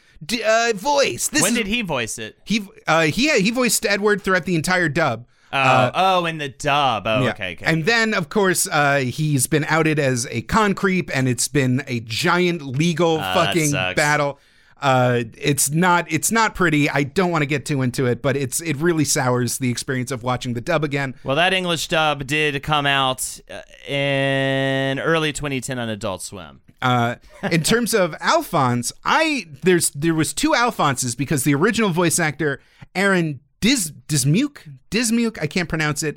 uh, 0.45 0.73
voice. 0.75 1.29
This 1.29 1.43
When 1.43 1.55
did 1.55 1.67
he 1.67 1.81
voice 1.83 2.19
it? 2.19 2.37
he 2.45 2.67
uh, 2.87 3.05
he 3.05 3.31
he 3.41 3.51
voiced 3.51 3.87
Edward 3.87 4.21
throughout 4.23 4.45
the 4.45 4.55
entire 4.57 4.89
dub. 4.91 5.27
Oh, 5.53 5.91
oh, 5.95 6.27
in 6.27 6.39
the 6.39 6.49
dub. 6.49 7.09
Oh, 7.09 7.25
Yeah. 7.25 7.31
okay, 7.31 7.53
okay. 7.55 7.65
And 7.67 7.85
then, 7.85 8.15
of 8.15 8.29
course, 8.29 8.69
uh, 8.71 8.99
he's 8.99 9.49
been 9.49 9.65
outed 9.65 9.99
as 9.99 10.25
a 10.31 10.43
con 10.43 10.75
creep, 10.75 11.11
and 11.13 11.27
it's 11.29 11.49
been 11.49 11.83
a 11.89 11.99
giant 12.01 12.63
legal 12.63 13.17
that 13.17 13.35
fucking 13.35 13.73
battle. 13.73 14.39
Uh, 14.81 15.25
it's 15.37 15.71
not 15.71 16.11
it's 16.11 16.33
not 16.33 16.55
pretty. 16.55 16.89
I 16.89 17.03
don't 17.03 17.31
want 17.31 17.43
to 17.43 17.47
get 17.47 17.67
too 17.67 17.83
into 17.83 18.07
it, 18.07 18.23
but 18.23 18.37
it's 18.37 18.61
it 18.63 18.77
really 18.77 19.05
sours 19.05 19.59
the 19.59 19.71
experience 19.71 20.11
of 20.11 20.23
watching 20.23 20.55
the 20.55 20.61
dub 20.61 20.85
again. 20.85 21.15
Well, 21.23 21.37
that 21.37 21.53
English 21.53 21.89
dub 21.89 22.27
did 22.27 22.63
come 22.63 22.87
out 22.87 23.41
uh, 23.51 23.61
in 23.87 24.99
early 24.99 25.33
2010 25.33 25.79
on 25.79 25.89
Adult 25.89 26.23
Swim. 26.23 26.63
Uh, 26.81 27.17
in 27.51 27.63
terms 27.65 27.93
of 27.93 28.15
Alphonse, 28.21 28.91
I 29.05 29.47
there's 29.63 29.91
there 29.91 30.15
was 30.15 30.33
two 30.33 30.53
Alphonses 30.53 31.17
because 31.17 31.45
the 31.45 31.55
original 31.55 31.91
voice 31.91 32.19
actor 32.19 32.61
Aaron 32.95 33.41
Dis 33.61 33.93
Dismuke 34.09 34.79
Dismuke 34.91 35.39
I 35.43 35.47
can't 35.47 35.69
pronounce 35.69 36.03
it 36.03 36.17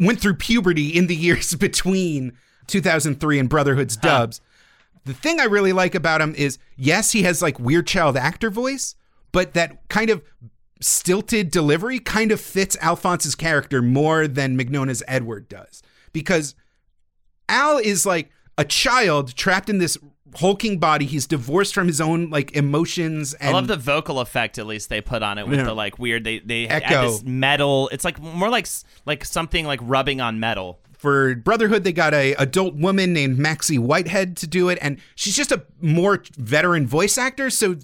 went 0.00 0.20
through 0.20 0.34
puberty 0.34 0.88
in 0.88 1.06
the 1.06 1.16
years 1.16 1.54
between 1.56 2.36
2003 2.66 3.38
and 3.38 3.48
Brotherhood's 3.48 3.96
dubs. 3.96 4.40
The 5.04 5.14
thing 5.14 5.40
I 5.40 5.44
really 5.44 5.72
like 5.72 5.94
about 5.94 6.20
him 6.20 6.34
is 6.34 6.58
yes, 6.76 7.12
he 7.12 7.22
has 7.22 7.40
like 7.42 7.58
weird 7.58 7.86
child 7.86 8.16
actor 8.16 8.50
voice, 8.50 8.94
but 9.32 9.54
that 9.54 9.88
kind 9.88 10.10
of 10.10 10.22
stilted 10.80 11.50
delivery 11.50 11.98
kind 11.98 12.32
of 12.32 12.40
fits 12.40 12.76
Alphonse's 12.80 13.34
character 13.34 13.82
more 13.82 14.26
than 14.26 14.56
Mignogna's 14.56 15.02
Edward 15.06 15.48
does 15.48 15.82
because 16.12 16.54
Al 17.48 17.78
is 17.78 18.06
like 18.06 18.30
a 18.56 18.64
child 18.64 19.34
trapped 19.34 19.68
in 19.68 19.78
this 19.78 19.98
hulking 20.36 20.78
body. 20.78 21.06
He's 21.06 21.26
divorced 21.26 21.74
from 21.74 21.86
his 21.86 22.00
own 22.00 22.30
like 22.30 22.52
emotions. 22.56 23.34
And 23.34 23.50
I 23.50 23.52
love 23.52 23.66
the 23.66 23.76
vocal 23.76 24.20
effect 24.20 24.58
at 24.58 24.66
least 24.66 24.88
they 24.88 25.00
put 25.00 25.22
on 25.22 25.38
it 25.38 25.46
with 25.48 25.58
Yeah. 25.58 25.64
the 25.66 25.74
like 25.74 25.98
weird 25.98 26.24
they 26.24 26.38
they 26.38 26.68
add 26.68 26.82
Echo. 26.84 27.10
this 27.10 27.22
metal. 27.24 27.88
It's 27.92 28.04
like 28.04 28.20
more 28.20 28.48
like 28.48 28.66
like 29.06 29.24
something 29.24 29.66
like 29.66 29.80
rubbing 29.82 30.20
on 30.20 30.38
metal. 30.40 30.78
For 31.00 31.34
Brotherhood, 31.34 31.82
they 31.82 31.94
got 31.94 32.12
a 32.12 32.34
adult 32.34 32.74
woman 32.74 33.14
named 33.14 33.38
Maxey 33.38 33.78
Whitehead 33.78 34.36
to 34.36 34.46
do 34.46 34.68
it, 34.68 34.78
and 34.82 34.98
she's 35.14 35.34
just 35.34 35.50
a 35.50 35.64
more 35.80 36.22
veteran 36.36 36.86
voice 36.86 37.16
actor, 37.16 37.48
so 37.48 37.76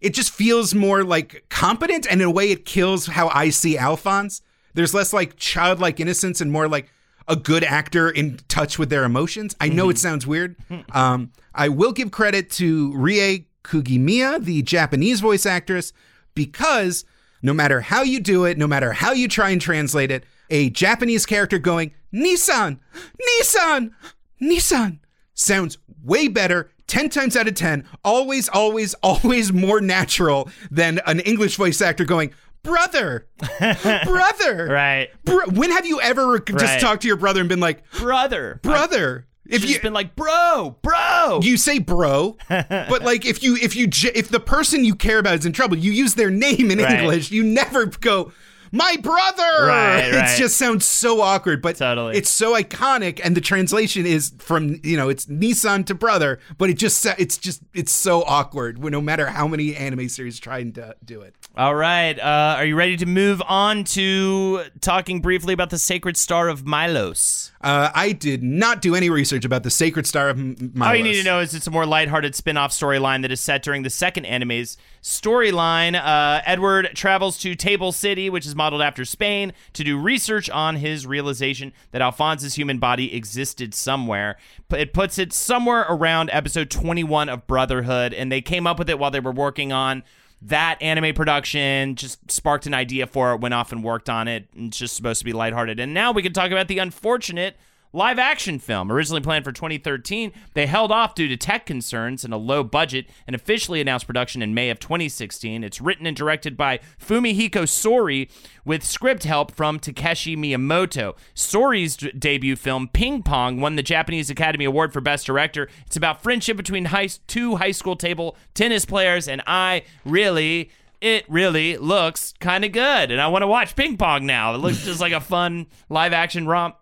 it 0.00 0.12
just 0.12 0.32
feels 0.32 0.74
more 0.74 1.04
like 1.04 1.44
competent, 1.50 2.04
and 2.10 2.20
in 2.20 2.26
a 2.26 2.30
way, 2.32 2.50
it 2.50 2.64
kills 2.64 3.06
how 3.06 3.28
I 3.28 3.50
see 3.50 3.78
Alphonse. 3.78 4.42
There's 4.74 4.92
less 4.92 5.12
like 5.12 5.36
childlike 5.36 6.00
innocence 6.00 6.40
and 6.40 6.50
more 6.50 6.66
like 6.66 6.90
a 7.28 7.36
good 7.36 7.62
actor 7.62 8.10
in 8.10 8.38
touch 8.48 8.76
with 8.76 8.90
their 8.90 9.04
emotions. 9.04 9.54
I 9.60 9.68
know 9.68 9.88
it 9.88 9.96
sounds 9.98 10.26
weird. 10.26 10.56
Um, 10.90 11.30
I 11.54 11.68
will 11.68 11.92
give 11.92 12.10
credit 12.10 12.50
to 12.52 12.92
Rie 12.96 13.46
Kugimiya, 13.62 14.44
the 14.44 14.62
Japanese 14.62 15.20
voice 15.20 15.46
actress, 15.46 15.92
because 16.34 17.04
no 17.40 17.54
matter 17.54 17.82
how 17.82 18.02
you 18.02 18.18
do 18.18 18.44
it, 18.46 18.58
no 18.58 18.66
matter 18.66 18.92
how 18.92 19.12
you 19.12 19.28
try 19.28 19.50
and 19.50 19.60
translate 19.60 20.10
it, 20.10 20.24
a 20.50 20.68
Japanese 20.70 21.24
character 21.24 21.58
going, 21.58 21.92
Nii-san, 22.14 22.78
Nii-san, 23.20 23.94
Nii-san 24.40 25.00
sounds 25.34 25.78
way 26.04 26.28
better 26.28 26.70
10 26.86 27.08
times 27.08 27.36
out 27.36 27.48
of 27.48 27.54
10, 27.54 27.84
always, 28.04 28.48
always, 28.48 28.94
always 29.02 29.52
more 29.52 29.80
natural 29.80 30.48
than 30.70 31.00
an 31.06 31.20
English 31.20 31.56
voice 31.56 31.80
actor 31.80 32.04
going, 32.04 32.32
brother, 32.62 33.26
brother. 34.04 34.66
Right. 34.70 35.08
Bro- 35.24 35.46
when 35.52 35.70
have 35.72 35.86
you 35.86 36.00
ever 36.00 36.38
just 36.38 36.54
Right. 36.62 36.80
talked 36.80 37.02
to 37.02 37.08
your 37.08 37.16
brother 37.16 37.40
and 37.40 37.48
been 37.48 37.60
like, 37.60 37.88
Brother. 37.92 38.60
brother? 38.62 39.26
If 39.46 39.56
If 39.56 39.62
you've 39.64 39.70
you 39.76 39.80
been 39.82 39.92
like, 39.92 40.16
bro, 40.16 40.78
bro. 40.80 41.40
you 41.42 41.58
say 41.58 41.78
bro, 41.78 42.38
but 42.48 43.02
like 43.02 43.26
if 43.26 43.42
you 43.42 43.56
if 43.56 43.76
you 43.76 43.88
if 44.14 44.30
the 44.30 44.40
person 44.40 44.86
you 44.86 44.94
care 44.94 45.18
about 45.18 45.34
is 45.34 45.44
in 45.44 45.52
trouble, 45.52 45.76
you 45.76 45.92
use 45.92 46.14
their 46.14 46.30
name 46.30 46.70
in 46.70 46.78
Right. 46.78 47.00
English. 47.00 47.30
You 47.30 47.42
never 47.42 47.84
go 47.84 48.32
my 48.74 48.96
brother. 49.00 49.66
Right, 49.66 50.08
It 50.12 50.36
just 50.36 50.56
sounds 50.56 50.84
so 50.84 51.20
awkward, 51.20 51.62
but 51.62 51.76
Totally. 51.76 52.16
it's 52.16 52.28
so 52.30 52.54
iconic, 52.60 53.20
and 53.24 53.36
the 53.36 53.40
translation 53.40 54.04
is 54.04 54.32
from 54.38 54.80
you 54.82 54.96
know 54.96 55.08
it's 55.08 55.26
Nii-san 55.26 55.84
to 55.84 55.94
brother, 55.94 56.38
but 56.58 56.68
it 56.70 56.74
just 56.78 57.06
it's 57.18 57.38
just 57.38 57.62
it's 57.72 57.92
so 57.92 58.22
awkward. 58.24 58.82
No 58.82 59.00
matter 59.00 59.26
how 59.28 59.46
many 59.48 59.74
anime 59.74 60.08
series 60.08 60.38
try 60.38 60.58
and 60.58 60.78
uh, 60.78 60.94
do 61.04 61.20
it. 61.22 61.34
All 61.56 61.76
right. 61.76 62.18
Uh, 62.18 62.56
are 62.58 62.64
you 62.64 62.74
ready 62.74 62.96
to 62.96 63.06
move 63.06 63.40
on 63.46 63.84
to 63.84 64.64
talking 64.80 65.20
briefly 65.20 65.54
about 65.54 65.70
the 65.70 65.78
sacred 65.78 66.16
star 66.16 66.48
of 66.48 66.66
Milos? 66.66 67.52
Uh, 67.60 67.92
I 67.94 68.10
did 68.10 68.42
not 68.42 68.82
do 68.82 68.96
any 68.96 69.08
research 69.08 69.44
about 69.44 69.62
the 69.62 69.70
Sacred 69.70 70.06
Star 70.06 70.28
of 70.28 70.38
M- 70.38 70.56
Milos. 70.74 70.88
All 70.88 70.96
you 70.96 71.04
need 71.04 71.14
to 71.14 71.22
know 71.22 71.38
is 71.38 71.54
it's 71.54 71.68
a 71.68 71.70
more 71.70 71.86
lighthearted 71.86 72.34
spin 72.34 72.56
off 72.56 72.72
storyline 72.72 73.22
that 73.22 73.30
is 73.30 73.40
set 73.40 73.62
during 73.62 73.84
the 73.84 73.88
second 73.88 74.26
anime's 74.26 74.76
storyline. 75.00 75.94
Uh, 75.94 76.42
Edward 76.44 76.90
travels 76.94 77.38
to 77.38 77.54
Table 77.54 77.92
City, 77.92 78.28
which 78.28 78.46
is 78.46 78.56
modeled 78.56 78.82
after 78.82 79.04
Spain, 79.04 79.52
to 79.74 79.84
do 79.84 79.96
research 79.96 80.50
on 80.50 80.76
his 80.76 81.06
realization 81.06 81.72
that 81.92 82.02
Alphonse's 82.02 82.54
human 82.54 82.78
body 82.78 83.14
existed 83.14 83.74
somewhere. 83.74 84.36
It 84.70 84.92
puts 84.92 85.18
it 85.18 85.32
somewhere 85.32 85.86
around 85.88 86.30
episode 86.32 86.68
21 86.68 87.28
of 87.28 87.46
Brotherhood, 87.46 88.12
and 88.12 88.30
they 88.30 88.42
came 88.42 88.66
up 88.66 88.78
with 88.78 88.90
it 88.90 88.98
while 88.98 89.12
they 89.12 89.20
were 89.20 89.32
working 89.32 89.72
on 89.72 90.02
that 90.42 90.80
anime 90.82 91.14
production 91.14 91.94
just 91.96 92.30
sparked 92.30 92.66
an 92.66 92.74
idea 92.74 93.06
for 93.06 93.32
it 93.32 93.40
went 93.40 93.54
off 93.54 93.72
and 93.72 93.82
worked 93.82 94.10
on 94.10 94.28
it 94.28 94.46
it's 94.54 94.76
just 94.76 94.94
supposed 94.94 95.18
to 95.20 95.24
be 95.24 95.32
lighthearted. 95.32 95.80
And 95.80 95.94
now 95.94 96.12
we 96.12 96.22
can 96.22 96.32
talk 96.32 96.50
about 96.50 96.68
the 96.68 96.78
unfortunate 96.78 97.56
live 97.94 98.18
action 98.18 98.58
film 98.58 98.90
originally 98.90 99.20
planned 99.20 99.44
for 99.44 99.52
2013 99.52 100.32
they 100.54 100.66
held 100.66 100.90
off 100.90 101.14
due 101.14 101.28
to 101.28 101.36
tech 101.36 101.64
concerns 101.64 102.24
and 102.24 102.34
a 102.34 102.36
low 102.36 102.64
budget 102.64 103.06
and 103.26 103.36
officially 103.36 103.80
announced 103.80 104.06
production 104.06 104.42
in 104.42 104.52
may 104.52 104.68
of 104.68 104.80
2016 104.80 105.62
it's 105.62 105.80
written 105.80 106.04
and 106.04 106.16
directed 106.16 106.56
by 106.56 106.80
fumihiko 107.00 107.62
sori 107.62 108.28
with 108.64 108.82
script 108.82 109.24
help 109.24 109.52
from 109.52 109.78
takeshi 109.78 110.36
miyamoto. 110.36 111.14
Sori's 111.34 111.96
d- 111.96 112.10
debut 112.18 112.56
film 112.56 112.88
ping 112.88 113.22
pong 113.22 113.60
won 113.60 113.76
the 113.76 113.82
japanese 113.82 114.28
academy 114.28 114.64
award 114.64 114.92
for 114.92 115.00
best 115.00 115.26
director. 115.26 115.68
It's 115.86 115.96
about 115.96 116.22
friendship 116.22 116.56
between 116.56 116.86
high, 116.86 117.08
two 117.26 117.56
high 117.56 117.70
school 117.70 117.94
table 117.94 118.36
tennis 118.54 118.84
players 118.84 119.28
and 119.28 119.42
i 119.46 119.84
really 120.04 120.70
it 121.00 121.28
really 121.28 121.76
looks 121.76 122.32
kind 122.40 122.64
of 122.64 122.72
good. 122.72 123.10
And 123.10 123.20
i 123.20 123.28
want 123.28 123.42
to 123.42 123.46
watch 123.46 123.76
ping 123.76 123.96
pong 123.96 124.26
now. 124.26 124.54
It 124.54 124.58
looks 124.58 124.84
just 124.84 125.00
like 125.00 125.12
a 125.12 125.20
fun 125.20 125.66
live 125.88 126.12
action 126.12 126.46
romp 126.46 126.76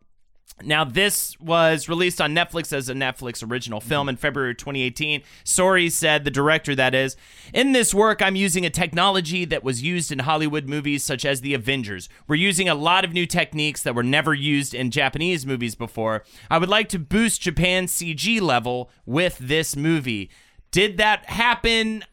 now, 0.60 0.84
this 0.84 1.38
was 1.40 1.88
released 1.88 2.20
on 2.20 2.34
Netflix 2.34 2.72
as 2.72 2.88
a 2.88 2.94
Netflix 2.94 3.48
original 3.48 3.80
mm-hmm. 3.80 3.88
film 3.88 4.08
in 4.08 4.16
February 4.16 4.54
2018. 4.54 5.22
Sori 5.44 5.90
said, 5.90 6.24
the 6.24 6.30
director 6.30 6.74
that 6.74 6.94
is, 6.94 7.16
in 7.52 7.72
this 7.72 7.94
work, 7.94 8.22
I'm 8.22 8.36
using 8.36 8.64
a 8.66 8.70
technology 8.70 9.44
that 9.46 9.64
was 9.64 9.82
used 9.82 10.12
in 10.12 10.20
Hollywood 10.20 10.68
movies 10.68 11.02
such 11.02 11.24
as 11.24 11.40
The 11.40 11.54
Avengers. 11.54 12.08
We're 12.28 12.36
using 12.36 12.68
a 12.68 12.74
lot 12.74 13.04
of 13.04 13.12
new 13.12 13.26
techniques 13.26 13.82
that 13.82 13.94
were 13.94 14.02
never 14.02 14.34
used 14.34 14.74
in 14.74 14.90
Japanese 14.90 15.46
movies 15.46 15.74
before. 15.74 16.24
I 16.50 16.58
would 16.58 16.68
like 16.68 16.88
to 16.90 16.98
boost 16.98 17.40
Japan's 17.40 17.92
CG 17.92 18.40
level 18.40 18.90
with 19.06 19.38
this 19.38 19.74
movie. 19.74 20.30
Did 20.70 20.96
that 20.98 21.28
happen? 21.28 22.04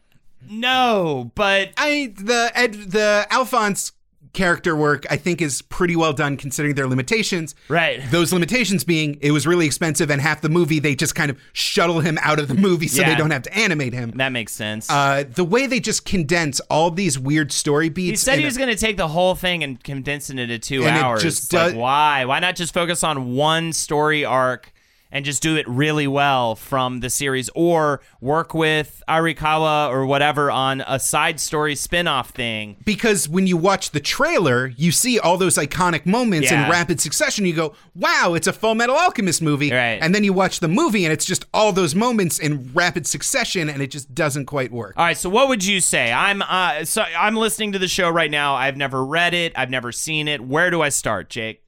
No, 0.48 1.30
but 1.34 1.70
I 1.76 2.14
the 2.16 2.50
Ed 2.54 2.72
the 2.72 3.26
Alphonse 3.30 3.92
character 4.32 4.76
work 4.76 5.04
I 5.10 5.16
think 5.16 5.40
is 5.42 5.62
pretty 5.62 5.96
well 5.96 6.12
done 6.12 6.36
considering 6.36 6.74
their 6.74 6.86
limitations. 6.86 7.54
Right. 7.68 8.00
Those 8.10 8.32
limitations 8.32 8.84
being 8.84 9.18
it 9.20 9.32
was 9.32 9.46
really 9.46 9.66
expensive 9.66 10.10
and 10.10 10.20
half 10.20 10.40
the 10.40 10.48
movie 10.48 10.78
they 10.78 10.94
just 10.94 11.14
kind 11.14 11.30
of 11.30 11.38
shuttle 11.52 12.00
him 12.00 12.18
out 12.22 12.38
of 12.38 12.48
the 12.48 12.54
movie 12.54 12.86
so 12.88 13.02
Yeah. 13.02 13.10
they 13.10 13.16
don't 13.16 13.30
have 13.32 13.42
to 13.42 13.54
animate 13.56 13.92
him. 13.92 14.12
that 14.16 14.30
makes 14.30 14.52
sense. 14.52 14.88
Uh, 14.90 15.24
the 15.28 15.44
way 15.44 15.66
they 15.66 15.80
just 15.80 16.04
condense 16.04 16.60
all 16.70 16.90
these 16.90 17.18
weird 17.18 17.50
story 17.52 17.88
beats. 17.88 18.10
He 18.20 18.24
said 18.24 18.38
he 18.38 18.44
was 18.44 18.56
going 18.56 18.70
to 18.70 18.76
take 18.76 18.96
the 18.96 19.08
whole 19.08 19.34
thing 19.34 19.64
and 19.64 19.82
condense 19.82 20.30
it 20.30 20.38
into 20.38 20.58
two 20.58 20.84
And 20.86 20.96
it 20.96 21.02
hours. 21.02 21.22
just 21.22 21.44
It's 21.44 21.52
like, 21.52 21.74
why? 21.74 22.24
Why 22.24 22.38
not 22.38 22.56
just 22.56 22.72
focus 22.74 23.02
on 23.02 23.34
one 23.34 23.72
story 23.72 24.24
arc 24.24 24.72
and 25.12 25.24
just 25.24 25.42
do 25.42 25.56
it 25.56 25.66
really 25.68 26.06
well 26.06 26.54
from 26.54 27.00
the 27.00 27.10
series, 27.10 27.50
or 27.54 28.00
work 28.20 28.54
with 28.54 29.02
Arakawa 29.08 29.88
or 29.90 30.06
whatever 30.06 30.50
on 30.50 30.82
a 30.86 30.98
side 31.00 31.40
story 31.40 31.74
spin-off 31.74 32.30
thing? 32.30 32.76
because 32.84 33.28
when 33.28 33.46
you 33.46 33.56
watch 33.56 33.90
the 33.90 34.00
trailer, 34.00 34.66
you 34.76 34.92
see 34.92 35.18
all 35.18 35.36
those 35.36 35.56
iconic 35.56 36.06
moments 36.06 36.50
Yeah. 36.50 36.64
in 36.64 36.70
rapid 36.70 37.00
succession. 37.00 37.44
You 37.44 37.52
go, 37.54 37.74
"Wow, 37.94 38.34
it's 38.34 38.46
a 38.46 38.52
Full 38.52 38.74
Metal 38.74 38.96
Alchemist 38.96 39.42
movie!" 39.42 39.70
Right. 39.70 39.98
And 40.00 40.14
then 40.14 40.24
you 40.24 40.32
watch 40.32 40.60
the 40.60 40.68
movie, 40.68 41.04
and 41.04 41.12
it's 41.12 41.24
just 41.24 41.44
all 41.52 41.72
those 41.72 41.94
moments 41.94 42.38
in 42.38 42.70
rapid 42.74 43.06
succession, 43.06 43.68
and 43.68 43.82
it 43.82 43.90
just 43.90 44.14
doesn't 44.14 44.46
quite 44.46 44.70
work. 44.72 44.94
All 44.96 45.04
right, 45.04 45.16
so 45.16 45.28
what 45.30 45.48
would 45.48 45.64
you 45.64 45.80
say? 45.80 46.12
I'm 46.12 46.42
uh, 46.42 46.84
so 46.84 47.02
I'm 47.02 47.36
listening 47.36 47.72
to 47.72 47.78
the 47.78 47.88
show 47.88 48.08
right 48.10 48.30
now. 48.30 48.54
I've 48.54 48.76
never 48.76 49.04
read 49.04 49.34
it. 49.34 49.52
I've 49.56 49.70
never 49.70 49.92
seen 49.92 50.28
it. 50.28 50.40
Where 50.40 50.70
do 50.70 50.82
I 50.82 50.88
start, 50.88 51.30
Jake? 51.30 51.62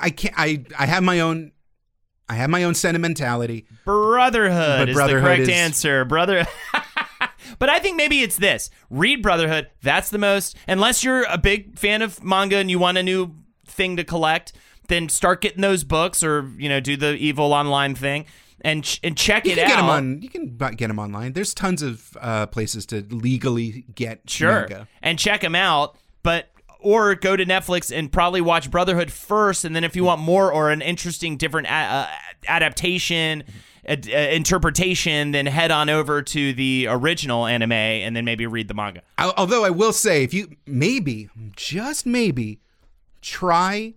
I 0.00 0.10
can't. 0.10 0.34
I 0.36 0.64
I 0.78 0.86
have 0.86 1.02
my 1.02 1.20
own. 1.20 1.52
I 2.28 2.34
have 2.34 2.50
my 2.50 2.64
own 2.64 2.74
sentimentality. 2.74 3.66
Brotherhood 3.84 4.80
But 4.80 4.88
is 4.90 4.96
the 4.96 5.06
correct 5.08 5.42
is- 5.42 5.48
answer. 5.48 6.04
Brother. 6.04 6.46
but 7.58 7.68
I 7.68 7.78
think 7.78 7.96
maybe 7.96 8.20
it's 8.22 8.36
this. 8.36 8.70
Read 8.90 9.22
Brotherhood. 9.22 9.68
That's 9.82 10.10
the 10.10 10.18
most. 10.18 10.56
Unless 10.66 11.04
you're 11.04 11.24
a 11.24 11.38
big 11.38 11.78
fan 11.78 12.02
of 12.02 12.22
manga 12.22 12.56
and 12.56 12.70
you 12.70 12.78
want 12.78 12.98
a 12.98 13.02
new 13.02 13.34
thing 13.66 13.96
to 13.96 14.04
collect, 14.04 14.52
then 14.88 15.08
start 15.08 15.40
getting 15.40 15.60
those 15.62 15.84
books 15.84 16.22
or 16.22 16.50
you 16.58 16.68
know 16.68 16.80
do 16.80 16.96
the 16.96 17.14
evil 17.16 17.52
online 17.52 17.94
thing 17.94 18.26
and 18.62 18.84
ch- 18.84 19.00
and 19.02 19.16
check 19.16 19.44
You 19.44 19.52
it 19.52 19.56
can 19.56 19.64
out. 19.64 19.68
get 19.68 19.76
them 19.76 19.88
on. 19.90 20.22
You 20.22 20.28
can 20.28 20.56
get 20.76 20.88
them 20.88 20.98
online. 20.98 21.32
There's 21.32 21.54
tons 21.54 21.82
of 21.82 22.16
uh, 22.20 22.46
places 22.46 22.86
to 22.86 23.02
legally 23.10 23.84
get 23.94 24.28
sure 24.28 24.52
manga. 24.68 24.88
and 25.02 25.18
check 25.18 25.40
them 25.42 25.54
out 25.54 25.96
but 26.22 26.48
or 26.78 27.14
go 27.14 27.36
to 27.36 27.44
netflix 27.44 27.96
and 27.96 28.12
probably 28.12 28.40
watch 28.40 28.70
brotherhood 28.70 29.10
first 29.10 29.64
and 29.64 29.74
then 29.74 29.84
if 29.84 29.96
you 29.96 30.04
want 30.04 30.20
more 30.20 30.52
or 30.52 30.70
an 30.70 30.80
interesting 30.80 31.36
different 31.36 31.66
a- 31.66 31.72
uh, 31.72 32.08
adaptation 32.46 33.42
uh, 33.88 33.96
uh, 34.06 34.16
interpretation, 34.18 35.30
then 35.30 35.46
head 35.46 35.70
on 35.70 35.88
over 35.88 36.20
to 36.20 36.52
the 36.52 36.86
original 36.90 37.46
anime 37.46 37.72
and 37.72 38.14
then 38.14 38.24
maybe 38.24 38.46
read 38.46 38.68
the 38.68 38.74
manga. 38.74 39.02
Although 39.18 39.64
I 39.64 39.70
will 39.70 39.94
say, 39.94 40.24
if 40.24 40.34
you 40.34 40.56
maybe, 40.66 41.30
just 41.56 42.04
maybe, 42.04 42.60
try 43.22 43.94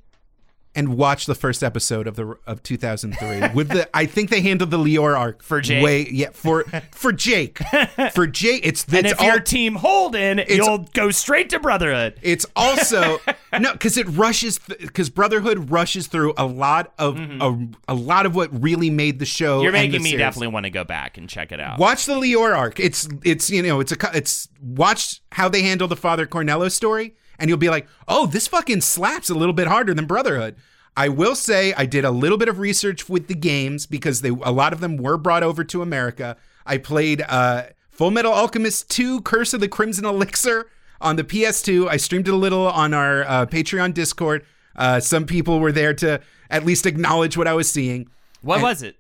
and 0.74 0.98
watch 0.98 1.26
the 1.26 1.36
first 1.36 1.64
episode 1.64 2.08
of 2.08 2.16
the 2.16 2.38
of 2.48 2.64
2003 2.64 3.50
with 3.54 3.70
the 3.70 3.90
I 3.96 4.06
think 4.06 4.30
they 4.30 4.42
handled 4.42 4.72
the 4.72 4.78
Lior 4.78 5.18
arc 5.18 5.44
For 5.44 5.62
Jake? 5.62 5.84
Way, 5.84 6.08
yeah, 6.10 6.30
for 6.32 6.64
for 6.92 7.12
Jake, 7.12 7.60
for 8.14 8.28
Jake. 8.28 8.66
It's 8.66 8.86
And 8.86 9.06
it's 9.06 9.14
if 9.14 9.20
all, 9.20 9.28
you're 9.28 9.40
Team 9.40 9.76
Holden, 9.76 10.42
you'll 10.48 10.86
go 10.94 11.12
straight 11.12 11.50
to 11.50 11.60
Brotherhood. 11.60 12.20
It's 12.22 12.46
also 12.56 13.20
no, 13.60 13.74
because 13.74 13.98
it 13.98 14.08
rushes 14.10 14.60
because 14.60 15.10
Brotherhood 15.10 15.70
rushes 15.70 16.08
through 16.08 16.34
a 16.38 16.46
lot 16.46 16.94
of 16.98 17.20
a, 17.20 17.68
a 17.88 17.94
lot 17.94 18.26
of 18.26 18.36
what 18.36 18.62
really 18.62 18.90
made 18.90 19.20
the 19.20 19.26
show. 19.26 19.58
Mm-hmm. 19.58 19.64
You're 19.64 19.76
and 19.76 19.84
the 19.84 19.88
making 19.90 20.04
me 20.04 20.10
series. 20.12 20.22
definitely 20.24 20.48
want 20.48 20.66
to 20.66 20.70
go 20.70 20.84
back 20.84 21.18
and 21.18 21.28
check 21.28 21.52
it 21.52 21.60
out. 21.60 21.80
watch 21.80 22.06
the 22.06 22.14
Lior 22.16 22.56
arc. 22.56 22.80
It's 22.80 23.08
it's 23.24 23.50
you 23.50 23.62
know 23.62 23.80
it's 23.80 23.92
a 23.92 23.98
it's 24.14 24.48
watch 24.62 25.22
how 25.32 25.50
they 25.50 25.62
handle 25.62 25.88
the 25.88 25.96
Father 25.96 26.26
Cornello 26.26 26.72
story, 26.72 27.16
and 27.42 27.50
you'll 27.50 27.58
be 27.58 27.70
like, 27.70 27.88
oh, 28.08 28.28
this 28.28 28.48
fucking 28.48 28.82
slaps 28.82 29.30
a 29.30 29.34
little 29.34 29.54
bit 29.54 29.68
harder 29.68 29.94
than 29.94 30.06
Brotherhood. 30.06 30.56
I 30.96 31.10
will 31.10 31.36
say 31.36 31.74
I 31.74 31.86
did 31.86 32.06
a 32.06 32.12
little 32.12 32.38
bit 32.38 32.48
of 32.48 32.60
research 32.60 33.10
with 33.10 33.28
the 33.28 33.34
games 33.34 33.86
because 33.86 34.22
they 34.22 34.30
a 34.30 34.52
lot 34.52 34.74
of 34.74 34.80
them 34.80 34.98
were 34.98 35.18
brought 35.18 35.42
over 35.42 35.64
to 35.64 35.82
America. 35.82 36.38
I 36.66 36.78
played 36.78 37.24
uh, 37.28 37.64
Full 37.90 38.12
Metal 38.12 38.32
Alchemist 38.32 38.90
2: 38.92 39.22
Curse 39.22 39.54
of 39.54 39.62
the 39.62 39.68
Crimson 39.68 40.06
Elixir 40.06 40.68
on 41.00 41.16
the 41.16 41.24
PS2. 41.24 41.88
I 41.88 41.98
streamed 41.98 42.28
it 42.28 42.34
a 42.34 42.38
little 42.38 42.68
on 42.68 42.94
our 42.94 43.24
uh, 43.24 43.46
Patreon 43.48 43.94
Discord. 43.94 44.46
Uh, 44.76 45.00
some 45.00 45.26
people 45.26 45.60
were 45.60 45.72
there 45.72 45.94
to 45.96 46.22
at 46.50 46.66
least 46.66 46.86
acknowledge 46.86 47.38
what 47.38 47.48
I 47.48 47.54
was 47.54 47.72
seeing. 47.72 48.08
What 48.42 48.62
was 48.62 48.84
it? 48.84 48.98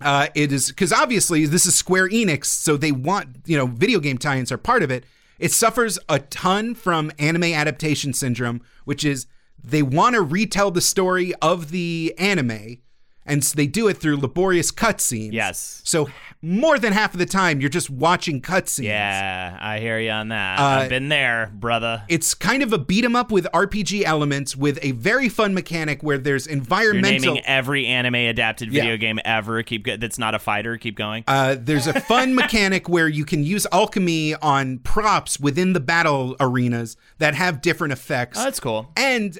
Uh, 0.00 0.28
it 0.34 0.52
is 0.52 0.68
because 0.68 0.92
obviously 0.92 1.44
this 1.46 1.66
is 1.66 1.74
Square 1.74 2.10
Enix, 2.10 2.46
so 2.46 2.76
they 2.76 2.92
want 2.92 3.28
you 3.46 3.56
know 3.58 3.66
video 3.66 3.98
game 3.98 4.16
tie-ins 4.16 4.52
are 4.52 4.58
part 4.58 4.82
of 4.82 4.90
it. 4.90 5.04
It 5.38 5.52
suffers 5.52 5.98
a 6.08 6.18
ton 6.18 6.74
from 6.74 7.12
anime 7.18 7.44
adaptation 7.44 8.12
syndrome, 8.12 8.62
which 8.84 9.04
is 9.04 9.26
they 9.62 9.82
want 9.82 10.14
to 10.14 10.22
retell 10.22 10.70
the 10.70 10.80
story 10.80 11.34
of 11.42 11.70
the 11.70 12.14
anime, 12.18 12.78
and 13.26 13.44
so 13.44 13.54
they 13.56 13.66
do 13.66 13.88
it 13.88 13.98
through 13.98 14.16
laborious 14.16 14.70
cutscenes. 14.72 15.32
Yes. 15.32 15.80
So 15.84 16.08
more 16.42 16.78
than 16.78 16.92
half 16.92 17.12
of 17.12 17.18
the 17.18 17.26
time, 17.26 17.60
you're 17.60 17.70
just 17.70 17.90
watching 17.90 18.40
cutscenes. 18.40 18.84
Yeah, 18.84 19.56
I 19.60 19.80
hear 19.80 19.98
you 19.98 20.10
on 20.10 20.28
that. 20.28 20.58
Uh, 20.58 20.62
I've 20.62 20.88
been 20.88 21.08
there, 21.08 21.50
brother. 21.54 22.02
It's 22.08 22.34
kind 22.34 22.62
of 22.62 22.72
a 22.72 22.78
beat 22.78 23.04
'em 23.04 23.16
up 23.16 23.30
with 23.32 23.46
RPG 23.52 24.04
elements, 24.04 24.54
with 24.56 24.78
a 24.82 24.92
very 24.92 25.28
fun 25.28 25.54
mechanic 25.54 26.02
where 26.02 26.18
there's 26.18 26.46
You're 26.46 26.56
environmental. 26.56 27.34
naming 27.34 27.44
every 27.46 27.86
anime 27.86 28.14
adapted 28.14 28.70
video 28.70 28.92
Yeah. 28.92 28.96
game 28.96 29.18
ever. 29.24 29.62
Keep 29.62 29.86
that's 29.98 30.18
not 30.18 30.34
a 30.34 30.38
fighter. 30.38 30.76
Keep 30.76 30.96
going. 30.96 31.24
Uh, 31.26 31.56
there's 31.58 31.86
a 31.86 32.00
fun 32.00 32.34
mechanic 32.36 32.88
where 32.88 33.08
you 33.08 33.24
can 33.24 33.42
use 33.44 33.66
alchemy 33.72 34.34
on 34.36 34.78
props 34.78 35.40
within 35.40 35.72
the 35.72 35.80
battle 35.80 36.36
arenas 36.40 36.96
that 37.18 37.34
have 37.34 37.60
different 37.62 37.92
effects. 37.92 38.38
oh, 38.38 38.44
that's 38.44 38.60
cool. 38.60 38.90
and 38.96 39.38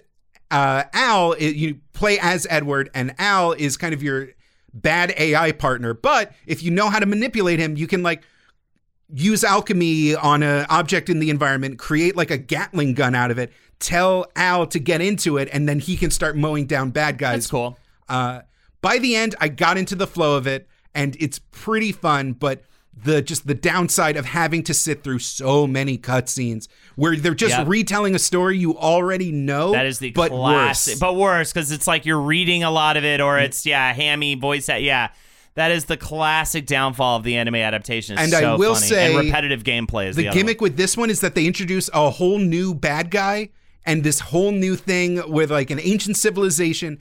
uh, 0.50 0.84
Al, 0.92 1.38
you 1.38 1.80
play 1.92 2.18
as 2.20 2.46
Edward, 2.50 2.90
and 2.94 3.14
Al 3.18 3.52
is 3.52 3.76
kind 3.76 3.94
of 3.94 4.02
your 4.02 4.28
bad 4.72 5.14
AI 5.16 5.52
partner. 5.52 5.94
But 5.94 6.32
if 6.46 6.62
you 6.62 6.70
know 6.70 6.90
how 6.90 6.98
to 6.98 7.06
manipulate 7.06 7.58
him, 7.58 7.76
you 7.76 7.86
can 7.86 8.02
like 8.02 8.22
use 9.12 9.44
alchemy 9.44 10.14
on 10.14 10.42
an 10.42 10.66
object 10.68 11.08
in 11.08 11.18
the 11.18 11.30
environment, 11.30 11.78
create 11.78 12.16
like 12.16 12.30
a 12.30 12.38
Gatling 12.38 12.94
gun 12.94 13.14
out 13.14 13.30
of 13.30 13.38
it, 13.38 13.52
tell 13.78 14.26
Al 14.36 14.66
to 14.68 14.78
get 14.78 15.00
into 15.00 15.36
it, 15.38 15.48
and 15.52 15.68
then 15.68 15.78
he 15.78 15.96
can 15.96 16.10
start 16.10 16.36
mowing 16.36 16.66
down 16.66 16.90
bad 16.90 17.18
guys. 17.18 17.34
That's 17.34 17.50
cool. 17.50 17.78
Uh, 18.08 18.42
by 18.80 18.98
the 18.98 19.16
end, 19.16 19.34
I 19.40 19.48
got 19.48 19.78
into 19.78 19.94
the 19.94 20.06
flow 20.06 20.36
of 20.36 20.46
it, 20.46 20.68
and 20.94 21.16
it's 21.18 21.38
pretty 21.38 21.92
fun. 21.92 22.32
But 22.32 22.62
the 23.04 23.20
just 23.20 23.46
the 23.46 23.54
downside 23.54 24.16
of 24.16 24.24
having 24.24 24.62
to 24.64 24.74
sit 24.74 25.04
through 25.04 25.18
so 25.18 25.66
many 25.66 25.98
cutscenes 25.98 26.66
where 26.94 27.14
they're 27.14 27.34
just 27.34 27.56
Yep. 27.58 27.68
retelling 27.68 28.14
a 28.14 28.18
story 28.18 28.58
you 28.58 28.76
already 28.76 29.30
know. 29.30 29.72
That 29.72 29.86
is 29.86 29.98
the 29.98 30.10
but 30.12 30.30
classic, 30.30 30.92
worse. 30.92 31.00
but 31.00 31.16
worse 31.16 31.52
because 31.52 31.70
it's 31.72 31.86
like 31.86 32.06
you're 32.06 32.20
reading 32.20 32.64
a 32.64 32.70
lot 32.70 32.96
of 32.96 33.04
it, 33.04 33.20
or 33.20 33.34
mm. 33.36 33.44
it's 33.44 33.66
yeah, 33.66 33.92
hammy 33.92 34.34
voice. 34.34 34.68
Yeah, 34.68 35.08
that 35.54 35.70
is 35.70 35.84
the 35.86 35.96
classic 35.96 36.66
downfall 36.66 37.16
of 37.18 37.22
the 37.22 37.36
anime 37.36 37.56
adaptation. 37.56 38.14
It's 38.18 38.24
And 38.24 38.34
I 38.34 38.40
so 38.40 38.56
will 38.56 38.74
funny. 38.74 38.86
say, 38.86 39.14
and 39.14 39.26
repetitive 39.26 39.62
gameplay 39.62 40.08
is 40.08 40.16
the, 40.16 40.24
the 40.24 40.30
gimmick 40.30 40.60
with 40.60 40.76
this 40.76 40.96
one 40.96 41.10
is 41.10 41.20
that 41.20 41.34
they 41.34 41.46
introduce 41.46 41.90
a 41.92 42.10
whole 42.10 42.38
new 42.38 42.74
bad 42.74 43.10
guy 43.10 43.50
and 43.84 44.04
this 44.04 44.20
whole 44.20 44.52
new 44.52 44.74
thing 44.74 45.30
with 45.30 45.50
like 45.50 45.70
an 45.70 45.80
ancient 45.80 46.16
civilization. 46.16 46.98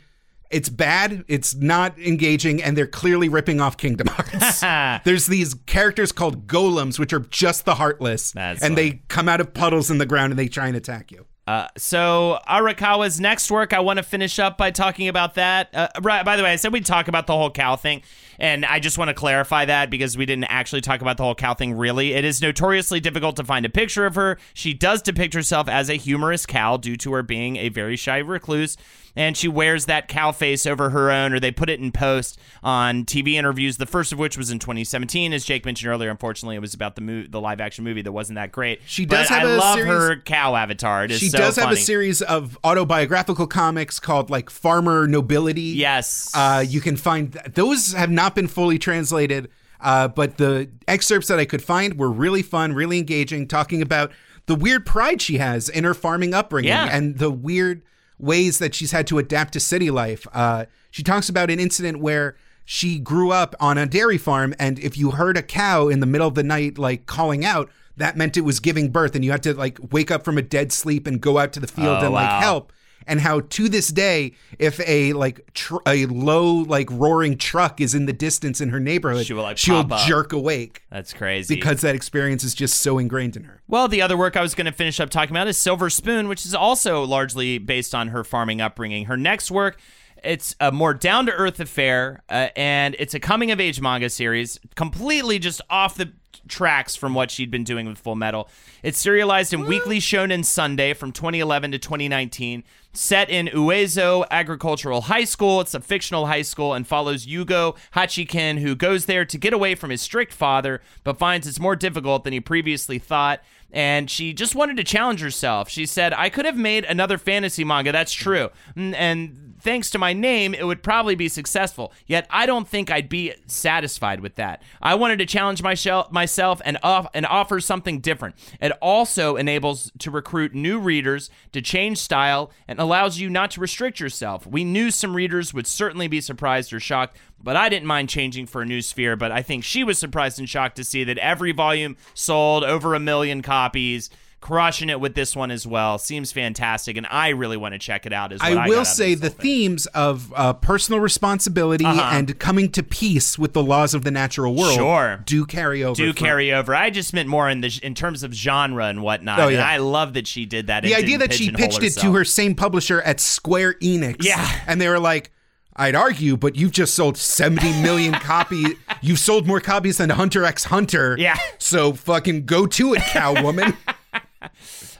It's 0.51 0.69
bad. 0.69 1.25
It's 1.27 1.55
not 1.55 1.97
engaging, 1.99 2.61
and 2.61 2.77
they're 2.77 2.87
clearly 2.87 3.29
ripping 3.29 3.59
off 3.61 3.77
Kingdom 3.77 4.07
Hearts. 4.11 5.03
There's 5.03 5.27
these 5.27 5.53
characters 5.65 6.11
called 6.11 6.47
golems, 6.47 6.99
which 6.99 7.13
are 7.13 7.19
just 7.19 7.65
the 7.65 7.75
heartless, 7.75 8.31
That's 8.31 8.61
and 8.63 8.75
funny. 8.75 8.89
they 8.91 9.01
come 9.07 9.27
out 9.27 9.41
of 9.41 9.53
puddles 9.53 9.89
in 9.91 9.97
the 9.97 10.05
ground 10.05 10.31
and 10.31 10.39
they 10.39 10.47
try 10.47 10.67
and 10.67 10.75
attack 10.77 11.11
you. 11.11 11.25
Uh, 11.47 11.67
so 11.77 12.39
Arakawa's 12.49 13.19
next 13.19 13.51
work, 13.51 13.71
I 13.71 13.79
want 13.79 13.97
to 13.97 14.03
finish 14.03 14.39
up 14.39 14.57
by 14.57 14.71
talking 14.71 15.07
about 15.07 15.35
that. 15.35 15.69
Uh, 15.75 15.87
right, 16.01 16.25
by 16.25 16.37
the 16.37 16.43
way, 16.43 16.51
I 16.51 16.55
said 16.55 16.73
we'd 16.73 16.87
talk 16.87 17.07
about 17.07 17.27
the 17.27 17.33
whole 17.33 17.51
cow 17.51 17.75
thing, 17.75 18.01
and 18.39 18.65
I 18.65 18.79
just 18.79 18.97
want 18.97 19.09
to 19.09 19.13
clarify 19.13 19.65
that 19.65 19.89
because 19.89 20.17
we 20.17 20.25
didn't 20.25 20.45
actually 20.45 20.81
talk 20.81 21.01
about 21.01 21.17
the 21.17 21.23
whole 21.23 21.35
cow 21.35 21.53
thing. 21.53 21.73
Really, 21.73 22.13
it 22.13 22.25
is 22.25 22.41
notoriously 22.41 22.99
difficult 22.99 23.35
to 23.37 23.43
find 23.43 23.65
a 23.65 23.69
picture 23.69 24.05
of 24.05 24.15
her. 24.15 24.37
She 24.53 24.73
does 24.73 25.01
depict 25.01 25.33
herself 25.33 25.67
as 25.67 25.89
a 25.89 25.95
humorous 25.95 26.45
cow 26.45 26.77
due 26.77 26.95
to 26.97 27.13
her 27.13 27.23
being 27.23 27.57
a 27.57 27.69
very 27.69 27.95
shy 27.95 28.17
recluse. 28.17 28.77
And 29.17 29.37
she 29.37 29.47
wears 29.47 29.85
that 29.85 30.09
cow 30.09 30.33
face 30.33 30.65
over 30.65 30.89
her 30.89 31.09
own, 31.09 31.31
or 31.31 31.39
they 31.39 31.49
put 31.51 31.69
it 31.69 31.79
in 31.79 31.93
post 31.93 32.37
on 32.61 33.05
TV 33.05 33.35
interviews. 33.35 33.77
The 33.77 33.85
first 33.85 34.11
of 34.11 34.19
which 34.19 34.37
was 34.37 34.51
in 34.51 34.59
2017, 34.59 35.31
as 35.31 35.45
Jake 35.45 35.63
mentioned 35.63 35.89
earlier. 35.89 36.09
Unfortunately, 36.09 36.57
it 36.57 36.59
was 36.59 36.73
about 36.73 36.95
the 36.95 37.01
mo- 37.01 37.23
the 37.29 37.39
live 37.39 37.61
action 37.61 37.85
movie 37.85 38.01
that 38.01 38.11
wasn't 38.11 38.35
that 38.35 38.51
great. 38.51 38.81
She 38.85 39.05
does 39.05 39.29
But 39.29 39.33
have 39.39 39.47
I 39.47 39.51
a 39.53 39.57
love 39.57 39.75
series- 39.75 39.87
her 39.93 40.15
cow 40.17 40.55
avatar. 40.57 41.05
It 41.05 41.11
is 41.11 41.19
She 41.21 41.29
so 41.29 41.37
does 41.37 41.55
have 41.55 41.71
a 41.71 41.77
series 41.77 42.21
of 42.23 42.57
autobiographical 42.65 43.47
comics 43.47 44.01
called 44.01 44.29
like 44.29 44.49
Farmer 44.49 45.07
Nobility. 45.07 45.61
Yes. 45.61 46.29
Uh, 46.33 46.61
you 46.67 46.81
can 46.81 46.97
find 46.97 47.31
those 47.53 47.93
have 47.93 48.11
not 48.11 48.24
been 48.33 48.47
fully 48.47 48.79
translated, 48.79 49.49
uh, 49.81 50.07
but 50.07 50.37
the 50.37 50.69
excerpts 50.87 51.27
that 51.27 51.37
I 51.37 51.45
could 51.45 51.61
find 51.61 51.99
were 51.99 52.09
really 52.11 52.41
fun, 52.41 52.73
really 52.73 52.97
engaging, 52.97 53.47
talking 53.47 53.81
about 53.81 54.11
the 54.47 54.55
weird 54.55 54.85
pride 54.85 55.21
she 55.21 55.37
has 55.37 55.69
in 55.69 55.83
her 55.83 55.93
farming 55.93 56.33
upbringing 56.33 56.69
Yeah. 56.69 56.87
and 56.89 57.17
the 57.19 57.29
weird 57.29 57.83
ways 58.17 58.57
that 58.59 58.73
she's 58.73 58.91
had 58.91 59.05
to 59.07 59.17
adapt 59.19 59.53
to 59.53 59.59
city 59.59 59.91
life. 59.91 60.25
Uh, 60.33 60.65
she 60.89 61.03
talks 61.03 61.27
about 61.29 61.51
an 61.51 61.59
incident 61.59 61.99
where 61.99 62.35
she 62.63 62.97
grew 62.97 63.31
up 63.31 63.53
on 63.59 63.77
a 63.77 63.85
dairy 63.85 64.17
farm, 64.17 64.55
and 64.57 64.79
if 64.79 64.97
you 64.97 65.11
heard 65.11 65.37
a 65.37 65.43
cow 65.43 65.87
in 65.89 65.99
the 65.99 66.05
middle 66.07 66.27
of 66.27 66.33
the 66.33 66.41
night 66.43 66.77
like 66.79 67.05
calling 67.05 67.45
out, 67.45 67.69
that 67.97 68.17
meant 68.17 68.37
it 68.37 68.41
was 68.41 68.59
giving 68.59 68.89
birth, 68.89 69.15
and 69.15 69.23
you 69.23 69.31
had 69.31 69.43
to 69.43 69.53
like 69.53 69.77
wake 69.91 70.09
up 70.09 70.23
from 70.25 70.37
a 70.37 70.41
dead 70.41 70.71
sleep 70.71 71.05
and 71.05 71.21
go 71.21 71.37
out 71.37 71.53
to 71.53 71.59
the 71.59 71.67
field 71.67 71.97
Oh, 72.01 72.05
and 72.05 72.13
like 72.13 72.41
help 72.41 72.71
and 73.07 73.21
how 73.21 73.39
to 73.41 73.69
this 73.69 73.89
day 73.89 74.33
if 74.59 74.79
a 74.87 75.13
like 75.13 75.51
tr- 75.53 75.77
a 75.87 76.05
low 76.07 76.53
like 76.53 76.89
roaring 76.91 77.37
truck 77.37 77.79
is 77.81 77.93
in 77.95 78.05
the 78.05 78.13
distance 78.13 78.61
in 78.61 78.69
her 78.69 78.79
neighborhood 78.79 79.25
She 79.25 79.33
will, 79.33 79.43
like, 79.43 79.57
she'll 79.57 79.83
jerk 79.83 80.33
awake 80.33 80.83
That's 80.89 81.13
crazy. 81.13 81.55
because 81.55 81.81
that 81.81 81.95
experience 81.95 82.43
is 82.43 82.53
just 82.53 82.79
so 82.79 82.97
ingrained 82.97 83.35
in 83.35 83.43
her 83.45 83.61
well, 83.67 83.87
the 83.87 84.01
other 84.01 84.15
work 84.15 84.37
I 84.37 84.41
was 84.41 84.53
going 84.53 84.65
to 84.67 84.71
finish 84.71 84.99
up 84.99 85.09
talking 85.09 85.35
about 85.35 85.47
is 85.47 85.57
Silver 85.57 85.89
Spoon, 85.89 86.27
which 86.27 86.45
is 86.45 86.53
also 86.53 87.03
largely 87.03 87.57
based 87.57 87.95
on 87.95 88.09
her 88.09 88.23
farming 88.23 88.61
upbringing. 88.61 89.05
Her 89.05 89.17
next 89.17 89.49
work, 89.49 89.79
it's 90.23 90.55
a 90.59 90.71
more 90.71 90.93
down 90.93 91.25
to 91.25 91.31
earth 91.31 91.59
affair, 91.59 92.21
uh, 92.29 92.49
and 92.55 92.95
it's 92.99 93.15
a 93.15 93.19
coming 93.19 93.49
of 93.51 93.59
age 93.59 93.81
manga 93.81 94.09
series, 94.09 94.59
completely 94.75 95.39
just 95.39 95.61
off 95.69 95.95
the 95.95 96.13
tracks 96.47 96.95
from 96.95 97.13
what 97.13 97.31
she'd 97.31 97.51
been 97.51 97.63
doing 97.63 97.87
with 97.87 97.97
Full 97.97 98.15
Metal. 98.15 98.49
It's 98.83 98.97
serialized 98.97 99.53
in 99.53 99.65
Weekly 99.65 99.99
Shonen 99.99 100.45
Sunday 100.45 100.93
from 100.93 101.11
2011 101.11 101.71
to 101.71 101.79
2019. 101.79 102.63
Set 102.93 103.29
in 103.29 103.47
Uezo 103.47 104.25
Agricultural 104.31 105.01
High 105.01 105.25
School, 105.25 105.59
it's 105.59 105.73
a 105.73 105.81
fictional 105.81 106.27
high 106.27 106.43
school 106.43 106.73
and 106.73 106.87
follows 106.87 107.25
Yugo 107.25 107.75
Hachiken, 107.93 108.59
who 108.59 108.73
goes 108.73 109.05
there 109.05 109.25
to 109.25 109.37
get 109.37 109.51
away 109.51 109.75
from 109.75 109.89
his 109.89 110.01
strict 110.01 110.31
father, 110.31 110.81
but 111.03 111.17
finds 111.17 111.45
it's 111.45 111.59
more 111.59 111.75
difficult 111.75 112.23
than 112.23 112.31
he 112.31 112.39
previously 112.39 112.97
thought. 112.97 113.41
And 113.75 114.09
she 114.09 114.33
just 114.33 114.55
wanted 114.55 114.77
to 114.77 114.85
challenge 114.85 115.19
herself. 115.19 115.69
She 115.69 115.85
said, 115.85 116.13
I 116.13 116.29
could 116.29 116.45
have 116.45 116.55
made 116.55 116.85
another 116.85 117.17
fantasy 117.17 117.65
manga, 117.65 117.91
that's 117.91 118.13
true. 118.13 118.49
And 118.75 119.55
thanks 119.59 119.89
to 119.89 119.99
my 119.99 120.13
name, 120.13 120.53
it 120.53 120.65
would 120.65 120.81
probably 120.81 121.15
be 121.15 121.27
successful. 121.27 121.91
Yet 122.07 122.25
I 122.29 122.45
don't 122.45 122.67
think 122.67 122.89
I'd 122.89 123.09
be 123.09 123.33
satisfied 123.47 124.21
with 124.21 124.35
that. 124.35 124.61
I 124.81 124.95
wanted 124.95 125.19
to 125.19 125.25
challenge 125.25 125.61
myself, 125.61 126.09
myself 126.09 126.61
and 126.63 126.77
off, 126.83 127.07
and 127.13 127.25
offer 127.25 127.59
something 127.59 127.99
different. 127.99 128.35
It 128.61 128.71
also 128.81 129.35
enables 129.35 129.91
to 129.99 130.09
recruit 130.09 130.55
new 130.55 130.79
readers, 130.79 131.29
to 131.51 131.61
change 131.61 131.97
style, 131.97 132.51
and 132.69 132.79
allows 132.79 133.19
you 133.19 133.29
not 133.29 133.51
to 133.51 133.59
restrict 133.59 133.99
yourself. 133.99 134.47
We 134.47 134.63
knew 134.63 134.89
some 134.89 135.15
readers 135.15 135.53
would 135.53 135.67
certainly 135.67 136.07
be 136.07 136.21
surprised 136.21 136.71
or 136.71 136.79
shocked, 136.79 137.17
but 137.45 137.55
I 137.55 137.69
didn't 137.69 137.87
mind 137.87 138.09
changing 138.09 138.47
for 138.47 138.61
a 138.61 138.65
new 138.65 138.81
sphere. 138.81 139.15
But 139.15 139.31
I 139.31 139.41
think 139.41 139.63
she 139.63 139.85
was 139.85 139.97
surprised 139.97 140.37
and 140.39 140.49
shocked 140.49 140.75
to 140.75 140.83
see 140.83 141.05
that 141.05 141.17
every 141.19 141.53
volume 141.53 141.95
sold 142.13 142.65
over 142.65 142.93
a 142.93 142.99
million 142.99 143.41
copies. 143.41 144.09
crushing 144.41 144.89
it 144.91 144.99
with 144.99 145.15
this 145.15 145.35
one 145.35 145.49
as 145.49 145.65
well. 145.65 145.97
Seems 145.97 146.31
fantastic, 146.31 146.97
and 146.97 147.07
I 147.09 147.29
really 147.29 147.57
want 147.57 147.73
to 147.73 147.79
check 147.79 148.05
it 148.05 148.13
out. 148.13 148.31
As 148.31 148.41
well. 148.41 148.59
I 148.59 148.67
will 148.67 148.85
say 148.85 149.15
the 149.15 149.31
themes 149.31 149.87
of 149.87 150.31
uh, 150.35 150.53
personal 150.53 150.99
responsibility 150.99 151.83
Uh-huh. 151.83 152.09
and 152.13 152.37
coming 152.37 152.69
to 152.73 152.83
peace 152.83 153.39
with 153.39 153.53
the 153.53 153.63
laws 153.63 153.95
of 153.95 154.03
the 154.03 154.11
natural 154.11 154.53
world 154.53 154.75
Sure. 154.75 155.23
do 155.25 155.47
carry 155.47 155.83
over. 155.83 155.95
do 155.95 156.13
from- 156.13 156.23
carry 156.27 156.53
over. 156.53 156.75
I 156.75 156.91
just 156.91 157.11
meant 157.11 157.27
more 157.27 157.49
in 157.49 157.61
the 157.61 157.79
in 157.81 157.95
terms 157.95 158.21
of 158.21 158.33
genre 158.35 158.85
and 158.85 159.01
whatnot. 159.01 159.39
Oh, 159.39 159.47
And 159.47 159.53
yeah. 159.53 159.67
I 159.67 159.77
love 159.77 160.13
that 160.13 160.27
she 160.27 160.45
did 160.45 160.67
that. 160.67 160.83
The 160.83 160.93
idea 160.93 161.17
that 161.17 161.33
she 161.33 161.49
pitched 161.49 161.81
it 161.81 161.93
to 162.01 162.13
her 162.13 162.23
same 162.23 162.53
publisher 162.53 163.01
at 163.01 163.19
Square 163.19 163.75
Enix. 163.81 164.17
Yeah. 164.23 164.47
And 164.67 164.79
they 164.79 164.89
were 164.89 164.99
like, 164.99 165.31
I'd 165.77 165.95
argue, 165.95 166.37
but 166.37 166.55
you've 166.55 166.71
just 166.71 166.93
sold 166.93 167.17
70 167.17 167.81
million 167.81 168.13
copies. 168.21 168.75
You've 169.01 169.19
sold 169.19 169.45
more 169.45 169.59
copies 169.59 169.97
than 169.97 170.09
Hunter 170.09 170.45
x 170.45 170.65
Hunter. 170.65 171.17
Yeah. 171.19 171.37
So 171.57 171.93
fucking 171.93 172.45
go 172.45 172.65
to 172.65 172.93
it, 172.93 173.01
cowwoman. 173.01 173.75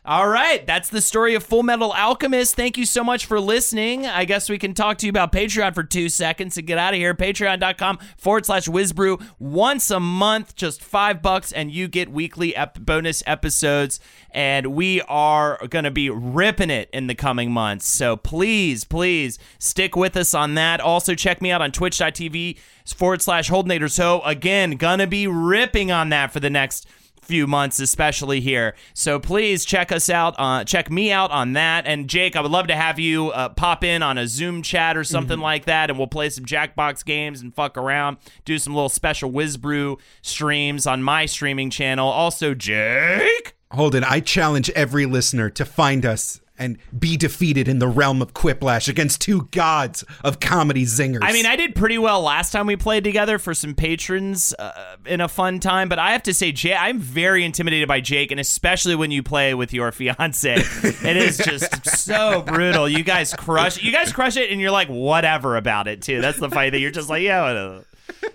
All 0.08 0.28
right, 0.28 0.64
that's 0.68 0.90
the 0.90 1.02
story 1.02 1.34
of 1.34 1.44
Full 1.44 1.64
Metal 1.64 1.92
Alchemist. 1.92 2.56
Thank 2.56 2.78
you 2.78 2.86
so 2.86 3.04
much 3.04 3.26
for 3.26 3.40
listening. 3.40 4.06
I 4.06 4.26
guess 4.26 4.52
we 4.52 4.60
can 4.60 4.76
talk 4.76 5.00
to 5.00 5.08
you 5.08 5.10
about 5.10 5.32
Patreon 5.32 5.74
for 5.74 5.84
two 5.84 6.10
seconds 6.10 6.60
and 6.60 6.68
get 6.68 6.78
out 6.78 6.94
of 6.94 7.00
here. 7.00 7.16
Patreon.com 7.16 7.98
forward 8.16 8.46
slash 8.46 8.68
Wizbrew. 8.68 9.20
Once 9.40 9.90
a 9.90 10.00
month, 10.00 10.56
just 10.56 10.84
five 10.84 11.24
bucks, 11.24 11.52
and 11.52 11.72
you 11.72 11.88
get 11.88 12.12
weekly 12.12 12.56
ep- 12.56 12.80
bonus 12.80 13.24
episodes. 13.26 14.00
And 14.30 14.76
we 14.76 15.02
are 15.02 15.60
going 15.70 15.86
to 15.86 15.92
be 15.92 16.12
ripping 16.12 16.70
it 16.70 16.88
in 16.94 17.08
the 17.08 17.16
coming 17.16 17.52
months. 17.52 17.88
So 17.88 18.16
please, 18.16 18.84
please 18.84 19.40
stick 19.58 19.96
with 19.96 20.16
us 20.16 20.36
on 20.36 20.54
that. 20.54 20.82
Also, 20.82 21.16
check 21.16 21.42
me 21.42 21.50
out 21.50 21.64
on 21.64 21.72
twitch.tv 21.72 22.60
forward 22.94 23.24
slash 23.24 23.50
Holdnator. 23.50 23.90
So, 23.90 24.22
again, 24.22 24.74
gonna 24.74 25.08
be 25.08 25.26
ripping 25.26 25.92
on 25.92 26.10
that 26.10 26.32
for 26.32 26.40
the 26.40 26.52
next 26.52 26.88
few 27.26 27.48
months, 27.48 27.80
especially 27.80 28.42
here. 28.42 28.76
So 28.94 29.20
please 29.20 29.66
check 29.66 29.92
us 29.92 30.10
out. 30.10 30.36
Uh, 30.38 30.64
check 30.64 30.92
me 30.92 31.12
out 31.12 31.32
on 31.32 31.54
that. 31.54 31.86
And 31.86 32.08
Jake, 32.08 32.36
I 32.36 32.42
would 32.42 32.52
love 32.52 32.68
to 32.68 32.76
have 32.76 33.00
you 33.00 33.30
uh, 33.32 33.50
pop 33.50 33.84
in 33.84 34.04
on 34.04 34.18
a 34.18 34.28
Zoom 34.28 34.62
chat 34.62 34.98
or 34.98 35.04
something 35.04 35.40
like 35.40 35.66
that, 35.66 35.90
and 35.90 35.98
we'll 35.98 36.08
play 36.08 36.30
some 36.30 36.46
Jackbox 36.46 37.04
games 37.04 37.42
and 37.42 37.54
fuck 37.54 37.78
around. 37.78 38.18
Do 38.46 38.58
some 38.58 38.74
little 38.74 38.90
special 38.90 39.32
Whizbrew 39.32 39.98
streams 40.22 40.88
on 40.88 41.04
my 41.04 41.26
streaming 41.26 41.70
channel. 41.70 42.08
Also, 42.08 42.54
Jake. 42.54 43.56
Hold 43.72 43.94
Holden, 43.94 44.04
I 44.04 44.20
challenge 44.20 44.70
every 44.72 45.06
listener 45.06 45.50
to 45.50 45.66
find 45.66 46.06
us 46.06 46.40
and 46.58 46.78
be 46.98 47.18
defeated 47.18 47.68
in 47.68 47.80
the 47.80 47.88
realm 47.88 48.22
of 48.22 48.34
Quiplash 48.34 48.88
against 48.88 49.22
two 49.22 49.48
gods 49.52 50.04
of 50.24 50.40
comedy 50.40 50.86
zingers. 50.86 51.20
I 51.22 51.34
mean, 51.34 51.46
I 51.46 51.56
did 51.56 51.76
pretty 51.76 51.98
well 51.98 52.22
last 52.22 52.52
time 52.52 52.68
we 52.68 52.76
played 52.76 53.04
together 53.04 53.40
for 53.40 53.54
some 53.54 53.74
patrons 53.76 54.54
uh, 54.58 54.96
in 55.06 55.22
a 55.22 55.28
fun 55.28 55.60
time, 55.60 55.90
but 55.90 56.00
I 56.00 56.12
have 56.12 56.24
to 56.24 56.34
say, 56.34 56.52
Jay, 56.52 56.74
I'm 56.74 57.00
very 57.00 57.44
intimidated 57.44 57.88
by 57.88 58.02
Jake, 58.02 58.32
and 58.32 58.40
especially 58.40 58.96
when 58.96 59.12
you 59.12 59.24
play 59.24 59.54
with 59.54 59.74
your 59.74 59.92
fiance. 59.92 60.54
it 60.84 61.18
is 61.18 61.38
just 61.38 61.86
so 61.88 62.42
brutal. 62.42 62.88
You 62.88 63.04
guys 63.04 63.34
crush. 63.34 63.82
You 63.82 63.92
guys 63.92 64.14
crush 64.14 64.38
it, 64.38 64.52
and 64.52 64.62
you're 64.62 64.72
like 64.72 64.88
whatever 64.88 65.58
about 65.58 65.88
it 65.88 66.02
too. 66.02 66.22
That's 66.22 66.40
the 66.40 66.50
fight 66.50 66.72
that 66.72 66.80
you're 66.80 66.92
just 66.92 67.10
like, 67.10 67.24
yeah, 67.24 67.42
whatever. 67.42 67.86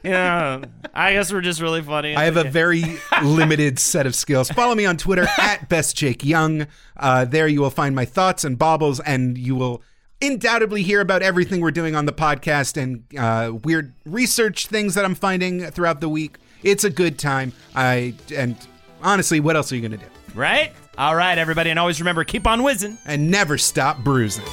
Yeah, 0.02 0.62
I 0.94 1.12
guess 1.12 1.32
we're 1.32 1.42
just 1.42 1.60
really 1.60 1.82
funny. 1.82 2.16
I 2.16 2.24
have 2.24 2.36
a 2.36 2.44
very 2.44 2.84
limited 3.22 3.78
set 3.78 4.06
of 4.06 4.14
skills. 4.14 4.51
Follow 4.51 4.74
me 4.74 4.86
on 4.86 4.97
Twitter 4.97 5.26
at 5.38 5.68
best 5.68 5.97
bestjakeyoung. 5.97 6.66
Uh, 6.97 7.24
there 7.24 7.47
you 7.47 7.60
will 7.60 7.70
find 7.70 7.94
my 7.94 8.05
thoughts 8.05 8.44
and 8.44 8.59
baubles, 8.59 9.01
and 9.01 9.36
you 9.36 9.55
will 9.55 9.82
undoubtedly 10.22 10.82
hear 10.82 11.01
about 11.01 11.22
everything 11.22 11.60
we're 11.60 11.70
doing 11.70 11.94
on 11.94 12.06
the 12.06 12.12
podcast 12.12 12.76
and 12.80 13.05
uh, 13.18 13.52
weird 13.64 13.92
research 14.05 14.66
things 14.66 14.94
that 14.94 15.05
I'm 15.05 15.14
finding 15.14 15.70
throughout 15.70 16.01
the 16.01 16.09
week. 16.09 16.38
It's 16.62 16.84
a 16.84 16.90
good 16.90 17.18
time. 17.18 17.52
I 17.74 18.14
and 18.34 18.56
honestly, 19.02 19.40
what 19.40 19.56
else 19.56 19.72
are 19.72 19.76
you 19.76 19.82
gonna 19.82 19.97
do? 19.97 20.06
right. 20.34 20.72
All 20.98 21.16
right, 21.16 21.38
everybody, 21.38 21.70
and 21.70 21.78
always 21.78 21.98
remember, 21.98 22.24
keep 22.24 22.47
on 22.47 22.62
whizzing. 22.62 22.98
And 23.06 23.30
never 23.30 23.56
stop 23.56 24.05
bruising. 24.05 24.44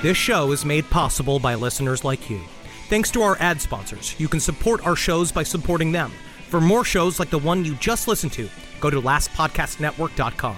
This 0.00 0.16
show 0.16 0.52
is 0.52 0.64
made 0.64 0.88
possible 0.90 1.40
by 1.40 1.56
listeners 1.56 2.04
like 2.04 2.30
you. 2.30 2.40
Thanks 2.88 3.10
to 3.10 3.22
our 3.22 3.36
ad 3.40 3.60
sponsors, 3.60 4.14
you 4.20 4.28
can 4.28 4.38
support 4.38 4.86
our 4.86 4.94
shows 4.94 5.32
by 5.32 5.42
supporting 5.42 5.90
them. 5.90 6.12
For 6.48 6.60
more 6.60 6.84
shows 6.84 7.18
like 7.18 7.30
the 7.30 7.38
one 7.38 7.64
you 7.64 7.74
just 7.74 8.06
listened 8.06 8.32
to, 8.34 8.48
go 8.80 8.90
to 8.90 9.02
lastpodcastnetwork.com. 9.02 10.56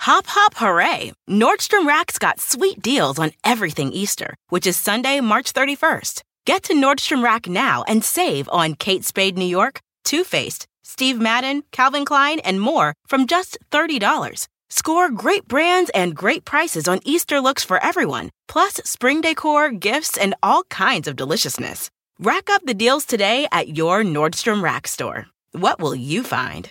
Hop, 0.00 0.26
hop, 0.26 0.54
hooray! 0.56 1.12
Nordstrom 1.28 1.86
Rack's 1.86 2.18
got 2.18 2.40
sweet 2.40 2.80
deals 2.80 3.18
on 3.18 3.32
everything 3.44 3.92
Easter, 3.92 4.34
which 4.48 4.66
is 4.66 4.78
Sunday, 4.78 5.20
March 5.20 5.52
31st. 5.52 6.22
Get 6.46 6.62
to 6.64 6.74
Nordstrom 6.74 7.22
Rack 7.22 7.48
now 7.48 7.84
and 7.86 8.02
save 8.02 8.48
on 8.50 8.74
Kate 8.76 9.04
Spade 9.04 9.36
New 9.36 9.44
York, 9.44 9.80
Too 10.04 10.24
Faced, 10.24 10.66
Steve 10.84 11.18
Madden, 11.18 11.64
Calvin 11.72 12.04
Klein, 12.04 12.40
and 12.40 12.60
more 12.60 12.94
from 13.06 13.26
just 13.26 13.58
$30. 13.72 14.46
Score 14.68 15.10
great 15.10 15.48
brands 15.48 15.90
and 15.94 16.14
great 16.14 16.44
prices 16.44 16.86
on 16.86 17.00
Easter 17.04 17.40
looks 17.40 17.64
for 17.64 17.82
everyone, 17.82 18.30
plus 18.48 18.74
spring 18.84 19.20
decor, 19.20 19.70
gifts, 19.70 20.18
and 20.18 20.34
all 20.42 20.64
kinds 20.64 21.08
of 21.08 21.16
deliciousness. 21.16 21.90
Rack 22.18 22.50
up 22.50 22.66
the 22.66 22.74
deals 22.74 23.06
today 23.06 23.48
at 23.50 23.76
your 23.76 24.02
Nordstrom 24.02 24.62
Rack 24.62 24.86
store. 24.86 25.26
What 25.52 25.80
will 25.80 25.94
you 25.94 26.22
find? 26.22 26.70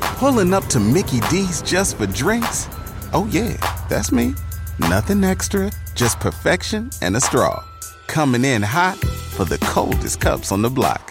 Pulling 0.00 0.54
up 0.54 0.66
to 0.66 0.78
Mickey 0.78 1.20
D's 1.30 1.62
just 1.62 1.96
for 1.96 2.06
drinks? 2.06 2.68
Oh, 3.12 3.28
yeah, 3.32 3.56
that's 3.88 4.12
me. 4.12 4.34
Nothing 4.78 5.24
extra, 5.24 5.72
just 5.94 6.20
perfection 6.20 6.90
and 7.02 7.16
a 7.16 7.20
straw. 7.20 7.64
Coming 8.06 8.44
in 8.44 8.62
hot 8.62 8.98
for 9.34 9.44
the 9.44 9.58
coldest 9.58 10.20
cups 10.20 10.52
on 10.52 10.62
the 10.62 10.70
block. 10.70 11.10